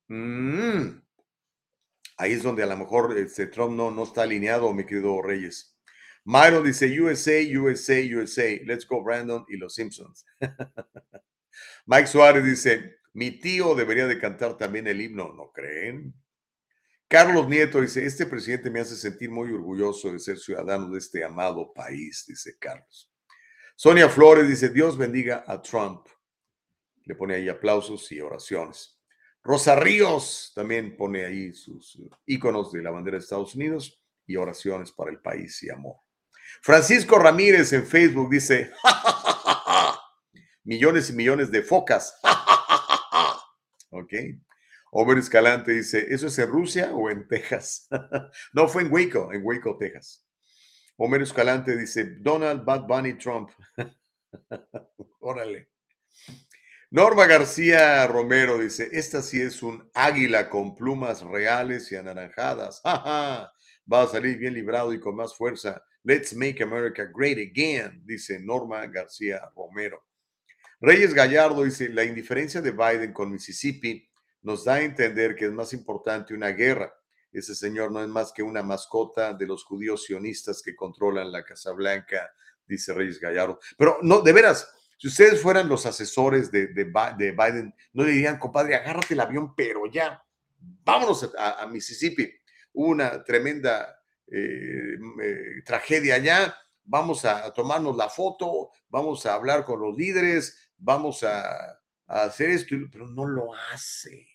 Mm. 0.08 1.00
Ahí 2.20 2.32
es 2.34 2.42
donde 2.42 2.62
a 2.62 2.66
lo 2.66 2.76
mejor 2.76 3.16
este, 3.16 3.46
Trump 3.46 3.74
no, 3.74 3.90
no 3.90 4.02
está 4.02 4.24
alineado, 4.24 4.74
mi 4.74 4.84
querido 4.84 5.22
Reyes. 5.22 5.74
Myron 6.24 6.62
dice 6.62 7.00
USA, 7.00 7.40
USA, 7.58 7.94
USA, 8.14 8.60
let's 8.66 8.86
go 8.86 9.02
Brandon 9.02 9.42
y 9.48 9.56
los 9.56 9.74
Simpsons. 9.74 10.26
Mike 11.86 12.08
Suárez 12.08 12.44
dice, 12.44 12.98
mi 13.14 13.30
tío 13.30 13.74
debería 13.74 14.06
de 14.06 14.18
cantar 14.18 14.58
también 14.58 14.86
el 14.86 15.00
himno, 15.00 15.32
¿no 15.32 15.50
creen? 15.50 16.12
Carlos 17.08 17.48
Nieto 17.48 17.80
dice, 17.80 18.04
este 18.04 18.26
presidente 18.26 18.68
me 18.68 18.80
hace 18.80 18.96
sentir 18.96 19.30
muy 19.30 19.50
orgulloso 19.50 20.12
de 20.12 20.18
ser 20.18 20.36
ciudadano 20.38 20.90
de 20.90 20.98
este 20.98 21.24
amado 21.24 21.72
país, 21.72 22.26
dice 22.28 22.58
Carlos. 22.58 23.10
Sonia 23.76 24.10
Flores 24.10 24.46
dice, 24.46 24.68
Dios 24.68 24.98
bendiga 24.98 25.42
a 25.46 25.62
Trump. 25.62 26.06
Le 27.06 27.14
pone 27.14 27.36
ahí 27.36 27.48
aplausos 27.48 28.12
y 28.12 28.20
oraciones. 28.20 28.99
Rosa 29.42 29.74
Ríos 29.74 30.52
también 30.54 30.96
pone 30.96 31.24
ahí 31.24 31.52
sus 31.52 31.98
iconos 32.26 32.72
de 32.72 32.82
la 32.82 32.90
bandera 32.90 33.16
de 33.16 33.22
Estados 33.22 33.54
Unidos 33.54 34.02
y 34.26 34.36
oraciones 34.36 34.92
para 34.92 35.10
el 35.10 35.20
país 35.20 35.62
y 35.62 35.70
amor. 35.70 35.96
Francisco 36.62 37.18
Ramírez 37.18 37.72
en 37.72 37.86
Facebook 37.86 38.30
dice, 38.30 38.72
millones 40.64 41.10
y 41.10 41.12
millones 41.14 41.50
de 41.50 41.62
focas. 41.62 42.18
ok. 43.90 44.12
Omer 44.92 45.18
Escalante 45.18 45.72
dice, 45.72 46.06
¿eso 46.10 46.26
es 46.26 46.38
en 46.38 46.50
Rusia 46.50 46.92
o 46.92 47.08
en 47.10 47.26
Texas? 47.28 47.88
no, 48.52 48.68
fue 48.68 48.82
en 48.82 48.92
Waco, 48.92 49.32
en 49.32 49.44
Waco, 49.44 49.76
Texas. 49.78 50.26
Homer 50.96 51.22
Escalante 51.22 51.76
dice, 51.76 52.16
Donald 52.18 52.64
Bad 52.64 52.86
Bunny 52.86 53.14
Trump. 53.14 53.50
Órale. 55.20 55.70
Norma 56.92 57.26
García 57.26 58.04
Romero 58.08 58.58
dice, 58.58 58.88
esta 58.90 59.22
sí 59.22 59.40
es 59.40 59.62
un 59.62 59.88
águila 59.94 60.50
con 60.50 60.74
plumas 60.74 61.22
reales 61.22 61.92
y 61.92 61.94
anaranjadas. 61.94 62.82
Va 62.84 64.02
a 64.02 64.08
salir 64.08 64.38
bien 64.38 64.54
librado 64.54 64.92
y 64.92 64.98
con 64.98 65.14
más 65.14 65.36
fuerza. 65.36 65.84
Let's 66.02 66.34
make 66.34 66.60
America 66.60 67.04
great 67.04 67.38
again, 67.38 68.02
dice 68.04 68.40
Norma 68.40 68.84
García 68.88 69.40
Romero. 69.54 70.04
Reyes 70.80 71.14
Gallardo 71.14 71.62
dice, 71.62 71.88
la 71.90 72.02
indiferencia 72.02 72.60
de 72.60 72.72
Biden 72.72 73.12
con 73.12 73.30
Mississippi 73.30 74.10
nos 74.42 74.64
da 74.64 74.74
a 74.74 74.82
entender 74.82 75.36
que 75.36 75.44
es 75.44 75.52
más 75.52 75.72
importante 75.72 76.34
una 76.34 76.48
guerra. 76.48 76.92
Ese 77.30 77.54
señor 77.54 77.92
no 77.92 78.02
es 78.02 78.08
más 78.08 78.32
que 78.32 78.42
una 78.42 78.64
mascota 78.64 79.32
de 79.32 79.46
los 79.46 79.62
judíos 79.62 80.06
sionistas 80.06 80.60
que 80.60 80.74
controlan 80.74 81.30
la 81.30 81.44
Casa 81.44 81.70
Blanca, 81.70 82.32
dice 82.66 82.92
Reyes 82.92 83.20
Gallardo. 83.20 83.60
Pero 83.78 83.98
no, 84.02 84.22
de 84.22 84.32
veras, 84.32 84.68
si 85.00 85.08
ustedes 85.08 85.40
fueran 85.40 85.66
los 85.66 85.86
asesores 85.86 86.52
de, 86.52 86.66
Biden, 86.66 87.74
no 87.94 88.04
dirían, 88.04 88.38
compadre, 88.38 88.74
agárrate 88.74 89.14
el 89.14 89.20
avión, 89.20 89.54
pero 89.54 89.86
ya, 89.90 90.22
vámonos 90.84 91.30
a, 91.38 91.66
Mississippi. 91.68 92.30
Una 92.74 93.24
tremenda 93.24 93.98
eh, 94.26 94.98
eh, 95.22 95.62
tragedia 95.64 96.16
allá, 96.16 96.54
vamos 96.84 97.24
a 97.24 97.50
tomarnos 97.54 97.96
la 97.96 98.10
foto, 98.10 98.72
vamos 98.90 99.24
a 99.24 99.32
hablar 99.32 99.64
con 99.64 99.80
los 99.80 99.96
líderes, 99.96 100.70
vamos 100.76 101.22
a 101.22 101.80
hacer 102.06 102.50
esto, 102.50 102.76
pero 102.92 103.08
no 103.08 103.24
lo 103.24 103.54
hace. 103.72 104.29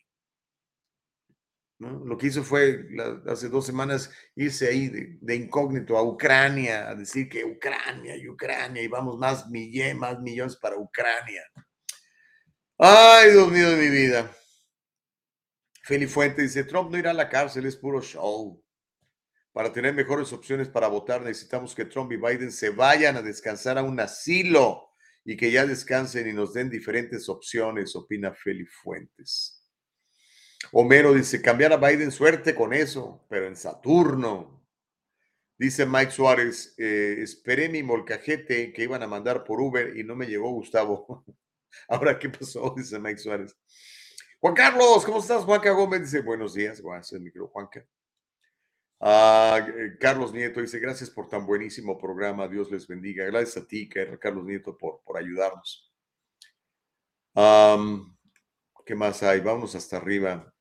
Lo 1.78 2.18
que 2.18 2.28
hizo 2.28 2.42
fue 2.44 2.88
hace 3.28 3.50
dos 3.50 3.66
semanas 3.66 4.10
irse 4.36 4.68
ahí 4.68 4.88
de, 4.88 5.36
incógnito 5.36 5.98
a 5.98 6.04
Ucrania, 6.04 6.90
a 6.90 6.96
decir 6.96 7.28
que 7.28 7.44
Ucrania 7.44 8.16
y 8.16 8.30
Ucrania, 8.30 8.82
y 8.82 8.88
vamos 8.88 9.18
más, 9.18 9.50
millones, 9.50 9.96
más 9.96 10.20
millones 10.22 10.56
para 10.56 10.78
Ucrania. 10.78 11.44
Ay, 12.78 13.32
Dios 13.32 13.52
mío 13.52 13.70
de 13.72 13.78
mi 13.78 13.90
vida. 13.90 14.32
Feli 15.84 16.08
Fuente 16.08 16.42
dice, 16.42 16.64
Trump 16.64 16.92
no 16.92 16.98
irá 16.98 17.12
a 17.12 17.14
la 17.14 17.30
cárcel, 17.30 17.66
es 17.66 17.76
puro 17.76 18.02
show. 18.02 18.62
Para 19.52 19.72
tener 19.72 19.94
mejores 19.94 20.32
opciones 20.34 20.70
para 20.70 20.88
votar, 20.88 21.22
necesitamos 21.22 21.76
que 21.76 21.86
Trump 21.86 22.12
y 22.12 22.18
Biden 22.18 22.52
se 22.52 22.70
vayan 22.70 23.18
a 23.18 23.22
descansar 23.22 23.78
a 23.78 23.84
un 23.84 24.00
asilo 24.00 24.90
y 25.26 25.36
que 25.36 25.52
ya 25.52 25.66
descansen 25.66 26.28
y 26.28 26.34
nos 26.34 26.54
den 26.54 26.70
diferentes 26.70 27.28
opciones, 27.30 27.96
opina 27.96 28.34
Feli 28.34 28.66
Fuentes. 28.66 29.55
Homero 30.72 31.14
dice, 31.14 31.42
cambiar 31.42 31.74
a 31.74 31.78
Biden, 31.78 32.12
suerte 32.12 32.56
con 32.56 32.74
eso, 32.74 33.26
pero 33.30 33.48
en 33.48 33.56
Saturno. 33.56 34.56
Dice 35.58 35.86
Mike 35.86 36.12
Suárez, 36.12 36.74
eh, 36.78 37.18
esperé 37.20 37.70
mi 37.70 37.82
molcajete 37.82 38.74
que 38.74 38.84
iban 38.84 39.04
a 39.04 39.08
mandar 39.08 39.46
por 39.46 39.62
Uber 39.62 39.98
y 39.98 40.04
no 40.04 40.16
me 40.16 40.28
llegó 40.28 40.52
Gustavo. 40.52 41.24
Ahora, 41.88 42.20
¿qué 42.20 42.30
pasó? 42.30 42.74
Dice 42.78 43.00
Mike 43.00 43.20
Suárez. 43.20 43.58
Juan 44.40 44.54
Carlos, 44.54 45.06
¿cómo 45.06 45.20
estás? 45.20 45.44
Juanca 45.44 45.72
Gómez 45.72 46.02
dice, 46.02 46.22
buenos 46.22 46.54
días, 46.54 46.82
el 47.12 47.22
micro, 47.22 47.48
Juanca. 47.48 47.84
Ah, 49.00 49.66
eh, 49.68 49.98
Carlos 50.00 50.34
Nieto 50.34 50.62
dice, 50.62 50.78
gracias 50.78 51.10
por 51.10 51.28
tan 51.30 51.46
buenísimo 51.46 51.98
programa, 51.98 52.48
Dios 52.48 52.70
les 52.70 52.86
bendiga. 52.86 53.26
Gracias 53.26 53.64
a 53.64 53.68
ti, 53.68 53.90
Carlos 53.90 54.46
Nieto, 54.46 54.78
por, 54.78 55.02
por 55.04 55.18
ayudarnos. 55.18 55.92
¿Qué 58.86 58.94
más 58.94 59.24
hay? 59.24 59.40
Vamos 59.40 59.74
hasta 59.74 59.98
arriba. 59.98 60.54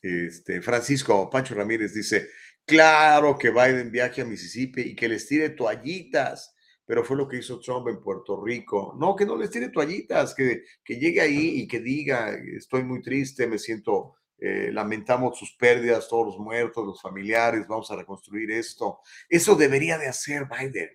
Este, 0.00 0.62
Francisco 0.62 1.28
Pancho 1.28 1.54
Ramírez 1.54 1.92
dice, 1.92 2.28
claro 2.64 3.36
que 3.36 3.50
Biden 3.50 3.90
viaje 3.90 4.22
a 4.22 4.24
Mississippi 4.24 4.82
y 4.82 4.94
que 4.94 5.08
les 5.08 5.26
tire 5.26 5.50
toallitas, 5.50 6.54
pero 6.84 7.04
fue 7.04 7.16
lo 7.16 7.28
que 7.28 7.38
hizo 7.38 7.60
Trump 7.60 7.88
en 7.88 8.00
Puerto 8.00 8.42
Rico. 8.42 8.94
No, 8.98 9.14
que 9.14 9.26
no 9.26 9.36
les 9.36 9.50
tire 9.50 9.68
toallitas, 9.68 10.34
que, 10.34 10.64
que 10.84 10.98
llegue 10.98 11.20
ahí 11.20 11.60
y 11.60 11.68
que 11.68 11.80
diga, 11.80 12.30
estoy 12.56 12.84
muy 12.84 13.02
triste, 13.02 13.46
me 13.46 13.58
siento, 13.58 14.14
eh, 14.38 14.70
lamentamos 14.72 15.38
sus 15.38 15.54
pérdidas, 15.56 16.08
todos 16.08 16.26
los 16.26 16.38
muertos, 16.38 16.86
los 16.86 17.02
familiares, 17.02 17.66
vamos 17.66 17.90
a 17.90 17.96
reconstruir 17.96 18.50
esto. 18.52 19.00
Eso 19.28 19.54
debería 19.54 19.98
de 19.98 20.08
hacer 20.08 20.46
Biden. 20.46 20.90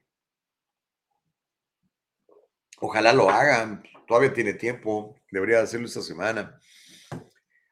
Ojalá 2.80 3.14
lo 3.14 3.30
hagan, 3.30 3.84
todavía 4.08 4.34
tiene 4.34 4.54
tiempo, 4.56 5.16
debería 5.32 5.62
hacerlo 5.62 5.88
esta 5.88 6.02
semana. 6.02 6.60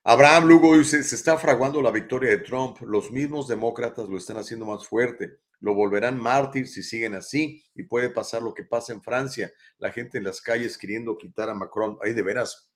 Abraham 0.04 0.48
Lugo 0.48 0.84
se 0.84 0.98
está 0.98 1.38
fraguando 1.38 1.80
la 1.80 1.92
victoria 1.92 2.32
de 2.32 2.40
Trump. 2.40 2.78
Los 2.82 3.12
mismos 3.12 3.48
demócratas 3.48 4.10
lo 4.10 4.18
están 4.18 4.38
haciendo 4.38 4.66
más 4.66 4.88
fuerte. 4.88 5.38
Lo 5.60 5.76
volverán 5.76 6.20
mártir 6.20 6.68
si 6.68 6.82
siguen 6.82 7.14
así 7.14 7.64
y 7.76 7.84
puede 7.84 8.10
pasar 8.10 8.42
lo 8.42 8.52
que 8.52 8.64
pasa 8.64 8.94
en 8.94 9.04
Francia. 9.04 9.52
La 9.78 9.92
gente 9.92 10.18
en 10.18 10.24
las 10.24 10.42
calles 10.42 10.76
queriendo 10.76 11.16
quitar 11.20 11.50
a 11.50 11.54
Macron. 11.54 12.00
Ay, 12.02 12.14
de 12.14 12.24
veras, 12.24 12.72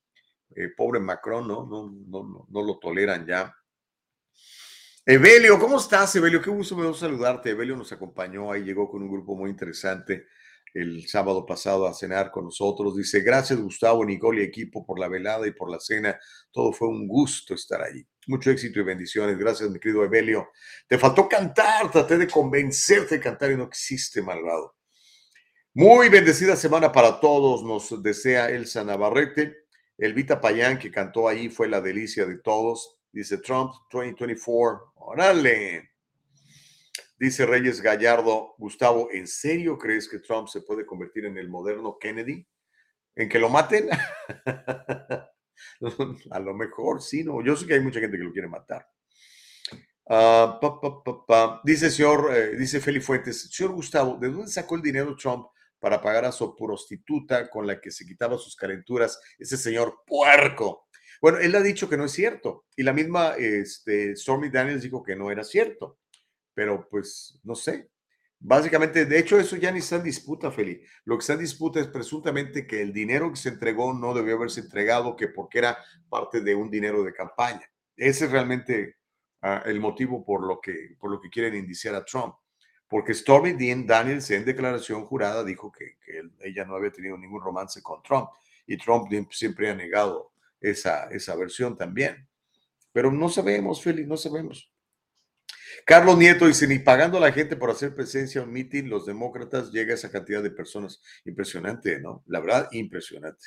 eh, 0.56 0.70
pobre 0.78 1.00
Macron, 1.00 1.48
¿no? 1.48 1.66
No, 1.66 1.92
no, 2.08 2.46
no, 2.48 2.62
lo 2.62 2.78
toleran 2.78 3.26
ya. 3.26 3.56
Evelio, 5.04 5.58
¿cómo 5.58 5.78
estás, 5.78 6.16
Evelio? 6.16 6.40
Qué 6.44 6.52
gusto 6.52 6.76
me 6.76 6.94
saludarte. 6.94 7.50
Evelio 7.50 7.76
nos 7.76 7.92
acompañó 7.92 8.52
ahí, 8.52 8.64
llegó 8.64 8.88
con 8.88 9.02
un 9.02 9.10
grupo 9.12 9.36
muy 9.36 9.50
interesante 9.50 10.28
el 10.76 11.08
sábado 11.08 11.46
pasado 11.46 11.88
a 11.88 11.94
cenar 11.94 12.32
con 12.32 12.44
nosotros. 12.44 12.98
Dice, 12.98 13.22
gracias 13.22 13.60
Gustavo, 13.60 14.06
Nicole 14.06 14.42
y 14.42 14.46
equipo 14.46 14.86
por 14.86 15.00
la 15.00 15.08
velada 15.08 15.48
y 15.48 15.52
por 15.52 15.72
la 15.72 15.80
cena. 15.80 16.20
Todo 16.52 16.74
fue 16.74 16.90
un 16.90 17.08
gusto 17.08 17.54
estar 17.54 17.82
ahí. 17.82 18.06
Mucho 18.28 18.52
éxito 18.52 18.82
y 18.82 18.84
bendiciones. 18.84 19.38
Gracias, 19.38 19.70
mi 19.70 19.80
querido 19.80 20.04
Evelio. 20.04 20.50
Te 20.88 20.98
faltó 20.98 21.30
cantar, 21.30 21.90
traté 21.90 22.18
de 22.18 22.28
convencerte 22.28 23.16
de 23.16 23.22
cantar 23.22 23.52
y 23.52 23.58
no 23.58 23.64
existe 23.64 24.22
malvado. 24.22 24.76
Muy 25.74 26.10
bendecida 26.10 26.56
semana 26.58 26.92
para 26.92 27.20
todos, 27.20 27.64
nos 27.64 28.04
desea 28.04 28.50
Elsa 28.50 28.84
Navarrete. 28.84 29.66
Elvita 29.98 30.42
Payán, 30.42 30.78
que 30.78 30.92
cantó 30.92 31.30
ahí, 31.30 31.48
fue 31.48 31.70
la 31.70 31.80
delicia 31.80 32.26
de 32.26 32.38
todos. 32.40 32.98
Dice 33.14 33.38
Trump 33.38 33.72
2024. 33.92 34.92
Órale. 34.96 35.95
Dice 37.18 37.46
Reyes 37.46 37.82
Gallardo, 37.82 38.56
Gustavo, 38.58 39.10
¿en 39.12 39.28
serio 39.28 39.78
crees 39.78 40.10
que 40.10 40.20
Trump 40.20 40.50
se 40.50 40.62
puede 40.62 40.86
convertir 40.86 41.26
en 41.26 41.38
el 41.38 41.50
moderno 41.50 41.98
Kennedy? 42.00 42.46
¿En 43.16 43.30
que 43.30 43.40
lo 43.40 43.50
maten? 43.50 43.90
A 46.32 46.40
lo 46.40 46.54
mejor 46.54 47.02
sí, 47.02 47.24
no. 47.24 47.42
Yo 47.42 47.56
sé 47.56 47.66
que 47.66 47.76
hay 47.76 47.80
mucha 47.80 48.02
gente 48.02 48.18
que 48.18 48.24
lo 48.24 48.34
quiere 48.34 48.50
matar. 48.50 48.86
Ah. 50.08 50.60
Dice 51.64 51.90
señor, 51.90 52.32
eh, 52.36 52.56
dice 52.58 52.80
Feli 52.80 53.00
Fuentes, 53.00 53.50
señor 53.52 53.74
Gustavo, 53.74 54.18
¿de 54.18 54.30
dónde 54.30 54.52
sacó 54.52 54.76
el 54.76 54.82
dinero 54.82 55.16
Trump 55.16 55.48
para 55.80 56.02
pagar 56.02 56.26
a 56.26 56.32
su 56.32 56.56
prostituta 56.56 57.50
con 57.50 57.66
la 57.66 57.80
que 57.80 57.92
se 57.92 58.06
quitaba 58.06 58.38
sus 58.38 58.56
calenturas? 58.56 59.20
Ese 59.40 59.58
señor 59.58 60.02
puerco. 60.06 60.88
Bueno, 61.22 61.40
él 61.40 61.56
ha 61.56 61.62
dicho 61.62 61.90
que 61.90 61.98
no 61.98 62.06
es 62.06 62.12
cierto. 62.12 62.66
Y 62.76 62.84
la 62.84 62.94
misma 62.94 63.36
este, 63.38 64.16
Stormy 64.16 64.50
Daniels 64.50 64.84
dijo 64.84 65.02
que 65.02 65.16
no 65.16 65.32
era 65.32 65.44
cierto. 65.44 66.00
Pero 66.56 66.88
pues, 66.90 67.40
no 67.44 67.54
sé. 67.54 67.90
Básicamente, 68.40 69.06
de 69.06 69.20
hecho, 69.20 69.40
eso 69.40 69.56
ya 69.56 69.72
ni 69.72 69.80
está 69.80 69.98
en 69.98 70.04
disputa, 70.04 70.52
Feli. 70.52 70.82
Lo 71.04 71.18
que 71.18 71.22
está 71.22 71.34
en 71.34 71.40
disputa 71.40 71.80
es 71.80 71.88
presuntamente 71.88 72.66
que 72.66 72.82
el 72.82 72.94
dinero 72.94 73.30
que 73.30 73.38
se 73.38 73.50
entregó 73.50 73.94
no 73.94 74.14
debió 74.14 74.36
haberse 74.36 74.62
entregado, 74.62 75.16
que 75.16 75.28
porque 75.28 75.60
era 75.60 75.78
parte 76.10 76.42
de 76.42 76.56
un 76.56 76.70
dinero 76.70 77.04
de 77.04 77.14
campaña. 77.14 77.70
Ese 77.96 78.26
es 78.26 78.32
realmente 78.32 78.98
ah, 79.42 79.64
el 79.66 79.80
motivo 79.80 80.24
por 80.26 80.46
lo, 80.46 80.60
que, 80.60 80.96
por 81.00 81.12
lo 81.12 81.20
que 81.20 81.30
quieren 81.30 81.56
indiciar 81.56 81.96
a 81.96 82.06
Trump. 82.06 82.36
Porque 82.88 83.14
Stormy 83.14 83.54
Dean 83.54 83.86
Daniels 83.86 84.30
en 84.32 84.46
declaración 84.46 85.06
jurada 85.06 85.44
dijo 85.44 85.72
que, 85.72 85.98
ella 86.40 86.66
no 86.66 86.76
había 86.76 86.92
tenido 86.92 87.18
ningún 87.18 87.42
romance 87.42 87.82
con 87.82 88.04
Trump. 88.04 88.30
Y 88.68 88.78
Trump 88.78 89.08
siempre 89.32 89.70
ha 89.70 89.76
negado 89.76 90.32
esa, 90.62 91.06
esa 91.10 91.36
versión 91.36 91.78
también. 91.78 92.28
Pero 92.92 93.12
no 93.12 93.28
sabemos, 93.28 93.82
Feli, 93.82 94.06
no 94.06 94.18
sabemos. 94.18 94.72
Carlos 95.86 96.18
Nieto 96.18 96.48
dice, 96.48 96.68
ni 96.68 96.80
pagando 96.80 97.20
a 97.20 97.22
la 97.22 97.32
gente 97.32 97.56
por 97.56 97.70
hacer 97.70 97.94
presencia 97.94 98.42
a 98.42 98.44
un 98.44 98.52
mitin, 98.52 98.90
los 98.90 99.06
demócratas 99.06 99.72
llega 99.72 99.94
esa 99.94 100.12
cantidad 100.12 100.42
de 100.42 100.50
personas. 100.50 101.00
Impresionante, 101.26 102.00
¿no? 102.00 102.24
La 102.26 102.40
verdad, 102.40 102.68
impresionante. 102.72 103.46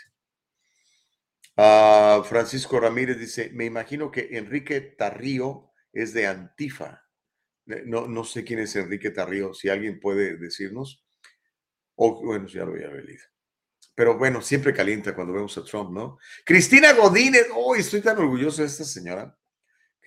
Ah, 1.57 2.23
Francisco 2.25 2.79
Ramírez 2.79 3.19
dice, 3.19 3.51
me 3.53 3.65
imagino 3.65 4.13
que 4.13 4.29
Enrique 4.39 4.81
Tarrío 4.81 5.73
es 5.93 6.15
de 6.15 6.29
Antifa. 6.29 7.03
No, 7.67 8.07
no 8.07 8.23
sé 8.23 8.45
quién 8.45 8.61
es 8.61 8.77
Enrique 8.77 9.11
Tarrío, 9.11 9.53
si 9.53 9.69
alguien 9.69 9.99
puede 9.99 10.37
decirnos. 10.37 11.05
O 11.97 12.25
bueno, 12.25 12.47
ya 12.47 12.65
lo 12.65 12.73
había 12.73 12.87
leído. 12.87 13.25
Pero 13.97 14.17
bueno, 14.17 14.41
siempre 14.41 14.73
calienta 14.73 15.13
cuando 15.13 15.33
vemos 15.33 15.59
a 15.59 15.65
Trump, 15.65 15.91
¿no? 15.91 16.19
Cristina 16.45 16.93
Godínez, 16.93 17.49
oh, 17.53 17.75
estoy 17.75 18.01
tan 18.01 18.17
orgulloso 18.17 18.63
de 18.63 18.69
esta 18.69 18.85
señora. 18.85 19.37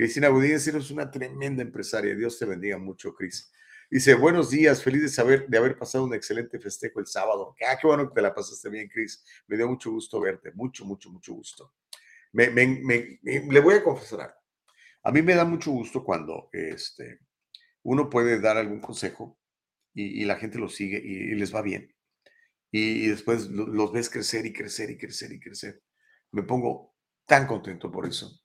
Cristina 0.02 0.30
Godínez, 0.30 0.68
eres 0.68 0.90
una 0.90 1.12
tremenda 1.12 1.62
empresaria. 1.62 2.16
Dios 2.16 2.40
te 2.40 2.46
bendiga 2.46 2.76
mucho, 2.80 3.14
Cris. 3.14 3.54
Dice, 3.88 4.16
buenos 4.16 4.50
días, 4.50 4.82
feliz 4.84 5.04
de 5.04 5.10
saber 5.10 5.48
de 5.48 5.56
haber 5.60 5.78
pasado 5.78 6.06
un 6.06 6.16
excelente 6.16 6.58
festejo 6.60 7.00
el 7.00 7.06
sábado. 7.06 7.56
Ah, 7.70 7.78
qué 7.80 7.86
bueno 7.86 8.10
que 8.10 8.16
te 8.16 8.22
la 8.24 8.34
pasaste 8.34 8.68
bien, 8.72 8.90
Cris. 8.90 9.24
Me 9.46 9.58
dio 9.58 9.68
mucho 9.68 9.92
gusto 9.92 10.20
verte, 10.20 10.54
mucho, 10.54 10.86
mucho, 10.86 11.12
mucho 11.12 11.36
gusto. 11.36 11.76
Me, 12.32 12.50
le 12.50 13.60
voy 13.60 13.76
a 13.76 13.84
confesar. 13.84 14.36
A 15.04 15.12
mí 15.12 15.22
me 15.22 15.36
da 15.36 15.46
mucho 15.46 15.70
gusto 15.70 16.04
cuando 16.04 16.50
este, 16.52 17.20
uno 17.84 18.10
puede 18.10 18.40
dar 18.40 18.58
algún 18.58 18.82
consejo 18.82 19.38
y, 19.94 20.26
la 20.26 20.38
gente 20.38 20.58
lo 20.58 20.68
sigue 20.68 20.98
y, 20.98 21.36
les 21.36 21.54
va 21.54 21.62
bien. 21.62 21.96
Y, 22.72 23.06
después 23.06 23.50
lo- 23.52 23.68
los 23.68 23.94
ves 23.94 24.10
crecer 24.10 24.48
y 24.48 24.52
crecer 24.52 24.90
y 24.90 24.98
crecer 24.98 25.32
y 25.32 25.40
crecer. 25.40 25.84
Me 26.32 26.42
pongo 26.42 26.96
tan 27.28 27.46
contento 27.46 27.92
por 27.92 28.08
eso. 28.08 28.41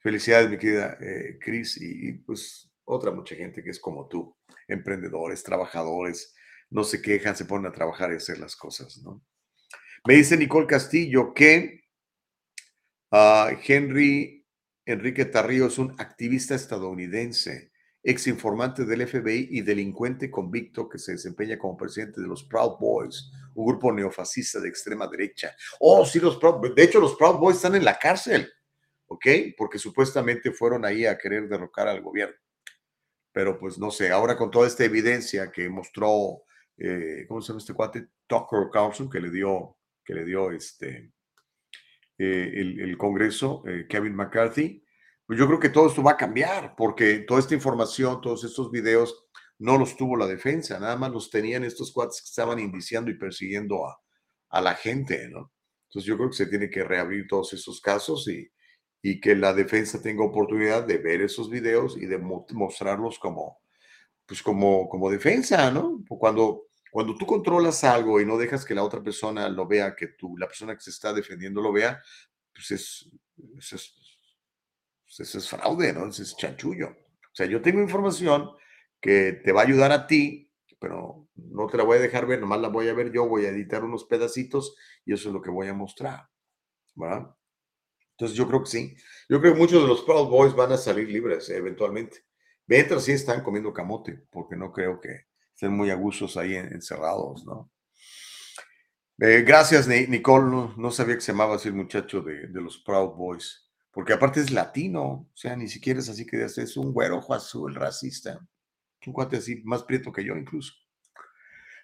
Felicidades, 0.00 0.50
mi 0.50 0.58
querida 0.58 0.96
eh, 1.00 1.38
Cris, 1.40 1.76
y, 1.80 2.12
pues 2.12 2.70
otra 2.84 3.10
mucha 3.10 3.34
gente 3.34 3.62
que 3.62 3.70
es 3.70 3.80
como 3.80 4.08
tú, 4.08 4.36
emprendedores, 4.66 5.42
trabajadores, 5.42 6.34
no 6.70 6.84
se 6.84 7.02
quejan, 7.02 7.36
se 7.36 7.44
ponen 7.44 7.66
a 7.66 7.74
trabajar 7.74 8.12
y 8.12 8.16
hacer 8.16 8.38
las 8.38 8.56
cosas, 8.56 8.98
¿no? 9.02 9.22
Me 10.06 10.14
dice 10.14 10.36
Nicole 10.36 10.66
Castillo 10.66 11.34
que 11.34 11.82
ah, 13.10 13.50
Henry 13.66 14.46
Enrique 14.86 15.26
Tarrío 15.26 15.66
es 15.66 15.78
un 15.78 15.94
activista 15.98 16.54
estadounidense, 16.54 17.72
ex 18.02 18.26
informante 18.26 18.84
del 18.84 19.06
FBI 19.06 19.48
y 19.50 19.60
delincuente 19.60 20.30
convicto 20.30 20.88
que 20.88 20.98
se 20.98 21.12
desempeña 21.12 21.58
como 21.58 21.76
presidente 21.76 22.22
de 22.22 22.26
los 22.26 22.44
Proud 22.44 22.78
Boys, 22.78 23.30
un 23.54 23.66
grupo 23.66 23.92
neofascista 23.92 24.60
de 24.60 24.68
extrema 24.68 25.06
derecha. 25.06 25.54
Oh, 25.80 26.06
sí, 26.06 26.20
los 26.20 26.38
Proud 26.38 26.74
De 26.74 26.82
hecho, 26.82 27.00
los 27.00 27.16
Proud 27.16 27.36
Boys 27.36 27.56
están 27.56 27.74
en 27.74 27.84
la 27.84 27.98
cárcel. 27.98 28.50
¿Ok? 29.08 29.26
Porque 29.56 29.78
supuestamente 29.78 30.52
fueron 30.52 30.84
ahí 30.84 31.06
a 31.06 31.18
querer 31.18 31.48
derrocar 31.48 31.88
al 31.88 32.02
gobierno. 32.02 32.36
Pero 33.32 33.58
pues 33.58 33.78
no 33.78 33.90
sé, 33.90 34.10
ahora 34.10 34.36
con 34.36 34.50
toda 34.50 34.66
esta 34.66 34.84
evidencia 34.84 35.50
que 35.50 35.68
mostró, 35.68 36.42
eh, 36.76 37.24
¿cómo 37.28 37.40
se 37.40 37.48
llama 37.48 37.58
este 37.58 37.74
cuate? 37.74 38.08
Tucker 38.26 38.68
Carlson, 38.72 39.10
que 39.10 39.20
le 39.20 39.30
dio, 39.30 39.76
que 40.04 40.14
le 40.14 40.24
dio 40.24 40.50
este, 40.50 41.12
eh, 42.18 42.52
el, 42.54 42.80
el 42.80 42.98
Congreso, 42.98 43.62
eh, 43.66 43.86
Kevin 43.88 44.14
McCarthy, 44.14 44.84
pues 45.26 45.38
yo 45.38 45.46
creo 45.46 45.60
que 45.60 45.68
todo 45.68 45.88
esto 45.88 46.02
va 46.02 46.12
a 46.12 46.16
cambiar, 46.16 46.74
porque 46.76 47.18
toda 47.20 47.40
esta 47.40 47.54
información, 47.54 48.20
todos 48.20 48.44
estos 48.44 48.70
videos, 48.70 49.26
no 49.58 49.76
los 49.76 49.96
tuvo 49.96 50.16
la 50.16 50.26
defensa, 50.26 50.78
nada 50.78 50.96
más 50.96 51.10
los 51.10 51.30
tenían 51.30 51.64
estos 51.64 51.92
cuates 51.92 52.20
que 52.20 52.28
estaban 52.28 52.58
indiciando 52.58 53.10
y 53.10 53.18
persiguiendo 53.18 53.86
a, 53.86 54.00
a 54.50 54.60
la 54.60 54.74
gente, 54.74 55.28
¿no? 55.28 55.52
Entonces 55.88 56.06
yo 56.06 56.16
creo 56.16 56.30
que 56.30 56.36
se 56.36 56.46
tiene 56.46 56.70
que 56.70 56.84
reabrir 56.84 57.26
todos 57.26 57.52
esos 57.52 57.80
casos 57.80 58.28
y, 58.28 58.48
y 59.02 59.20
que 59.20 59.34
la 59.36 59.52
defensa 59.54 60.02
tenga 60.02 60.24
oportunidad 60.24 60.84
de 60.86 60.98
ver 60.98 61.22
esos 61.22 61.50
videos 61.50 61.96
y 61.96 62.06
de 62.06 62.18
mo- 62.18 62.46
mostrarlos 62.52 63.18
como, 63.18 63.60
pues 64.26 64.42
como, 64.42 64.88
como 64.88 65.10
defensa, 65.10 65.70
¿no? 65.70 66.02
Cuando, 66.08 66.68
cuando 66.92 67.16
tú 67.16 67.26
controlas 67.26 67.84
algo 67.84 68.20
y 68.20 68.26
no 68.26 68.36
dejas 68.38 68.64
que 68.64 68.74
la 68.74 68.84
otra 68.84 69.02
persona 69.02 69.48
lo 69.48 69.66
vea, 69.66 69.94
que 69.96 70.08
tú, 70.08 70.36
la 70.38 70.46
persona 70.48 70.74
que 70.74 70.82
se 70.82 70.90
está 70.90 71.12
defendiendo 71.12 71.60
lo 71.62 71.72
vea, 71.72 72.02
pues 72.54 72.70
es, 72.72 73.10
es- 73.58 73.72
es- 73.74 73.94
pues 75.16 75.34
es 75.34 75.48
fraude, 75.48 75.92
¿no? 75.92 76.08
Eso 76.08 76.22
es 76.22 76.36
chanchullo. 76.36 76.88
O 76.90 77.34
sea, 77.34 77.46
yo 77.46 77.62
tengo 77.62 77.80
información 77.80 78.50
que 79.00 79.32
te 79.44 79.52
va 79.52 79.62
a 79.62 79.64
ayudar 79.64 79.92
a 79.92 80.06
ti, 80.06 80.52
pero 80.80 81.28
no 81.36 81.66
te 81.66 81.76
la 81.76 81.84
voy 81.84 81.98
a 81.98 82.00
dejar 82.00 82.26
ver, 82.26 82.40
nomás 82.40 82.60
la 82.60 82.68
voy 82.68 82.88
a 82.88 82.94
ver 82.94 83.10
yo, 83.12 83.26
voy 83.28 83.46
a 83.46 83.50
editar 83.50 83.84
unos 83.84 84.04
pedacitos 84.04 84.76
y 85.04 85.12
eso 85.14 85.28
es 85.28 85.34
lo 85.34 85.42
que 85.42 85.50
voy 85.50 85.68
a 85.68 85.74
mostrar, 85.74 86.28
¿verdad? 86.96 87.34
Entonces 88.18 88.36
yo 88.36 88.48
creo 88.48 88.62
que 88.64 88.70
sí. 88.70 88.96
Yo 89.28 89.40
creo 89.40 89.52
que 89.54 89.58
muchos 89.60 89.80
de 89.82 89.86
los 89.88 90.02
Proud 90.02 90.28
Boys 90.28 90.54
van 90.54 90.72
a 90.72 90.76
salir 90.76 91.08
libres 91.08 91.48
eventualmente. 91.50 92.24
Mientras 92.66 93.04
sí 93.04 93.12
están 93.12 93.42
comiendo 93.42 93.72
camote, 93.72 94.24
porque 94.30 94.56
no 94.56 94.72
creo 94.72 95.00
que 95.00 95.26
estén 95.54 95.72
muy 95.72 95.90
a 95.90 95.94
gustos 95.94 96.36
ahí 96.36 96.56
en- 96.56 96.72
encerrados, 96.72 97.44
¿no? 97.44 97.70
Eh, 99.20 99.42
gracias, 99.46 99.86
Ni- 99.88 100.06
Nicole. 100.06 100.72
No, 100.76 100.90
sabía 100.90 101.14
que 101.14 101.20
se 101.20 101.32
llamaba 101.32 101.56
así 101.56 101.68
el 101.68 101.74
muchacho 101.74 102.20
de, 102.20 102.48
los 102.48 102.78
Proud 102.78 103.14
Boys, 103.16 103.68
porque 103.92 104.12
aparte 104.12 104.40
es 104.40 104.50
latino, 104.50 105.02
o 105.04 105.30
sea, 105.34 105.56
ni 105.56 105.68
siquiera 105.68 106.00
es 106.00 106.08
así 106.08 106.26
que 106.26 106.42
es 106.44 106.76
un 106.76 106.92
güero 106.92 107.18
ojo 107.18 107.34
azul 107.34 107.74
racista. 107.74 108.38
Un 109.06 109.12
cuate 109.12 109.36
así, 109.38 109.62
más 109.64 109.84
prieto 109.84 110.12
que 110.12 110.24
yo 110.24 110.36
incluso. 110.36 110.72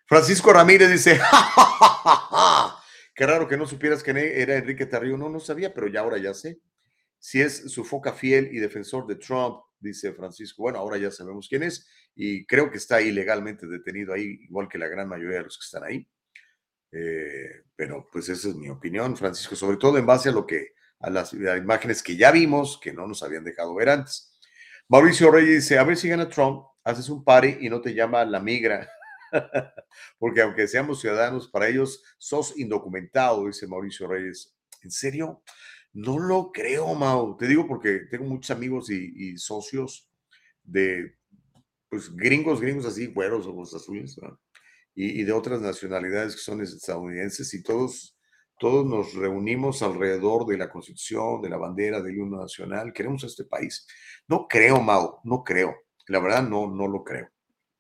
Francisco 0.07 0.53
Ramírez 0.53 0.91
dice, 0.91 1.17
"Ja, 1.19 1.43
ja, 1.43 1.65
ja, 1.65 1.95
ja, 2.05 2.17
ja. 2.31 2.74
Qué 3.15 3.27
raro 3.27 3.49
que 3.49 3.57
no 3.57 3.67
supieras 3.67 4.03
que 4.03 4.11
era 4.11 4.57
Enrique 4.57 4.87
Tarrío. 4.87 5.17
No, 5.17 5.29
no 5.29 5.41
sabía, 5.41 5.73
pero 5.73 5.87
ya 5.89 6.01
ahora 6.01 6.19
ya 6.19 6.35
sé. 6.35 6.61
Si 7.19 7.41
es 7.41 7.71
su 7.73 7.85
foca 7.85 8.13
fiel 8.13 8.51
y 8.53 8.59
defensor 8.59 9.07
de 9.07 9.17
Trump, 9.17 9.61
dice 9.79 10.13
Francisco. 10.13 10.63
Bueno, 10.63 10.79
ahora 10.79 10.99
ya 10.99 11.11
sabemos 11.11 11.49
quién 11.49 11.63
es 11.63 11.89
y 12.15 12.47
creo 12.47 12.71
que 12.71 12.79
está 12.79 13.01
ilegalmente 13.01 13.67
detenido 13.67 14.13
ahí, 14.13 14.39
igual 14.43 14.69
que 14.69 14.79
la 14.79 14.89
gran 14.89 15.09
mayoría 15.09 15.39
de 15.39 15.45
los 15.45 15.59
que 15.59 15.65
están 15.65 15.85
ahí. 15.85 16.07
Eh, 16.93 17.65
pero 17.75 18.07
pues 18.13 18.29
esa 18.29 18.49
es 18.49 18.55
mi 18.55 18.69
opinión, 18.69 19.17
Francisco, 19.17 19.57
sobre 19.57 19.79
todo 19.79 19.99
en 19.99 20.07
base 20.07 20.29
a 20.29 20.33
lo 20.33 20.47
que, 20.47 20.75
a 21.01 21.11
las, 21.11 21.33
a 21.33 21.37
las 21.37 21.59
imágenes 21.59 22.03
que 22.03 22.17
ya 22.17 22.31
vimos, 22.31 22.79
que 22.81 22.93
no 22.93 23.07
nos 23.07 23.23
habían 23.23 23.43
dejado 23.43 23.75
ver 23.75 23.89
antes. 23.89 24.39
Mauricio 24.89 25.31
Reyes 25.31 25.63
dice, 25.63 25.79
a 25.79 25.85
ver 25.85 25.97
si 25.97 26.09
gana 26.09 26.29
Trump, 26.29 26.65
haces 26.85 27.09
un 27.09 27.25
party 27.25 27.59
y 27.61 27.71
no 27.71 27.81
te 27.81 27.95
llama 27.95 28.25
la 28.25 28.39
migra. 28.39 28.89
Porque 30.19 30.43
aunque 30.43 30.69
seamos 30.69 31.01
ciudadanos, 31.01 31.49
para 31.49 31.69
ellos 31.69 32.03
sos 32.19 32.57
indocumentado, 32.59 33.47
dice 33.47 33.67
Mauricio 33.67 34.07
Reyes. 34.07 34.55
¿En 34.83 34.91
serio? 34.91 35.43
No 35.93 36.19
lo 36.19 36.53
creo, 36.53 36.95
Mau. 36.95 37.37
Te 37.37 37.47
digo 37.47 37.67
porque 37.69 38.01
tengo 38.11 38.25
muchos 38.25 38.51
amigos 38.51 38.91
y, 38.91 39.13
y 39.15 39.39
socios 39.39 40.11
de, 40.63 41.17
pues, 41.89 42.15
gringos, 42.15 42.61
gringos 42.61 42.87
así, 42.87 43.07
güeros, 43.07 43.47
ojos 43.47 43.75
azules, 43.75 44.19
¿no? 44.21 44.39
y, 44.95 45.21
y 45.21 45.25
de 45.25 45.33
otras 45.33 45.61
nacionalidades 45.61 46.35
que 46.37 46.43
son 46.43 46.63
estadounidenses 46.63 47.53
y 47.55 47.63
todos, 47.63 48.17
todos 48.59 48.87
nos 48.87 49.15
reunimos 49.15 49.83
alrededor 49.83 50.47
de 50.47 50.59
la 50.59 50.71
Constitución, 50.71 51.43
de 51.43 51.51
la 51.51 51.57
bandera, 51.57 52.01
del 52.01 52.17
himno 52.17 52.41
nacional. 52.41 52.93
Queremos 52.93 53.25
a 53.25 53.27
este 53.27 53.45
país. 53.45 53.87
No 54.29 54.47
creo, 54.49 54.81
Mau, 54.81 55.21
no 55.25 55.43
creo. 55.43 55.75
La 56.09 56.21
verdad, 56.21 56.43
no, 56.49 56.69
no 56.71 56.87
lo 56.89 57.03
creo. 57.03 57.29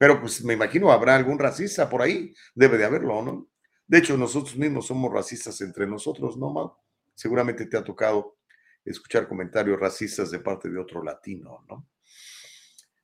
Pero 0.04 0.20
pues 0.20 0.44
me 0.44 0.52
imagino 0.52 0.92
habrá 0.92 1.16
algún 1.16 1.38
racista 1.38 1.88
por 1.88 2.02
ahí. 2.02 2.34
Debe 2.54 2.76
de 2.76 2.84
haberlo, 2.84 3.22
¿no? 3.22 3.48
De 3.86 3.96
hecho, 3.96 4.18
nosotros 4.18 4.54
mismos 4.54 4.86
somos 4.86 5.10
racistas 5.10 5.58
entre 5.62 5.86
nosotros, 5.86 6.36
¿no, 6.36 6.50
Mau? 6.50 6.76
Seguramente 7.14 7.64
te 7.64 7.78
ha 7.78 7.82
tocado 7.82 8.36
escuchar 8.84 9.26
comentarios 9.26 9.80
racistas 9.80 10.30
de 10.30 10.40
parte 10.40 10.68
de 10.68 10.78
otro 10.78 11.02
latino, 11.02 11.64
¿no? 11.66 11.88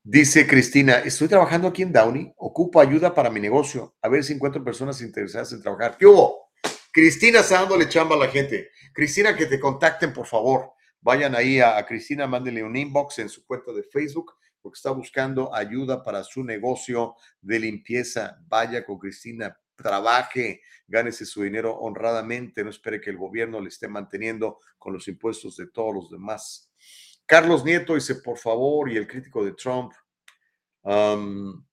Dice 0.02 0.47
Cristina, 0.47 0.98
estoy 0.98 1.28
trabajando 1.28 1.68
aquí 1.68 1.81
en 1.81 1.93
Downey, 1.94 2.35
ocupo 2.36 2.82
ayuda 2.82 3.14
para 3.14 3.31
mi 3.31 3.40
negocio, 3.40 3.97
a 4.02 4.09
ver 4.10 4.22
si 4.22 4.35
encuentro 4.35 4.62
personas 4.62 5.01
interesadas 5.01 5.55
en 5.55 5.62
trabajar. 5.62 5.97
¿Qué 5.97 6.05
hubo? 6.05 6.51
Cristina 6.93 7.40
está 7.40 7.60
dándole 7.60 7.89
chamba 7.89 8.14
a 8.14 8.18
la 8.18 8.28
gente. 8.28 8.72
Cristina, 8.93 9.35
que 9.35 9.47
te 9.47 9.59
contacten, 9.59 10.12
por 10.12 10.27
favor. 10.27 10.72
Vayan 11.01 11.35
ahí 11.35 11.60
a, 11.60 11.78
a 11.78 11.86
Cristina, 11.86 12.27
mándenle 12.27 12.62
un 12.62 12.77
inbox 12.77 13.20
en 13.20 13.31
su 13.31 13.47
cuenta 13.47 13.72
de 13.72 13.85
Facebook 13.85 14.35
porque 14.61 14.77
está 14.77 14.91
buscando 14.91 15.55
ayuda 15.55 16.03
para 16.03 16.24
su 16.24 16.45
negocio 16.45 17.15
de 17.41 17.59
limpieza. 17.59 18.39
Vaya 18.49 18.85
con 18.85 18.99
Cristina, 18.99 19.59
trabaje, 19.74 20.61
gánese 20.87 21.24
su 21.24 21.43
dinero 21.43 21.74
honradamente, 21.74 22.62
no 22.62 22.70
espere 22.70 23.01
que 23.01 23.11
el 23.11 23.16
gobierno 23.16 23.61
le 23.61 23.69
esté 23.69 23.89
manteniendo 23.89 24.59
con 24.78 24.93
los 24.93 25.09
impuestos 25.09 25.57
de 25.57 25.69
todos 25.69 25.95
los 25.95 26.11
demás. 26.11 26.70
Carlos 27.27 27.65
Nieto 27.65 27.95
dice, 27.95 28.16
por 28.16 28.39
favor, 28.39 28.91
y 28.91 28.97
el 28.97 29.07
crítico 29.07 29.45
de 29.45 29.53
Trump. 29.53 29.93
Um, 30.82 31.65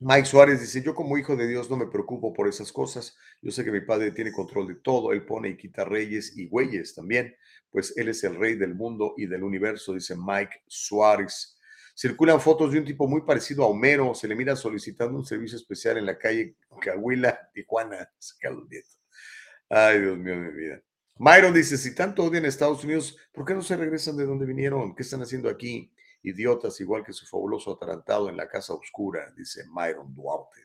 Mike 0.00 0.26
Suárez 0.26 0.60
dice, 0.60 0.82
yo 0.82 0.94
como 0.94 1.18
hijo 1.18 1.34
de 1.34 1.48
Dios 1.48 1.68
no 1.68 1.76
me 1.76 1.86
preocupo 1.86 2.32
por 2.32 2.48
esas 2.48 2.72
cosas. 2.72 3.16
Yo 3.42 3.50
sé 3.50 3.64
que 3.64 3.72
mi 3.72 3.80
padre 3.80 4.12
tiene 4.12 4.32
control 4.32 4.68
de 4.68 4.76
todo. 4.76 5.12
Él 5.12 5.24
pone 5.24 5.50
y 5.50 5.56
quita 5.56 5.84
reyes 5.84 6.36
y 6.36 6.46
güeyes 6.48 6.94
también, 6.94 7.34
pues 7.70 7.96
él 7.96 8.08
es 8.08 8.22
el 8.24 8.36
rey 8.36 8.54
del 8.54 8.74
mundo 8.74 9.14
y 9.16 9.26
del 9.26 9.42
universo, 9.42 9.94
dice 9.94 10.16
Mike 10.16 10.62
Suárez. 10.66 11.57
Circulan 11.98 12.40
fotos 12.40 12.70
de 12.70 12.78
un 12.78 12.84
tipo 12.84 13.08
muy 13.08 13.22
parecido 13.22 13.64
a 13.64 13.66
Homero. 13.66 14.14
Se 14.14 14.28
le 14.28 14.36
mira 14.36 14.54
solicitando 14.54 15.18
un 15.18 15.24
servicio 15.24 15.58
especial 15.58 15.98
en 15.98 16.06
la 16.06 16.16
calle 16.16 16.54
Cahuila, 16.80 17.50
Tijuana. 17.52 18.08
Ay, 19.68 20.00
Dios 20.00 20.16
mío, 20.16 20.36
mi 20.36 20.52
vida. 20.52 20.80
Myron 21.16 21.52
dice, 21.52 21.76
si 21.76 21.96
tanto 21.96 22.22
odian 22.22 22.44
a 22.44 22.48
Estados 22.48 22.84
Unidos, 22.84 23.16
¿por 23.32 23.44
qué 23.44 23.52
no 23.52 23.62
se 23.62 23.76
regresan 23.76 24.16
de 24.16 24.26
donde 24.26 24.46
vinieron? 24.46 24.94
¿Qué 24.94 25.02
están 25.02 25.22
haciendo 25.22 25.48
aquí? 25.48 25.92
idiotas 26.22 26.80
igual 26.80 27.04
que 27.04 27.12
su 27.12 27.26
fabuloso 27.26 27.72
atarantado 27.72 28.28
en 28.28 28.36
la 28.36 28.48
casa 28.48 28.74
oscura, 28.74 29.32
dice 29.36 29.64
Myron 29.68 30.14
Duarte. 30.14 30.62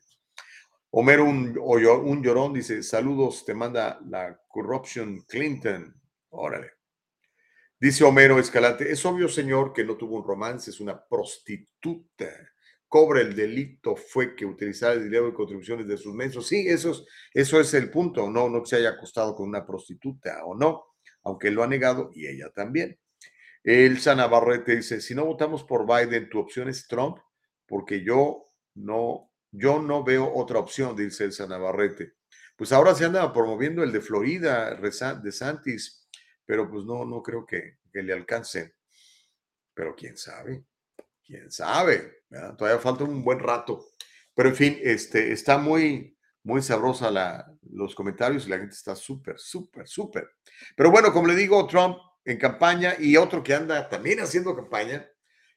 Homero, 0.92 1.26
un, 1.26 1.58
un 1.58 2.22
llorón, 2.22 2.54
dice, 2.54 2.84
saludos, 2.84 3.44
te 3.44 3.56
manda 3.56 4.00
la 4.06 4.40
Corruption 4.48 5.22
Clinton. 5.28 6.00
Órale. 6.30 6.74
Dice 7.84 8.06
Homero 8.06 8.40
Escalante, 8.40 8.90
es 8.90 9.06
obvio, 9.06 9.28
señor, 9.28 9.74
que 9.74 9.84
no 9.84 9.98
tuvo 9.98 10.16
un 10.16 10.24
romance, 10.24 10.70
es 10.72 10.80
una 10.80 11.06
prostituta. 11.06 12.30
Cobra 12.88 13.20
el 13.20 13.36
delito 13.36 13.98
fue 13.98 14.38
que 14.38 14.46
utilizara 14.46 14.94
el 14.94 15.04
dinero 15.04 15.26
de 15.26 15.34
contribuciones 15.34 15.86
de 15.86 15.98
sus 15.98 16.14
mensos. 16.14 16.48
Sí, 16.48 16.66
eso 16.66 16.92
es, 16.92 17.04
eso 17.34 17.60
es 17.60 17.74
el 17.74 17.92
punto, 17.92 18.30
no, 18.30 18.48
no 18.48 18.64
que 18.64 18.70
se 18.70 18.76
haya 18.78 18.92
acostado 18.92 19.36
con 19.36 19.50
una 19.50 19.66
prostituta 19.66 20.46
o 20.46 20.56
no, 20.56 20.94
aunque 21.24 21.50
él 21.50 21.56
lo 21.56 21.64
ha 21.64 21.68
negado 21.68 22.10
y 22.14 22.26
ella 22.26 22.50
también. 22.56 22.98
Elsa 23.62 24.16
Navarrete 24.16 24.78
dice, 24.78 25.02
si 25.02 25.14
no 25.14 25.26
votamos 25.26 25.66
por 25.66 25.86
Biden, 25.86 26.30
tu 26.30 26.40
opción 26.40 26.70
es 26.70 26.88
Trump, 26.88 27.18
porque 27.68 28.02
yo 28.02 28.50
no, 28.76 29.30
yo 29.52 29.82
no 29.82 30.06
veo 30.06 30.34
otra 30.34 30.60
opción, 30.60 30.96
dice 30.96 31.26
Elsa 31.26 31.48
Navarrete. 31.48 32.14
Pues 32.56 32.72
ahora 32.72 32.96
se 32.96 33.04
anda 33.04 33.34
promoviendo 33.34 33.84
el 33.84 33.92
de 33.92 34.00
Florida, 34.00 34.74
de 34.74 35.32
Santis, 35.34 36.03
pero 36.46 36.70
pues 36.70 36.86
no, 36.86 37.06
no 37.06 37.22
creo 37.22 37.46
que, 37.46 37.78
le 37.94 38.14
alcance. 38.14 38.76
Pero 39.74 39.96
quién 39.96 40.18
sabe, 40.18 40.66
quién 41.24 41.52
sabe, 41.52 42.24
todavía 42.58 42.80
falta 42.80 43.04
un 43.04 43.24
buen 43.24 43.40
rato. 43.40 43.88
Pero 44.36 44.50
en 44.50 44.56
fin, 44.56 44.80
este, 44.82 45.32
está 45.32 45.58
muy, 45.58 46.18
muy 46.44 46.62
sabrosa 46.62 47.12
la, 47.12 47.52
los 47.72 47.96
comentarios 47.96 48.46
y 48.46 48.50
la 48.50 48.58
gente 48.58 48.76
está 48.76 48.96
súper, 48.96 49.40
súper, 49.40 49.88
súper. 49.88 50.30
Pero 50.76 50.92
bueno, 50.92 51.14
como 51.14 51.28
le 51.28 51.36
digo, 51.36 51.66
Trump 51.68 51.98
en 52.26 52.38
campaña 52.38 52.96
y 53.00 53.18
otro 53.18 53.44
que 53.44 53.54
anda 53.54 53.90
también 53.90 54.20
haciendo 54.20 54.56
campaña 54.56 55.08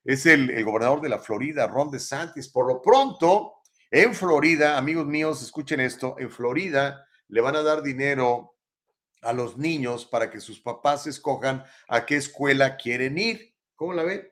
es 0.05 0.25
el, 0.27 0.65
gobernador 0.65 1.01
de 1.01 1.09
la 1.09 1.19
Florida, 1.19 1.67
Ron 1.67 1.91
DeSantis. 1.91 2.49
Por 2.49 2.67
lo 2.69 2.81
pronto, 2.81 3.55
en 3.91 4.15
Florida, 4.15 4.79
amigos 4.79 5.07
míos, 5.07 5.43
escuchen 5.43 5.81
esto, 5.81 6.17
en 6.19 6.31
Florida 6.31 7.07
le 7.29 7.41
van 7.41 7.57
a 7.57 7.63
dar 7.63 7.83
dinero 7.83 8.56
a 9.23 9.33
los 9.33 9.57
niños 9.57 10.07
para 10.07 10.31
que 10.31 10.41
sus 10.41 10.61
papás 10.61 11.07
escojan 11.07 11.65
a 11.89 12.07
qué 12.07 12.17
escuela 12.17 12.77
quieren 12.77 13.19
ir. 13.19 13.55
¿Cómo 13.75 13.93
la 13.93 14.03
ven? 14.03 14.29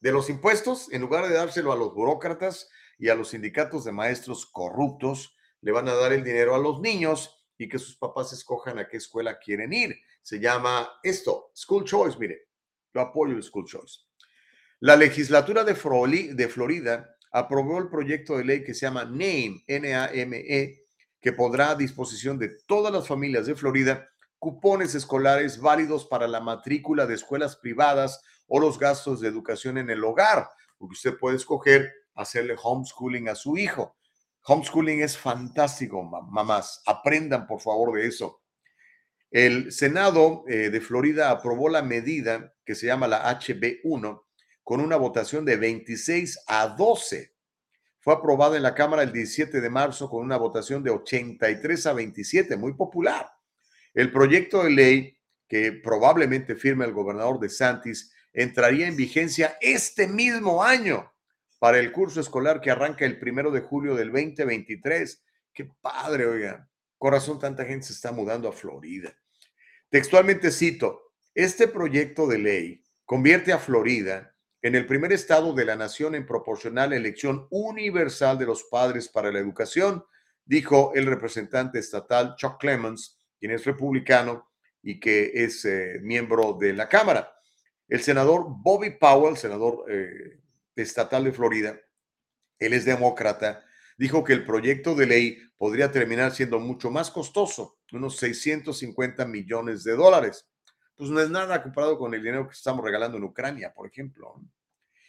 De 0.00 0.12
los 0.12 0.30
impuestos, 0.30 0.92
en 0.92 1.00
lugar 1.00 1.28
de 1.28 1.34
dárselo 1.34 1.72
a 1.72 1.76
los 1.76 1.94
burócratas 1.94 2.68
y 2.98 3.08
a 3.08 3.14
los 3.14 3.30
sindicatos 3.30 3.84
de 3.84 3.92
maestros 3.92 4.46
corruptos, 4.46 5.36
le 5.60 5.72
van 5.72 5.88
a 5.88 5.94
dar 5.94 6.12
el 6.12 6.22
dinero 6.22 6.54
a 6.54 6.58
los 6.58 6.80
niños 6.80 7.36
y 7.58 7.68
que 7.68 7.78
sus 7.78 7.96
papás 7.96 8.32
escojan 8.32 8.78
a 8.78 8.88
qué 8.88 8.96
escuela 8.96 9.38
quieren 9.38 9.72
ir. 9.72 9.96
Se 10.22 10.38
llama 10.38 10.88
esto, 11.02 11.50
School 11.54 11.84
Choice, 11.84 12.18
mire, 12.18 12.48
yo 12.94 13.00
apoyo 13.00 13.36
el 13.36 13.42
School 13.42 13.66
Choice. 13.66 14.00
La 14.80 14.94
legislatura 14.94 15.64
de, 15.64 15.74
de 15.74 16.48
Florida 16.48 17.16
aprobó 17.32 17.78
el 17.78 17.88
proyecto 17.88 18.36
de 18.36 18.44
ley 18.44 18.64
que 18.64 18.74
se 18.74 18.86
llama 18.86 19.04
NAME, 19.04 19.64
N-A-M-E, 19.66 20.86
que 21.20 21.32
pondrá 21.32 21.70
a 21.70 21.74
disposición 21.74 22.38
de 22.38 22.50
todas 22.66 22.92
las 22.92 23.08
familias 23.08 23.46
de 23.46 23.56
Florida 23.56 24.08
cupones 24.38 24.94
escolares 24.94 25.60
válidos 25.60 26.06
para 26.06 26.28
la 26.28 26.40
matrícula 26.40 27.06
de 27.06 27.14
escuelas 27.14 27.56
privadas 27.56 28.22
o 28.46 28.60
los 28.60 28.78
gastos 28.78 29.20
de 29.20 29.28
educación 29.28 29.78
en 29.78 29.90
el 29.90 30.02
hogar, 30.04 30.48
porque 30.78 30.92
usted 30.92 31.18
puede 31.18 31.36
escoger 31.36 31.92
hacerle 32.14 32.56
homeschooling 32.60 33.28
a 33.28 33.34
su 33.34 33.56
hijo. 33.56 33.96
Homeschooling 34.44 35.02
es 35.02 35.16
fantástico, 35.16 36.02
mamás. 36.02 36.82
Aprendan, 36.86 37.46
por 37.46 37.60
favor, 37.60 37.94
de 37.94 38.06
eso. 38.06 38.40
El 39.30 39.72
Senado 39.72 40.44
eh, 40.48 40.70
de 40.70 40.80
Florida 40.80 41.30
aprobó 41.30 41.68
la 41.68 41.82
medida 41.82 42.54
que 42.64 42.74
se 42.74 42.86
llama 42.86 43.06
la 43.06 43.24
HB1 43.38 44.22
con 44.64 44.80
una 44.80 44.96
votación 44.96 45.44
de 45.44 45.56
26 45.56 46.44
a 46.46 46.68
12. 46.68 47.34
Fue 48.00 48.14
aprobada 48.14 48.56
en 48.56 48.62
la 48.62 48.74
Cámara 48.74 49.02
el 49.02 49.12
17 49.12 49.60
de 49.60 49.70
marzo 49.70 50.08
con 50.08 50.22
una 50.22 50.38
votación 50.38 50.82
de 50.82 50.90
83 50.90 51.86
a 51.86 51.92
27, 51.92 52.56
muy 52.56 52.72
popular. 52.72 53.37
El 53.94 54.12
proyecto 54.12 54.64
de 54.64 54.70
ley 54.70 55.18
que 55.48 55.72
probablemente 55.72 56.54
firme 56.54 56.84
el 56.84 56.92
gobernador 56.92 57.40
de 57.40 57.48
Santis 57.48 58.12
entraría 58.32 58.86
en 58.86 58.96
vigencia 58.96 59.56
este 59.60 60.06
mismo 60.06 60.62
año 60.62 61.12
para 61.58 61.78
el 61.78 61.90
curso 61.90 62.20
escolar 62.20 62.60
que 62.60 62.70
arranca 62.70 63.04
el 63.04 63.18
primero 63.18 63.50
de 63.50 63.60
julio 63.60 63.94
del 63.94 64.12
2023. 64.12 65.24
Qué 65.52 65.70
padre, 65.80 66.26
oiga. 66.26 66.68
Corazón, 66.98 67.38
tanta 67.38 67.64
gente 67.64 67.86
se 67.86 67.92
está 67.92 68.12
mudando 68.12 68.48
a 68.48 68.52
Florida. 68.52 69.12
Textualmente 69.88 70.50
cito, 70.50 71.12
este 71.34 71.68
proyecto 71.68 72.26
de 72.26 72.38
ley 72.38 72.84
convierte 73.04 73.52
a 73.52 73.58
Florida 73.58 74.34
en 74.60 74.74
el 74.74 74.86
primer 74.86 75.12
estado 75.12 75.52
de 75.54 75.64
la 75.64 75.76
nación 75.76 76.14
en 76.14 76.26
proporcionar 76.26 76.90
la 76.90 76.96
elección 76.96 77.46
universal 77.50 78.38
de 78.38 78.46
los 78.46 78.64
padres 78.64 79.08
para 79.08 79.30
la 79.30 79.38
educación, 79.38 80.04
dijo 80.44 80.92
el 80.94 81.06
representante 81.06 81.78
estatal 81.78 82.34
Chuck 82.36 82.58
Clemens, 82.58 83.17
quien 83.38 83.52
es 83.52 83.64
republicano 83.64 84.48
y 84.82 85.00
que 85.00 85.30
es 85.34 85.64
eh, 85.64 85.98
miembro 86.02 86.56
de 86.58 86.72
la 86.72 86.88
Cámara. 86.88 87.32
El 87.88 88.02
senador 88.02 88.44
Bobby 88.48 88.90
Powell, 88.90 89.36
senador 89.36 89.84
eh, 89.88 90.40
estatal 90.76 91.24
de 91.24 91.32
Florida, 91.32 91.78
él 92.58 92.72
es 92.72 92.84
demócrata, 92.84 93.64
dijo 93.96 94.22
que 94.24 94.32
el 94.32 94.44
proyecto 94.44 94.94
de 94.94 95.06
ley 95.06 95.38
podría 95.56 95.90
terminar 95.90 96.32
siendo 96.34 96.58
mucho 96.58 96.90
más 96.90 97.10
costoso, 97.10 97.78
unos 97.92 98.16
650 98.16 99.24
millones 99.26 99.84
de 99.84 99.96
dólares. 99.96 100.46
Pues 100.96 101.10
no 101.10 101.20
es 101.20 101.30
nada 101.30 101.62
comparado 101.62 101.98
con 101.98 102.14
el 102.14 102.22
dinero 102.22 102.48
que 102.48 102.54
estamos 102.54 102.84
regalando 102.84 103.18
en 103.18 103.24
Ucrania, 103.24 103.72
por 103.72 103.86
ejemplo. 103.86 104.40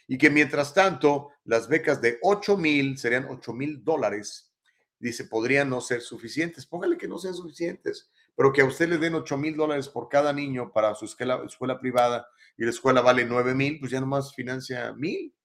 Y 0.06 0.18
que 0.18 0.30
mientras 0.30 0.74
tanto, 0.74 1.30
las 1.44 1.68
becas 1.68 2.00
de 2.00 2.18
8 2.22 2.56
mil 2.56 2.98
serían 2.98 3.26
8 3.28 3.52
mil 3.52 3.84
dólares, 3.84 4.52
dice, 4.98 5.24
podrían 5.24 5.68
no 5.68 5.80
ser 5.80 6.00
suficientes. 6.00 6.66
Póngale 6.66 6.96
que 6.96 7.08
no 7.08 7.18
sean 7.18 7.34
suficientes, 7.34 8.10
pero 8.40 8.54
que 8.54 8.62
a 8.62 8.64
usted 8.64 8.88
le 8.88 8.96
den 8.96 9.14
8 9.14 9.36
mil 9.36 9.54
dólares 9.54 9.90
por 9.90 10.08
cada 10.08 10.32
niño 10.32 10.72
para 10.72 10.94
su 10.94 11.04
escuela, 11.04 11.42
escuela 11.44 11.78
privada 11.78 12.26
y 12.56 12.64
la 12.64 12.70
escuela 12.70 13.02
vale 13.02 13.26
9 13.26 13.54
mil, 13.54 13.78
pues 13.78 13.92
ya 13.92 14.00
nomás 14.00 14.34
financia 14.34 14.94
mil. 14.94 15.36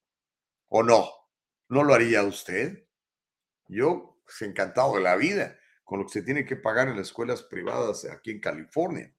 ¿O 0.70 0.82
no? 0.82 1.10
¿No 1.68 1.84
lo 1.84 1.94
haría 1.94 2.24
usted? 2.24 2.88
Yo, 3.68 4.22
pues, 4.24 4.42
encantado 4.44 4.96
de 4.96 5.02
la 5.02 5.18
vida 5.18 5.60
con 5.84 6.00
lo 6.00 6.06
que 6.06 6.14
se 6.14 6.22
tiene 6.22 6.46
que 6.46 6.56
pagar 6.56 6.88
en 6.88 6.96
las 6.96 7.08
escuelas 7.08 7.44
privadas 7.44 8.06
aquí 8.06 8.32
en 8.32 8.40
California. 8.40 9.14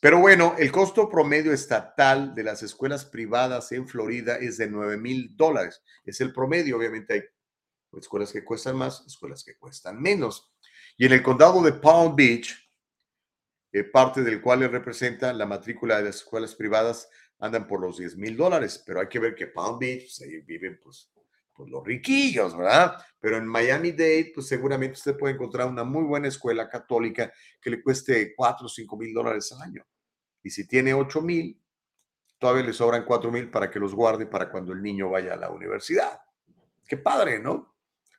Pero 0.00 0.20
bueno, 0.20 0.54
el 0.56 0.70
costo 0.70 1.08
promedio 1.08 1.52
estatal 1.52 2.32
de 2.32 2.44
las 2.44 2.62
escuelas 2.62 3.04
privadas 3.04 3.72
en 3.72 3.88
Florida 3.88 4.36
es 4.36 4.56
de 4.58 4.68
9 4.68 4.98
mil 4.98 5.36
dólares. 5.36 5.82
Es 6.04 6.20
el 6.20 6.32
promedio, 6.32 6.76
obviamente 6.76 7.14
hay 7.14 7.22
escuelas 7.98 8.30
que 8.30 8.44
cuestan 8.44 8.76
más, 8.76 9.02
escuelas 9.04 9.42
que 9.42 9.56
cuestan 9.56 10.00
menos. 10.00 10.52
Y 10.96 11.06
en 11.06 11.12
el 11.12 11.24
condado 11.24 11.60
de 11.60 11.72
Palm 11.72 12.14
Beach, 12.14 12.63
eh, 13.74 13.82
parte 13.82 14.22
del 14.22 14.40
cual 14.40 14.70
representa 14.70 15.32
la 15.32 15.46
matrícula 15.46 15.96
de 15.96 16.04
las 16.04 16.16
escuelas 16.18 16.54
privadas, 16.54 17.08
andan 17.40 17.66
por 17.66 17.80
los 17.80 17.98
10 17.98 18.16
mil 18.18 18.36
dólares, 18.36 18.80
pero 18.86 19.00
hay 19.00 19.08
que 19.08 19.18
ver 19.18 19.34
que 19.34 19.48
Palm 19.48 19.80
Beach, 19.80 20.02
pues, 20.02 20.20
ahí 20.20 20.40
viven 20.42 20.78
pues, 20.80 21.10
pues 21.52 21.68
los 21.68 21.84
riquillos, 21.84 22.56
¿verdad? 22.56 22.96
Pero 23.18 23.36
en 23.36 23.44
Miami 23.48 23.90
Dade, 23.90 24.30
pues 24.32 24.46
seguramente 24.46 24.94
usted 24.94 25.18
puede 25.18 25.34
encontrar 25.34 25.66
una 25.66 25.82
muy 25.82 26.04
buena 26.04 26.28
escuela 26.28 26.68
católica 26.68 27.32
que 27.60 27.70
le 27.70 27.82
cueste 27.82 28.32
4 28.36 28.64
o 28.64 28.68
5 28.68 28.96
mil 28.96 29.12
dólares 29.12 29.50
al 29.50 29.62
año. 29.62 29.84
Y 30.40 30.50
si 30.50 30.68
tiene 30.68 30.94
8 30.94 31.20
mil, 31.20 31.60
todavía 32.38 32.62
le 32.62 32.72
sobran 32.72 33.04
4 33.04 33.32
mil 33.32 33.50
para 33.50 33.72
que 33.72 33.80
los 33.80 33.92
guarde 33.92 34.26
para 34.26 34.52
cuando 34.52 34.72
el 34.72 34.80
niño 34.80 35.10
vaya 35.10 35.34
a 35.34 35.36
la 35.36 35.50
universidad. 35.50 36.20
Qué 36.86 36.96
padre, 36.96 37.40
¿no? 37.40 37.74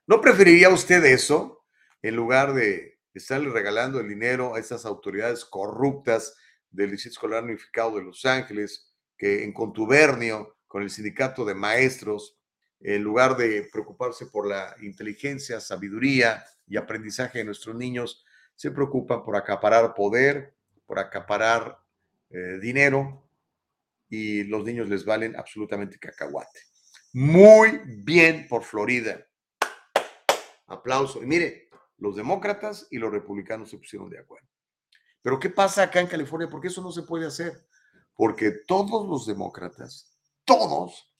¿No 0.05 0.19
preferiría 0.19 0.67
usted 0.67 1.01
eso 1.05 1.63
en 2.01 2.13
lugar 2.13 2.53
de 2.53 2.94
estarle 3.15 3.49
regalando 3.49 3.99
el 3.99 4.07
dinero 4.07 4.55
a 4.55 4.59
esas 4.59 4.85
autoridades 4.85 5.45
corruptas 5.45 6.35
del 6.69 6.91
Distrito 6.91 7.13
Escolar 7.13 7.43
Unificado 7.43 7.95
de 7.95 8.03
Los 8.03 8.25
Ángeles, 8.25 8.93
que 9.17 9.43
en 9.43 9.53
contubernio 9.53 10.57
con 10.67 10.83
el 10.83 10.89
sindicato 10.89 11.45
de 11.45 11.55
maestros 11.55 12.37
en 12.81 13.01
lugar 13.01 13.37
de 13.37 13.67
preocuparse 13.71 14.27
por 14.27 14.47
la 14.47 14.75
inteligencia, 14.81 15.59
sabiduría 15.59 16.45
y 16.67 16.77
aprendizaje 16.77 17.39
de 17.39 17.45
nuestros 17.45 17.75
niños, 17.75 18.23
se 18.53 18.71
preocupan 18.71 19.23
por 19.23 19.35
acaparar 19.35 19.93
poder, 19.93 20.53
por 20.85 20.99
acaparar 20.99 21.79
eh, 22.29 22.59
dinero 22.61 23.27
y 24.09 24.43
los 24.43 24.63
niños 24.63 24.89
les 24.89 25.03
valen 25.03 25.35
absolutamente 25.35 25.97
cacahuate. 25.97 26.59
Muy 27.13 27.79
bien 28.03 28.47
por 28.47 28.63
Florida. 28.63 29.25
Aplauso. 30.67 31.23
Y 31.23 31.25
mire, 31.25 31.64
los 31.97 32.15
demócratas 32.15 32.87
y 32.91 32.97
los 32.97 33.11
republicanos 33.11 33.69
se 33.69 33.77
pusieron 33.77 34.09
de 34.09 34.19
acuerdo. 34.19 34.47
Pero 35.21 35.39
¿qué 35.39 35.49
pasa 35.49 35.83
acá 35.83 35.99
en 35.99 36.07
California? 36.07 36.49
Porque 36.49 36.67
eso 36.67 36.81
no 36.81 36.91
se 36.91 37.03
puede 37.03 37.25
hacer. 37.25 37.65
Porque 38.13 38.51
todos 38.51 39.07
los 39.07 39.25
demócratas, 39.25 40.15
todos, 40.45 41.11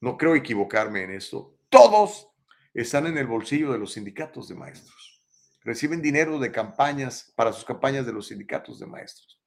no 0.00 0.16
creo 0.16 0.34
equivocarme 0.34 1.04
en 1.04 1.12
esto, 1.12 1.56
todos 1.68 2.28
están 2.74 3.06
en 3.06 3.18
el 3.18 3.26
bolsillo 3.26 3.72
de 3.72 3.78
los 3.78 3.92
sindicatos 3.92 4.48
de 4.48 4.54
maestros. 4.54 5.22
Reciben 5.60 6.02
dinero 6.02 6.38
de 6.38 6.50
campañas 6.50 7.32
para 7.36 7.52
sus 7.52 7.64
campañas 7.64 8.04
de 8.04 8.12
los 8.12 8.26
sindicatos 8.26 8.80
de 8.80 8.86
maestros. 8.86 9.40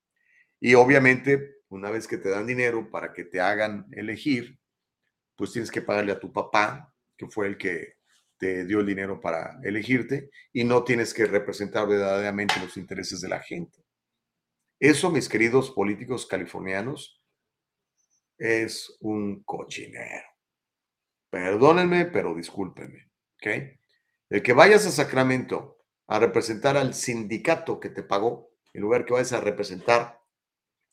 Y 0.59 0.73
obviamente, 0.75 1.57
una 1.67 1.91
vez 1.91 2.07
que 2.07 2.17
te 2.17 2.29
dan 2.29 2.47
dinero 2.47 2.89
para 2.89 3.11
que 3.11 3.25
te 3.25 3.41
hagan 3.41 3.85
elegir, 3.91 4.57
pues 5.35 5.51
tienes 5.51 5.69
que 5.69 5.81
pagarle 5.81 6.13
a 6.13 6.19
tu 6.19 6.31
papá, 6.31 6.93
que 7.17 7.27
fue 7.27 7.47
el 7.47 7.57
que 7.57 7.97
te 8.37 8.65
dio 8.65 8.79
el 8.79 8.85
dinero 8.85 9.19
para 9.19 9.59
elegirte, 9.63 10.29
y 10.51 10.63
no 10.63 10.83
tienes 10.83 11.13
que 11.13 11.25
representar 11.25 11.87
verdaderamente 11.87 12.59
los 12.59 12.77
intereses 12.77 13.21
de 13.21 13.29
la 13.29 13.41
gente. 13.41 13.83
Eso, 14.79 15.09
mis 15.09 15.29
queridos 15.29 15.71
políticos 15.71 16.25
californianos, 16.25 17.21
es 18.37 18.97
un 18.99 19.43
cochinero. 19.43 20.27
Perdónenme, 21.29 22.05
pero 22.05 22.35
discúlpenme. 22.35 23.09
¿ok? 23.35 23.47
El 24.29 24.43
que 24.43 24.53
vayas 24.53 24.85
a 24.85 24.91
Sacramento 24.91 25.77
a 26.07 26.19
representar 26.19 26.77
al 26.77 26.93
sindicato 26.93 27.79
que 27.79 27.89
te 27.89 28.03
pagó, 28.03 28.51
en 28.73 28.81
lugar 28.81 29.05
que 29.05 29.13
vayas 29.13 29.33
a 29.33 29.41
representar 29.41 30.21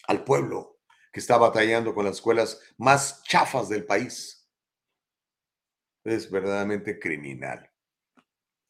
al 0.06 0.24
pueblo 0.24 0.78
que 1.12 1.20
está 1.20 1.36
batallando 1.36 1.94
con 1.94 2.04
las 2.04 2.16
escuelas 2.16 2.60
más 2.78 3.22
chafas 3.24 3.68
del 3.68 3.84
país, 3.84 4.41
es 6.04 6.30
verdaderamente 6.30 6.98
criminal. 6.98 7.70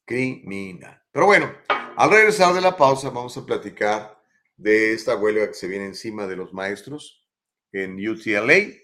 Criminal. 0.05 1.03
Pero 1.11 1.27
bueno, 1.27 1.53
al 1.97 2.11
regresar 2.11 2.55
de 2.55 2.61
la 2.61 2.77
pausa 2.77 3.11
vamos 3.11 3.37
a 3.37 3.47
platicar 3.47 4.19
de 4.57 4.93
esta 4.93 5.17
huelga 5.17 5.49
que 5.49 5.55
se 5.55 5.69
viene 5.69 5.87
encima 5.87 6.27
de 6.27 6.37
los 6.37 6.53
maestros 6.53 7.29
en 7.73 7.97
UTLA 7.97 8.83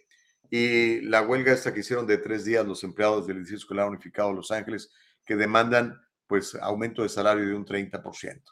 y 0.51 1.01
la 1.03 1.23
huelga 1.23 1.53
esta 1.53 1.75
que 1.75 1.81
hicieron 1.81 2.07
de 2.07 2.19
tres 2.19 2.45
días 2.45 2.67
los 2.67 2.83
empleados 2.85 3.27
del 3.27 3.39
Distrito 3.39 3.59
Escolar 3.59 3.89
Unificado 3.89 4.31
de 4.31 4.37
Los 4.37 4.51
Ángeles 4.51 4.91
que 5.25 5.37
demandan 5.37 6.01
pues 6.27 6.55
aumento 6.55 7.03
de 7.03 7.09
salario 7.09 7.47
de 7.47 7.55
un 7.55 7.65
30%. 7.65 8.43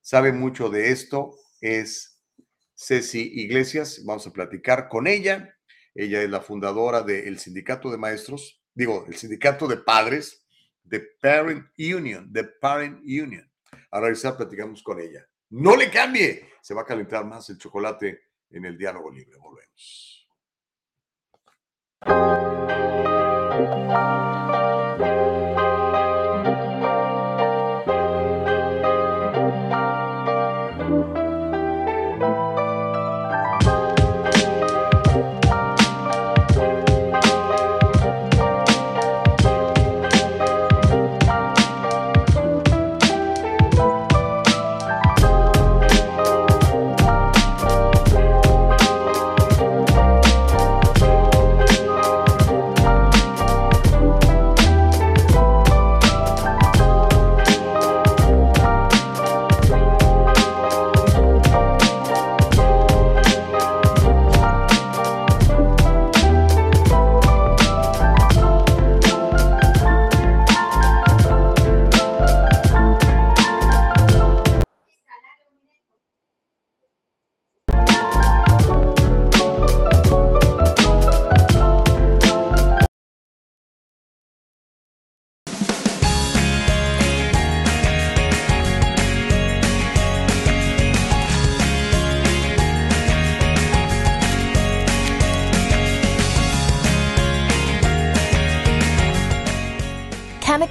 Sabe 0.00 0.32
mucho 0.32 0.68
de 0.70 0.90
esto, 0.90 1.34
es 1.60 2.22
Ceci 2.76 3.32
Iglesias, 3.34 4.02
vamos 4.04 4.26
a 4.26 4.32
platicar 4.32 4.88
con 4.88 5.06
ella. 5.06 5.56
Ella 5.94 6.22
es 6.22 6.30
la 6.30 6.40
fundadora 6.40 7.02
del 7.02 7.38
sindicato 7.38 7.90
de 7.90 7.98
maestros, 7.98 8.62
digo, 8.76 9.04
el 9.08 9.16
sindicato 9.16 9.66
de 9.66 9.78
padres, 9.78 10.46
de 10.84 11.00
Parent 11.00 11.66
Union, 11.78 12.32
de 12.32 12.44
Parent 12.44 13.00
Union. 13.00 13.50
A 13.90 13.98
regresar 13.98 14.36
platicamos 14.36 14.82
con 14.82 15.00
ella. 15.00 15.26
No 15.50 15.74
le 15.74 15.90
cambie, 15.90 16.50
se 16.60 16.74
va 16.74 16.82
a 16.82 16.86
calentar 16.86 17.24
más 17.24 17.48
el 17.50 17.58
chocolate 17.58 18.20
en 18.50 18.64
el 18.64 18.76
diálogo 18.76 19.10
libre. 19.10 19.36
Volvemos. 19.38 20.28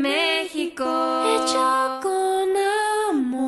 México. 0.00 0.84
Hecho 0.84 2.00
con 2.02 2.56
amor. 3.10 3.42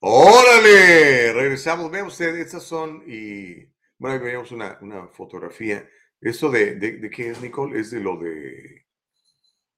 ¡Órale! 0.00 1.32
Regresamos. 1.32 1.90
Vean 1.90 2.06
ustedes, 2.06 2.46
estas 2.46 2.62
son, 2.62 3.02
y 3.06 3.64
bueno, 3.98 4.14
ahí 4.14 4.18
veíamos 4.18 4.52
una, 4.52 4.78
una 4.80 5.08
fotografía. 5.08 5.88
Esto 6.20 6.50
de, 6.50 6.76
de, 6.76 6.98
de 6.98 7.10
qué 7.10 7.30
es, 7.30 7.40
Nicole? 7.40 7.78
Es 7.80 7.90
de 7.90 8.00
lo 8.00 8.16
de. 8.18 8.86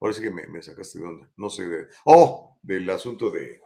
Ahora 0.00 0.14
sí 0.14 0.22
que 0.22 0.30
me, 0.30 0.46
me 0.46 0.62
sacaste 0.62 0.98
de 0.98 1.04
onda. 1.06 1.30
No 1.36 1.50
sé 1.50 1.66
de. 1.66 1.88
¡Oh! 2.04 2.58
Del 2.62 2.88
asunto 2.90 3.30
de, 3.30 3.60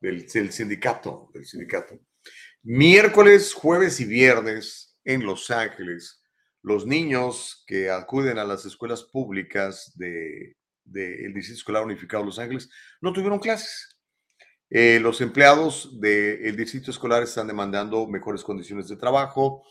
del, 0.00 0.26
del 0.26 0.52
sindicato. 0.52 1.30
Del 1.32 1.44
sindicato. 1.44 1.98
Miércoles, 2.62 3.54
jueves 3.54 4.00
y 4.00 4.04
viernes 4.06 4.98
en 5.04 5.24
Los 5.24 5.50
Ángeles, 5.52 6.20
los 6.66 6.84
niños 6.84 7.62
que 7.64 7.90
acuden 7.90 8.38
a 8.38 8.44
las 8.44 8.66
escuelas 8.66 9.04
públicas 9.04 9.92
del 9.94 10.56
de, 10.82 11.30
Distrito 11.32 11.58
Escolar 11.58 11.84
Unificado 11.84 12.24
de 12.24 12.26
Los 12.26 12.40
Ángeles 12.40 12.68
no 13.00 13.12
tuvieron 13.12 13.38
clases. 13.38 13.96
Eh, 14.68 14.98
los 14.98 15.20
empleados 15.20 16.00
del 16.00 16.56
distrito 16.56 16.90
escolar 16.90 17.22
están 17.22 17.46
demandando 17.46 18.08
mejores 18.08 18.42
condiciones 18.42 18.88
de 18.88 18.96
trabajo, 18.96 19.62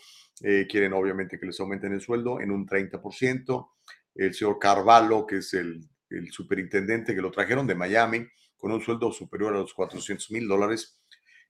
eh, 0.41 0.67
quieren 0.69 0.93
obviamente 0.93 1.37
que 1.37 1.45
les 1.45 1.59
aumenten 1.59 1.91
el 1.91 1.99
sueldo 1.99 2.39
en 2.39 2.49
un 2.49 2.65
30%. 2.65 3.71
El 4.15 4.33
señor 4.33 4.57
Carvalho, 4.57 5.25
que 5.27 5.39
es 5.39 5.53
el, 5.53 5.81
el 6.09 6.31
superintendente 6.31 7.13
que 7.13 7.21
lo 7.21 7.29
trajeron 7.29 7.67
de 7.67 7.75
Miami, 7.75 8.25
con 8.55 8.71
un 8.71 8.81
sueldo 8.81 9.11
superior 9.11 9.53
a 9.53 9.57
los 9.57 9.73
400 9.73 10.31
mil 10.31 10.47
dólares, 10.47 10.97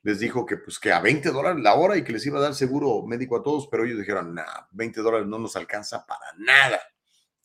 les 0.05 0.19
dijo 0.19 0.45
que 0.45 0.57
pues 0.57 0.77
que 0.77 0.91
a 0.91 0.99
20 0.99 1.31
dólares 1.31 1.63
la 1.63 1.73
hora 1.73 1.97
y 1.97 2.03
que 2.03 2.13
les 2.13 2.23
iba 2.27 2.37
a 2.37 2.41
dar 2.43 2.53
seguro 2.53 3.03
médico 3.07 3.37
a 3.37 3.41
todos, 3.41 3.67
pero 3.71 3.85
ellos 3.85 3.97
dijeron, 3.97 4.35
no, 4.35 4.43
20 4.69 5.01
dólares 5.01 5.27
no 5.27 5.39
nos 5.39 5.55
alcanza 5.55 6.05
para 6.05 6.27
nada. 6.37 6.79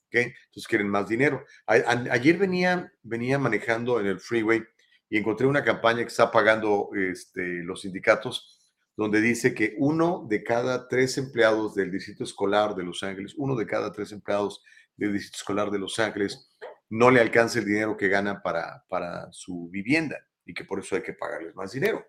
¿Okay? 0.06 0.24
Entonces 0.24 0.68
quieren 0.68 0.88
más 0.88 1.08
dinero. 1.08 1.42
ayer 1.66 2.36
venía, 2.36 2.92
venía 3.02 3.38
manejando 3.38 3.98
en 3.98 4.08
el 4.08 4.20
freeway 4.20 4.62
y 5.08 5.16
encontré 5.16 5.46
una 5.46 5.64
campaña 5.64 6.00
que 6.02 6.08
está 6.08 6.30
pagando 6.30 6.90
este, 6.94 7.62
los 7.62 7.80
sindicatos 7.80 8.58
donde 8.94 9.22
dice 9.22 9.54
que 9.54 9.74
uno 9.78 10.26
de 10.28 10.44
cada 10.44 10.86
tres 10.86 11.16
empleados 11.16 11.74
del 11.74 11.90
distrito 11.90 12.24
escolar 12.24 12.74
de 12.74 12.84
Los 12.84 13.02
Ángeles, 13.02 13.32
uno 13.38 13.56
de 13.56 13.66
cada 13.66 13.90
tres 13.90 14.12
empleados 14.12 14.62
del 14.98 15.14
distrito 15.14 15.38
escolar 15.38 15.70
de 15.70 15.78
Los 15.78 15.98
Ángeles 15.98 16.50
no 16.90 17.10
le 17.10 17.22
alcanza 17.22 17.60
el 17.60 17.64
dinero 17.64 17.96
que 17.96 18.08
gana 18.08 18.42
para, 18.42 18.84
para 18.86 19.32
su 19.32 19.70
vivienda 19.70 20.18
y 20.44 20.52
que 20.52 20.66
por 20.66 20.80
eso 20.80 20.96
hay 20.96 21.02
que 21.02 21.14
pagarles 21.14 21.54
más 21.54 21.72
dinero. 21.72 22.04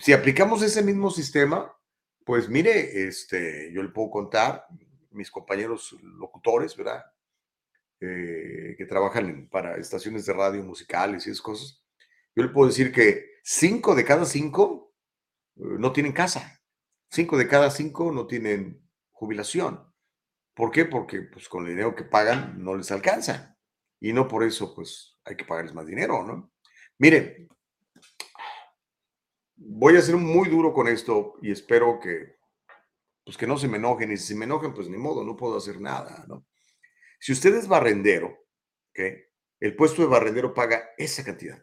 Si 0.00 0.12
aplicamos 0.12 0.62
ese 0.62 0.82
mismo 0.82 1.10
sistema, 1.10 1.74
pues 2.24 2.48
mire, 2.48 3.06
este, 3.08 3.72
yo 3.72 3.82
le 3.82 3.88
puedo 3.88 4.10
contar, 4.10 4.66
mis 5.10 5.30
compañeros 5.30 5.96
locutores, 6.02 6.76
¿verdad? 6.76 7.04
Eh, 8.00 8.74
que 8.76 8.86
trabajan 8.86 9.48
para 9.50 9.76
estaciones 9.76 10.24
de 10.24 10.32
radio 10.32 10.62
musicales 10.62 11.26
y 11.26 11.30
esas 11.30 11.42
cosas, 11.42 11.82
yo 12.36 12.44
le 12.44 12.50
puedo 12.50 12.68
decir 12.68 12.92
que 12.92 13.38
cinco 13.42 13.94
de 13.96 14.04
cada 14.04 14.24
cinco 14.24 14.94
eh, 15.56 15.62
no 15.78 15.92
tienen 15.92 16.12
casa, 16.12 16.62
cinco 17.10 17.36
de 17.36 17.48
cada 17.48 17.70
cinco 17.70 18.12
no 18.12 18.26
tienen 18.26 18.88
jubilación. 19.10 19.92
¿Por 20.54 20.70
qué? 20.70 20.84
Porque 20.84 21.22
pues 21.22 21.48
con 21.48 21.64
el 21.64 21.70
dinero 21.70 21.96
que 21.96 22.04
pagan 22.04 22.62
no 22.62 22.76
les 22.76 22.92
alcanza 22.92 23.56
y 24.00 24.12
no 24.12 24.28
por 24.28 24.44
eso 24.44 24.74
pues 24.74 25.18
hay 25.24 25.36
que 25.36 25.44
pagarles 25.44 25.74
más 25.74 25.86
dinero, 25.86 26.22
¿no? 26.24 26.52
Mire, 26.98 27.48
voy 29.58 29.96
a 29.96 30.02
ser 30.02 30.16
muy 30.16 30.48
duro 30.48 30.72
con 30.72 30.88
esto 30.88 31.34
y 31.42 31.50
espero 31.50 31.98
que 32.00 32.38
pues 33.24 33.36
que 33.36 33.46
no 33.46 33.58
se 33.58 33.68
me 33.68 33.76
enojen 33.76 34.10
y 34.10 34.16
si 34.16 34.28
se 34.28 34.34
me 34.34 34.46
enojen 34.46 34.72
pues 34.72 34.88
ni 34.88 34.96
modo, 34.96 35.22
no 35.22 35.36
puedo 35.36 35.58
hacer 35.58 35.80
nada, 35.80 36.24
¿no? 36.26 36.46
Si 37.20 37.32
usted 37.32 37.54
es 37.54 37.68
barrendero, 37.68 38.28
¿ok? 38.90 39.00
El 39.60 39.76
puesto 39.76 40.00
de 40.00 40.08
barrendero 40.08 40.54
paga 40.54 40.90
esa 40.96 41.24
cantidad. 41.24 41.62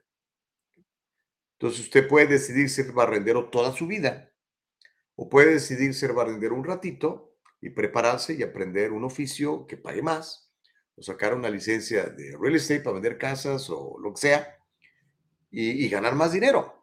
Entonces 1.58 1.86
usted 1.86 2.08
puede 2.08 2.28
decidir 2.28 2.70
ser 2.70 2.92
barrendero 2.92 3.50
toda 3.50 3.72
su 3.72 3.88
vida 3.88 4.32
o 5.16 5.30
puede 5.30 5.54
decidir 5.54 5.94
ser 5.94 6.14
barrendero 6.14 6.56
un 6.56 6.66
ratito 6.66 7.38
y 7.62 7.70
prepararse 7.70 8.34
y 8.34 8.44
aprender 8.44 8.92
un 8.92 9.06
oficio 9.06 9.66
que 9.66 9.78
pague 9.78 10.02
más 10.02 10.52
o 10.96 11.02
sacar 11.02 11.34
una 11.34 11.50
licencia 11.50 12.04
de 12.04 12.38
real 12.38 12.56
estate 12.56 12.82
para 12.82 12.96
vender 12.96 13.18
casas 13.18 13.70
o 13.70 13.98
lo 14.00 14.14
que 14.14 14.22
sea 14.22 14.58
y, 15.50 15.88
ganar 15.88 16.16
más 16.16 16.34
dinero. 16.34 16.75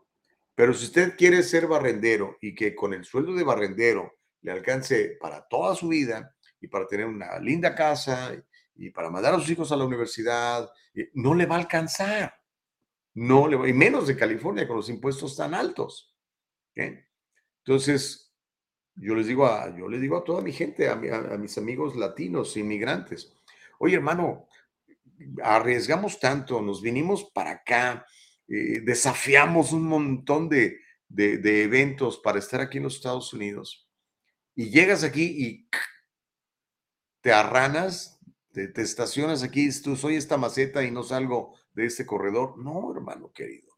Pero 0.54 0.74
si 0.74 0.86
usted 0.86 1.16
quiere 1.16 1.42
ser 1.42 1.66
barrendero 1.66 2.36
y 2.40 2.54
que 2.54 2.74
con 2.74 2.92
el 2.92 3.04
sueldo 3.04 3.34
de 3.34 3.44
barrendero 3.44 4.18
le 4.42 4.52
alcance 4.52 5.16
para 5.20 5.46
toda 5.48 5.74
su 5.74 5.88
vida 5.88 6.34
y 6.60 6.68
para 6.68 6.86
tener 6.86 7.06
una 7.06 7.38
linda 7.38 7.74
casa 7.74 8.32
y 8.74 8.90
para 8.90 9.10
mandar 9.10 9.34
a 9.34 9.38
sus 9.38 9.50
hijos 9.50 9.72
a 9.72 9.76
la 9.76 9.84
universidad, 9.84 10.70
no 11.14 11.34
le 11.34 11.46
va 11.46 11.56
a 11.56 11.60
alcanzar. 11.60 12.34
No 13.14 13.46
le 13.46 13.56
va, 13.56 13.68
y 13.68 13.72
menos 13.72 14.06
de 14.06 14.16
California 14.16 14.66
con 14.66 14.76
los 14.76 14.88
impuestos 14.88 15.36
tan 15.36 15.54
altos. 15.54 16.14
Entonces, 16.74 18.34
yo 18.94 19.14
les 19.14 19.26
digo 19.26 19.46
a, 19.46 19.76
yo 19.76 19.88
les 19.88 20.00
digo 20.00 20.16
a 20.16 20.24
toda 20.24 20.42
mi 20.42 20.52
gente, 20.52 20.88
a, 20.88 20.92
a 20.92 21.38
mis 21.38 21.56
amigos 21.58 21.96
latinos, 21.96 22.56
inmigrantes, 22.56 23.34
oye 23.78 23.96
hermano, 23.96 24.48
arriesgamos 25.42 26.18
tanto, 26.18 26.60
nos 26.60 26.82
vinimos 26.82 27.30
para 27.34 27.52
acá, 27.52 28.06
eh, 28.48 28.80
desafiamos 28.80 29.72
un 29.72 29.84
montón 29.84 30.48
de, 30.48 30.80
eventos 31.14 32.18
para 32.18 32.38
estar 32.38 32.60
aquí 32.60 32.78
en 32.78 32.84
los 32.84 32.96
Estados 32.96 33.32
Unidos 33.32 33.88
y 34.54 34.70
llegas 34.70 35.04
aquí 35.04 35.24
y 35.24 35.68
te 37.20 37.32
arranas, 37.32 38.18
te, 38.52 38.70
estacionas 38.80 39.42
aquí, 39.42 39.68
tú 39.80 39.96
soy 39.96 40.16
esta 40.16 40.36
maceta 40.36 40.82
y 40.84 40.90
no 40.90 41.02
salgo 41.02 41.54
de 41.74 41.86
este 41.86 42.04
corredor. 42.04 42.58
No, 42.58 42.92
hermano 42.94 43.32
querido. 43.32 43.72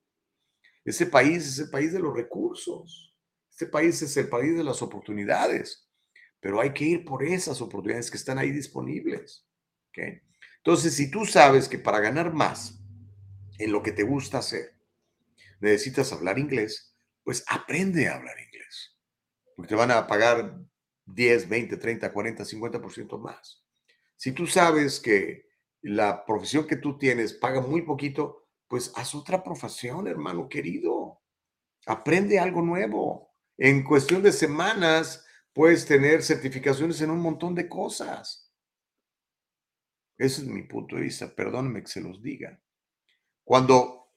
Ese 0.84 1.06
país 1.06 1.46
es 1.46 1.58
el 1.58 1.70
país 1.70 1.92
de 1.92 2.00
los 2.00 2.14
recursos. 2.14 3.14
Este 3.50 3.66
país 3.66 4.00
es 4.02 4.16
el 4.16 4.28
país 4.28 4.56
de 4.56 4.64
las 4.64 4.82
oportunidades. 4.82 5.88
Pero 6.40 6.60
hay 6.60 6.72
que 6.72 6.84
ir 6.84 7.04
por 7.04 7.24
esas 7.24 7.60
oportunidades 7.60 8.10
que 8.10 8.16
están 8.16 8.38
ahí 8.38 8.50
disponibles. 8.50 9.46
Entonces, 10.56 10.94
si 10.94 11.10
tú 11.10 11.24
sabes 11.24 11.68
que 11.68 11.78
para 11.78 12.00
ganar 12.00 12.32
más 12.32 12.83
en 13.58 13.72
lo 13.72 13.82
que 13.82 13.92
te 13.92 14.02
gusta 14.02 14.38
hacer, 14.38 14.74
necesitas 15.60 16.12
hablar 16.12 16.38
inglés, 16.38 16.94
pues 17.22 17.44
aprende 17.48 18.08
a 18.08 18.16
hablar 18.16 18.36
inglés. 18.38 18.96
Porque 19.56 19.68
te 19.70 19.74
van 19.74 19.90
a 19.90 20.06
pagar 20.06 20.58
10, 21.06 21.48
20, 21.48 21.76
30, 21.76 22.12
40, 22.12 22.44
50% 22.44 23.18
más. 23.18 23.64
Si 24.16 24.32
tú 24.32 24.46
sabes 24.46 25.00
que 25.00 25.48
la 25.82 26.24
profesión 26.24 26.66
que 26.66 26.76
tú 26.76 26.98
tienes 26.98 27.34
paga 27.34 27.60
muy 27.60 27.82
poquito, 27.82 28.46
pues 28.68 28.92
haz 28.96 29.14
otra 29.14 29.42
profesión, 29.42 30.08
hermano 30.08 30.48
querido. 30.48 31.20
Aprende 31.86 32.38
algo 32.38 32.62
nuevo. 32.62 33.34
En 33.58 33.84
cuestión 33.84 34.22
de 34.22 34.32
semanas 34.32 35.24
puedes 35.52 35.86
tener 35.86 36.22
certificaciones 36.22 37.00
en 37.02 37.10
un 37.10 37.20
montón 37.20 37.54
de 37.54 37.68
cosas. 37.68 38.52
Ese 40.16 40.42
es 40.42 40.46
mi 40.46 40.62
punto 40.62 40.96
de 40.96 41.02
vista, 41.02 41.34
perdónenme 41.34 41.82
que 41.82 41.88
se 41.88 42.00
los 42.00 42.22
diga. 42.22 42.60
Cuando 43.44 44.08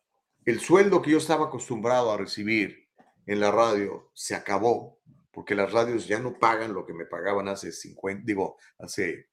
el 0.46 0.60
sueldo 0.60 1.02
que 1.02 1.12
yo 1.12 1.18
estaba 1.18 1.48
acostumbrado 1.48 2.12
a 2.12 2.18
recibir 2.18 2.90
en 3.26 3.40
la 3.42 3.52
radio 3.52 4.10
se 4.14 4.34
acabó, 4.34 5.02
porque 5.32 5.54
las 5.54 5.72
radios 5.72 6.08
ya 6.08 6.20
no 6.20 6.40
pagan 6.40 6.74
lo 6.74 6.86
que 6.86 6.94
me 6.94 7.06
pagaban 7.06 7.48
hace 7.48 7.72
50, 7.72 8.24
digo, 8.26 8.58
hace... 8.80 9.30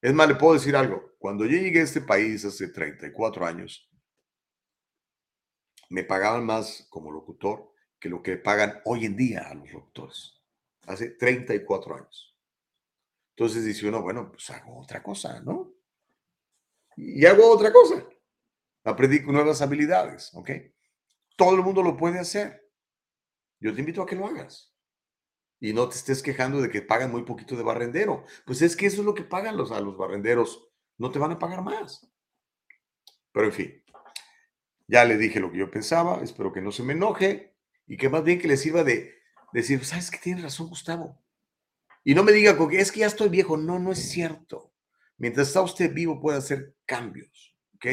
Es 0.00 0.12
más, 0.14 0.26
le 0.26 0.34
puedo 0.34 0.54
decir 0.54 0.74
algo. 0.74 1.12
Cuando 1.18 1.44
yo 1.44 1.58
llegué 1.58 1.80
a 1.80 1.84
este 1.84 2.00
país 2.00 2.44
hace 2.44 2.68
34 2.68 3.46
años, 3.46 3.88
me 5.90 6.02
pagaban 6.02 6.44
más 6.44 6.86
como 6.90 7.12
locutor 7.12 7.70
que 8.00 8.08
lo 8.08 8.20
que 8.22 8.36
pagan 8.36 8.80
hoy 8.84 9.04
en 9.04 9.16
día 9.16 9.42
a 9.48 9.54
los 9.54 9.70
locutores. 9.70 10.40
Hace 10.86 11.10
34 11.10 11.94
años. 11.94 12.36
Entonces 13.36 13.64
dice 13.64 13.86
uno, 13.86 14.02
bueno, 14.02 14.32
pues 14.32 14.50
hago 14.50 14.80
otra 14.80 15.02
cosa, 15.02 15.40
¿no? 15.40 15.72
Y 16.96 17.24
hago 17.26 17.48
otra 17.48 17.72
cosa. 17.72 18.04
Aprendí 18.84 19.20
nuevas 19.20 19.62
habilidades, 19.62 20.30
¿ok? 20.34 20.50
Todo 21.36 21.54
el 21.54 21.62
mundo 21.62 21.82
lo 21.82 21.96
puede 21.96 22.18
hacer. 22.18 22.68
Yo 23.60 23.72
te 23.74 23.80
invito 23.80 24.02
a 24.02 24.06
que 24.06 24.16
lo 24.16 24.26
hagas. 24.26 24.74
Y 25.60 25.72
no 25.72 25.88
te 25.88 25.96
estés 25.96 26.22
quejando 26.22 26.60
de 26.60 26.68
que 26.68 26.82
pagan 26.82 27.12
muy 27.12 27.22
poquito 27.22 27.56
de 27.56 27.62
barrendero. 27.62 28.24
Pues 28.44 28.62
es 28.62 28.74
que 28.74 28.86
eso 28.86 29.00
es 29.00 29.06
lo 29.06 29.14
que 29.14 29.22
pagan 29.22 29.56
los, 29.56 29.70
a 29.70 29.80
los 29.80 29.96
barrenderos. 29.96 30.68
No 30.98 31.10
te 31.12 31.20
van 31.20 31.32
a 31.32 31.38
pagar 31.38 31.62
más. 31.62 32.10
Pero 33.32 33.46
en 33.46 33.52
fin, 33.52 33.84
ya 34.88 35.04
le 35.04 35.16
dije 35.16 35.38
lo 35.38 35.52
que 35.52 35.58
yo 35.58 35.70
pensaba. 35.70 36.20
Espero 36.22 36.52
que 36.52 36.60
no 36.60 36.72
se 36.72 36.82
me 36.82 36.94
enoje 36.94 37.54
y 37.86 37.96
que 37.96 38.08
más 38.08 38.24
bien 38.24 38.40
que 38.40 38.48
le 38.48 38.56
sirva 38.56 38.82
de 38.82 39.14
decir, 39.52 39.84
¿sabes 39.84 40.10
que 40.10 40.18
tienes 40.18 40.42
razón, 40.42 40.68
Gustavo? 40.68 41.22
Y 42.04 42.14
no 42.14 42.24
me 42.24 42.32
diga 42.32 42.58
es 42.72 42.90
que 42.90 43.00
ya 43.00 43.06
estoy 43.06 43.28
viejo. 43.28 43.56
No, 43.56 43.78
no 43.78 43.92
es 43.92 44.10
cierto. 44.10 44.74
Mientras 45.16 45.48
está 45.48 45.62
usted 45.62 45.94
vivo 45.94 46.20
puede 46.20 46.38
hacer 46.38 46.74
cambios, 46.84 47.56
¿ok? 47.76 47.86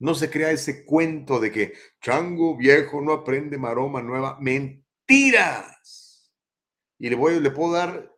No 0.00 0.14
se 0.14 0.28
crea 0.28 0.50
ese 0.50 0.84
cuento 0.84 1.38
de 1.38 1.52
que 1.52 1.74
chango 2.00 2.56
viejo 2.56 3.00
no 3.00 3.12
aprende 3.12 3.56
maroma 3.58 4.02
nueva. 4.02 4.38
Mentiras. 4.40 6.32
Y 6.98 7.08
le, 7.08 7.16
voy, 7.16 7.38
le 7.38 7.50
puedo 7.50 7.74
dar 7.74 8.10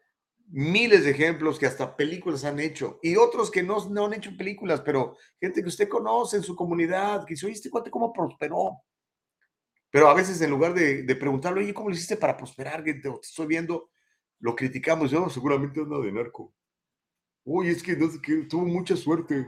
miles 0.48 1.04
de 1.04 1.10
ejemplos 1.10 1.58
que 1.58 1.66
hasta 1.66 1.96
películas 1.96 2.44
han 2.44 2.60
hecho 2.60 2.98
y 3.02 3.16
otros 3.16 3.50
que 3.50 3.62
no, 3.62 3.88
no 3.88 4.06
han 4.06 4.14
hecho 4.14 4.36
películas, 4.36 4.82
pero 4.82 5.16
gente 5.40 5.62
que 5.62 5.68
usted 5.68 5.88
conoce 5.88 6.36
en 6.36 6.42
su 6.42 6.54
comunidad, 6.54 7.24
que 7.24 7.34
dice, 7.34 7.46
oye, 7.46 7.54
este 7.54 7.70
cómo 7.70 8.12
prosperó. 8.12 8.82
Pero 9.90 10.08
a 10.08 10.14
veces 10.14 10.40
en 10.40 10.50
lugar 10.50 10.74
de, 10.74 11.04
preguntarle, 11.16 11.60
oye, 11.60 11.74
¿cómo 11.74 11.90
le 11.90 11.96
hiciste 11.96 12.16
para 12.16 12.36
prosperar? 12.36 12.82
Que 12.82 12.94
te 12.94 13.10
estoy 13.20 13.46
viendo, 13.46 13.90
lo 14.40 14.54
criticamos, 14.54 15.10
yo 15.10 15.28
seguramente 15.28 15.80
anda 15.80 15.98
de 15.98 16.12
narco. 16.12 16.54
Uy, 17.44 17.68
es 17.68 17.82
que, 17.82 17.96
tuvo 17.96 18.64
mucha 18.64 18.96
suerte. 18.96 19.46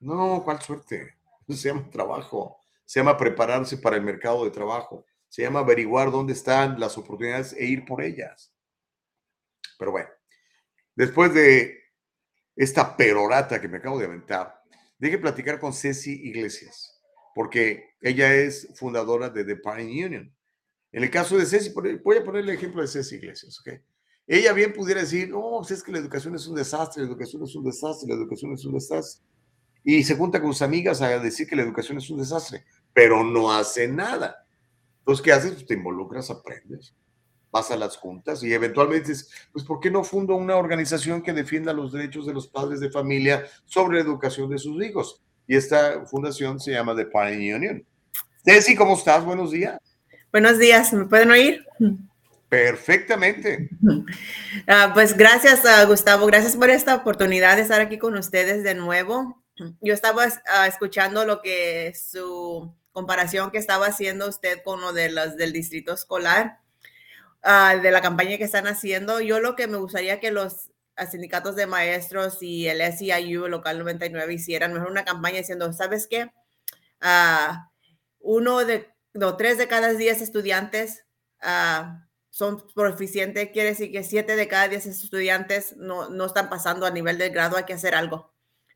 No, 0.00 0.42
¿cuál 0.44 0.62
suerte? 0.62 1.19
Se 1.56 1.68
llama 1.68 1.88
trabajo, 1.90 2.58
se 2.84 3.00
llama 3.00 3.16
prepararse 3.16 3.76
para 3.76 3.96
el 3.96 4.02
mercado 4.02 4.44
de 4.44 4.50
trabajo, 4.50 5.06
se 5.28 5.42
llama 5.42 5.60
averiguar 5.60 6.10
dónde 6.10 6.32
están 6.32 6.80
las 6.80 6.98
oportunidades 6.98 7.52
e 7.52 7.64
ir 7.64 7.84
por 7.84 8.02
ellas. 8.02 8.52
Pero 9.78 9.92
bueno, 9.92 10.08
después 10.96 11.32
de 11.32 11.78
esta 12.56 12.96
perorata 12.96 13.60
que 13.60 13.68
me 13.68 13.78
acabo 13.78 13.98
de 13.98 14.06
aventar, 14.06 14.60
deje 14.98 15.18
platicar 15.18 15.60
con 15.60 15.72
Ceci 15.72 16.10
Iglesias, 16.28 17.00
porque 17.34 17.94
ella 18.00 18.34
es 18.34 18.68
fundadora 18.74 19.30
de 19.30 19.44
The 19.44 19.56
Pine 19.56 20.04
Union. 20.04 20.36
En 20.90 21.04
el 21.04 21.10
caso 21.10 21.38
de 21.38 21.46
Ceci, 21.46 21.72
voy 21.72 22.16
a 22.16 22.24
poner 22.24 22.42
el 22.42 22.50
ejemplo 22.50 22.82
de 22.82 22.88
Ceci 22.88 23.14
Iglesias, 23.14 23.60
¿ok? 23.60 23.80
Ella 24.26 24.52
bien 24.52 24.72
pudiera 24.72 25.00
decir, 25.00 25.28
no, 25.28 25.58
pues 25.58 25.70
es 25.72 25.82
que 25.82 25.92
la 25.92 25.98
educación 25.98 26.34
es 26.34 26.46
un 26.46 26.54
desastre, 26.54 27.02
la 27.02 27.08
educación 27.08 27.42
es 27.42 27.54
un 27.54 27.64
desastre, 27.64 28.08
la 28.08 28.14
educación 28.14 28.52
es 28.52 28.64
un 28.64 28.74
desastre. 28.74 29.26
Y 29.84 30.02
se 30.04 30.16
junta 30.16 30.40
con 30.40 30.52
sus 30.52 30.62
amigas 30.62 31.00
a 31.02 31.18
decir 31.18 31.46
que 31.46 31.56
la 31.56 31.62
educación 31.62 31.98
es 31.98 32.10
un 32.10 32.18
desastre, 32.18 32.64
pero 32.92 33.24
no 33.24 33.52
hace 33.52 33.88
nada. 33.88 34.46
Entonces, 35.00 35.24
¿qué 35.24 35.32
haces? 35.32 35.52
Pues 35.52 35.66
te 35.66 35.74
involucras, 35.74 36.30
aprendes, 36.30 36.94
vas 37.50 37.70
a 37.70 37.76
las 37.76 37.96
juntas 37.96 38.42
y 38.42 38.52
eventualmente 38.52 39.08
dices, 39.08 39.30
pues, 39.52 39.64
¿por 39.64 39.80
qué 39.80 39.90
no 39.90 40.04
fundo 40.04 40.36
una 40.36 40.56
organización 40.56 41.22
que 41.22 41.32
defienda 41.32 41.72
los 41.72 41.92
derechos 41.92 42.26
de 42.26 42.34
los 42.34 42.46
padres 42.46 42.80
de 42.80 42.90
familia 42.90 43.44
sobre 43.64 43.96
la 43.96 44.04
educación 44.04 44.50
de 44.50 44.58
sus 44.58 44.82
hijos? 44.84 45.22
Y 45.46 45.56
esta 45.56 46.06
fundación 46.06 46.60
se 46.60 46.72
llama 46.72 46.94
The 46.94 47.06
Parent 47.06 47.40
Union. 47.40 47.84
Ceci, 48.44 48.76
¿cómo 48.76 48.94
estás? 48.94 49.24
Buenos 49.24 49.50
días. 49.50 49.78
Buenos 50.32 50.58
días, 50.58 50.92
¿me 50.92 51.06
pueden 51.06 51.30
oír? 51.30 51.66
Perfectamente. 52.48 53.70
Ah, 54.66 54.90
pues 54.92 55.16
gracias, 55.16 55.62
uh, 55.64 55.86
Gustavo. 55.86 56.26
Gracias 56.26 56.56
por 56.56 56.70
esta 56.70 56.94
oportunidad 56.94 57.56
de 57.56 57.62
estar 57.62 57.80
aquí 57.80 57.98
con 57.98 58.16
ustedes 58.16 58.62
de 58.62 58.74
nuevo. 58.74 59.39
Yo 59.80 59.92
estaba 59.92 60.26
uh, 60.26 60.64
escuchando 60.66 61.24
lo 61.24 61.42
que 61.42 61.92
su 61.94 62.74
comparación 62.92 63.50
que 63.50 63.58
estaba 63.58 63.86
haciendo 63.86 64.28
usted 64.28 64.62
con 64.62 64.80
lo 64.80 64.92
de 64.92 65.10
los 65.10 65.36
del 65.36 65.52
distrito 65.52 65.92
escolar, 65.92 66.60
uh, 67.44 67.80
de 67.80 67.90
la 67.90 68.00
campaña 68.00 68.38
que 68.38 68.44
están 68.44 68.66
haciendo. 68.66 69.20
Yo 69.20 69.40
lo 69.40 69.56
que 69.56 69.66
me 69.66 69.76
gustaría 69.76 70.20
que 70.20 70.30
los 70.30 70.70
sindicatos 71.10 71.56
de 71.56 71.66
maestros 71.66 72.42
y 72.42 72.68
el 72.68 72.80
SEIU 72.80 73.48
local 73.48 73.78
99 73.78 74.34
hicieran 74.34 74.72
mejor 74.72 74.90
una 74.90 75.04
campaña 75.04 75.38
diciendo, 75.38 75.72
¿sabes 75.72 76.06
qué? 76.06 76.30
uno 78.18 78.64
de, 78.66 78.90
no, 79.14 79.38
tres 79.38 79.56
de 79.56 79.66
cada 79.66 79.94
diez 79.94 80.20
estudiantes 80.20 81.06
son 82.28 82.66
proficientes, 82.74 83.50
quiere 83.50 83.70
decir 83.70 83.90
que 83.90 84.04
siete 84.04 84.36
de 84.36 84.48
cada 84.48 84.68
diez 84.68 84.86
estudiantes 84.86 85.76
no, 85.76 86.10
no 86.10 86.26
están 86.26 86.50
pasando 86.50 86.86
a 86.86 86.90
nivel 86.90 87.18
de 87.18 87.30
grado, 87.30 87.56
hay 87.56 87.64
que 87.64 87.72
hacer 87.72 87.94
algo. 87.94 88.29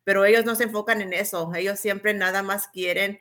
Pero 0.04 0.24
ellos 0.24 0.44
no 0.44 0.54
se 0.54 0.64
enfocan 0.64 1.00
en 1.00 1.12
eso, 1.12 1.50
ellos 1.54 1.80
siempre 1.80 2.14
nada 2.14 2.42
más 2.42 2.68
quieren 2.68 3.18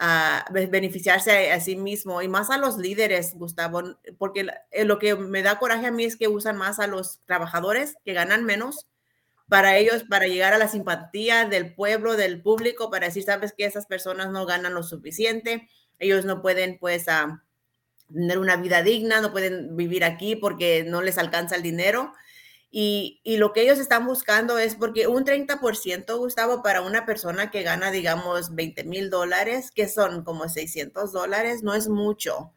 uh, 0.00 0.52
beneficiarse 0.68 1.52
a, 1.52 1.60
sí 1.60 1.76
mismo 1.76 2.20
y 2.22 2.28
más 2.28 2.50
a 2.50 2.58
los 2.58 2.78
líderes, 2.78 3.34
Gustavo, 3.34 3.82
porque 4.18 4.48
eh, 4.70 4.84
lo 4.84 4.98
que 4.98 5.14
me 5.14 5.42
da 5.42 5.58
coraje 5.58 5.86
a 5.86 5.92
mí 5.92 6.04
es 6.04 6.16
que 6.16 6.28
usan 6.28 6.56
más 6.56 6.78
a 6.80 6.86
los 6.86 7.20
trabajadores 7.26 7.96
que 8.04 8.12
ganan 8.12 8.44
menos 8.44 8.86
para 9.48 9.76
ellos, 9.76 10.02
para 10.02 10.26
llegar 10.26 10.52
a 10.52 10.58
la 10.58 10.68
simpatía 10.68 11.44
del 11.44 11.74
pueblo, 11.74 12.16
del 12.16 12.42
público, 12.42 12.90
para 12.90 13.06
decir, 13.06 13.22
sabes 13.22 13.54
que 13.56 13.64
esas 13.64 13.86
personas 13.86 14.30
no 14.30 14.44
ganan 14.44 14.74
lo 14.74 14.82
suficiente, 14.82 15.68
ellos 15.98 16.24
no 16.24 16.42
pueden 16.42 16.78
pues... 16.78 17.06
Uh, 17.06 17.38
tener 18.12 18.38
una 18.38 18.56
vida 18.56 18.82
digna, 18.82 19.20
no 19.20 19.32
pueden 19.32 19.76
vivir 19.76 20.04
aquí 20.04 20.36
porque 20.36 20.84
no 20.84 21.02
les 21.02 21.18
alcanza 21.18 21.56
el 21.56 21.62
dinero. 21.62 22.12
Y, 22.78 23.22
y, 23.24 23.38
lo 23.38 23.54
que 23.54 23.62
ellos 23.62 23.78
están 23.78 24.04
buscando 24.04 24.58
es 24.58 24.74
porque 24.74 25.06
un 25.06 25.24
30%, 25.24 26.18
Gustavo, 26.18 26.62
para 26.62 26.82
una 26.82 27.06
persona 27.06 27.50
que 27.50 27.62
gana, 27.62 27.90
digamos, 27.90 28.54
20 28.54 28.84
mil 28.84 29.08
dólares, 29.08 29.70
que 29.70 29.88
son 29.88 30.24
como 30.24 30.46
600 30.46 31.10
dólares, 31.10 31.62
no 31.62 31.72
es 31.72 31.88
mucho. 31.88 32.52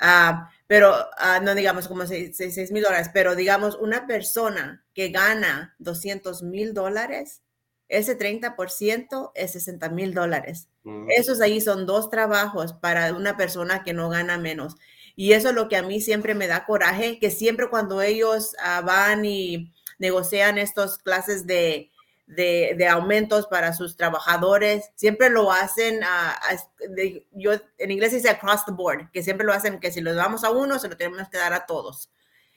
Uh, 0.00 0.42
pero 0.66 0.90
uh, 0.92 1.44
no 1.44 1.54
digamos 1.54 1.86
como 1.86 2.04
6 2.04 2.72
mil 2.72 2.82
dólares, 2.82 3.10
pero 3.14 3.36
digamos 3.36 3.76
una 3.76 4.08
persona 4.08 4.84
que 4.92 5.10
gana 5.10 5.76
200 5.78 6.42
mil 6.42 6.74
dólares, 6.74 7.42
ese 7.86 8.18
30% 8.18 9.30
es 9.36 9.52
60 9.52 9.88
mil 9.90 10.14
dólares. 10.14 10.68
Mm. 10.82 11.10
Esos 11.10 11.40
ahí 11.40 11.60
son 11.60 11.86
dos 11.86 12.10
trabajos 12.10 12.72
para 12.72 13.14
una 13.14 13.36
persona 13.36 13.84
que 13.84 13.92
no 13.92 14.08
gana 14.08 14.36
menos. 14.36 14.74
Y 15.20 15.34
eso 15.34 15.50
es 15.50 15.54
lo 15.54 15.68
que 15.68 15.76
a 15.76 15.82
mí 15.82 16.00
siempre 16.00 16.34
me 16.34 16.46
da 16.46 16.64
coraje, 16.64 17.18
que 17.18 17.30
siempre 17.30 17.68
cuando 17.68 18.00
ellos 18.00 18.56
uh, 18.58 18.82
van 18.82 19.26
y 19.26 19.70
negocian 19.98 20.56
estas 20.56 20.96
clases 20.96 21.46
de, 21.46 21.90
de, 22.26 22.88
aumentos 22.88 23.46
para 23.46 23.74
sus 23.74 23.98
trabajadores, 23.98 24.90
siempre 24.94 25.28
lo 25.28 25.52
hacen, 25.52 26.00
uh, 26.02 26.94
de, 26.94 27.26
yo 27.32 27.52
en 27.76 27.90
inglés 27.90 28.12
dice 28.12 28.30
across 28.30 28.64
the 28.64 28.72
board, 28.72 29.10
que 29.12 29.22
siempre 29.22 29.46
lo 29.46 29.52
hacen 29.52 29.78
que 29.78 29.92
si 29.92 30.00
lo 30.00 30.14
damos 30.14 30.42
a 30.42 30.52
uno, 30.52 30.78
se 30.78 30.88
lo 30.88 30.96
tenemos 30.96 31.28
que 31.28 31.36
dar 31.36 31.52
a 31.52 31.66
todos. 31.66 32.10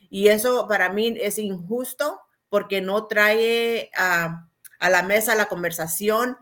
Y 0.09 0.29
eso 0.29 0.65
para 0.65 0.87
mí 0.87 1.17
es 1.19 1.39
injusto 1.39 2.21
porque 2.47 2.79
no 2.79 3.07
trae 3.07 3.91
a, 3.93 4.47
a 4.79 4.89
la 4.89 5.03
mesa 5.03 5.35
la 5.35 5.47
conversación, 5.47 6.37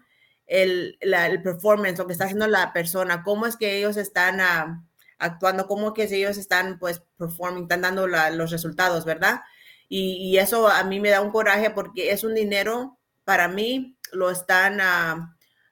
el, 0.45 0.99
el 1.01 1.41
performance, 1.41 1.97
lo 1.97 2.05
que 2.05 2.13
está 2.13 2.25
haciendo 2.25 2.45
la 2.45 2.73
persona, 2.73 3.23
cómo 3.23 3.47
es 3.47 3.57
que 3.57 3.79
ellos 3.79 3.97
están... 3.97 4.87
Actuando, 5.21 5.67
como 5.67 5.93
que 5.93 6.03
ellos 6.03 6.37
están 6.37 6.79
pues 6.79 7.03
performing, 7.17 7.63
están 7.63 7.81
dando 7.81 8.07
los 8.07 8.49
resultados, 8.49 9.05
¿verdad? 9.05 9.41
Y, 9.87 10.37
eso 10.37 10.67
a 10.69 10.83
mí 10.85 10.99
me 10.99 11.09
da 11.09 11.21
un 11.21 11.31
coraje 11.31 11.69
porque 11.69 12.11
es 12.11 12.23
un 12.23 12.33
dinero, 12.33 12.97
para 13.25 13.47
mí, 13.47 13.97
lo 14.13 14.31
están, 14.31 14.79
uh, 14.79 15.27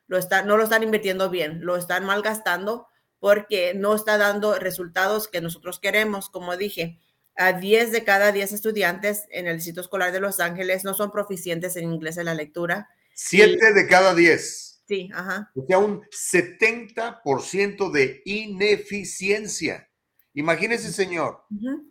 lo 0.07 0.17
están, 0.17 0.45
no 0.45 0.57
lo 0.57 0.65
están 0.65 0.83
invirtiendo 0.83 1.29
bien, 1.29 1.65
lo 1.65 1.77
están 1.77 2.05
malgastando 2.05 2.87
porque 3.19 3.73
no 3.73 3.95
está 3.95 4.17
dando 4.17 4.59
resultados 4.59 5.27
que 5.27 5.41
nosotros 5.41 5.79
queremos, 5.79 6.29
como 6.29 6.57
dije. 6.57 6.99
A 7.35 7.53
10 7.53 7.93
de 7.93 8.03
cada 8.03 8.33
10 8.33 8.51
estudiantes 8.51 9.25
en 9.31 9.47
el 9.47 9.55
Distrito 9.55 9.79
Escolar 9.79 10.11
de 10.11 10.19
Los 10.19 10.41
Ángeles 10.41 10.83
no 10.83 10.93
son 10.93 11.11
proficientes 11.11 11.77
en 11.77 11.91
inglés 11.91 12.17
en 12.17 12.25
la 12.25 12.33
lectura. 12.33 12.89
7 13.13 13.73
de 13.73 13.87
cada 13.87 14.13
10. 14.13 14.68
Sí, 14.89 15.07
ajá. 15.13 15.51
O 15.53 15.63
sea, 15.67 15.77
un 15.77 16.01
70% 16.09 17.91
de 17.91 18.23
ineficiencia. 18.25 19.87
Imagínese, 20.33 20.91
señor, 20.91 21.43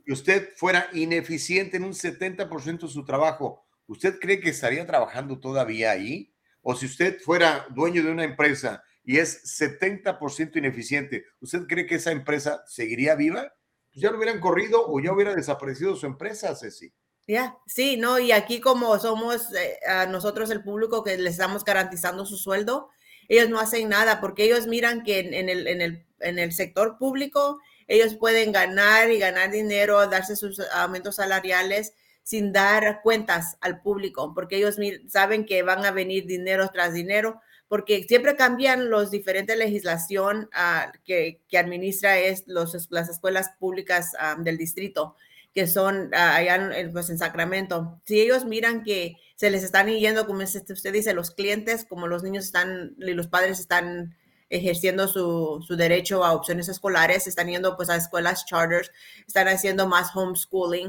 que 0.04 0.12
usted 0.12 0.48
fuera 0.56 0.88
ineficiente 0.92 1.76
en 1.76 1.84
un 1.84 1.92
70% 1.92 2.80
de 2.80 2.88
su 2.88 3.04
trabajo. 3.04 3.64
¿Usted 3.86 4.18
cree 4.18 4.40
que 4.40 4.50
estaría 4.50 4.84
trabajando 4.84 5.38
todavía 5.38 5.92
ahí? 5.92 6.34
O 6.60 6.74
si 6.74 6.86
usted 6.86 7.20
fuera 7.20 7.68
dueño 7.70 8.02
de 8.02 8.10
una 8.10 8.24
empresa 8.24 8.82
y 9.04 9.18
es 9.18 9.44
70% 9.44 10.56
ineficiente, 10.56 11.24
¿usted 11.38 11.68
cree 11.68 11.86
que 11.86 11.94
esa 11.94 12.10
empresa 12.10 12.64
seguiría 12.66 13.14
viva? 13.14 13.54
Pues 13.92 14.02
ya 14.02 14.10
lo 14.10 14.16
hubieran 14.16 14.40
corrido 14.40 14.84
o 14.88 14.98
ya 14.98 15.12
hubiera 15.12 15.36
desaparecido 15.36 15.94
su 15.94 16.06
empresa, 16.06 16.56
Ceci. 16.56 16.92
Ya, 17.28 17.58
sí, 17.66 17.98
no, 17.98 18.18
y 18.18 18.32
aquí 18.32 18.58
como 18.58 18.98
somos 18.98 19.52
eh, 19.52 19.78
a 19.86 20.06
nosotros 20.06 20.50
el 20.50 20.62
público 20.62 21.04
que 21.04 21.18
les 21.18 21.32
estamos 21.32 21.62
garantizando 21.62 22.24
su 22.24 22.38
sueldo, 22.38 22.88
ellos 23.28 23.50
no 23.50 23.60
hacen 23.60 23.90
nada 23.90 24.18
porque 24.18 24.44
ellos 24.44 24.66
miran 24.66 25.02
que 25.02 25.18
en, 25.18 25.50
el, 25.50 25.66
en, 25.66 25.82
el, 25.82 26.06
en 26.20 26.38
el 26.38 26.54
sector 26.54 26.96
público 26.96 27.60
ellos 27.86 28.14
pueden 28.14 28.50
ganar 28.50 29.10
y 29.10 29.18
ganar 29.18 29.50
dinero, 29.50 30.06
darse 30.08 30.36
sus 30.36 30.58
aumentos 30.72 31.16
salariales 31.16 31.92
sin 32.22 32.50
dar 32.50 33.02
cuentas 33.02 33.58
al 33.60 33.82
público, 33.82 34.32
porque 34.34 34.56
ellos 34.56 34.78
saben 35.08 35.44
que 35.44 35.62
van 35.62 35.84
a 35.84 35.90
venir 35.90 36.24
dinero 36.24 36.70
tras 36.72 36.94
dinero, 36.94 37.42
porque 37.68 38.04
siempre 38.04 38.36
cambian 38.36 38.88
los 38.88 39.10
diferentes 39.10 39.58
legislación 39.58 40.48
uh, 40.54 40.90
que, 41.04 41.42
que, 41.46 41.58
administra 41.58 42.18
es 42.18 42.44
los, 42.46 42.88
las 42.90 43.10
escuelas 43.10 43.50
públicas 43.58 44.12
um, 44.34 44.44
del 44.44 44.56
distrito 44.56 45.14
que 45.54 45.66
son 45.66 46.10
ah, 46.14 46.36
allá 46.36 46.78
en, 46.78 46.92
pues, 46.92 47.10
en 47.10 47.18
Sacramento, 47.18 48.00
si 48.04 48.20
ellos 48.20 48.44
miran 48.44 48.82
que 48.82 49.16
se 49.36 49.50
les 49.50 49.62
están 49.62 49.88
yendo, 49.88 50.26
como 50.26 50.42
usted 50.42 50.92
dice, 50.92 51.14
los 51.14 51.30
clientes, 51.30 51.84
como 51.84 52.06
los 52.06 52.22
niños 52.22 52.44
están 52.44 52.94
y 52.98 53.12
los 53.12 53.28
padres 53.28 53.60
están 53.60 54.16
ejerciendo 54.50 55.08
su, 55.08 55.62
su, 55.66 55.76
derecho 55.76 56.24
a 56.24 56.32
opciones 56.32 56.68
escolares, 56.68 57.26
están 57.26 57.48
yendo 57.48 57.76
pues 57.76 57.90
a 57.90 57.96
escuelas 57.96 58.46
charters, 58.46 58.90
están 59.26 59.48
haciendo 59.48 59.86
más 59.86 60.14
homeschooling. 60.14 60.88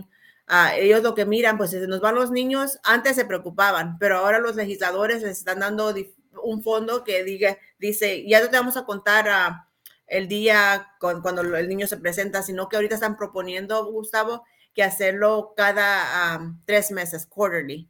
Uh, 0.50 0.74
ellos 0.78 1.04
lo 1.04 1.14
que 1.14 1.26
miran, 1.26 1.58
pues 1.58 1.72
se 1.72 1.86
nos 1.88 2.00
van 2.00 2.16
los 2.16 2.32
niños, 2.32 2.80
antes 2.84 3.16
se 3.16 3.26
preocupaban, 3.26 4.00
pero 4.00 4.18
ahora 4.18 4.40
los 4.40 4.56
legisladores 4.56 5.22
les 5.22 5.38
están 5.38 5.60
dando 5.60 5.94
un 6.42 6.64
fondo 6.64 7.04
que 7.04 7.24
diga, 7.24 7.58
dice, 7.78 8.26
ya 8.28 8.42
no 8.42 8.50
te 8.50 8.58
vamos 8.58 8.78
a 8.78 8.86
contar 8.86 9.30
a 9.30 9.69
el 10.10 10.28
día 10.28 10.88
cuando 11.00 11.42
el 11.42 11.70
niño 11.70 11.88
se 11.88 11.98
presenta, 11.98 12.42
sino 12.42 12.68
que 12.68 12.76
ahorita 12.76 12.96
están 12.96 13.18
proponiendo, 13.18 13.86
Gustavo, 13.86 14.44
que 14.74 14.84
hacerlo 14.84 15.54
cada 15.56 16.56
tres 16.66 16.92
meses, 16.92 17.26
quarterly. 17.26 17.90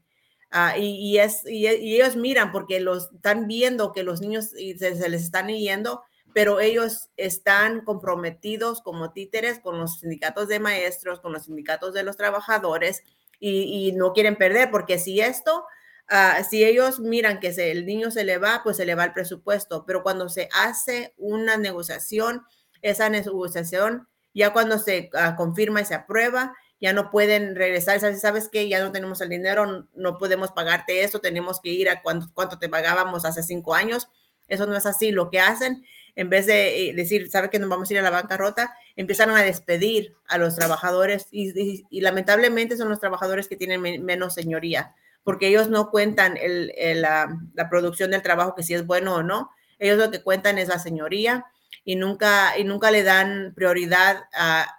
Ah, 0.51 0.75
y, 0.77 1.19
es, 1.19 1.45
y, 1.45 1.67
ellos 1.67 2.15
miran 2.15 2.51
porque 2.51 2.79
los 2.79 3.11
están 3.13 3.47
viendo 3.47 3.91
que 3.91 4.01
los 4.01 4.19
niños 4.19 4.49
se, 4.49 5.09
les 5.09 5.21
están 5.23 5.47
yendo, 5.47 6.01
pero 6.33 6.59
ellos 6.59 7.09
están 7.17 7.81
comprometidos 7.81 8.81
como 8.81 9.11
títeres 9.11 9.59
con 9.59 9.79
los 9.79 9.99
sindicatos 9.99 10.47
de 10.47 10.59
maestros, 10.59 11.19
con 11.19 11.33
los 11.33 11.45
sindicatos 11.45 11.93
de 11.93 12.03
los 12.03 12.17
trabajadores 12.17 13.03
y, 13.39 13.91
no 13.93 14.13
quieren 14.13 14.35
perder 14.35 14.71
porque 14.71 14.97
si 14.97 15.21
esto, 15.21 15.65
uh, 16.11 16.43
si 16.49 16.63
ellos 16.63 16.99
miran 16.99 17.39
que 17.39 17.49
el 17.71 17.85
niño 17.85 18.11
se 18.11 18.23
le 18.23 18.37
va, 18.37 18.61
pues 18.63 18.77
se 18.77 18.85
le 18.85 18.95
va 18.95 19.05
el 19.05 19.13
presupuesto, 19.13 19.85
pero 19.85 20.03
cuando 20.03 20.29
se 20.29 20.49
hace 20.53 21.13
una 21.17 21.57
negociación, 21.57 22.43
esa 22.81 23.09
negociación 23.09 24.07
ya 24.33 24.53
cuando 24.53 24.79
se 24.79 25.09
uh, 25.13 25.35
confirma 25.35 25.81
y 25.81 25.85
se 25.85 25.95
aprueba, 25.95 26.53
ya 26.81 26.93
no 26.93 27.11
pueden 27.11 27.55
regresar, 27.55 27.99
sabes, 27.99 28.21
sabes 28.21 28.47
que 28.49 28.69
ya 28.69 28.81
no 28.81 28.91
tenemos 28.91 29.19
el 29.21 29.29
dinero, 29.29 29.87
no 29.93 30.17
podemos 30.17 30.51
pagarte 30.51 31.03
eso, 31.03 31.19
tenemos 31.19 31.59
que 31.59 31.69
ir 31.69 31.89
a 31.89 32.01
cuánto, 32.01 32.27
cuánto 32.33 32.57
te 32.57 32.69
pagábamos 32.69 33.25
hace 33.25 33.43
cinco 33.43 33.75
años. 33.75 34.09
Eso 34.47 34.65
no 34.65 34.75
es 34.75 34.85
así. 34.85 35.11
Lo 35.11 35.29
que 35.29 35.39
hacen, 35.39 35.85
en 36.15 36.29
vez 36.29 36.45
de 36.47 36.89
eh, 36.89 36.93
decir, 36.93 37.29
sabe 37.29 37.49
que 37.49 37.59
nos 37.59 37.69
vamos 37.69 37.89
a 37.89 37.93
ir 37.93 37.99
a 37.99 38.03
la 38.03 38.09
bancarrota, 38.09 38.73
empiezan 38.95 39.29
a 39.29 39.41
despedir 39.41 40.15
a 40.27 40.37
los 40.37 40.55
trabajadores 40.55 41.27
y, 41.31 41.85
lamentablemente 42.01 42.77
son 42.77 42.89
los 42.89 42.99
trabajadores 42.99 43.47
que 43.47 43.55
tienen 43.55 43.81
menos 44.03 44.33
señoría, 44.33 44.95
porque 45.23 45.47
ellos 45.47 45.69
no 45.69 45.89
cuentan 45.89 46.37
el, 46.37 46.71
la, 47.01 47.37
la 47.53 47.69
producción 47.69 48.11
del 48.11 48.21
trabajo, 48.21 48.55
que 48.55 48.63
si 48.63 48.73
es 48.73 48.85
bueno 48.85 49.15
o 49.15 49.23
no. 49.23 49.51
Ellos 49.77 49.97
lo 49.97 50.11
que 50.11 50.23
cuentan 50.23 50.57
es 50.57 50.67
la 50.67 50.79
señoría 50.79 51.45
y 51.83 51.95
nunca, 51.95 52.57
y 52.57 52.63
nunca 52.63 52.91
le 52.91 53.03
dan 53.03 53.53
prioridad 53.55 54.23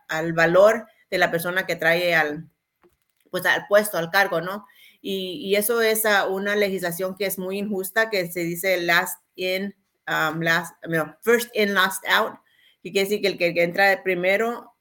al 0.09 0.33
valor 0.33 0.87
de 1.11 1.19
la 1.19 1.31
persona 1.31 1.67
que 1.67 1.77
trae 1.77 2.15
al, 2.15 2.49
pues, 3.31 3.45
al 3.47 3.67
puesto, 3.67 3.99
al 3.99 4.11
cargo, 4.11 4.41
¿no? 4.41 4.67
Y, 5.03 5.55
eso 5.57 5.81
es 5.81 6.05
una 6.29 6.55
legislación 6.57 7.17
que 7.17 7.27
es 7.27 7.39
muy 7.39 7.59
injusta, 7.59 8.11
que 8.11 8.31
se 8.31 8.41
dice 8.41 8.81
last 8.83 9.21
in, 9.35 9.75
um, 10.07 10.41
last, 10.41 10.75
first 11.23 11.49
in, 11.55 11.75
last 11.75 12.05
out, 12.07 12.35
que 12.83 12.93
quiere 12.93 13.09
decir 13.09 13.23
que 13.23 13.29
el 13.29 13.39
que, 13.39 13.62
entra 13.62 14.03
primero 14.03 14.75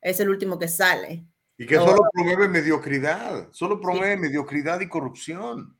es 0.00 0.20
el 0.20 0.28
último 0.28 0.58
que 0.58 0.68
sale. 0.68 1.24
Y 1.56 1.66
que 1.66 1.76
solo 1.76 2.02
promueve 2.12 2.48
mediocridad, 2.48 3.48
solo 3.52 3.80
promueve 3.80 4.16
mediocridad 4.16 4.80
y 4.80 4.88
corrupción. 4.88 5.78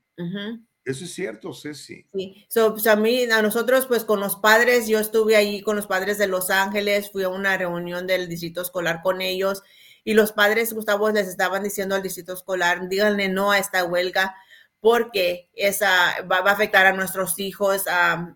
Eso 0.85 1.03
es 1.03 1.13
cierto, 1.13 1.53
Ceci. 1.53 2.07
Sí, 2.13 2.45
so, 2.49 2.75
a 2.89 2.95
mí, 2.95 3.23
a 3.23 3.41
nosotros, 3.41 3.87
pues 3.87 4.05
con 4.05 4.19
los 4.19 4.37
padres, 4.37 4.87
yo 4.87 4.99
estuve 4.99 5.35
allí 5.35 5.61
con 5.61 5.75
los 5.75 5.87
padres 5.87 6.17
de 6.17 6.27
Los 6.27 6.49
Ángeles, 6.49 7.11
fui 7.11 7.23
a 7.23 7.29
una 7.29 7.57
reunión 7.57 8.07
del 8.07 8.29
distrito 8.29 8.61
escolar 8.61 9.01
con 9.03 9.21
ellos 9.21 9.63
y 10.07 10.13
los 10.13 10.31
padres, 10.31 10.71
Gustavo, 10.71 11.09
les 11.09 11.27
estaban 11.27 11.63
diciendo 11.63 11.95
al 11.95 12.03
distrito 12.03 12.33
escolar, 12.33 12.87
díganle 12.87 13.27
no 13.27 13.51
a 13.51 13.57
esta 13.57 13.83
huelga 13.83 14.35
porque 14.81 15.49
esa 15.55 16.21
va, 16.31 16.37
a 16.37 16.51
afectar 16.51 16.85
a 16.85 16.93
nuestros 16.93 17.39
hijos, 17.39 17.85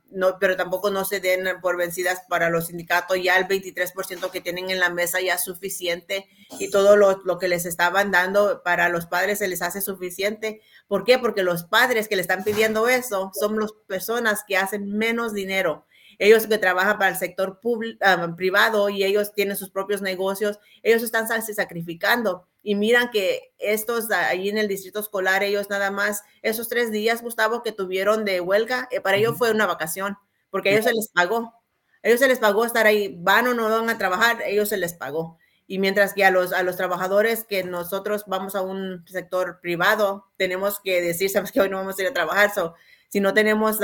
no, 0.10 0.40
pero 0.40 0.58
tampoco 0.58 0.90
no 0.90 1.06
se 1.06 1.20
den 1.20 1.62
por 1.62 1.78
vencidas 1.78 2.24
para 2.28 2.50
los 2.50 2.68
sindicatos. 2.68 3.22
Ya 3.22 3.38
el 3.38 3.48
23% 3.48 4.32
que 4.32 4.42
tienen 4.42 4.72
en 4.72 4.80
la 4.80 4.90
mesa 4.90 5.22
ya 5.22 5.36
es 5.36 5.44
suficiente 5.44 6.28
y 6.58 6.72
todo 6.72 6.96
lo, 6.96 7.22
lo, 7.24 7.38
que 7.38 7.48
les 7.48 7.66
estaban 7.66 8.10
dando 8.10 8.64
para 8.64 8.90
los 8.90 9.06
padres 9.06 9.40
se 9.40 9.48
les 9.48 9.62
hace 9.62 9.82
suficiente. 9.82 10.62
¿Por 10.88 11.04
qué? 11.04 11.20
Porque 11.20 11.44
los 11.44 11.66
padres 11.66 12.08
que 12.08 12.16
le 12.16 12.24
están 12.24 12.44
pidiendo 12.44 12.88
eso 12.88 13.32
son 13.40 13.60
las 13.60 13.72
personas 13.88 14.44
que 14.48 14.58
hacen 14.58 14.98
menos 14.98 15.34
dinero 15.34 15.86
ellos 16.20 16.48
que 16.48 16.58
trabajan 16.58 16.98
para 16.98 17.12
el 17.12 17.16
sector 17.16 17.60
ah, 18.02 18.34
privado 18.36 18.90
y 18.90 19.06
ellos 19.06 19.34
tienen 19.34 19.56
sus 19.56 19.72
propios 19.72 20.02
negocios, 20.02 20.60
ellos 20.84 21.02
están 21.02 21.28
sacrificando. 21.28 22.46
Y 22.62 22.76
miran 22.76 23.10
que 23.10 23.54
estos 23.58 24.12
ahí 24.12 24.50
en 24.50 24.58
el 24.58 24.68
distrito 24.68 25.00
escolar, 25.00 25.44
ellos 25.44 25.70
nada 25.70 25.92
más, 25.92 26.24
esos 26.42 26.68
tres 26.68 26.92
días, 26.92 27.22
Gustavo, 27.22 27.64
que 27.64 27.72
tuvieron 27.72 28.26
de 28.26 28.42
huelga, 28.42 28.90
eh, 28.92 29.00
para 29.00 29.16
ellos 29.16 29.38
fue 29.38 29.50
una 29.52 29.66
vacación, 29.66 30.18
porque 30.50 30.70
a 30.70 30.72
ellos 30.74 30.86
se 30.86 30.94
les 30.94 31.08
pagó. 31.08 31.54
ellos 32.04 32.20
se 32.20 32.28
les 32.28 32.40
pagó 32.40 32.66
estar 32.66 32.86
ahí, 32.86 33.16
van 33.18 33.48
o 33.48 33.54
no 33.54 33.70
van 33.70 33.90
a 33.90 33.98
trabajar, 33.98 34.42
ellos 34.46 34.70
se 34.70 34.78
les 34.78 34.94
pagó. 34.94 35.38
Y 35.70 35.78
mientras 35.78 36.16
que 36.16 36.26
a 36.26 36.32
los, 36.32 36.52
a 36.52 36.64
los 36.64 36.78
trabajadores 36.78 37.44
que 37.44 37.64
nosotros 37.64 38.24
vamos 38.26 38.56
a 38.56 38.62
un 38.62 39.06
sector 39.08 39.60
privado, 39.62 40.26
tenemos 40.36 40.80
que 40.80 41.00
decir, 41.00 41.30
sabes 41.30 41.52
que 41.52 41.62
hoy 41.62 41.70
no 41.70 41.78
vamos 41.78 41.98
a 41.98 42.02
ir 42.02 42.08
a 42.08 42.14
trabajar, 42.14 42.52
so, 42.52 42.74
si 43.08 43.20
no 43.20 43.36
tenemos 43.36 43.78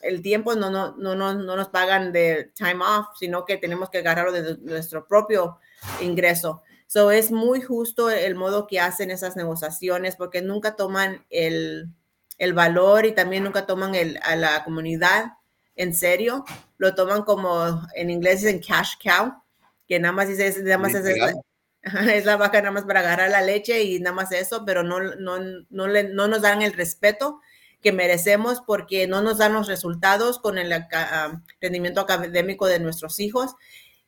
el 0.00 0.22
tiempo, 0.22 0.54
no, 0.54 0.70
no, 0.70 0.96
no, 0.96 1.14
no, 1.14 1.34
nos 1.34 1.68
pagan 1.68 2.10
de 2.10 2.52
time 2.54 2.82
off, 2.82 3.08
sino 3.18 3.44
que 3.44 3.58
tenemos 3.58 3.90
que 3.90 3.98
agarrarlo 3.98 4.32
de 4.32 4.56
nuestro 4.62 5.06
propio 5.06 5.58
ingreso. 6.00 6.62
So 6.86 7.10
es 7.10 7.30
muy 7.30 7.60
justo 7.60 8.08
el 8.08 8.34
modo 8.34 8.66
que 8.66 8.80
hacen 8.80 9.10
esas 9.10 9.36
negociaciones 9.36 10.16
porque 10.16 10.40
nunca 10.40 10.74
toman 10.74 11.26
el, 11.28 11.90
el 12.38 12.54
valor 12.54 13.04
y 13.04 13.12
también 13.12 13.44
nunca 13.44 13.66
toman 13.66 13.94
el, 13.94 14.18
a 14.22 14.36
la 14.36 14.64
comunidad 14.64 15.34
en 15.74 15.94
serio. 15.94 16.46
Lo 16.78 16.94
toman 16.94 17.24
como 17.24 17.82
en 17.94 18.08
inglés 18.08 18.40
dicen 18.40 18.62
cash 18.66 18.94
cow, 19.02 19.34
que 19.86 19.98
nada 19.98 20.12
más 20.12 20.28
dice, 20.28 20.62
nada 20.62 20.78
más 20.78 20.94
es, 20.94 21.04
es, 22.12 22.24
la 22.24 22.36
vaca 22.36 22.60
nada 22.60 22.72
más 22.72 22.84
para 22.84 23.00
agarrar 23.00 23.30
la 23.30 23.42
leche 23.42 23.82
y 23.82 24.00
nada 24.00 24.14
más 24.14 24.32
eso, 24.32 24.64
pero 24.64 24.82
no, 24.82 25.00
no, 25.00 25.38
no, 25.70 25.86
le, 25.86 26.04
no 26.04 26.28
nos 26.28 26.42
dan 26.42 26.62
el 26.62 26.72
respeto 26.72 27.40
que 27.82 27.92
merecemos 27.92 28.62
porque 28.66 29.06
no 29.06 29.22
nos 29.22 29.38
dan 29.38 29.52
los 29.52 29.68
resultados 29.68 30.38
con 30.38 30.58
el 30.58 30.72
ah, 30.72 31.42
rendimiento 31.60 32.00
académico 32.00 32.66
de 32.66 32.80
nuestros 32.80 33.20
hijos. 33.20 33.54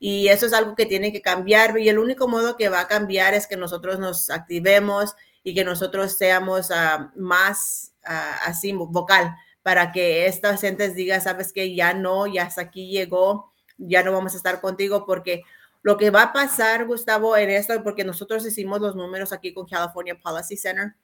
Y 0.01 0.29
eso 0.29 0.47
es 0.47 0.53
algo 0.53 0.75
que 0.75 0.87
tiene 0.87 1.13
que 1.13 1.23
cambiar. 1.23 1.79
Y 1.79 1.89
el 1.89 1.99
único 1.99 2.29
modo 2.29 2.57
que 2.57 2.69
va 2.69 2.81
a 2.81 2.89
cambiar 2.89 3.35
es 3.35 3.47
que 3.47 3.57
nosotros 3.57 3.99
nos 3.99 4.31
activemos 4.31 5.15
y 5.45 5.55
que 5.55 5.65
nosotros 5.65 6.17
seamos 6.17 6.71
ah, 6.71 7.13
más 7.17 7.93
ah, 8.05 8.39
así 8.45 8.73
vocal 8.73 9.35
para 9.63 9.93
que 9.93 10.27
estas 10.27 10.61
gentes 10.61 10.95
digan, 10.95 11.21
sabes 11.21 11.53
que 11.53 11.75
ya 11.75 11.95
no, 11.95 12.27
ya 12.27 12.45
hasta 12.45 12.63
aquí 12.63 12.91
llegó, 12.91 13.53
ya 13.77 14.03
no 14.03 14.13
vamos 14.13 14.35
a 14.35 14.39
estar 14.39 14.61
contigo 14.61 15.05
porque 15.07 15.43
lo 15.83 15.97
que 15.97 16.11
va 16.11 16.23
a 16.23 16.33
pasar, 16.33 16.87
Gustavo, 16.87 17.37
en 17.37 17.51
esto, 17.51 17.83
porque 17.83 18.05
nosotros 18.05 18.45
hicimos 18.45 18.81
los 18.81 18.97
números 18.97 19.33
aquí 19.33 19.55
con 19.55 19.67
California 19.67 20.19
Policy 20.21 20.57
Center, 20.57 20.95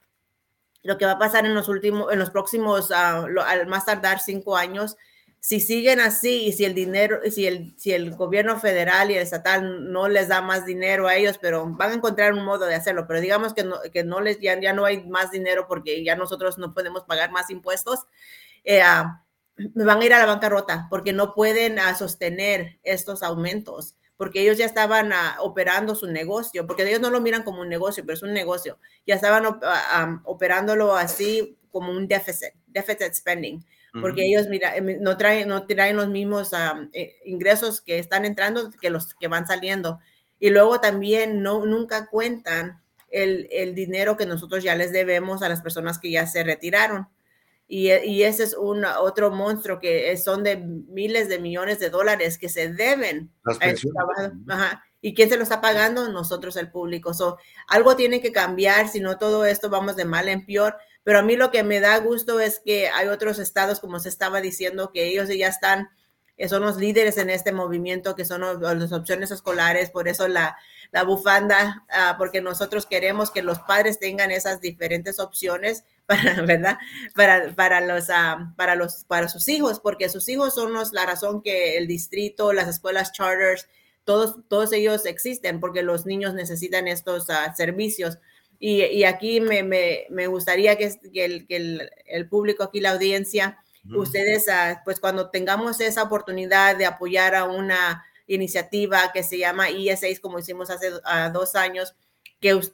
lo 0.83 0.97
que 0.97 1.05
va 1.05 1.13
a 1.13 1.19
pasar 1.19 1.45
en 1.45 1.55
los 1.55 1.67
últimos, 1.67 2.11
en 2.11 2.19
los 2.19 2.29
próximos, 2.29 2.91
uh, 2.91 3.41
al 3.41 3.67
más 3.67 3.85
tardar 3.85 4.19
cinco 4.19 4.55
años, 4.55 4.97
si 5.39 5.59
siguen 5.59 5.99
así 5.99 6.47
y 6.47 6.53
si 6.53 6.65
el 6.65 6.73
dinero, 6.73 7.19
si 7.29 7.45
el, 7.45 7.75
si 7.77 7.93
el 7.93 8.15
gobierno 8.15 8.59
federal 8.59 9.11
y 9.11 9.15
el 9.15 9.21
estatal 9.21 9.91
no 9.91 10.07
les 10.07 10.27
da 10.27 10.41
más 10.41 10.65
dinero 10.65 11.07
a 11.07 11.15
ellos, 11.15 11.37
pero 11.39 11.65
van 11.67 11.91
a 11.91 11.93
encontrar 11.93 12.33
un 12.33 12.43
modo 12.43 12.65
de 12.65 12.75
hacerlo, 12.75 13.05
pero 13.07 13.21
digamos 13.21 13.53
que 13.53 13.63
no, 13.63 13.77
que 13.93 14.03
no 14.03 14.21
les, 14.21 14.39
ya, 14.39 14.59
ya 14.59 14.73
no 14.73 14.85
hay 14.85 15.03
más 15.03 15.31
dinero 15.31 15.67
porque 15.67 16.03
ya 16.03 16.15
nosotros 16.15 16.57
no 16.57 16.73
podemos 16.73 17.03
pagar 17.03 17.31
más 17.31 17.49
impuestos, 17.49 18.05
eh, 18.63 18.81
uh, 18.81 19.83
van 19.85 20.01
a 20.01 20.05
ir 20.05 20.13
a 20.13 20.19
la 20.19 20.25
bancarrota 20.25 20.87
porque 20.89 21.13
no 21.13 21.33
pueden 21.33 21.77
uh, 21.79 21.95
sostener 21.95 22.79
estos 22.83 23.23
aumentos 23.23 23.95
porque 24.17 24.41
ellos 24.41 24.57
ya 24.57 24.65
estaban 24.65 25.11
ah, 25.13 25.37
operando 25.39 25.95
su 25.95 26.07
negocio, 26.07 26.65
porque 26.65 26.87
ellos 26.87 27.01
no 27.01 27.09
lo 27.09 27.21
miran 27.21 27.43
como 27.43 27.61
un 27.61 27.69
negocio, 27.69 28.03
pero 28.05 28.15
es 28.15 28.23
un 28.23 28.33
negocio. 28.33 28.79
Ya 29.05 29.15
estaban 29.15 29.43
ah, 29.63 30.21
operándolo 30.23 30.95
así 30.95 31.57
como 31.71 31.91
un 31.91 32.07
deficit, 32.07 32.53
deficit 32.67 33.13
spending, 33.13 33.65
porque 34.01 34.25
ellos 34.25 34.47
mira, 34.49 34.75
em, 34.75 35.01
no, 35.01 35.15
traen, 35.17 35.47
no 35.47 35.65
traen 35.67 35.95
los 35.95 36.09
mismos 36.09 36.51
eh, 36.93 37.15
ingresos 37.25 37.81
que 37.81 37.97
están 37.97 38.25
entrando 38.25 38.71
que 38.71 38.89
los 38.89 39.13
que 39.15 39.27
van 39.27 39.47
saliendo. 39.47 39.99
Y 40.39 40.49
luego 40.49 40.81
también 40.81 41.41
no, 41.41 41.65
nunca 41.65 42.07
cuentan 42.07 42.81
el, 43.09 43.47
el 43.51 43.73
dinero 43.73 44.17
que 44.17 44.25
nosotros 44.25 44.63
ya 44.63 44.75
les 44.75 44.91
debemos 44.91 45.41
a 45.43 45.49
las 45.49 45.61
personas 45.61 45.97
que 45.97 46.11
ya 46.11 46.27
se 46.27 46.43
retiraron. 46.43 47.07
Y, 47.67 47.91
y, 47.91 48.23
ese 48.23 48.43
es 48.43 48.53
un 48.53 48.85
otro 48.85 49.31
monstruo 49.31 49.79
que 49.79 50.15
son 50.17 50.43
de 50.43 50.57
miles 50.57 51.29
de 51.29 51.39
millones 51.39 51.79
de 51.79 51.89
dólares 51.89 52.37
que 52.37 52.47
se 52.47 52.71
deben 52.71 53.31
a 53.43 54.83
¿Y 55.05 55.13
quién 55.13 55.29
se 55.29 55.37
lo 55.37 55.43
está 55.43 55.61
pagando? 55.61 56.09
Nosotros, 56.09 56.55
el 56.57 56.71
público. 56.71 57.13
So, 57.13 57.37
algo 57.67 57.95
tiene 57.95 58.21
que 58.21 58.31
cambiar, 58.31 58.87
si 58.87 58.99
no 58.99 59.19
todo 59.19 59.45
esto 59.45 59.69
vamos 59.69 59.95
de 59.95 60.03
mal 60.03 60.27
en 60.29 60.47
peor. 60.47 60.77
Pero 61.03 61.19
a 61.19 61.21
mí 61.21 61.35
lo 61.35 61.51
que 61.51 61.61
me 61.61 61.79
da 61.79 61.99
gusto 61.99 62.39
es 62.39 62.59
que 62.59 62.87
hay 62.89 63.09
otros 63.09 63.37
estados, 63.37 63.79
como 63.79 63.99
se 63.99 64.09
estaba 64.09 64.41
diciendo, 64.41 64.89
que 64.91 65.05
ellos 65.05 65.29
ya 65.29 65.47
están, 65.47 65.89
eh, 66.37 66.49
son 66.49 66.63
los 66.63 66.77
líderes 66.77 67.19
en 67.19 67.29
este 67.29 67.51
movimiento, 67.51 68.15
que 68.15 68.25
son 68.25 68.41
las 68.59 68.91
opciones 68.91 69.29
escolares, 69.29 69.91
por 69.91 70.07
eso 70.07 70.27
la, 70.27 70.57
la 70.91 71.03
bufanda, 71.03 71.85
ah, 71.91 72.15
porque 72.17 72.41
nosotros 72.41 72.87
queremos 72.87 73.29
que 73.29 73.43
los 73.43 73.59
padres 73.59 73.99
tengan 73.99 74.31
esas 74.31 74.59
diferentes 74.59 75.19
opciones 75.19 75.83
para, 76.07 76.41
¿verdad? 76.43 76.77
Para, 77.15 77.55
para, 77.55 77.81
los, 77.81 78.09
ah, 78.09 78.53
para, 78.55 78.75
los, 78.75 79.05
para 79.05 79.27
sus 79.27 79.47
hijos, 79.47 79.79
porque 79.79 80.09
sus 80.09 80.29
hijos 80.29 80.53
son 80.53 80.73
la 80.91 81.05
razón 81.05 81.41
que 81.41 81.77
el 81.77 81.87
distrito, 81.87 82.53
las 82.53 82.67
escuelas 82.67 83.11
charters, 83.11 83.67
todos, 84.03 84.37
todos 84.47 84.71
ellos 84.73 85.05
existen, 85.07 85.59
porque 85.59 85.81
los 85.81 86.05
niños 86.05 86.35
necesitan 86.35 86.87
estos 86.87 87.29
ah, 87.29 87.53
servicios. 87.55 88.19
Y, 88.59 88.83
y, 88.83 89.03
aquí 89.03 89.41
me, 89.41 89.63
me, 89.63 90.05
me 90.09 90.27
gustaría 90.27 90.77
que, 90.77 90.93
que, 91.11 91.25
el, 91.25 91.47
que 91.47 91.55
el, 91.55 91.89
el, 92.05 92.29
público 92.29 92.63
aquí, 92.63 92.79
la 92.79 92.91
audiencia, 92.91 93.59
ustedes, 93.93 94.45
uh, 94.47 94.77
pues 94.85 94.99
cuando 94.99 95.29
tengamos 95.29 95.81
esa 95.81 96.03
oportunidad 96.03 96.77
de 96.77 96.85
apoyar 96.85 97.35
a 97.35 97.43
una 97.45 98.05
iniciativa 98.27 99.11
que 99.13 99.23
se 99.23 99.37
llama 99.37 99.69
IS6, 99.69 100.19
como 100.19 100.39
hicimos 100.39 100.69
hace 100.69 100.89
dos 101.33 101.55
años, 101.55 101.95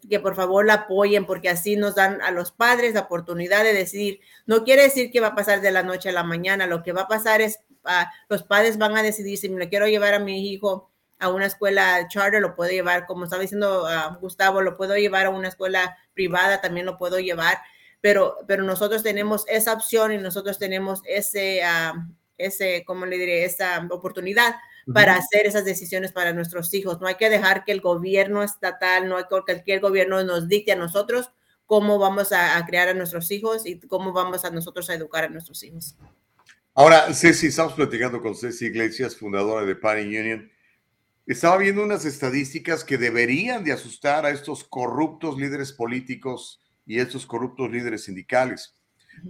que, 0.10 0.20
por 0.20 0.36
favor 0.36 0.66
la 0.66 0.74
apoyen 0.74 1.26
porque 1.26 1.50
así 1.50 1.76
nos 1.76 1.96
dan 1.96 2.22
a 2.22 2.32
los 2.32 2.52
padres 2.52 2.94
la 2.94 3.02
oportunidad 3.02 3.64
de 3.64 3.74
decidir. 3.74 4.20
No 4.46 4.64
quiere 4.64 4.84
decir 4.84 5.12
que 5.12 5.20
va 5.22 5.28
a 5.28 5.36
pasar 5.36 5.62
de 5.62 5.72
la 5.72 5.84
noche 5.84 6.10
a 6.10 6.12
la 6.12 6.24
mañana, 6.24 6.68
lo 6.68 6.84
que 6.84 6.92
va 6.92 7.04
a 7.04 7.08
pasar 7.08 7.42
es, 7.42 7.60
uh, 7.86 8.06
los 8.30 8.44
padres 8.44 8.78
van 8.78 8.98
a 8.98 9.04
decidir 9.04 9.38
si 9.38 9.50
me 9.50 9.70
quiero 9.70 9.88
llevar 9.88 10.14
a 10.14 10.20
mi 10.20 10.52
hijo 10.52 10.92
a 11.20 11.30
una 11.30 11.46
escuela 11.46 12.08
charter, 12.10 12.42
lo 12.42 12.56
puedo 12.56 12.72
llevar, 12.72 13.06
como 13.06 13.26
estaba 13.26 13.42
diciendo 13.42 13.86
uh, 13.86 14.20
Gustavo, 14.20 14.62
lo 14.62 14.76
puedo 14.76 14.96
llevar 14.98 15.28
a 15.28 15.30
una 15.30 15.48
escuela 15.48 15.98
privada, 16.14 16.62
también 16.62 16.86
lo 16.86 16.98
puedo 16.98 17.20
llevar, 17.20 17.58
pero, 18.02 18.38
pero 18.48 18.64
nosotros 18.64 19.04
tenemos 19.04 19.46
esa 19.48 19.74
opción 19.74 20.12
y 20.12 20.18
nosotros 20.18 20.58
tenemos 20.58 21.02
ese, 21.06 21.62
ese, 22.38 22.84
¿cómo 22.86 23.06
le 23.06 23.18
diré? 23.18 23.46
Esa 23.46 23.88
oportunidad 23.90 24.56
para 24.94 25.16
hacer 25.16 25.46
esas 25.46 25.66
decisiones 25.66 26.12
para 26.12 26.34
nuestros 26.34 26.74
hijos. 26.74 27.00
No 27.00 27.08
hay 27.08 27.16
que 27.16 27.30
dejar 27.30 27.64
que 27.64 27.72
el 27.72 27.82
gobierno 27.82 28.44
estatal, 28.44 29.08
no 29.08 29.18
hay 29.18 29.24
que 29.24 29.42
cualquier 29.46 29.80
gobierno 29.80 30.24
nos 30.24 30.48
dicte 30.48 30.72
a 30.72 30.76
nosotros 30.76 31.30
cómo 31.66 32.00
vamos 32.00 32.32
a, 32.32 32.64
crear 32.66 32.90
a 32.90 32.94
nuestros 32.94 33.32
hijos 33.32 33.66
y 33.66 33.80
cómo 33.80 34.12
vamos 34.12 34.44
a 34.44 34.50
nosotros 34.50 34.90
a 34.90 34.96
educar 34.96 35.24
a 35.24 35.30
nuestros 35.30 35.64
hijos. 35.64 35.96
Ahora, 36.74 37.14
Ceci, 37.14 37.48
estamos 37.48 37.74
platicando 37.74 38.22
con 38.22 38.36
Ceci 38.36 38.66
Iglesias, 38.66 39.16
fundadora 39.16 39.66
de 39.66 39.76
Party 39.76 40.04
Union. 40.06 40.52
Estaba 41.26 41.58
viendo 41.58 41.84
unas 41.84 42.04
estadísticas 42.06 42.84
que 42.84 42.98
deberían 42.98 43.64
de 43.64 43.72
asustar 43.72 44.26
a 44.26 44.32
estos 44.32 44.64
corruptos 44.64 45.38
líderes 45.38 45.72
políticos 45.72 46.62
y 46.86 47.00
estos 47.00 47.26
corruptos 47.26 47.72
líderes 47.72 48.04
sindicales. 48.04 48.76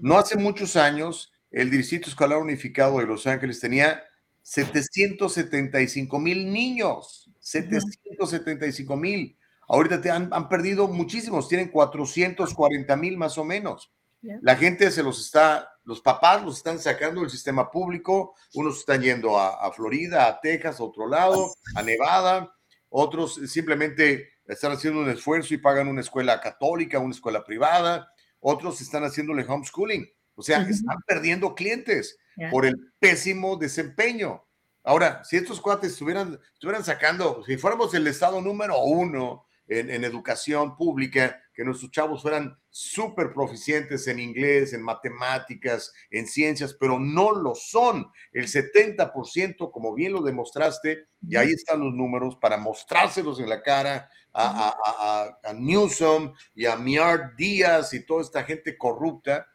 No 0.02 0.18
hace 0.18 0.38
muchos 0.38 0.76
años, 0.76 1.32
el 1.52 1.70
Distrito 1.70 2.10
Escolar 2.10 2.40
Unificado 2.40 3.00
de 3.00 3.06
Los 3.06 3.28
Ángeles 3.28 3.60
tenía 3.60 4.04
775 4.52 6.20
mil 6.20 6.52
niños, 6.52 7.32
775 7.40 8.98
mil. 8.98 9.38
Ahorita 9.70 10.02
te 10.02 10.12
han, 10.12 10.28
han, 10.34 10.50
perdido 10.50 10.90
muchísimos, 10.90 11.48
tienen 11.48 11.70
440 11.70 12.98
mil 12.98 13.18
más 13.18 13.38
o 13.38 13.46
menos. 13.46 13.94
La 14.42 14.58
gente 14.58 14.92
se 14.92 15.04
los 15.04 15.22
está, 15.22 15.70
los 15.86 16.02
papás 16.02 16.44
los 16.44 16.58
están 16.58 16.80
sacando 16.80 17.22
del 17.22 17.30
sistema 17.30 17.72
público, 17.72 18.36
unos 18.54 18.80
están 18.80 19.02
yendo 19.02 19.40
a, 19.40 19.66
a 19.66 19.72
Florida, 19.72 20.28
a 20.28 20.42
Texas, 20.42 20.82
a 20.82 20.84
otro 20.84 21.08
lado, 21.08 21.54
a 21.76 21.82
Nevada, 21.82 22.54
otros 22.90 23.40
simplemente 23.48 24.34
están 24.46 24.74
haciendo 24.74 25.00
un 25.00 25.10
esfuerzo 25.10 25.54
y 25.54 25.60
pagan 25.60 25.88
una 25.88 26.02
escuela 26.02 26.42
católica, 26.42 27.00
una 27.00 27.16
escuela 27.16 27.46
privada, 27.46 28.12
otros 28.42 28.82
están 28.82 29.04
haciéndole 29.06 29.46
homeschooling, 29.48 30.06
o 30.42 30.44
sea, 30.44 30.60
uh 30.60 30.64
-huh. 30.64 30.72
están 30.72 30.98
perdiendo 31.06 31.54
clientes 31.54 32.18
yeah. 32.36 32.50
por 32.50 32.66
el 32.66 32.76
pésimo 33.00 33.56
desempeño. 33.58 34.44
Ahora, 34.84 35.24
si 35.24 35.38
estos 35.38 35.62
cuates 35.62 35.92
estuvieran, 35.92 36.40
estuvieran 36.54 36.84
sacando, 36.84 37.44
si 37.46 37.58
fuéramos 37.58 37.94
el 37.94 38.08
estado 38.08 38.42
número 38.42 38.84
uno 38.84 39.46
en, 39.68 39.92
en 39.92 40.04
educación 40.04 40.76
pública, 40.76 41.40
que 41.54 41.64
nuestros 41.64 41.92
chavos 41.92 42.24
fueran 42.24 42.58
súper 42.72 43.34
proficientes 43.34 44.08
en 44.08 44.20
inglés, 44.20 44.74
en 44.74 44.82
matemáticas, 44.82 45.94
en 46.10 46.26
ciencias, 46.26 46.74
pero 46.74 46.98
no 47.00 47.32
lo 47.32 47.54
son. 47.54 48.08
El 48.32 48.48
70%, 48.48 49.72
como 49.72 49.94
bien 49.94 50.14
lo 50.14 50.22
demostraste, 50.22 51.06
y 51.28 51.36
ahí 51.36 51.52
están 51.52 51.82
los 51.82 51.94
números 51.94 52.38
para 52.38 52.58
mostrárselos 52.58 53.40
en 53.40 53.50
la 53.50 53.62
cara 53.62 54.10
a, 54.34 54.70
a, 54.70 54.78
a, 54.86 55.40
a 55.44 55.54
Newsom 55.54 56.34
y 56.56 56.66
a 56.66 56.76
Miard 56.76 57.36
Díaz 57.36 57.94
y 57.94 58.06
toda 58.06 58.22
esta 58.22 58.44
gente 58.44 58.78
corrupta, 58.78 59.48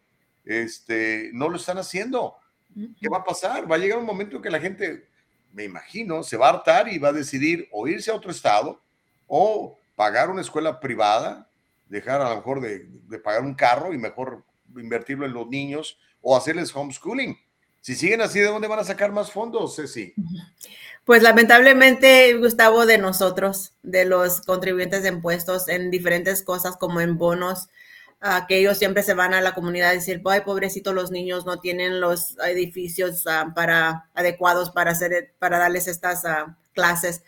este, 0.46 1.30
no 1.34 1.50
lo 1.50 1.56
están 1.56 1.76
haciendo. 1.76 2.36
¿Qué 3.00 3.08
va 3.08 3.18
a 3.18 3.24
pasar? 3.24 3.70
Va 3.70 3.76
a 3.76 3.78
llegar 3.78 3.98
un 3.98 4.06
momento 4.06 4.36
en 4.36 4.42
que 4.42 4.50
la 4.50 4.60
gente, 4.60 5.08
me 5.52 5.64
imagino, 5.64 6.22
se 6.22 6.36
va 6.36 6.46
a 6.46 6.50
hartar 6.50 6.88
y 6.88 6.98
va 6.98 7.08
a 7.08 7.12
decidir 7.12 7.68
o 7.72 7.86
irse 7.88 8.10
a 8.10 8.14
otro 8.14 8.30
estado 8.30 8.80
o 9.26 9.78
pagar 9.94 10.30
una 10.30 10.42
escuela 10.42 10.78
privada 10.78 11.50
dejar 11.88 12.20
a 12.20 12.30
lo 12.30 12.36
mejor 12.36 12.60
de, 12.60 12.88
de, 13.08 13.18
pagar 13.18 13.42
un 13.42 13.54
carro 13.54 13.92
y 13.92 13.98
mejor 13.98 14.44
invertirlo 14.76 15.24
en 15.24 15.32
los 15.32 15.48
niños 15.48 15.98
o 16.20 16.36
hacerles 16.36 16.74
homeschooling. 16.74 17.38
Si 17.80 17.94
siguen 17.94 18.20
así, 18.20 18.40
¿de 18.40 18.46
dónde 18.46 18.66
van 18.66 18.80
a 18.80 18.84
sacar 18.84 19.12
más 19.12 19.30
fondos, 19.30 19.76
Ceci? 19.76 20.12
Pues 21.04 21.22
lamentablemente, 21.22 22.34
Gustavo, 22.34 22.84
de 22.84 22.98
nosotros, 22.98 23.74
de 23.84 24.04
los 24.04 24.40
contribuyentes 24.40 25.04
de 25.04 25.10
impuestos, 25.10 25.68
en 25.68 25.92
diferentes 25.92 26.42
cosas 26.42 26.76
como 26.76 27.00
en 27.00 27.16
bonos, 27.16 27.68
uh, 28.22 28.46
que 28.46 28.58
ellos 28.58 28.78
siempre 28.78 29.02
se 29.02 29.14
van 29.14 29.34
a 29.34 29.40
la 29.40 29.54
comunidad 29.54 29.90
a 29.90 29.94
decir, 29.94 30.22
ay, 30.26 30.40
pobrecito, 30.42 30.92
los 30.92 31.10
niños 31.10 31.46
no 31.46 31.60
tienen 31.60 32.00
los 32.00 32.36
edificios 32.38 33.24
uh, 33.26 33.52
para, 33.54 34.08
adecuados 34.14 34.70
para, 34.70 34.92
hacer, 34.92 35.34
para 35.38 35.58
darles 35.58 35.88
estas 35.88 36.24
uh, 36.24 36.52
clases. 36.74 37.22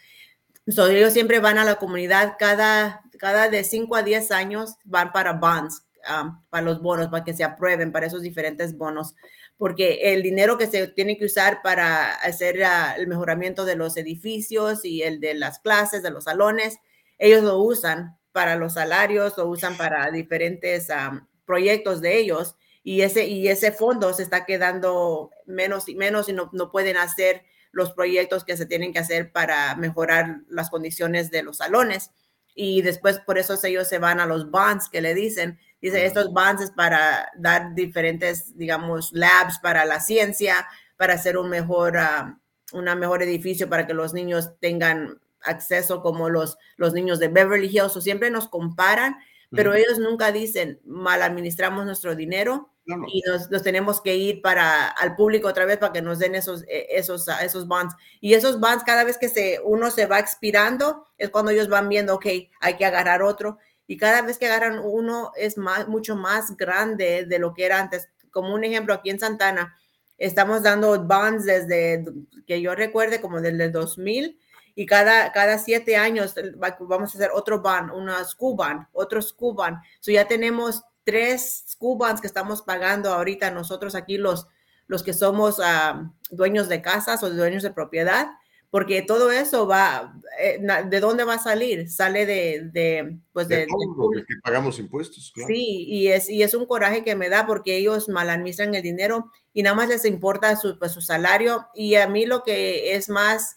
So, 0.68 0.86
ellos 0.86 1.12
siempre 1.12 1.40
van 1.40 1.58
a 1.58 1.64
la 1.64 1.76
comunidad 1.76 2.36
cada, 2.38 3.02
cada 3.18 3.48
de 3.48 3.64
5 3.64 3.96
a 3.96 4.02
10 4.02 4.30
años, 4.32 4.76
van 4.84 5.12
para 5.12 5.32
bonds, 5.32 5.82
um, 6.08 6.42
para 6.50 6.62
los 6.62 6.82
bonos, 6.82 7.08
para 7.08 7.24
que 7.24 7.32
se 7.32 7.42
aprueben 7.44 7.90
para 7.90 8.06
esos 8.06 8.20
diferentes 8.20 8.76
bonos, 8.76 9.14
porque 9.56 10.12
el 10.12 10.22
dinero 10.22 10.58
que 10.58 10.66
se 10.66 10.86
tiene 10.88 11.16
que 11.16 11.24
usar 11.24 11.62
para 11.62 12.12
hacer 12.16 12.60
el 12.98 13.06
mejoramiento 13.06 13.64
de 13.64 13.76
los 13.76 13.96
edificios 13.96 14.84
y 14.84 15.02
el 15.02 15.20
de 15.20 15.34
las 15.34 15.58
clases, 15.58 16.02
de 16.02 16.10
los 16.10 16.24
salones, 16.24 16.78
ellos 17.16 17.42
lo 17.42 17.58
usan 17.58 18.17
para 18.38 18.54
los 18.54 18.74
salarios, 18.74 19.36
lo 19.36 19.46
usan 19.46 19.76
para 19.76 20.12
diferentes 20.12 20.86
um, 20.90 21.26
proyectos 21.44 22.00
de 22.00 22.18
ellos 22.18 22.54
y 22.84 23.00
ese, 23.00 23.26
y 23.26 23.48
ese 23.48 23.72
fondo 23.72 24.14
se 24.14 24.22
está 24.22 24.46
quedando 24.46 25.32
menos 25.44 25.88
y 25.88 25.96
menos 25.96 26.28
y 26.28 26.32
no, 26.32 26.48
no 26.52 26.70
pueden 26.70 26.96
hacer 26.96 27.42
los 27.72 27.90
proyectos 27.94 28.44
que 28.44 28.56
se 28.56 28.64
tienen 28.64 28.92
que 28.92 29.00
hacer 29.00 29.32
para 29.32 29.74
mejorar 29.74 30.42
las 30.48 30.70
condiciones 30.70 31.32
de 31.32 31.42
los 31.42 31.56
salones. 31.56 32.12
Y 32.54 32.82
después 32.82 33.18
por 33.18 33.38
eso 33.38 33.58
ellos 33.64 33.88
se 33.88 33.98
van 33.98 34.20
a 34.20 34.26
los 34.26 34.52
bonds 34.52 34.88
que 34.88 35.00
le 35.00 35.14
dicen. 35.14 35.58
Dice, 35.82 36.06
estos 36.06 36.32
bonds 36.32 36.62
es 36.62 36.70
para 36.70 37.32
dar 37.36 37.74
diferentes, 37.74 38.56
digamos, 38.56 39.10
labs 39.12 39.58
para 39.58 39.84
la 39.84 39.98
ciencia, 39.98 40.64
para 40.96 41.14
hacer 41.14 41.38
un 41.38 41.50
mejor, 41.50 41.96
uh, 41.96 42.76
una 42.78 42.94
mejor 42.94 43.20
edificio 43.24 43.68
para 43.68 43.84
que 43.84 43.94
los 43.94 44.14
niños 44.14 44.52
tengan 44.60 45.18
acceso 45.48 46.02
como 46.02 46.28
los, 46.28 46.58
los 46.76 46.92
niños 46.92 47.18
de 47.18 47.28
Beverly 47.28 47.68
Hills. 47.68 47.96
O 47.96 48.00
siempre 48.00 48.30
nos 48.30 48.48
comparan, 48.48 49.16
pero 49.50 49.70
uh 49.70 49.74
-huh. 49.74 49.78
ellos 49.78 49.98
nunca 49.98 50.32
dicen, 50.32 50.80
mal 50.84 51.22
administramos 51.22 51.86
nuestro 51.86 52.14
dinero 52.14 52.70
no, 52.88 52.96
no. 52.96 53.06
y 53.12 53.22
nos, 53.26 53.50
nos, 53.50 53.62
tenemos 53.62 54.00
que 54.00 54.16
ir 54.16 54.40
para 54.40 54.88
al 54.88 55.14
público 55.14 55.46
otra 55.46 55.66
vez 55.66 55.76
para 55.76 55.92
que 55.92 56.00
nos 56.02 56.18
den 56.18 56.34
esos, 56.34 56.62
eh, 56.68 56.86
esos, 56.90 57.26
esos 57.42 57.68
bonds. 57.68 57.94
Y 58.20 58.34
esos 58.34 58.58
bonds, 58.60 58.82
cada 58.82 59.04
vez 59.04 59.18
que 59.18 59.28
se, 59.28 59.60
uno 59.62 59.90
se 59.90 60.06
va 60.06 60.18
expirando, 60.18 61.06
es 61.18 61.28
cuando 61.30 61.50
ellos 61.50 61.68
van 61.68 61.88
viendo, 61.88 62.14
ok, 62.14 62.26
hay 62.60 62.76
que 62.78 62.86
agarrar 62.86 63.22
otro. 63.22 63.58
Y 63.86 63.98
cada 63.98 64.22
vez 64.22 64.38
que 64.38 64.46
agarran 64.46 64.78
uno 64.78 65.32
es 65.36 65.58
más, 65.58 65.86
mucho 65.86 66.16
más 66.16 66.56
grande 66.56 67.26
de 67.26 67.38
lo 67.38 67.52
que 67.52 67.66
era 67.66 67.78
antes. 67.78 68.08
Como 68.30 68.54
un 68.54 68.64
ejemplo, 68.64 68.94
aquí 68.94 69.10
en 69.10 69.20
Santana, 69.20 69.76
estamos 70.16 70.62
dando 70.62 71.02
bonds 71.04 71.44
desde 71.44 72.04
que 72.46 72.60
yo 72.60 72.74
recuerde, 72.74 73.20
como 73.20 73.40
desde 73.40 73.64
el 73.64 73.72
2000 73.72 74.38
y 74.78 74.86
cada, 74.86 75.32
cada 75.32 75.58
siete 75.58 75.96
años 75.96 76.36
vamos 76.78 77.12
a 77.12 77.18
hacer 77.18 77.32
otro 77.34 77.60
bond, 77.60 77.90
una 77.90 78.24
school 78.24 78.54
bond, 78.54 78.86
otro 78.92 79.20
school 79.20 79.56
bond. 79.56 79.76
So 79.98 80.12
ya 80.12 80.28
tenemos 80.28 80.84
tres 81.02 81.64
school 81.66 81.98
que 82.20 82.28
estamos 82.28 82.62
pagando 82.62 83.12
ahorita 83.12 83.50
nosotros 83.50 83.96
aquí 83.96 84.18
los, 84.18 84.46
los 84.86 85.02
que 85.02 85.14
somos 85.14 85.58
uh, 85.58 86.08
dueños 86.30 86.68
de 86.68 86.80
casas 86.80 87.24
o 87.24 87.30
dueños 87.30 87.64
de 87.64 87.72
propiedad, 87.72 88.28
porque 88.70 89.02
todo 89.02 89.32
eso 89.32 89.66
va, 89.66 90.14
eh, 90.40 90.60
¿de 90.86 91.00
dónde 91.00 91.24
va 91.24 91.34
a 91.34 91.38
salir? 91.42 91.90
Sale 91.90 92.24
de, 92.24 92.70
de 92.72 93.18
pues 93.32 93.48
de, 93.48 93.56
de, 93.56 93.66
todo, 93.66 94.10
de, 94.10 94.20
que 94.20 94.34
pagamos 94.44 94.78
impuestos. 94.78 95.32
Claro. 95.34 95.48
Sí, 95.48 95.86
y 95.88 96.06
es, 96.06 96.30
y 96.30 96.44
es 96.44 96.54
un 96.54 96.66
coraje 96.66 97.02
que 97.02 97.16
me 97.16 97.28
da 97.28 97.48
porque 97.48 97.76
ellos 97.76 98.08
mal 98.08 98.30
administran 98.30 98.76
el 98.76 98.82
dinero 98.82 99.32
y 99.52 99.64
nada 99.64 99.74
más 99.74 99.88
les 99.88 100.04
importa 100.04 100.54
su, 100.54 100.78
pues, 100.78 100.92
su 100.92 101.00
salario 101.00 101.66
y 101.74 101.96
a 101.96 102.06
mí 102.06 102.26
lo 102.26 102.44
que 102.44 102.94
es 102.94 103.08
más 103.08 103.56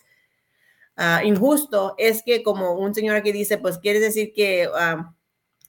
uh, 1.02 1.26
injusto 1.26 1.96
es 1.98 2.24
que 2.24 2.44
como 2.44 2.74
un 2.74 2.96
señor 2.96 3.16
aquí 3.16 3.32
dice, 3.32 3.58
pues 3.58 3.80
quiere 3.80 4.00
decir 4.00 4.32
que... 4.34 4.70
Uh, 4.70 5.04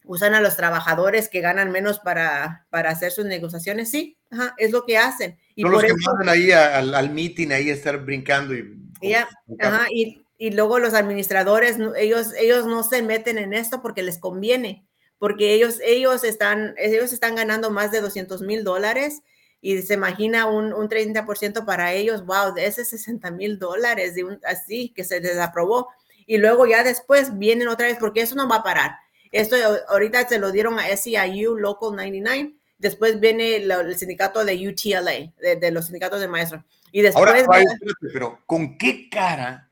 usan 0.04 0.34
a 0.34 0.40
los 0.40 0.56
trabajadores 0.56 1.28
que 1.28 1.40
ganan 1.40 1.70
menos 1.70 2.00
para, 2.00 2.66
para 2.70 2.90
hacer 2.90 3.12
sus 3.12 3.24
negociaciones, 3.24 3.90
sí, 3.90 4.18
ajá, 4.30 4.54
es 4.58 4.72
lo 4.72 4.84
que 4.84 4.98
hacen. 4.98 5.38
Y 5.54 5.62
Son 5.62 5.72
los 5.72 5.82
que 5.82 5.94
mandan 5.94 6.28
ahí 6.28 6.50
al, 6.50 6.94
al 6.94 7.10
meeting, 7.10 7.50
ahí 7.50 7.70
a 7.70 7.74
estar 7.74 8.04
brincando 8.04 8.54
y... 8.54 8.78
Yeah, 9.00 9.28
ajá, 9.58 9.86
y, 9.90 10.24
y, 10.38 10.52
luego 10.52 10.78
los 10.78 10.94
administradores, 10.94 11.76
ellos, 11.96 12.32
ellos 12.38 12.66
no 12.66 12.84
se 12.84 13.02
meten 13.02 13.36
en 13.36 13.52
esto 13.52 13.82
porque 13.82 14.04
les 14.04 14.18
conviene, 14.18 14.86
porque 15.18 15.54
ellos, 15.54 15.80
ellos, 15.84 16.22
están, 16.22 16.74
ellos 16.78 17.12
están 17.12 17.34
ganando 17.34 17.70
más 17.72 17.90
de 17.90 18.00
200 18.00 18.42
mil 18.42 18.62
dólares 18.62 19.22
y 19.62 19.80
se 19.80 19.94
imagina 19.94 20.44
un, 20.44 20.74
un 20.74 20.88
30% 20.90 21.64
para 21.64 21.94
ellos, 21.94 22.26
wow, 22.26 22.52
de 22.52 22.66
ese 22.66 22.84
60 22.84 23.30
mil 23.30 23.58
dólares, 23.58 24.14
de 24.14 24.24
un, 24.24 24.40
así 24.44 24.92
que 24.94 25.04
se 25.04 25.20
les 25.20 25.38
aprobó. 25.38 25.88
Y 26.26 26.36
luego 26.36 26.66
ya 26.66 26.84
después 26.84 27.38
vienen 27.38 27.68
otra 27.68 27.86
vez, 27.86 27.96
porque 27.98 28.20
eso 28.20 28.34
no 28.34 28.46
va 28.46 28.56
a 28.56 28.62
parar 28.62 28.92
esto 29.32 29.56
ahorita 29.88 30.28
se 30.28 30.38
lo 30.38 30.52
dieron 30.52 30.78
a 30.78 30.94
SEIU 30.94 31.56
Local 31.56 31.96
99. 31.96 32.54
Después 32.76 33.18
viene 33.18 33.56
el, 33.56 33.70
el 33.70 33.96
sindicato 33.96 34.44
de 34.44 34.68
UTLA, 34.68 35.32
de, 35.40 35.56
de, 35.56 35.70
los 35.70 35.86
sindicatos 35.86 36.20
de 36.20 36.28
maestros. 36.28 36.62
Y 36.92 37.00
después. 37.00 37.26
Ahora, 37.26 37.64
pero 38.12 38.40
¿con 38.44 38.76
qué 38.76 39.08
cara, 39.08 39.70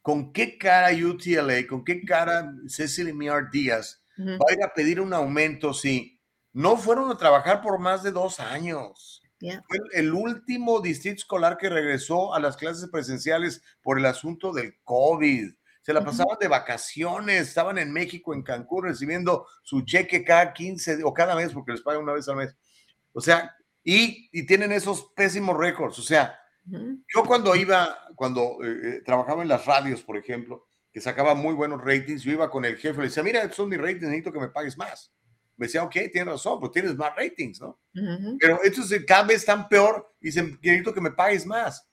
con 0.00 0.32
qué 0.32 0.56
cara 0.56 0.90
UTLA, 0.90 1.66
con 1.68 1.84
qué 1.84 2.04
cara 2.04 2.54
Cecily 2.68 3.12
Miar 3.12 3.50
Díaz 3.50 4.02
uh 4.16 4.22
-huh. 4.22 4.38
va 4.38 4.46
a 4.48 4.52
ir 4.54 4.62
a 4.62 4.72
pedir 4.72 5.00
un 5.00 5.12
aumento 5.12 5.74
si 5.74 6.18
no 6.52 6.76
fueron 6.76 7.10
a 7.10 7.18
trabajar 7.18 7.60
por 7.60 7.78
más 7.78 8.02
de 8.02 8.12
dos 8.12 8.40
años? 8.40 9.11
Yeah. 9.42 9.62
Fue 9.66 9.78
el 9.94 10.12
último 10.12 10.80
distrito 10.80 11.16
escolar 11.16 11.58
que 11.58 11.68
regresó 11.68 12.32
a 12.32 12.38
las 12.38 12.56
clases 12.56 12.88
presenciales 12.88 13.60
por 13.82 13.98
el 13.98 14.06
asunto 14.06 14.52
del 14.52 14.78
COVID 14.84 15.52
se 15.82 15.92
la 15.92 16.04
pasaban 16.04 16.38
de 16.40 16.46
vacaciones, 16.46 17.48
estaban 17.48 17.76
en 17.76 17.92
México, 17.92 18.32
en 18.32 18.42
Cancún, 18.42 18.84
recibiendo 18.84 19.46
su 19.64 19.82
cheque 19.82 20.24
cada 20.24 20.52
15 20.52 21.02
o 21.02 21.12
cada 21.12 21.34
mes, 21.34 21.52
porque 21.52 21.72
les 21.72 21.82
pagan 21.82 22.02
una 22.02 22.12
vez 22.12 22.28
al 22.28 22.36
mes. 22.36 22.54
O 23.12 23.20
sea, 23.20 23.54
y, 23.82 24.28
y 24.32 24.46
tienen 24.46 24.70
esos 24.70 25.12
pésimos 25.16 25.56
récords. 25.56 25.98
O 25.98 26.02
sea, 26.02 26.38
uh 26.66 26.70
-huh. 26.70 27.04
yo 27.12 27.24
cuando 27.24 27.56
iba, 27.56 27.98
cuando 28.14 28.58
eh, 28.62 29.02
trabajaba 29.04 29.42
en 29.42 29.48
las 29.48 29.66
radios, 29.66 30.02
por 30.02 30.16
ejemplo, 30.16 30.68
que 30.92 31.00
sacaba 31.00 31.34
muy 31.34 31.52
buenos 31.52 31.82
ratings, 31.82 32.22
yo 32.22 32.30
iba 32.30 32.48
con 32.48 32.64
el 32.64 32.76
jefe, 32.76 32.98
le 32.98 33.08
decía, 33.08 33.24
mira, 33.24 33.40
estos 33.40 33.56
son 33.56 33.68
mis 33.68 33.80
ratings, 33.80 34.02
necesito 34.02 34.32
que 34.32 34.38
me 34.40 34.48
pagues 34.50 34.78
más. 34.78 35.12
Me 35.56 35.66
decía, 35.66 35.82
ok, 35.82 35.92
tienes 36.12 36.26
razón, 36.26 36.58
pues 36.58 36.72
tienes 36.72 36.96
más 36.96 37.14
ratings, 37.14 37.60
¿no? 37.60 37.78
Uh 37.94 38.00
-huh. 38.00 38.36
Pero 38.40 38.62
estos 38.62 38.90
cada 39.06 39.24
vez 39.24 39.38
están 39.38 39.68
peor 39.68 40.14
y 40.20 40.26
dicen, 40.26 40.58
necesito 40.62 40.94
que 40.94 41.00
me 41.00 41.10
pagues 41.10 41.46
más 41.46 41.86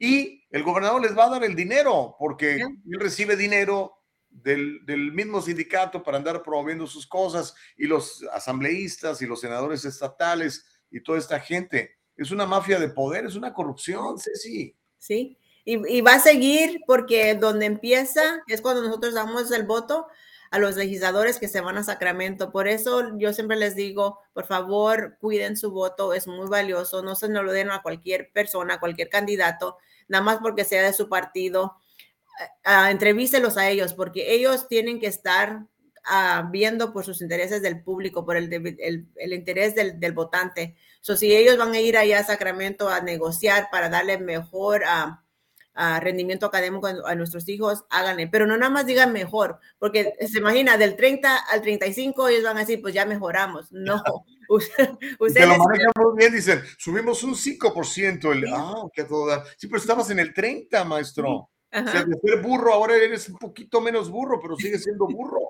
y 0.00 0.42
el 0.50 0.64
gobernador 0.64 1.02
les 1.02 1.16
va 1.16 1.26
a 1.26 1.30
dar 1.30 1.44
el 1.44 1.54
dinero 1.54 2.16
porque 2.18 2.56
yeah. 2.56 2.66
él 2.66 3.00
recibe 3.00 3.36
dinero 3.36 3.92
del, 4.30 4.84
del, 4.86 5.12
mismo 5.12 5.42
sindicato 5.42 6.02
para 6.02 6.16
andar 6.16 6.42
promoviendo 6.42 6.86
sus 6.86 7.06
cosas 7.06 7.54
y 7.76 7.86
los 7.86 8.24
asambleístas 8.32 9.20
y 9.20 9.26
los 9.26 9.40
senadores 9.40 9.84
estatales 9.84 10.64
y 10.90 11.02
toda 11.02 11.18
esta 11.18 11.38
gente. 11.38 11.98
Es 12.16 12.30
una 12.30 12.46
mafia 12.46 12.80
de 12.80 12.88
poder, 12.88 13.26
es 13.26 13.34
una 13.34 13.52
corrupción, 13.52 14.18
Ceci. 14.18 14.74
Sí, 14.96 15.36
Y, 15.64 15.98
y 15.98 16.00
va 16.00 16.14
a 16.14 16.20
seguir 16.20 16.80
porque 16.86 17.34
donde 17.34 17.66
empieza 17.66 18.42
es 18.46 18.62
cuando 18.62 18.82
nosotros 18.82 19.12
damos 19.12 19.50
el 19.50 19.64
voto 19.66 20.06
a 20.50 20.58
los 20.58 20.76
legisladores 20.76 21.38
que 21.38 21.48
se 21.48 21.60
van 21.60 21.78
a 21.78 21.84
Sacramento. 21.84 22.50
Por 22.50 22.66
eso 22.66 23.16
yo 23.16 23.32
siempre 23.32 23.56
les 23.56 23.76
digo, 23.76 24.18
por 24.32 24.46
favor, 24.46 25.16
cuiden 25.20 25.56
su 25.56 25.70
voto, 25.70 26.12
es 26.12 26.26
muy 26.26 26.48
valioso, 26.48 27.02
no 27.02 27.14
se 27.14 27.28
lo 27.28 27.52
den 27.52 27.70
a 27.70 27.82
cualquier 27.82 28.32
persona, 28.32 28.74
a 28.74 28.80
cualquier 28.80 29.08
candidato, 29.08 29.78
nada 30.08 30.24
más 30.24 30.38
porque 30.38 30.64
sea 30.64 30.82
de 30.82 30.92
su 30.92 31.08
partido. 31.08 31.76
Uh, 32.66 32.88
entrevíselos 32.90 33.56
a 33.58 33.68
ellos, 33.68 33.94
porque 33.94 34.34
ellos 34.34 34.66
tienen 34.66 34.98
que 34.98 35.06
estar 35.06 35.60
uh, 35.60 36.50
viendo 36.50 36.92
por 36.92 37.04
sus 37.04 37.20
intereses 37.20 37.62
del 37.62 37.82
público, 37.82 38.24
por 38.24 38.36
el, 38.36 38.50
el, 38.52 39.32
interés 39.32 39.74
del, 39.74 40.12
votante. 40.12 40.74
So, 41.00 41.16
si 41.16 41.34
ellos 41.36 41.58
van 41.58 41.72
a 41.74 41.80
ir 41.80 41.96
allá 41.96 42.20
a 42.20 42.24
Sacramento 42.24 42.88
a 42.88 43.00
negociar 43.02 43.68
para 43.70 43.88
darle 43.88 44.18
mejor 44.18 44.82
uh, 44.82 45.16
uh, 45.76 46.00
rendimiento 46.00 46.46
académico 46.46 46.86
a, 46.86 46.94
a, 47.06 47.14
nuestros 47.14 47.48
hijos, 47.48 47.84
háganle. 47.90 48.28
Pero 48.28 48.46
no 48.46 48.56
nada 48.56 48.70
más 48.70 48.86
digan 48.86 49.12
mejor, 49.12 49.58
porque 49.78 50.14
se 50.26 50.38
imagina, 50.38 50.76
del 50.76 50.96
30 50.96 51.36
al 51.36 51.62
35 51.62 52.28
ellos 52.28 52.44
van 52.44 52.56
a 52.56 52.60
decir, 52.60 52.80
pues 52.80 52.94
ya 52.94 53.04
mejoramos. 53.06 53.70
No. 53.72 54.02
Ustedes 55.20 55.48
lo 55.48 55.58
manejan 55.58 55.92
muy 55.96 56.16
bien, 56.16 56.32
dicen, 56.32 56.60
subimos 56.76 57.22
un 57.22 57.34
5%. 57.34 58.32
El. 58.32 58.44
Ah, 58.52 58.84
que 58.92 59.04
toda. 59.04 59.44
Sí, 59.56 59.68
pero 59.68 59.78
estabas 59.78 60.10
en 60.10 60.18
el 60.18 60.34
30, 60.34 60.84
maestro. 60.84 61.50
Ajá. 61.70 61.88
O 61.88 61.92
sea, 61.92 62.04
de 62.04 62.18
ser 62.18 62.42
burro, 62.42 62.72
ahora 62.72 62.96
eres 62.96 63.28
un 63.28 63.38
poquito 63.38 63.80
menos 63.80 64.10
burro, 64.10 64.40
pero 64.42 64.56
sigue 64.56 64.78
siendo 64.78 65.06
burro. 65.08 65.48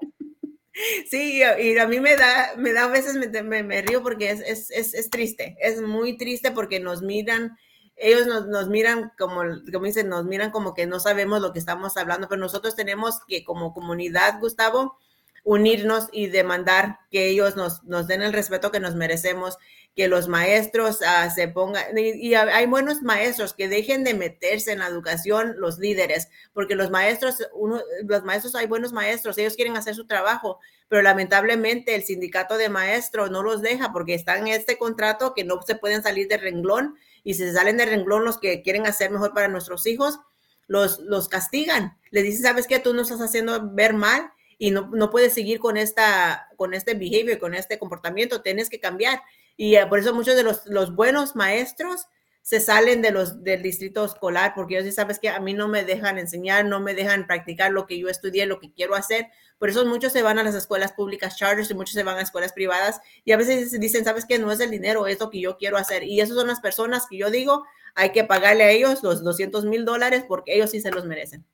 Sí, 1.10 1.42
y 1.58 1.78
a 1.78 1.86
mí 1.86 2.00
me 2.00 2.16
da, 2.16 2.52
me 2.56 2.72
da 2.72 2.84
a 2.84 2.88
veces 2.88 3.16
me, 3.16 3.42
me, 3.42 3.62
me 3.62 3.82
río 3.82 4.02
porque 4.02 4.30
es, 4.30 4.40
es, 4.40 4.70
es, 4.70 4.94
es, 4.94 5.10
triste, 5.10 5.56
es 5.60 5.82
muy 5.82 6.16
triste 6.16 6.52
porque 6.52 6.80
nos 6.80 7.02
miran, 7.02 7.56
ellos 8.00 8.26
nos, 8.26 8.46
nos, 8.46 8.68
miran 8.68 9.12
como, 9.18 9.42
como 9.72 9.84
dicen, 9.84 10.08
nos 10.08 10.24
miran 10.24 10.50
como 10.50 10.74
que 10.74 10.86
no 10.86 10.98
sabemos 11.00 11.40
lo 11.40 11.52
que 11.52 11.58
estamos 11.58 11.96
hablando, 11.96 12.28
pero 12.28 12.40
nosotros 12.40 12.74
tenemos 12.74 13.20
que 13.28 13.44
como 13.44 13.74
comunidad, 13.74 14.40
Gustavo, 14.40 14.98
unirnos 15.44 16.08
y 16.12 16.26
demandar 16.28 16.98
que 17.10 17.28
ellos 17.28 17.56
nos, 17.56 17.84
nos 17.84 18.06
den 18.06 18.22
el 18.22 18.32
respeto 18.32 18.70
que 18.70 18.80
nos 18.80 18.94
merecemos, 18.94 19.58
que 19.94 20.08
los 20.08 20.28
maestros 20.28 21.00
uh, 21.00 21.30
se 21.34 21.48
pongan, 21.48 21.96
y, 21.98 22.28
y, 22.28 22.34
hay 22.34 22.66
buenos 22.66 23.02
maestros 23.02 23.54
que 23.54 23.68
dejen 23.68 24.04
de 24.04 24.14
meterse 24.14 24.72
en 24.72 24.78
la 24.78 24.86
educación, 24.86 25.54
los 25.58 25.78
líderes, 25.78 26.28
porque 26.52 26.76
los 26.76 26.90
maestros, 26.90 27.46
uno, 27.52 27.82
los 28.04 28.24
maestros, 28.24 28.54
hay 28.54 28.66
buenos 28.66 28.92
maestros, 28.92 29.36
ellos 29.36 29.56
quieren 29.56 29.76
hacer 29.76 29.94
su 29.94 30.06
trabajo, 30.06 30.58
pero 30.88 31.02
lamentablemente 31.02 31.94
el 31.94 32.02
sindicato 32.02 32.56
de 32.56 32.68
maestros 32.68 33.30
no 33.30 33.42
los 33.42 33.62
deja 33.62 33.92
porque 33.92 34.14
están 34.14 34.46
en 34.46 34.54
este 34.54 34.78
contrato 34.78 35.34
que 35.34 35.44
no 35.44 35.60
se 35.62 35.74
pueden 35.74 36.02
salir 36.02 36.28
de 36.28 36.36
renglón 36.36 36.96
y 37.24 37.34
se 37.34 37.52
salen 37.52 37.76
de 37.76 37.86
renglón 37.86 38.24
los 38.24 38.38
que 38.38 38.62
quieren 38.62 38.86
hacer 38.86 39.10
mejor 39.10 39.34
para 39.34 39.48
nuestros 39.48 39.86
hijos, 39.86 40.20
los, 40.66 41.00
los 41.00 41.28
castigan. 41.28 41.98
Les 42.10 42.24
dicen, 42.24 42.42
¿sabes 42.42 42.66
qué? 42.66 42.78
Tú 42.78 42.94
nos 42.94 43.10
estás 43.10 43.28
haciendo 43.28 43.70
ver 43.72 43.92
mal 43.92 44.30
y 44.58 44.70
no, 44.70 44.90
no 44.92 45.10
puedes 45.10 45.32
seguir 45.32 45.58
con, 45.58 45.76
esta, 45.76 46.48
con 46.56 46.74
este 46.74 46.94
behavior, 46.94 47.38
con 47.38 47.54
este 47.54 47.78
comportamiento, 47.78 48.42
tienes 48.42 48.68
que 48.68 48.78
cambiar. 48.78 49.22
Y 49.56 49.76
uh, 49.78 49.88
por 49.88 49.98
eso 49.98 50.14
muchos 50.14 50.36
de 50.36 50.42
los, 50.42 50.66
los, 50.66 50.94
buenos 50.94 51.34
maestros 51.34 52.06
se 52.42 52.60
salen 52.60 53.02
de 53.02 53.10
los, 53.10 53.42
del 53.42 53.62
distrito 53.62 54.04
escolar, 54.04 54.52
porque 54.54 54.74
ellos 54.74 54.86
sí 54.86 54.92
sabes 54.92 55.18
que 55.18 55.28
a 55.28 55.40
mí 55.40 55.54
no 55.54 55.66
me 55.66 55.84
dejan 55.84 56.18
enseñar, 56.18 56.64
no 56.64 56.78
me 56.80 56.94
dejan 56.94 57.26
practicar 57.26 57.72
lo 57.72 57.86
que 57.86 57.98
yo 57.98 58.08
estudié, 58.08 58.46
lo 58.46 58.60
que 58.60 58.72
quiero 58.72 58.94
hacer. 58.94 59.28
Por 59.60 59.68
eso 59.68 59.84
muchos 59.84 60.14
se 60.14 60.22
van 60.22 60.38
a 60.38 60.42
las 60.42 60.54
escuelas 60.54 60.92
públicas 60.92 61.36
charters 61.36 61.70
y 61.70 61.74
muchos 61.74 61.92
se 61.92 62.02
van 62.02 62.16
a 62.16 62.22
escuelas 62.22 62.54
privadas 62.54 63.02
y 63.26 63.32
a 63.32 63.36
veces 63.36 63.78
dicen, 63.78 64.06
sabes 64.06 64.24
que 64.24 64.38
no 64.38 64.50
es 64.50 64.58
el 64.60 64.70
dinero, 64.70 65.06
es 65.06 65.20
lo 65.20 65.28
que 65.28 65.38
yo 65.38 65.58
quiero 65.58 65.76
hacer. 65.76 66.02
Y 66.02 66.22
esas 66.22 66.34
son 66.34 66.46
las 66.46 66.60
personas 66.60 67.06
que 67.06 67.18
yo 67.18 67.30
digo, 67.30 67.66
hay 67.94 68.10
que 68.10 68.24
pagarle 68.24 68.64
a 68.64 68.70
ellos 68.70 69.02
los 69.02 69.22
200 69.22 69.66
mil 69.66 69.84
dólares 69.84 70.24
porque 70.26 70.54
ellos 70.54 70.70
sí 70.70 70.80
se 70.80 70.90
los 70.90 71.04
merecen. 71.04 71.46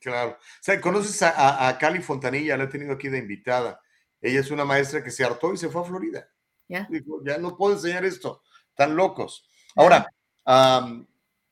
Claro. 0.00 0.32
O 0.32 0.60
sea, 0.60 0.80
conoces 0.80 1.22
a, 1.22 1.30
a, 1.30 1.68
a 1.68 1.78
Cali 1.78 2.02
Fontanilla, 2.02 2.56
la 2.56 2.64
he 2.64 2.66
tenido 2.66 2.94
aquí 2.94 3.08
de 3.08 3.18
invitada. 3.18 3.80
Ella 4.20 4.40
es 4.40 4.50
una 4.50 4.64
maestra 4.64 5.04
que 5.04 5.12
se 5.12 5.22
hartó 5.22 5.54
y 5.54 5.56
se 5.56 5.68
fue 5.68 5.82
a 5.82 5.84
Florida. 5.84 6.28
Ya. 6.66 6.88
Dijo, 6.90 7.22
ya 7.24 7.38
no 7.38 7.56
puedo 7.56 7.74
enseñar 7.74 8.04
esto, 8.04 8.42
tan 8.74 8.96
locos. 8.96 9.48
Ahora, 9.76 10.04
um, 10.46 11.06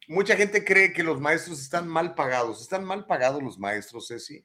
mucha 0.08 0.34
gente 0.34 0.64
cree 0.64 0.92
que 0.92 1.04
los 1.04 1.20
maestros 1.20 1.60
están 1.60 1.86
mal 1.86 2.16
pagados. 2.16 2.62
¿Están 2.62 2.84
mal 2.84 3.06
pagados 3.06 3.44
los 3.44 3.60
maestros, 3.60 4.08
Ceci? 4.08 4.44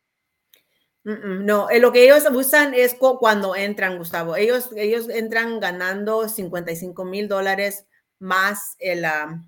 No, 1.03 1.69
eh, 1.69 1.79
lo 1.79 1.91
que 1.91 2.03
ellos 2.03 2.23
usan 2.31 2.73
es 2.73 2.95
cuando 2.95 3.55
entran, 3.55 3.97
Gustavo. 3.97 4.35
Ellos, 4.35 4.69
ellos 4.75 5.09
entran 5.09 5.59
ganando 5.59 6.27
55 6.27 7.05
mil 7.05 7.27
dólares 7.27 7.87
más, 8.19 8.75
el, 8.79 9.05
uh, 9.05 9.41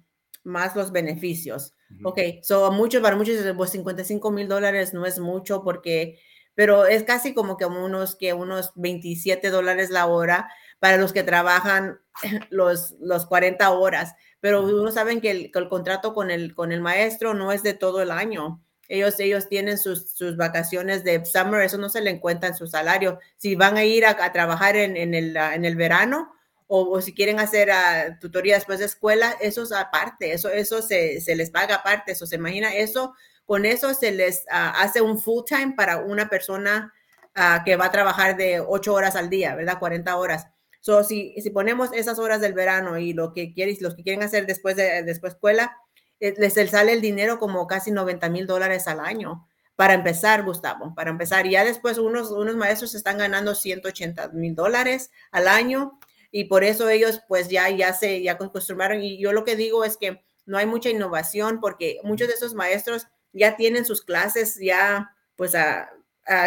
más 0.44 0.76
los 0.76 0.92
beneficios. 0.92 1.74
Uh 1.90 1.94
-huh. 1.94 2.10
Ok, 2.10 2.44
so 2.44 2.72
muchos, 2.72 3.02
para 3.02 3.18
muchos, 3.18 3.36
pues 3.56 3.70
55 3.72 4.32
mil 4.32 4.48
dólares 4.48 4.94
no 4.94 5.06
es 5.06 5.20
mucho 5.20 5.62
porque, 5.64 6.20
pero 6.56 6.86
es 6.86 7.04
casi 7.04 7.34
como 7.34 7.58
que 7.58 7.66
unos, 7.66 8.16
que 8.16 8.34
unos 8.34 8.72
27 8.76 9.50
dólares 9.50 9.90
la 9.90 10.08
hora 10.08 10.50
para 10.80 10.98
los 10.98 11.12
que 11.12 11.24
trabajan 11.24 12.00
los, 12.50 12.96
los 13.02 13.26
40 13.26 13.70
horas. 13.72 14.16
Pero 14.40 14.64
uno 14.64 14.92
saben 14.92 15.22
que 15.22 15.32
el, 15.32 15.52
que 15.52 15.60
el 15.60 15.70
contrato 15.70 16.14
con 16.14 16.32
el, 16.32 16.56
con 16.56 16.72
el 16.72 16.82
maestro 16.82 17.34
no 17.34 17.52
es 17.52 17.62
de 17.62 17.74
todo 17.74 18.02
el 18.02 18.10
año 18.10 18.64
ellos, 18.92 19.18
ellos 19.22 19.48
tienen 19.48 19.78
sus, 19.78 20.12
sus, 20.12 20.36
vacaciones 20.36 21.06
de 21.06 21.24
summer, 21.26 21.62
eso 21.62 21.78
no 21.78 21.88
se 21.88 22.02
le 22.02 22.20
cuenta 22.20 22.48
en 22.48 22.56
su 22.56 22.68
salario. 22.68 23.20
Si 23.38 23.56
van 23.56 23.78
a 23.78 23.86
ir 23.86 24.06
a, 24.06 24.18
a 24.22 24.34
trabajar 24.34 24.76
en, 24.76 24.98
en, 24.98 25.14
el, 25.14 25.38
en, 25.38 25.64
el, 25.64 25.78
verano 25.78 26.34
o, 26.68 26.90
o 26.90 27.02
si 27.02 27.14
quieren 27.14 27.40
hacer 27.40 27.70
uh, 27.70 28.20
tutoría 28.20 28.56
después 28.56 28.80
de 28.80 28.86
escuela, 28.86 29.38
eso 29.40 29.64
es 29.64 29.72
aparte, 29.72 30.34
eso, 30.34 30.50
eso 30.50 30.82
se, 30.82 31.22
se, 31.22 31.38
les 31.38 31.52
paga 31.52 31.76
aparte, 31.76 32.12
eso 32.12 32.26
se 32.26 32.36
imagina, 32.36 32.76
eso, 32.76 33.14
con 33.46 33.66
eso 33.66 33.94
se 33.94 34.12
les 34.12 34.40
uh, 34.52 34.76
hace 34.76 35.00
un 35.00 35.22
full 35.22 35.46
time 35.46 35.74
para 35.78 36.00
una 36.00 36.28
persona 36.28 36.94
uh, 37.38 37.64
que 37.64 37.78
va 37.78 37.86
a 37.86 37.92
trabajar 37.92 38.36
de 38.36 38.60
8 38.60 38.94
horas 38.94 39.16
al 39.16 39.30
día, 39.30 39.56
¿verdad? 39.56 39.80
40 39.80 40.18
horas. 40.18 40.48
So, 40.82 41.06
si, 41.06 41.34
si 41.42 41.50
ponemos 41.52 41.94
esas 41.94 42.20
horas 42.20 42.42
del 42.42 42.54
verano 42.54 42.98
y 42.98 43.14
lo 43.14 43.32
que 43.32 43.54
quieren, 43.54 43.78
los 43.80 43.96
que 43.96 44.04
quieren 44.04 44.24
hacer 44.24 44.48
después 44.48 44.76
de 44.76 45.04
después 45.04 45.34
escuela, 45.34 45.78
les 46.22 46.54
sale 46.70 46.94
el 46.94 47.02
dinero 47.02 47.40
como 47.40 47.66
casi 47.68 47.92
90 47.92 48.30
mil 48.30 48.48
dólares 48.48 48.88
al 48.88 49.00
año. 49.00 49.48
Para 49.76 49.96
empezar, 49.96 50.44
Gustavo, 50.44 50.94
para 50.94 51.10
empezar. 51.10 51.48
Ya 51.48 51.66
después 51.66 51.98
unos, 51.98 52.30
unos 52.30 52.56
maestros 52.56 52.94
están 52.94 53.18
ganando 53.18 53.56
180 53.56 54.30
mil 54.30 54.54
dólares 54.54 55.10
al 55.32 55.48
año 55.48 56.00
y 56.30 56.46
por 56.46 56.64
eso 56.64 56.88
ellos 56.90 57.22
pues 57.28 57.50
ya, 57.50 57.70
ya 57.70 57.94
se 57.94 58.22
ya 58.22 58.34
acostumbraron. 58.34 59.02
Y 59.02 59.20
yo 59.20 59.34
lo 59.34 59.44
que 59.44 59.56
digo 59.56 59.84
es 59.84 59.98
que 59.98 60.24
no 60.46 60.58
hay 60.60 60.68
mucha 60.68 60.90
innovación 60.90 61.60
porque 61.60 62.00
muchos 62.04 62.28
de 62.28 62.36
esos 62.36 62.54
maestros 62.54 63.08
ya 63.34 63.56
tienen 63.56 63.86
sus 63.86 64.04
clases 64.04 64.58
ya 64.62 65.16
pues 65.36 65.56
a, 65.56 65.90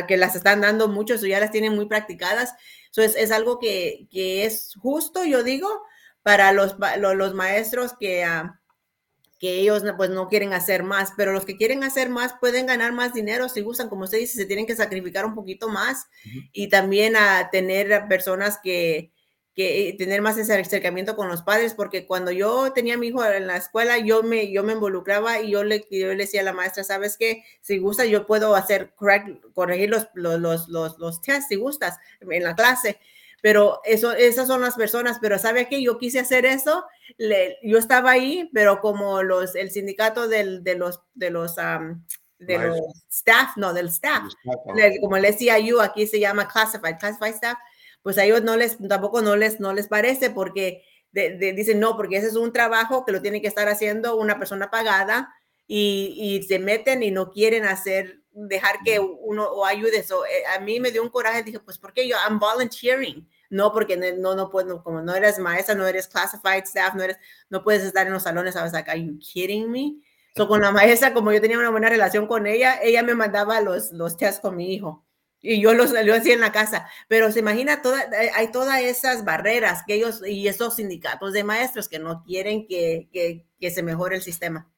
que 0.06 0.16
las 0.16 0.36
están 0.36 0.60
dando 0.60 0.86
muchos 0.86 1.20
ya 1.22 1.40
las 1.40 1.50
tienen 1.50 1.74
muy 1.74 1.86
practicadas. 1.86 2.54
Entonces 2.86 3.16
es 3.20 3.32
algo 3.32 3.58
que, 3.58 4.06
que 4.10 4.44
es 4.44 4.74
justo, 4.80 5.24
yo 5.24 5.42
digo, 5.42 5.68
para 6.22 6.52
los, 6.52 6.76
los, 6.98 7.34
maestros 7.34 7.94
que... 7.98 8.24
Uh, 8.24 8.63
que 9.44 9.60
ellos 9.60 9.82
pues 9.98 10.08
no 10.08 10.26
quieren 10.26 10.54
hacer 10.54 10.84
más, 10.84 11.12
pero 11.18 11.34
los 11.34 11.44
que 11.44 11.58
quieren 11.58 11.84
hacer 11.84 12.08
más 12.08 12.32
pueden 12.40 12.64
ganar 12.64 12.94
más 12.94 13.12
dinero 13.12 13.50
si 13.50 13.60
gustan, 13.60 13.90
como 13.90 14.04
usted 14.04 14.16
dice, 14.16 14.38
se 14.38 14.46
tienen 14.46 14.64
que 14.64 14.74
sacrificar 14.74 15.26
un 15.26 15.34
poquito 15.34 15.68
más 15.68 16.06
uh 16.24 16.28
-huh. 16.28 16.50
y 16.54 16.68
también 16.70 17.14
a 17.14 17.50
tener 17.50 18.08
personas 18.08 18.58
que, 18.62 19.12
que 19.54 19.94
tener 19.98 20.22
más 20.22 20.38
ese 20.38 20.58
acercamiento 20.58 21.14
con 21.14 21.28
los 21.28 21.42
padres, 21.42 21.74
porque 21.74 22.06
cuando 22.06 22.30
yo 22.30 22.72
tenía 22.72 22.94
a 22.94 22.96
mi 22.96 23.08
hijo 23.08 23.22
en 23.22 23.46
la 23.46 23.58
escuela, 23.58 23.98
yo 23.98 24.22
me, 24.22 24.50
yo 24.50 24.62
me 24.62 24.72
involucraba 24.72 25.38
y 25.42 25.50
yo 25.50 25.62
le, 25.62 25.86
yo 25.90 26.08
le 26.08 26.16
decía 26.16 26.40
a 26.40 26.44
la 26.44 26.54
maestra, 26.54 26.82
¿sabes 26.82 27.18
qué? 27.18 27.44
Si 27.60 27.76
gusta, 27.76 28.06
yo 28.06 28.26
puedo 28.26 28.56
hacer, 28.56 28.94
correct, 28.94 29.44
corregir 29.52 29.90
los, 29.90 30.08
los, 30.14 30.40
los, 30.40 30.68
los, 30.70 30.98
los 30.98 31.20
tests, 31.20 31.48
si 31.50 31.56
gustas, 31.56 31.98
en 32.22 32.42
la 32.44 32.54
clase 32.54 32.98
pero 33.44 33.82
eso, 33.84 34.12
esas 34.14 34.48
son 34.48 34.62
las 34.62 34.74
personas, 34.74 35.18
pero 35.20 35.38
¿sabe 35.38 35.68
qué? 35.68 35.82
Yo 35.82 35.98
quise 35.98 36.18
hacer 36.18 36.46
eso, 36.46 36.82
le, 37.18 37.58
yo 37.62 37.76
estaba 37.76 38.12
ahí, 38.12 38.48
pero 38.54 38.80
como 38.80 39.22
los, 39.22 39.54
el 39.54 39.70
sindicato 39.70 40.28
del, 40.28 40.64
de 40.64 40.76
los, 40.76 41.02
de 41.12 41.28
los, 41.28 41.58
um, 41.58 42.02
de 42.38 42.56
los 42.56 42.78
staff, 43.10 43.58
no, 43.58 43.74
del 43.74 43.88
staff, 43.88 44.32
le, 44.74 44.98
como 44.98 45.18
le 45.18 45.32
decía 45.32 45.58
yo, 45.58 45.82
aquí 45.82 46.06
se 46.06 46.20
llama 46.20 46.48
classified, 46.48 46.96
classified 46.98 47.34
staff, 47.34 47.58
pues 48.00 48.16
a 48.16 48.24
ellos 48.24 48.42
no 48.42 48.56
les, 48.56 48.78
tampoco 48.88 49.20
no 49.20 49.36
les, 49.36 49.60
no 49.60 49.74
les 49.74 49.88
parece 49.88 50.30
porque 50.30 50.82
de, 51.12 51.36
de, 51.36 51.52
dicen, 51.52 51.78
no, 51.78 51.98
porque 51.98 52.16
ese 52.16 52.28
es 52.28 52.36
un 52.36 52.50
trabajo 52.50 53.04
que 53.04 53.12
lo 53.12 53.20
tiene 53.20 53.42
que 53.42 53.48
estar 53.48 53.68
haciendo 53.68 54.16
una 54.16 54.38
persona 54.38 54.70
pagada 54.70 55.34
y, 55.66 56.14
y 56.16 56.42
se 56.44 56.58
meten 56.58 57.02
y 57.02 57.10
no 57.10 57.30
quieren 57.30 57.66
hacer 57.66 58.22
dejar 58.30 58.76
que 58.86 59.00
uno 59.00 59.44
o 59.44 59.66
ayude 59.66 59.98
eso. 59.98 60.24
Eh, 60.24 60.46
a 60.56 60.60
mí 60.60 60.80
me 60.80 60.92
dio 60.92 61.02
un 61.02 61.10
coraje, 61.10 61.42
dije, 61.42 61.60
pues, 61.60 61.76
¿por 61.76 61.92
qué 61.92 62.08
yo? 62.08 62.16
I'm 62.26 62.38
volunteering 62.38 63.28
no 63.50 63.72
porque 63.72 63.96
no, 63.96 64.34
no 64.34 64.50
puedo, 64.50 64.82
como 64.82 65.02
no 65.02 65.14
eres 65.14 65.38
maestra, 65.38 65.74
no 65.74 65.86
eres 65.86 66.08
classified 66.08 66.64
staff, 66.64 66.94
no 66.94 67.02
eres, 67.02 67.18
no 67.50 67.62
puedes 67.62 67.82
estar 67.82 68.06
en 68.06 68.12
los 68.12 68.22
salones, 68.24 68.54
¿sabes? 68.54 68.72
Like, 68.72 68.90
are 68.90 69.02
you 69.02 69.18
kidding 69.18 69.70
me? 69.70 69.96
So, 70.36 70.48
con 70.48 70.62
la 70.62 70.72
maestra, 70.72 71.14
como 71.14 71.32
yo 71.32 71.40
tenía 71.40 71.58
una 71.58 71.70
buena 71.70 71.88
relación 71.88 72.26
con 72.26 72.46
ella, 72.46 72.80
ella 72.82 73.02
me 73.02 73.14
mandaba 73.14 73.60
los, 73.60 73.92
los 73.92 74.16
tests 74.16 74.40
con 74.40 74.56
mi 74.56 74.74
hijo 74.74 75.04
y 75.44 75.60
yo 75.60 75.74
los 75.74 75.92
yo 76.04 76.14
hacía 76.14 76.34
en 76.34 76.40
la 76.40 76.52
casa. 76.52 76.88
Pero 77.06 77.30
se 77.30 77.40
imagina, 77.40 77.82
toda, 77.82 78.08
hay 78.34 78.50
todas 78.50 78.80
esas 78.80 79.24
barreras 79.24 79.82
que 79.86 79.94
ellos 79.94 80.22
y 80.26 80.48
esos 80.48 80.76
sindicatos 80.76 81.32
de 81.34 81.44
maestros 81.44 81.88
que 81.88 81.98
no 81.98 82.24
quieren 82.24 82.66
que, 82.66 83.08
que, 83.12 83.46
que 83.60 83.70
se 83.70 83.82
mejore 83.82 84.16
el 84.16 84.22
sistema. 84.22 84.70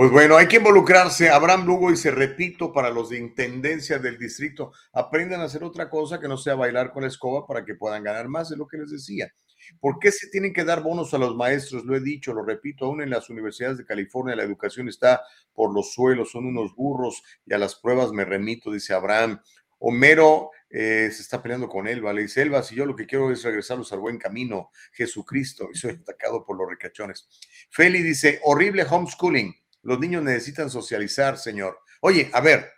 Pues 0.00 0.10
bueno, 0.10 0.38
hay 0.38 0.48
que 0.48 0.56
involucrarse. 0.56 1.28
Abraham 1.28 1.66
Lugo 1.66 1.90
dice, 1.90 2.10
repito, 2.10 2.72
para 2.72 2.88
los 2.88 3.10
de 3.10 3.18
intendencia 3.18 3.98
del 3.98 4.16
distrito, 4.16 4.72
aprendan 4.94 5.42
a 5.42 5.44
hacer 5.44 5.62
otra 5.62 5.90
cosa 5.90 6.18
que 6.18 6.26
no 6.26 6.38
sea 6.38 6.54
bailar 6.54 6.90
con 6.90 7.02
la 7.02 7.08
escoba 7.08 7.46
para 7.46 7.66
que 7.66 7.74
puedan 7.74 8.02
ganar 8.02 8.26
más, 8.26 8.50
es 8.50 8.56
lo 8.56 8.66
que 8.66 8.78
les 8.78 8.90
decía. 8.90 9.30
¿Por 9.78 9.98
qué 9.98 10.10
se 10.10 10.28
tienen 10.28 10.54
que 10.54 10.64
dar 10.64 10.82
bonos 10.82 11.12
a 11.12 11.18
los 11.18 11.36
maestros? 11.36 11.84
Lo 11.84 11.94
he 11.94 12.00
dicho, 12.00 12.32
lo 12.32 12.42
repito, 12.42 12.86
aún 12.86 13.02
en 13.02 13.10
las 13.10 13.28
universidades 13.28 13.76
de 13.76 13.84
California 13.84 14.34
la 14.34 14.42
educación 14.42 14.88
está 14.88 15.20
por 15.52 15.74
los 15.74 15.92
suelos, 15.92 16.30
son 16.30 16.46
unos 16.46 16.74
burros 16.74 17.22
y 17.44 17.52
a 17.52 17.58
las 17.58 17.74
pruebas 17.74 18.10
me 18.10 18.24
remito, 18.24 18.72
dice 18.72 18.94
Abraham. 18.94 19.38
Homero 19.80 20.50
eh, 20.70 21.10
se 21.12 21.20
está 21.20 21.42
peleando 21.42 21.68
con 21.68 21.86
Elba, 21.86 22.14
le 22.14 22.22
dice, 22.22 22.40
Elba, 22.40 22.62
si 22.62 22.74
yo 22.74 22.86
lo 22.86 22.96
que 22.96 23.04
quiero 23.04 23.30
es 23.30 23.42
regresarlos 23.42 23.92
al 23.92 24.00
buen 24.00 24.16
camino, 24.16 24.70
Jesucristo, 24.92 25.68
y 25.74 25.76
soy 25.76 25.90
atacado 25.90 26.42
por 26.42 26.56
los 26.56 26.70
recachones. 26.70 27.28
Feli 27.68 28.02
dice, 28.02 28.40
horrible 28.44 28.86
homeschooling, 28.88 29.59
los 29.82 29.98
niños 29.98 30.22
necesitan 30.22 30.70
socializar, 30.70 31.38
señor. 31.38 31.78
Oye, 32.00 32.30
a 32.32 32.40
ver, 32.40 32.70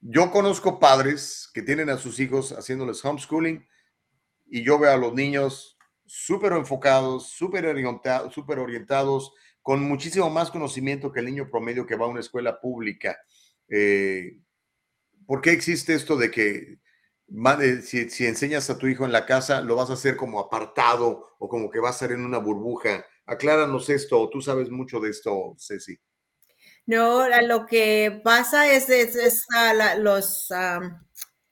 yo 0.00 0.30
conozco 0.30 0.78
padres 0.78 1.50
que 1.54 1.62
tienen 1.62 1.88
a 1.90 1.96
sus 1.96 2.20
hijos 2.20 2.52
haciéndoles 2.52 3.04
homeschooling 3.04 3.66
y 4.46 4.62
yo 4.62 4.78
veo 4.78 4.92
a 4.92 4.96
los 4.96 5.14
niños 5.14 5.78
súper 6.06 6.52
enfocados, 6.52 7.30
súper 7.30 7.66
orientados, 7.66 8.34
super 8.34 8.58
orientados, 8.58 9.32
con 9.62 9.82
muchísimo 9.82 10.28
más 10.28 10.50
conocimiento 10.50 11.10
que 11.10 11.20
el 11.20 11.26
niño 11.26 11.48
promedio 11.50 11.86
que 11.86 11.96
va 11.96 12.04
a 12.04 12.10
una 12.10 12.20
escuela 12.20 12.60
pública. 12.60 13.18
Eh, 13.68 14.38
¿Por 15.26 15.40
qué 15.40 15.52
existe 15.52 15.94
esto 15.94 16.16
de 16.16 16.30
que 16.30 16.78
si, 17.82 18.10
si, 18.10 18.26
enseñas 18.26 18.68
a 18.68 18.76
tu 18.76 18.86
hijo 18.86 19.06
en 19.06 19.12
la 19.12 19.24
casa, 19.24 19.62
lo 19.62 19.76
vas 19.76 19.88
a 19.88 19.94
hacer 19.94 20.16
como 20.16 20.38
apartado 20.38 21.34
o 21.38 21.48
como 21.48 21.70
que 21.70 21.80
va 21.80 21.88
a 21.88 21.94
ser 21.94 22.12
en 22.12 22.24
una 22.24 22.38
burbuja? 22.38 23.06
Acláranos 23.26 23.88
esto, 23.88 24.28
tú 24.30 24.40
sabes 24.42 24.70
mucho 24.70 25.00
de 25.00 25.10
esto, 25.10 25.54
Ceci. 25.58 25.98
No, 26.86 27.26
lo 27.42 27.64
que 27.64 28.20
pasa 28.22 28.70
es, 28.70 28.90
es, 28.90 29.46
los, 29.98 30.48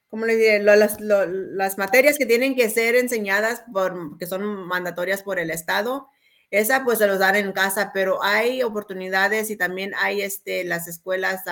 ¿cómo 0.09 0.27
le 0.27 0.37
diré? 0.37 0.63
Las, 0.63 1.01
las, 1.01 1.79
materias 1.79 2.19
que 2.19 2.27
tienen 2.27 2.55
que 2.55 2.69
ser 2.69 2.97
enseñadas, 2.97 3.65
por, 3.73 4.19
que 4.19 4.27
son 4.27 4.45
mandatorias 4.67 5.23
por 5.23 5.39
el 5.39 5.51
Estado, 5.51 6.09
esa 6.51 6.85
pues 6.85 6.99
se 6.99 7.07
los 7.07 7.19
dan 7.19 7.37
en 7.37 7.53
casa, 7.53 7.93
pero 7.95 8.23
hay 8.23 8.63
oportunidades 8.63 9.51
y 9.51 9.57
también 9.57 9.93
hay 9.97 10.21
este, 10.21 10.65
las 10.65 10.87
escuelas 10.87 11.45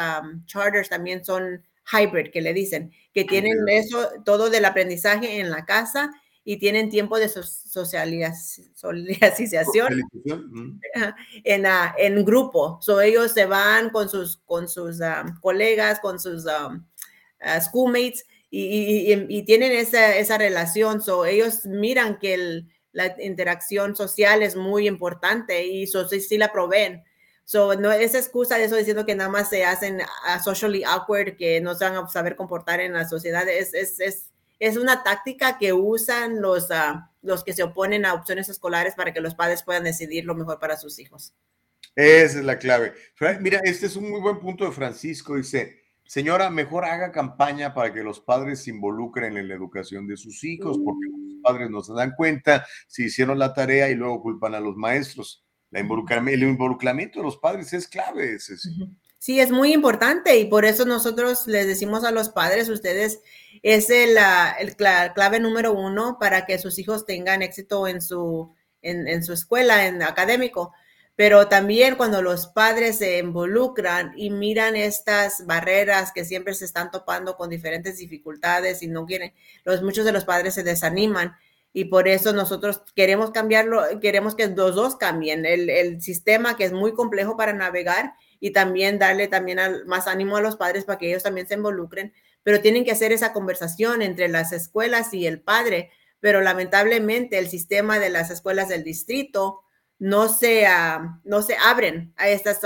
charters 0.44 0.90
también 0.90 1.24
son 1.24 1.66
hybrid, 1.90 2.30
que 2.30 2.42
le 2.42 2.52
dicen, 2.52 2.92
que 3.14 3.24
tienen 3.24 3.66
eso, 3.68 4.10
todo 4.26 4.50
del 4.50 4.66
aprendizaje 4.66 5.40
en 5.40 5.50
la 5.50 5.64
casa 5.64 6.10
y 6.44 6.58
tienen 6.58 6.88
tiempo 6.88 7.18
de 7.18 7.28
socialización 7.28 9.08
en, 11.44 11.66
uh, 11.66 11.68
en 11.98 12.24
grupo. 12.24 12.78
So, 12.80 13.00
ellos 13.00 13.32
se 13.32 13.46
van 13.46 13.90
con 13.90 14.08
sus, 14.08 14.38
con 14.46 14.68
sus 14.68 15.00
colegas, 15.40 16.00
con 16.00 16.18
sus 16.18 16.46
schoolmates 17.60 18.24
y, 18.50 19.12
y, 19.28 19.44
tienen 19.44 19.72
esa, 19.72 20.16
esa 20.16 20.38
relación. 20.38 21.02
So, 21.02 21.26
ellos 21.26 21.66
miran 21.66 22.18
que 22.18 22.34
el, 22.34 22.68
la 22.92 23.14
interacción 23.20 23.94
social 23.94 24.42
es 24.42 24.56
muy 24.56 24.88
importante 24.88 25.64
y 25.66 25.86
so, 25.86 26.08
sí, 26.08 26.20
sí 26.20 26.38
la 26.38 26.52
proveen. 26.52 27.04
So, 27.44 27.74
no 27.74 27.90
es 27.90 28.14
excusa 28.14 28.56
de 28.58 28.64
eso 28.64 28.76
diciendo 28.76 29.04
que 29.04 29.16
nada 29.16 29.28
más 29.28 29.50
se 29.50 29.64
hacen 29.64 30.00
socially 30.44 30.84
awkward, 30.84 31.36
que 31.36 31.60
no 31.60 31.74
se 31.74 31.84
van 31.84 31.96
a 31.96 32.08
saber 32.08 32.36
comportar 32.36 32.80
en 32.80 32.92
la 32.92 33.08
sociedad. 33.08 33.48
Es, 33.48 33.74
es, 33.74 33.98
es, 33.98 34.29
es 34.60 34.76
una 34.76 35.02
táctica 35.02 35.58
que 35.58 35.72
usan 35.72 36.40
los, 36.40 36.70
uh, 36.70 37.00
los 37.22 37.42
que 37.42 37.52
se 37.52 37.64
oponen 37.64 38.06
a 38.06 38.14
opciones 38.14 38.48
escolares 38.48 38.94
para 38.94 39.12
que 39.12 39.20
los 39.20 39.34
padres 39.34 39.64
puedan 39.64 39.82
decidir 39.82 40.24
lo 40.24 40.36
mejor 40.36 40.60
para 40.60 40.76
sus 40.76 41.00
hijos. 41.00 41.34
Esa 41.96 42.38
es 42.38 42.44
la 42.44 42.58
clave. 42.58 42.94
Mira, 43.40 43.60
este 43.64 43.86
es 43.86 43.96
un 43.96 44.08
muy 44.08 44.20
buen 44.20 44.38
punto 44.38 44.64
de 44.64 44.70
Francisco. 44.70 45.34
Dice, 45.34 45.82
señora, 46.06 46.48
mejor 46.48 46.84
haga 46.84 47.10
campaña 47.10 47.74
para 47.74 47.92
que 47.92 48.04
los 48.04 48.20
padres 48.20 48.62
se 48.62 48.70
involucren 48.70 49.36
en 49.36 49.48
la 49.48 49.54
educación 49.54 50.06
de 50.06 50.16
sus 50.16 50.44
hijos, 50.44 50.78
porque 50.84 51.08
los 51.10 51.42
padres 51.42 51.68
no 51.68 51.82
se 51.82 51.92
dan 51.92 52.12
cuenta 52.16 52.64
si 52.86 53.06
hicieron 53.06 53.40
la 53.40 53.52
tarea 53.52 53.90
y 53.90 53.96
luego 53.96 54.22
culpan 54.22 54.54
a 54.54 54.60
los 54.60 54.76
maestros 54.76 55.44
el 55.72 56.42
involucramiento 56.42 57.20
de 57.20 57.24
los 57.24 57.36
padres 57.36 57.72
es 57.72 57.86
clave. 57.86 58.38
Sí, 59.18 59.38
es 59.38 59.50
muy 59.50 59.72
importante 59.72 60.38
y 60.38 60.46
por 60.46 60.64
eso 60.64 60.84
nosotros 60.84 61.46
les 61.46 61.66
decimos 61.66 62.04
a 62.04 62.10
los 62.10 62.30
padres, 62.30 62.68
ustedes 62.68 63.20
es 63.62 63.90
el, 63.90 64.16
el 64.58 64.76
clave 64.76 65.40
número 65.40 65.72
uno 65.72 66.18
para 66.18 66.46
que 66.46 66.58
sus 66.58 66.78
hijos 66.78 67.04
tengan 67.04 67.42
éxito 67.42 67.86
en 67.86 68.00
su, 68.00 68.54
en, 68.82 69.22
su 69.22 69.32
escuela, 69.32 69.86
en 69.86 70.02
académico. 70.02 70.72
Pero 71.16 71.48
también 71.48 71.96
cuando 71.96 72.22
los 72.22 72.46
padres 72.46 72.98
se 72.98 73.18
involucran 73.18 74.12
y 74.16 74.30
miran 74.30 74.74
estas 74.74 75.44
barreras 75.44 76.12
que 76.12 76.24
siempre 76.24 76.54
se 76.54 76.64
están 76.64 76.90
topando 76.90 77.36
con 77.36 77.50
diferentes 77.50 77.98
dificultades 77.98 78.82
y 78.82 78.88
no 78.88 79.04
quieren, 79.04 79.34
los, 79.64 79.82
muchos 79.82 80.06
de 80.06 80.12
los 80.12 80.24
padres 80.24 80.54
se 80.54 80.62
desaniman 80.62 81.36
y 81.74 81.84
por 81.84 82.08
eso 82.08 82.32
nosotros 82.32 82.82
queremos 82.96 83.32
cambiarlo, 83.32 83.82
queremos 84.00 84.34
que 84.34 84.48
los 84.48 84.74
dos 84.74 84.96
cambien, 84.96 85.44
el, 85.44 85.68
el 85.68 86.00
sistema 86.00 86.56
que 86.56 86.64
es 86.64 86.72
muy 86.72 86.94
complejo 86.94 87.36
para 87.36 87.52
navegar 87.52 88.14
y 88.40 88.52
también 88.52 88.98
darle 88.98 89.28
también 89.28 89.58
más 89.86 90.06
ánimo 90.08 90.38
a 90.38 90.40
los 90.40 90.56
padres 90.56 90.84
para 90.84 90.98
que 90.98 91.08
ellos 91.10 91.22
también 91.22 91.46
se 91.46 91.54
involucren, 91.54 92.14
pero 92.42 92.60
tienen 92.60 92.84
que 92.84 92.92
hacer 92.92 93.12
esa 93.12 93.32
conversación 93.32 94.02
entre 94.02 94.28
las 94.28 94.52
escuelas 94.52 95.12
y 95.14 95.26
el 95.26 95.40
padre, 95.40 95.90
pero 96.20 96.40
lamentablemente 96.40 97.38
el 97.38 97.48
sistema 97.48 97.98
de 97.98 98.10
las 98.10 98.30
escuelas 98.30 98.68
del 98.68 98.84
distrito 98.84 99.64
no 100.00 100.30
se, 100.30 100.66
no 101.24 101.42
se 101.42 101.56
abren 101.58 102.14
a 102.16 102.28
estas 102.28 102.60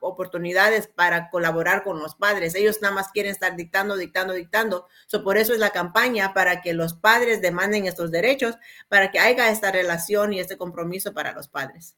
oportunidades 0.00 0.88
para 0.88 1.30
colaborar 1.30 1.84
con 1.84 2.00
los 2.00 2.16
padres. 2.16 2.56
Ellos 2.56 2.82
nada 2.82 2.92
más 2.92 3.12
quieren 3.12 3.30
estar 3.30 3.54
dictando, 3.54 3.96
dictando, 3.96 4.34
dictando. 4.34 4.88
por 5.22 5.38
eso 5.38 5.52
es 5.52 5.60
la 5.60 5.70
campaña 5.70 6.34
para 6.34 6.62
que 6.62 6.74
los 6.74 6.94
padres 6.94 7.40
demanden 7.40 7.86
estos 7.86 8.10
derechos, 8.10 8.56
para 8.88 9.12
que 9.12 9.20
haya 9.20 9.50
esta 9.50 9.70
relación 9.70 10.32
y 10.32 10.40
este 10.40 10.56
compromiso 10.56 11.14
para 11.14 11.32
los 11.32 11.48
padres. 11.48 11.96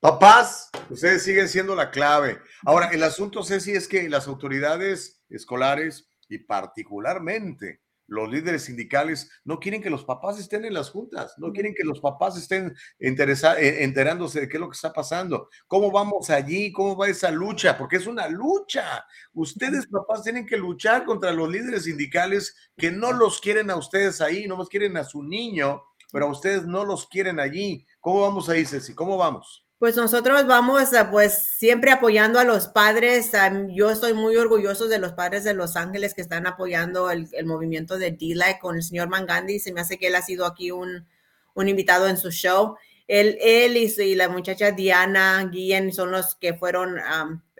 Papás, 0.00 0.70
ustedes 0.88 1.22
siguen 1.22 1.48
siendo 1.48 1.76
la 1.76 1.90
clave. 1.90 2.40
Ahora, 2.64 2.88
el 2.88 3.02
asunto, 3.02 3.44
Ceci, 3.44 3.72
es 3.72 3.88
que 3.88 4.08
las 4.08 4.26
autoridades 4.26 5.20
escolares 5.28 6.08
y 6.28 6.38
particularmente 6.38 7.80
los 8.08 8.28
líderes 8.30 8.64
sindicales 8.64 9.30
no 9.44 9.60
quieren 9.60 9.82
que 9.82 9.90
los 9.90 10.04
papás 10.04 10.40
estén 10.40 10.64
en 10.64 10.74
las 10.74 10.90
juntas, 10.90 11.34
no 11.36 11.52
quieren 11.52 11.74
que 11.74 11.84
los 11.84 12.00
papás 12.00 12.36
estén 12.36 12.74
eh, 12.98 13.76
enterándose 13.80 14.40
de 14.40 14.48
qué 14.48 14.56
es 14.56 14.60
lo 14.60 14.68
que 14.70 14.74
está 14.74 14.92
pasando, 14.92 15.48
cómo 15.66 15.90
vamos 15.92 16.30
allí, 16.30 16.72
cómo 16.72 16.96
va 16.96 17.08
esa 17.08 17.30
lucha, 17.30 17.76
porque 17.76 17.96
es 17.96 18.06
una 18.06 18.26
lucha. 18.28 19.04
Ustedes, 19.34 19.86
papás, 19.86 20.22
tienen 20.24 20.46
que 20.46 20.56
luchar 20.56 21.04
contra 21.04 21.32
los 21.32 21.48
líderes 21.50 21.84
sindicales 21.84 22.56
que 22.76 22.90
no 22.90 23.12
los 23.12 23.40
quieren 23.40 23.70
a 23.70 23.76
ustedes 23.76 24.20
ahí, 24.20 24.46
no 24.46 24.56
los 24.56 24.68
quieren 24.68 24.96
a 24.96 25.04
su 25.04 25.22
niño, 25.22 25.82
pero 26.10 26.26
a 26.26 26.30
ustedes 26.30 26.64
no 26.64 26.84
los 26.84 27.06
quieren 27.08 27.38
allí. 27.38 27.86
¿Cómo 28.00 28.22
vamos 28.22 28.48
ahí, 28.48 28.64
Ceci? 28.64 28.94
¿Cómo 28.94 29.18
vamos? 29.18 29.67
Pues 29.78 29.94
nosotros 29.94 30.44
vamos 30.48 30.90
pues 31.12 31.38
siempre 31.56 31.92
apoyando 31.92 32.40
a 32.40 32.44
los 32.44 32.66
padres. 32.66 33.30
Yo 33.68 33.90
estoy 33.90 34.12
muy 34.12 34.34
orgulloso 34.34 34.88
de 34.88 34.98
los 34.98 35.12
padres 35.12 35.44
de 35.44 35.54
Los 35.54 35.76
Ángeles 35.76 36.14
que 36.14 36.20
están 36.20 36.48
apoyando 36.48 37.12
el, 37.12 37.28
movimiento 37.46 37.96
de 37.96 38.10
DLAC 38.10 38.58
con 38.58 38.74
el 38.74 38.82
señor 38.82 39.08
Mangandi. 39.08 39.60
Se 39.60 39.72
me 39.72 39.80
hace 39.80 39.96
que 39.96 40.08
él 40.08 40.16
ha 40.16 40.22
sido 40.22 40.46
aquí 40.46 40.72
un, 40.72 41.06
invitado 41.54 42.08
en 42.08 42.16
su 42.16 42.32
show. 42.32 42.76
Él, 43.06 43.38
él 43.40 43.76
y, 43.76 44.14
la 44.16 44.28
muchacha 44.28 44.72
Diana 44.72 45.48
Guillen 45.48 45.92
son 45.92 46.10
los 46.10 46.34
que 46.34 46.54
fueron 46.54 46.96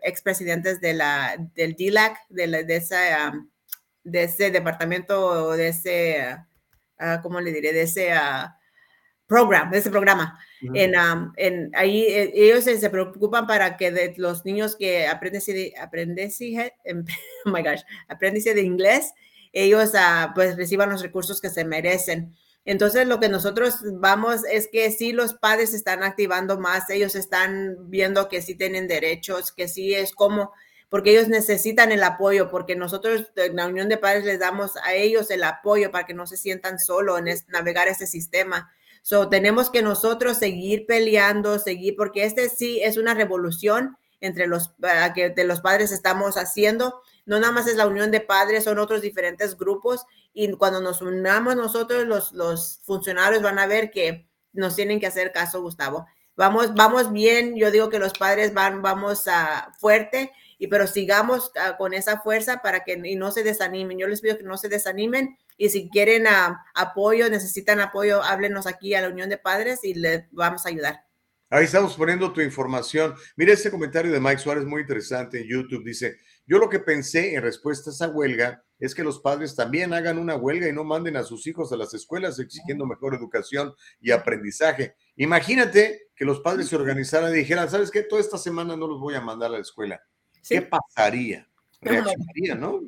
expresidentes 0.02 0.80
de 0.80 0.94
la, 0.94 1.36
del 1.54 1.76
DLAC, 1.76 2.18
de, 2.30 2.64
de, 2.64 2.76
ese, 2.76 2.96
de 4.02 4.24
ese 4.24 4.50
departamento, 4.50 5.52
de 5.52 5.68
ese, 5.68 6.36
uh, 6.98 7.22
¿cómo 7.22 7.40
le 7.40 7.52
diré? 7.52 7.72
De 7.72 7.82
ese 7.82 8.12
ese 9.72 9.90
programa 9.90 10.38
en, 10.60 10.94
en, 11.36 11.70
ahí 11.74 12.02
eh, 12.06 12.32
ellos 12.34 12.64
se, 12.64 12.90
preocupan 12.90 13.46
para 13.46 13.76
que 13.76 13.90
de 13.90 14.14
los 14.16 14.44
niños 14.44 14.76
que 14.76 15.06
aprenden 15.06 15.40
de, 15.40 16.72
em, 16.84 17.04
oh 17.46 17.50
my 17.50 17.62
gosh, 17.62 17.82
de 18.44 18.62
inglés, 18.62 19.12
ellos 19.52 19.92
uh, 19.94 20.34
pues 20.34 20.56
reciban 20.56 20.90
los 20.90 21.02
recursos 21.02 21.40
que 21.40 21.50
se 21.50 21.64
merecen. 21.64 22.34
Entonces, 22.64 23.06
lo 23.06 23.18
que 23.18 23.30
nosotros 23.30 23.76
vamos 23.94 24.42
es 24.50 24.68
que 24.70 24.90
sí 24.90 25.12
los 25.12 25.34
padres 25.34 25.72
están 25.72 26.02
activando 26.02 26.58
más, 26.58 26.90
ellos 26.90 27.14
están 27.14 27.76
viendo 27.88 28.28
que 28.28 28.42
sí 28.42 28.54
tienen 28.54 28.88
derechos, 28.88 29.52
que 29.52 29.68
sí 29.68 29.94
es 29.94 30.12
como, 30.12 30.52
porque 30.90 31.12
ellos 31.12 31.28
necesitan 31.28 31.92
el 31.92 32.02
apoyo, 32.02 32.50
porque 32.50 32.76
nosotros 32.76 33.32
en 33.36 33.56
la 33.56 33.66
Unión 33.66 33.88
de 33.88 33.96
Padres 33.96 34.24
les 34.24 34.38
damos 34.38 34.72
a 34.84 34.92
ellos 34.92 35.30
el 35.30 35.44
apoyo 35.44 35.90
para 35.90 36.04
que 36.04 36.14
no 36.14 36.26
se 36.26 36.36
sientan 36.36 36.78
solos 36.78 37.18
en 37.20 37.34
navegar 37.48 37.88
ese 37.88 38.06
sistema 38.06 38.70
So, 39.08 39.30
tenemos 39.30 39.70
que 39.70 39.80
nosotros 39.80 40.36
seguir 40.36 40.84
peleando, 40.84 41.58
seguir, 41.58 41.96
porque 41.96 42.24
este 42.24 42.50
sí 42.50 42.82
es 42.82 42.98
una 42.98 43.14
revolución 43.14 43.96
entre 44.20 44.46
los 44.46 44.74
que 45.14 45.30
de 45.30 45.44
los 45.44 45.62
padres 45.62 45.92
estamos 45.92 46.36
haciendo. 46.36 47.00
No 47.24 47.40
nada 47.40 47.50
más 47.50 47.66
es 47.68 47.76
la 47.76 47.86
unión 47.86 48.10
de 48.10 48.20
padres, 48.20 48.64
son 48.64 48.78
otros 48.78 49.00
diferentes 49.00 49.56
grupos 49.56 50.04
y 50.34 50.52
cuando 50.52 50.82
nos 50.82 51.00
unamos 51.00 51.56
nosotros, 51.56 52.04
los, 52.04 52.32
los 52.32 52.80
funcionarios 52.84 53.40
van 53.40 53.58
a 53.58 53.66
ver 53.66 53.90
que 53.90 54.28
nos 54.52 54.76
tienen 54.76 55.00
que 55.00 55.06
hacer 55.06 55.32
caso, 55.32 55.62
Gustavo. 55.62 56.04
vamos, 56.36 56.74
vamos 56.74 57.10
bien. 57.10 57.56
Yo 57.56 57.70
digo 57.70 57.88
que 57.88 57.98
los 57.98 58.12
padres 58.12 58.52
van, 58.52 58.82
vamos 58.82 59.26
a 59.26 59.72
fuerte, 59.78 60.32
y 60.58 60.66
pero 60.66 60.86
sigamos 60.86 61.52
ah, 61.58 61.76
con 61.76 61.94
esa 61.94 62.20
fuerza 62.20 62.60
para 62.62 62.84
que 62.84 63.00
y 63.04 63.16
no 63.16 63.30
se 63.30 63.44
desanimen. 63.44 63.98
Yo 63.98 64.08
les 64.08 64.20
pido 64.20 64.36
que 64.36 64.44
no 64.44 64.56
se 64.56 64.68
desanimen 64.68 65.38
y 65.56 65.70
si 65.70 65.88
quieren 65.88 66.26
ah, 66.26 66.64
apoyo, 66.74 67.30
necesitan 67.30 67.80
apoyo, 67.80 68.22
háblenos 68.22 68.66
aquí 68.66 68.94
a 68.94 69.00
la 69.00 69.08
Unión 69.08 69.28
de 69.28 69.38
Padres 69.38 69.80
y 69.84 69.94
les 69.94 70.24
vamos 70.32 70.66
a 70.66 70.70
ayudar. 70.70 71.04
Ahí 71.50 71.64
estamos 71.64 71.96
poniendo 71.96 72.30
tu 72.32 72.42
información. 72.42 73.14
Mira 73.36 73.54
ese 73.54 73.70
comentario 73.70 74.12
de 74.12 74.20
Mike 74.20 74.38
Suárez, 74.38 74.66
muy 74.66 74.82
interesante 74.82 75.40
en 75.40 75.48
YouTube. 75.48 75.82
Dice, 75.82 76.18
yo 76.44 76.58
lo 76.58 76.68
que 76.68 76.78
pensé 76.78 77.34
en 77.34 77.42
respuesta 77.42 77.88
a 77.88 77.92
esa 77.94 78.08
huelga 78.08 78.62
es 78.78 78.94
que 78.94 79.02
los 79.02 79.20
padres 79.20 79.56
también 79.56 79.94
hagan 79.94 80.18
una 80.18 80.36
huelga 80.36 80.68
y 80.68 80.74
no 80.74 80.84
manden 80.84 81.16
a 81.16 81.22
sus 81.22 81.46
hijos 81.46 81.72
a 81.72 81.76
las 81.76 81.94
escuelas 81.94 82.38
exigiendo 82.38 82.84
mejor 82.84 83.14
educación 83.14 83.74
y 83.98 84.10
aprendizaje. 84.10 84.94
Imagínate 85.16 86.08
que 86.14 86.26
los 86.26 86.40
padres 86.40 86.68
se 86.68 86.76
organizaran 86.76 87.32
y 87.32 87.38
dijeran, 87.38 87.70
¿sabes 87.70 87.90
qué? 87.90 88.02
Toda 88.02 88.20
esta 88.20 88.36
semana 88.36 88.76
no 88.76 88.86
los 88.86 89.00
voy 89.00 89.14
a 89.14 89.20
mandar 89.22 89.48
a 89.48 89.54
la 89.54 89.60
escuela. 89.60 90.02
¿Qué 90.46 90.62
pasaría? 90.62 91.48
Reaccionaría, 91.80 92.54
¿no? 92.54 92.82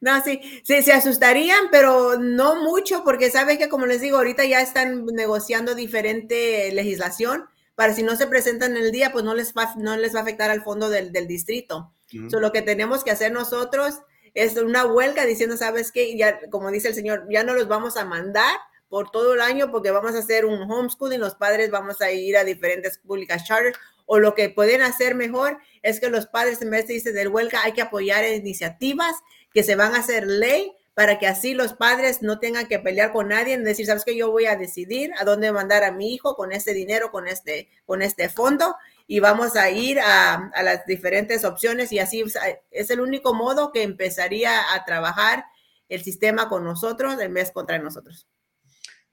No, 0.00 0.22
sí, 0.24 0.40
sí, 0.64 0.82
se 0.82 0.92
asustarían, 0.92 1.66
pero 1.70 2.18
no 2.18 2.60
mucho, 2.60 3.04
porque 3.04 3.30
sabes 3.30 3.58
que, 3.58 3.68
como 3.68 3.86
les 3.86 4.00
digo, 4.00 4.16
ahorita 4.16 4.44
ya 4.44 4.60
están 4.60 5.06
negociando 5.06 5.76
diferente 5.76 6.72
legislación 6.72 7.44
para 7.76 7.94
si 7.94 8.02
no 8.02 8.16
se 8.16 8.26
presentan 8.26 8.76
en 8.76 8.82
el 8.82 8.92
día, 8.92 9.12
pues 9.12 9.24
no 9.24 9.34
les 9.34 9.54
va, 9.54 9.74
no 9.76 9.96
les 9.96 10.14
va 10.14 10.18
a 10.18 10.22
afectar 10.22 10.50
al 10.50 10.62
fondo 10.62 10.90
del, 10.90 11.12
distrito. 11.28 11.92
lo 12.10 12.52
que 12.52 12.62
tenemos 12.62 13.04
que 13.04 13.12
hacer 13.12 13.32
nosotros 13.32 14.00
es 14.34 14.56
una 14.56 14.86
huelga 14.86 15.24
diciendo, 15.24 15.56
¿sabes 15.56 15.92
qué? 15.92 16.16
Ya, 16.16 16.40
como 16.50 16.70
dice 16.70 16.88
el 16.88 16.94
señor, 16.94 17.26
ya 17.30 17.44
no 17.44 17.54
los 17.54 17.68
vamos 17.68 17.96
a 17.96 18.04
mandar 18.04 18.56
por 18.88 19.10
todo 19.10 19.34
el 19.34 19.40
año 19.40 19.70
porque 19.70 19.90
vamos 19.90 20.14
a 20.14 20.18
hacer 20.18 20.44
un 20.44 20.70
homeschooling, 20.70 21.20
los 21.20 21.34
padres 21.34 21.70
vamos 21.70 22.00
a 22.00 22.10
ir 22.10 22.36
a 22.36 22.44
diferentes 22.44 22.98
públicas 22.98 23.44
charter 23.44 23.74
o 24.06 24.18
lo 24.18 24.34
que 24.34 24.48
pueden 24.50 24.82
hacer 24.82 25.14
mejor 25.14 25.58
es 25.82 26.00
que 26.00 26.10
los 26.10 26.26
padres 26.26 26.60
en 26.62 26.70
vez 26.70 26.86
de 26.86 26.94
irse 26.94 27.12
del 27.12 27.28
huelga 27.28 27.62
hay 27.62 27.72
que 27.72 27.82
apoyar 27.82 28.24
iniciativas 28.24 29.16
que 29.52 29.62
se 29.62 29.76
van 29.76 29.94
a 29.94 29.98
hacer 29.98 30.26
ley 30.26 30.72
para 30.94 31.18
que 31.18 31.26
así 31.26 31.54
los 31.54 31.72
padres 31.72 32.20
no 32.20 32.38
tengan 32.38 32.66
que 32.66 32.78
pelear 32.78 33.12
con 33.12 33.28
nadie, 33.28 33.54
en 33.54 33.64
decir, 33.64 33.86
sabes 33.86 34.04
que 34.04 34.16
yo 34.16 34.30
voy 34.30 34.44
a 34.44 34.56
decidir 34.56 35.10
a 35.18 35.24
dónde 35.24 35.50
mandar 35.50 35.84
a 35.84 35.92
mi 35.92 36.12
hijo 36.12 36.36
con 36.36 36.52
este 36.52 36.74
dinero, 36.74 37.10
con 37.10 37.26
este, 37.26 37.70
con 37.86 38.02
este 38.02 38.28
fondo, 38.28 38.76
y 39.06 39.20
vamos 39.20 39.56
a 39.56 39.70
ir 39.70 40.00
a, 40.00 40.50
a 40.54 40.62
las 40.62 40.84
diferentes 40.84 41.44
opciones 41.44 41.92
y 41.92 41.98
así 41.98 42.22
es 42.70 42.90
el 42.90 43.00
único 43.00 43.32
modo 43.32 43.72
que 43.72 43.82
empezaría 43.82 44.74
a 44.74 44.84
trabajar 44.84 45.44
el 45.88 46.02
sistema 46.02 46.48
con 46.48 46.64
nosotros 46.64 47.18
en 47.20 47.34
vez 47.34 47.50
contra 47.52 47.78
nosotros. 47.78 48.26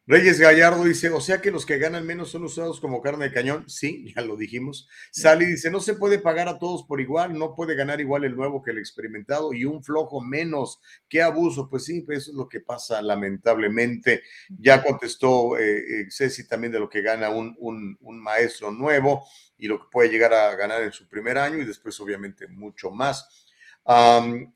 Reyes 0.10 0.40
Gallardo 0.40 0.86
dice, 0.86 1.12
o 1.12 1.22
sea 1.22 1.40
que 1.40 1.52
los 1.52 1.68
que 1.68 1.78
ganan 1.78 2.04
menos 2.04 2.32
son 2.32 2.44
usados 2.44 2.80
como 2.80 3.00
carne 3.00 3.26
de 3.26 3.32
cañón. 3.32 3.70
Sí, 3.70 4.12
ya 4.16 4.24
lo 4.24 4.38
dijimos. 4.38 4.90
Sally 5.12 5.46
dice, 5.46 5.70
no 5.70 5.80
se 5.80 5.94
puede 5.94 6.18
pagar 6.18 6.48
a 6.48 6.58
todos 6.58 6.84
por 6.84 7.00
igual, 7.00 7.38
no 7.38 7.54
puede 7.54 7.76
ganar 7.76 8.02
igual 8.02 8.24
el 8.24 8.36
nuevo 8.36 8.64
que 8.64 8.72
el 8.72 8.80
experimentado 8.80 9.54
y 9.54 9.66
un 9.66 9.84
flojo 9.84 10.20
menos. 10.20 10.82
Qué 11.08 11.22
abuso. 11.22 11.70
Pues 11.70 11.86
sí, 11.86 12.02
pues 12.02 12.24
eso 12.24 12.32
es 12.32 12.38
lo 12.38 12.50
que 12.50 12.60
pasa 12.60 13.04
lamentablemente. 13.04 14.24
Ya 14.58 14.84
contestó 14.84 15.60
eh, 15.60 15.78
eh, 15.78 16.08
Ceci 16.10 16.48
también 16.48 16.74
de 16.74 16.80
lo 16.80 16.90
que 16.90 17.04
gana 17.04 17.30
un, 17.30 17.56
un, 17.60 18.20
maestro 18.20 18.72
nuevo 18.72 19.28
y 19.60 19.68
lo 19.68 19.80
que 19.80 19.90
puede 19.92 20.10
llegar 20.10 20.34
a 20.34 20.56
ganar 20.56 20.82
en 20.82 20.92
su 20.92 21.08
primer 21.08 21.38
año 21.38 21.60
y 21.60 21.66
después 21.66 22.00
obviamente 22.00 22.48
mucho 22.48 22.90
más. 22.90 23.46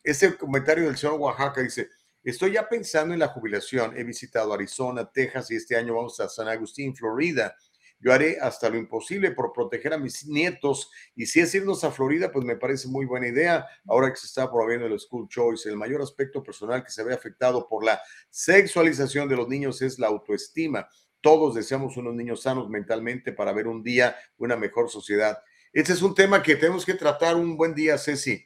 ese 0.04 0.36
comentario 0.36 0.86
del 0.86 0.98
señor 0.98 1.20
Oaxaca 1.20 1.62
dice, 1.62 1.90
Estoy 2.24 2.54
ya 2.54 2.70
pensando 2.70 3.14
en 3.14 3.20
la 3.20 3.28
jubilación. 3.28 3.98
He 3.98 4.04
visitado 4.06 4.54
Arizona, 4.54 5.12
Texas 5.12 5.52
y 5.52 5.56
este 5.56 5.76
año 5.76 5.96
vamos 5.96 6.22
a 6.22 6.30
San 6.30 6.48
Agustín, 6.48 6.96
Florida. 6.96 7.54
Yo 8.00 8.14
haré 8.14 8.38
hasta 8.40 8.70
lo 8.70 8.78
imposible 8.78 9.32
por 9.32 9.52
proteger 9.52 9.94
a 9.94 9.98
mis 9.98 10.26
nietos 10.26 10.90
y 11.16 11.26
si 11.26 11.42
es 11.42 11.54
irnos 11.54 11.84
a 11.84 11.92
Florida, 11.92 12.32
pues 12.32 12.46
me 12.46 12.56
parece 12.56 12.88
muy 12.88 13.06
buena 13.06 13.28
idea. 13.28 13.66
Ahora 13.88 14.10
que 14.10 14.16
se 14.16 14.28
está 14.28 14.50
promoviendo 14.50 14.86
el 14.86 14.98
School 15.00 15.28
Choice, 15.28 15.68
el 15.68 15.76
mayor 15.76 16.02
aspecto 16.02 16.42
personal 16.42 16.84
que 16.84 16.92
se 16.92 17.04
ve 17.04 17.14
afectado 17.14 17.68
por 17.68 17.84
la 17.84 18.02
sexualización 18.30 19.28
de 19.28 19.36
los 19.36 19.50
niños 19.50 19.82
es 19.82 20.00
la 20.00 20.08
autoestima. 20.08 20.88
Todos 21.20 21.56
deseamos 21.56 21.98
unos 21.98 22.14
niños 22.14 22.42
sanos 22.42 22.70
mentalmente 22.70 23.34
para 23.34 23.52
ver 23.52 23.68
un 23.68 23.84
día 23.84 24.16
una 24.38 24.56
mejor 24.56 24.90
sociedad. 24.90 25.40
Este 25.74 25.92
es 25.92 26.02
un 26.02 26.16
tema 26.16 26.42
que 26.42 26.56
tenemos 26.56 26.86
que 26.86 26.94
tratar 26.94 27.36
un 27.36 27.58
buen 27.58 27.74
día, 27.74 27.98
Ceci. 27.98 28.46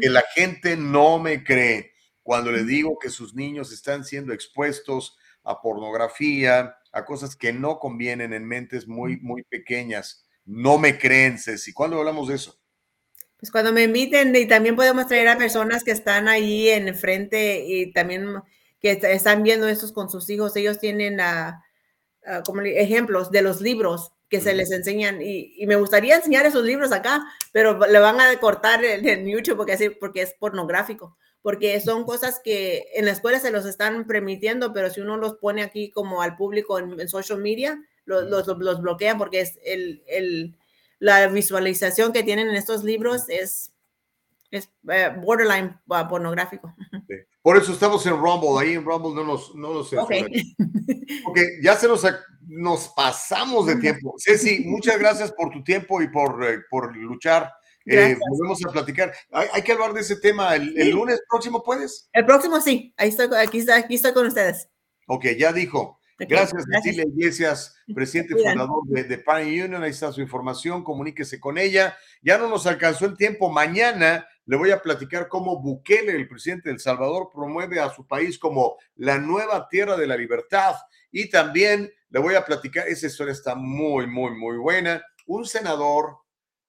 Que 0.00 0.10
la 0.10 0.22
gente 0.34 0.76
no 0.76 1.18
me 1.18 1.42
cree 1.42 1.92
cuando 2.30 2.52
le 2.52 2.62
digo 2.62 2.96
que 2.96 3.10
sus 3.10 3.34
niños 3.34 3.72
están 3.72 4.04
siendo 4.04 4.32
expuestos 4.32 5.18
a 5.42 5.60
pornografía, 5.60 6.76
a 6.92 7.04
cosas 7.04 7.34
que 7.34 7.52
no 7.52 7.80
convienen 7.80 8.32
en 8.32 8.46
mentes 8.46 8.86
muy, 8.86 9.16
muy 9.16 9.42
pequeñas. 9.42 10.24
No 10.44 10.78
me 10.78 10.96
creen, 10.96 11.40
Ceci. 11.40 11.72
¿Cuándo 11.72 11.98
hablamos 11.98 12.28
de 12.28 12.36
eso? 12.36 12.56
Pues 13.36 13.50
cuando 13.50 13.72
me 13.72 13.82
inviten 13.82 14.36
y 14.36 14.46
también 14.46 14.76
podemos 14.76 15.08
traer 15.08 15.26
a 15.26 15.38
personas 15.38 15.82
que 15.82 15.90
están 15.90 16.28
ahí 16.28 16.68
en 16.68 16.94
frente 16.94 17.64
y 17.66 17.92
también 17.92 18.36
que 18.78 18.92
están 18.92 19.42
viendo 19.42 19.66
estos 19.66 19.90
con 19.90 20.08
sus 20.08 20.30
hijos. 20.30 20.54
Ellos 20.54 20.78
tienen 20.78 21.18
como 22.46 22.60
ejemplos 22.60 23.32
de 23.32 23.42
los 23.42 23.60
libros 23.60 24.12
que 24.28 24.40
se 24.40 24.54
les 24.54 24.70
enseñan 24.70 25.20
y, 25.20 25.66
me 25.66 25.74
gustaría 25.74 26.14
enseñar 26.14 26.46
esos 26.46 26.64
libros 26.64 26.92
acá, 26.92 27.26
pero 27.50 27.84
le 27.88 27.98
van 27.98 28.20
a 28.20 28.38
cortar 28.38 28.84
en 28.84 29.26
YouTube 29.26 29.56
porque, 29.56 29.90
porque 29.98 30.22
es 30.22 30.32
pornográfico 30.38 31.18
porque 31.42 31.80
son 31.80 32.04
cosas 32.04 32.40
que 32.42 32.86
en 32.94 33.06
la 33.06 33.12
escuela 33.12 33.38
se 33.40 33.50
los 33.50 33.64
están 33.64 34.06
permitiendo, 34.06 34.72
pero 34.72 34.90
si 34.90 35.00
uno 35.00 35.16
los 35.16 35.36
pone 35.36 35.62
aquí 35.62 35.90
como 35.90 36.22
al 36.22 36.36
público 36.36 36.78
en, 36.78 37.08
social 37.08 37.38
media, 37.38 37.82
los, 38.04 38.46
los, 38.46 38.80
bloquean 38.80 39.18
porque 39.18 39.40
es 39.40 39.58
el, 39.64 40.02
el, 40.06 40.56
la 40.98 41.26
visualización 41.28 42.12
que 42.12 42.22
tienen 42.22 42.48
en 42.48 42.56
estos 42.56 42.84
libros 42.84 43.28
es, 43.28 43.72
es 44.50 44.68
eh, 44.88 45.14
borderline 45.22 45.78
uh, 45.88 46.08
pornográfico. 46.08 46.74
Por 47.42 47.56
eso 47.56 47.72
estamos 47.72 48.04
en 48.04 48.18
Rumble, 48.18 48.58
ahí 48.58 48.74
en 48.74 48.84
Rumble 48.84 49.14
no 49.14 49.24
nos... 49.24 49.54
No 49.54 49.72
nos 49.72 49.90
okay. 49.94 50.54
Porque 51.24 51.58
ya 51.62 51.74
se 51.74 51.88
nos, 51.88 52.04
nos 52.42 52.88
pasamos 52.88 53.66
de 53.66 53.76
tiempo. 53.76 54.14
Ceci, 54.18 54.64
muchas 54.66 54.98
gracias 54.98 55.32
por 55.32 55.50
tu 55.50 55.64
tiempo 55.64 56.02
y 56.02 56.08
por, 56.08 56.44
eh, 56.44 56.58
por 56.68 56.94
luchar 56.94 57.50
eh, 57.86 58.16
volvemos 58.30 58.64
a 58.64 58.70
platicar. 58.70 59.12
Hay, 59.30 59.62
que 59.62 59.72
hablar 59.72 59.92
de 59.92 60.00
ese 60.00 60.16
tema. 60.16 60.54
¿El, 60.54 60.90
lunes 60.90 61.20
próximo 61.28 61.62
puedes? 61.62 62.08
El 62.12 62.26
próximo 62.26 62.60
sí. 62.60 62.94
Ahí 62.96 63.08
estoy, 63.08 63.28
aquí, 63.36 63.64
aquí 63.70 63.94
estoy 63.94 64.12
con 64.12 64.26
ustedes. 64.26 64.68
Ok, 65.06 65.26
ya 65.38 65.52
dijo. 65.52 65.98
Gracias, 66.18 66.64
Cecilia 66.70 67.04
Iglesias, 67.04 67.74
presidente 67.94 68.34
y 68.34 68.44
fundador 68.44 68.84
de, 68.86 69.04
de 69.04 69.18
Pan 69.18 69.42
Union. 69.42 69.82
Ahí 69.82 69.90
está 69.90 70.12
su 70.12 70.20
información. 70.20 70.84
Comuníquese 70.84 71.40
con 71.40 71.56
ella. 71.56 71.96
Ya 72.22 72.36
no 72.36 72.48
nos 72.48 72.66
alcanzó 72.66 73.06
el 73.06 73.16
tiempo. 73.16 73.50
Mañana 73.50 74.26
le 74.44 74.56
voy 74.56 74.70
a 74.70 74.82
platicar 74.82 75.28
cómo 75.28 75.60
Bukele, 75.60 76.12
el 76.12 76.28
presidente 76.28 76.68
de 76.68 76.74
El 76.74 76.80
Salvador, 76.80 77.30
promueve 77.32 77.80
a 77.80 77.88
su 77.88 78.06
país 78.06 78.38
como 78.38 78.76
la 78.96 79.16
nueva 79.18 79.68
tierra 79.68 79.96
de 79.96 80.06
la 80.06 80.16
libertad. 80.16 80.74
Y 81.10 81.30
también 81.30 81.90
le 82.10 82.20
voy 82.20 82.34
a 82.34 82.44
platicar, 82.44 82.86
esa 82.88 83.06
historia 83.06 83.32
está 83.32 83.54
muy, 83.54 84.06
muy, 84.06 84.32
muy 84.32 84.58
buena. 84.58 85.02
Un 85.26 85.46
senador 85.46 86.18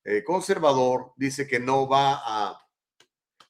eh, 0.03 0.23
conservador 0.23 1.13
dice 1.15 1.47
que 1.47 1.59
no 1.59 1.87
va 1.87 2.21
a, 2.23 2.67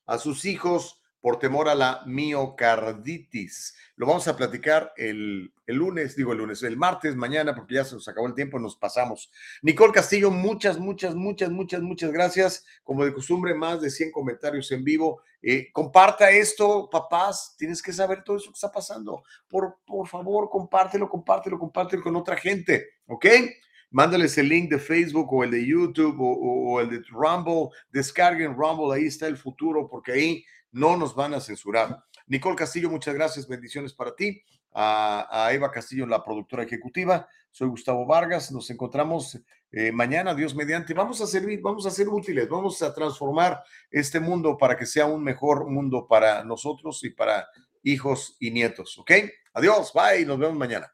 a 0.06 0.18
sus 0.18 0.46
hijos 0.46 1.02
por 1.22 1.38
temor 1.38 1.70
a 1.70 1.76
la 1.76 2.02
miocarditis. 2.06 3.76
Lo 3.96 4.08
vamos 4.08 4.28
a 4.28 4.36
platicar 4.36 4.92
el, 4.98 5.54
el, 5.68 5.76
lunes, 5.76 6.16
digo 6.16 6.32
el 6.32 6.40
lunes, 6.40 6.64
el 6.64 6.76
martes, 6.76 7.16
mañana, 7.16 7.54
porque 7.54 7.76
ya 7.76 7.86
se 7.86 7.94
nos 7.94 8.08
acabó 8.08 8.28
el 8.28 8.34
tiempo, 8.34 8.58
nos 8.58 8.76
pasamos. 8.76 9.32
Nicole 9.62 9.94
Castillo, 9.94 10.32
muchas, 10.32 10.80
muchas, 10.80 11.14
muchas, 11.14 11.52
muchas, 11.52 11.82
muchas 11.82 12.12
gracias. 12.12 12.66
Como 12.84 13.06
de 13.06 13.14
costumbre, 13.14 13.54
más 13.54 13.80
de 13.82 13.92
100 13.92 14.12
comentarios 14.12 14.72
en 14.72 14.84
vivo. 14.84 15.22
Eh, 15.44 15.72
comparta 15.72 16.32
esto, 16.32 16.90
papás, 16.90 17.56
tienes 17.56 17.82
que 17.84 17.94
saber 17.94 18.24
todo 18.24 18.38
eso 18.38 18.50
que 18.50 18.56
está 18.56 18.72
pasando. 18.72 19.24
Por, 19.48 19.78
por 19.86 20.08
favor, 20.08 20.50
compártelo, 20.50 21.08
compártelo, 21.08 21.60
compártelo 21.60 22.02
con 22.02 22.16
otra 22.16 22.36
gente, 22.36 22.90
¿ok? 23.06 23.26
Mándales 23.92 24.38
el 24.38 24.50
link 24.50 24.70
de 24.70 24.80
Facebook 24.80 25.32
o 25.32 25.44
el 25.44 25.52
de 25.52 25.66
YouTube 25.66 26.18
o, 26.20 26.80
el 26.82 26.90
de 26.90 27.04
Rumble, 27.10 27.70
descarguen 27.92 28.56
Rumble, 28.56 28.96
ahí 28.96 29.06
está 29.06 29.28
el 29.28 29.38
futuro, 29.38 29.88
porque 29.88 30.14
ahí 30.14 30.46
no 30.72 30.98
nos 30.98 31.14
van 31.14 31.34
a 31.34 31.40
censurar. 31.40 32.04
Nicole 32.26 32.56
Castillo, 32.56 32.90
muchas 32.90 33.14
gracias, 33.14 33.48
bendiciones 33.48 33.94
para 33.94 34.16
ti. 34.16 34.42
A, 34.74 35.50
Eva 35.52 35.70
Castillo, 35.70 36.08
la 36.08 36.24
productora 36.24 36.64
ejecutiva. 36.64 37.28
Soy 37.52 37.68
Gustavo 37.68 38.06
Vargas, 38.06 38.54
nos 38.54 38.70
encontramos 38.70 39.38
eh, 39.70 39.92
mañana, 39.92 40.34
Dios 40.34 40.56
mediante. 40.56 40.94
Vamos 40.94 41.20
a 41.20 41.28
servir, 41.28 41.60
vamos 41.62 41.86
a 41.86 41.92
ser 41.92 42.08
útiles, 42.08 42.48
vamos 42.48 42.82
a 42.82 42.94
transformar 42.94 43.62
este 43.90 44.22
mundo 44.22 44.58
para 44.58 44.78
que 44.78 44.86
sea 44.86 45.06
un 45.06 45.22
mejor 45.22 45.70
mundo 45.70 46.08
para 46.08 46.46
nosotros 46.46 47.04
y 47.04 47.10
para 47.10 47.46
hijos 47.84 48.38
y 48.40 48.52
nietos, 48.52 48.98
¿ok? 48.98 49.12
Adiós, 49.54 49.92
bye, 49.94 50.26
nos 50.26 50.40
vemos 50.40 50.58
mañana. 50.58 50.90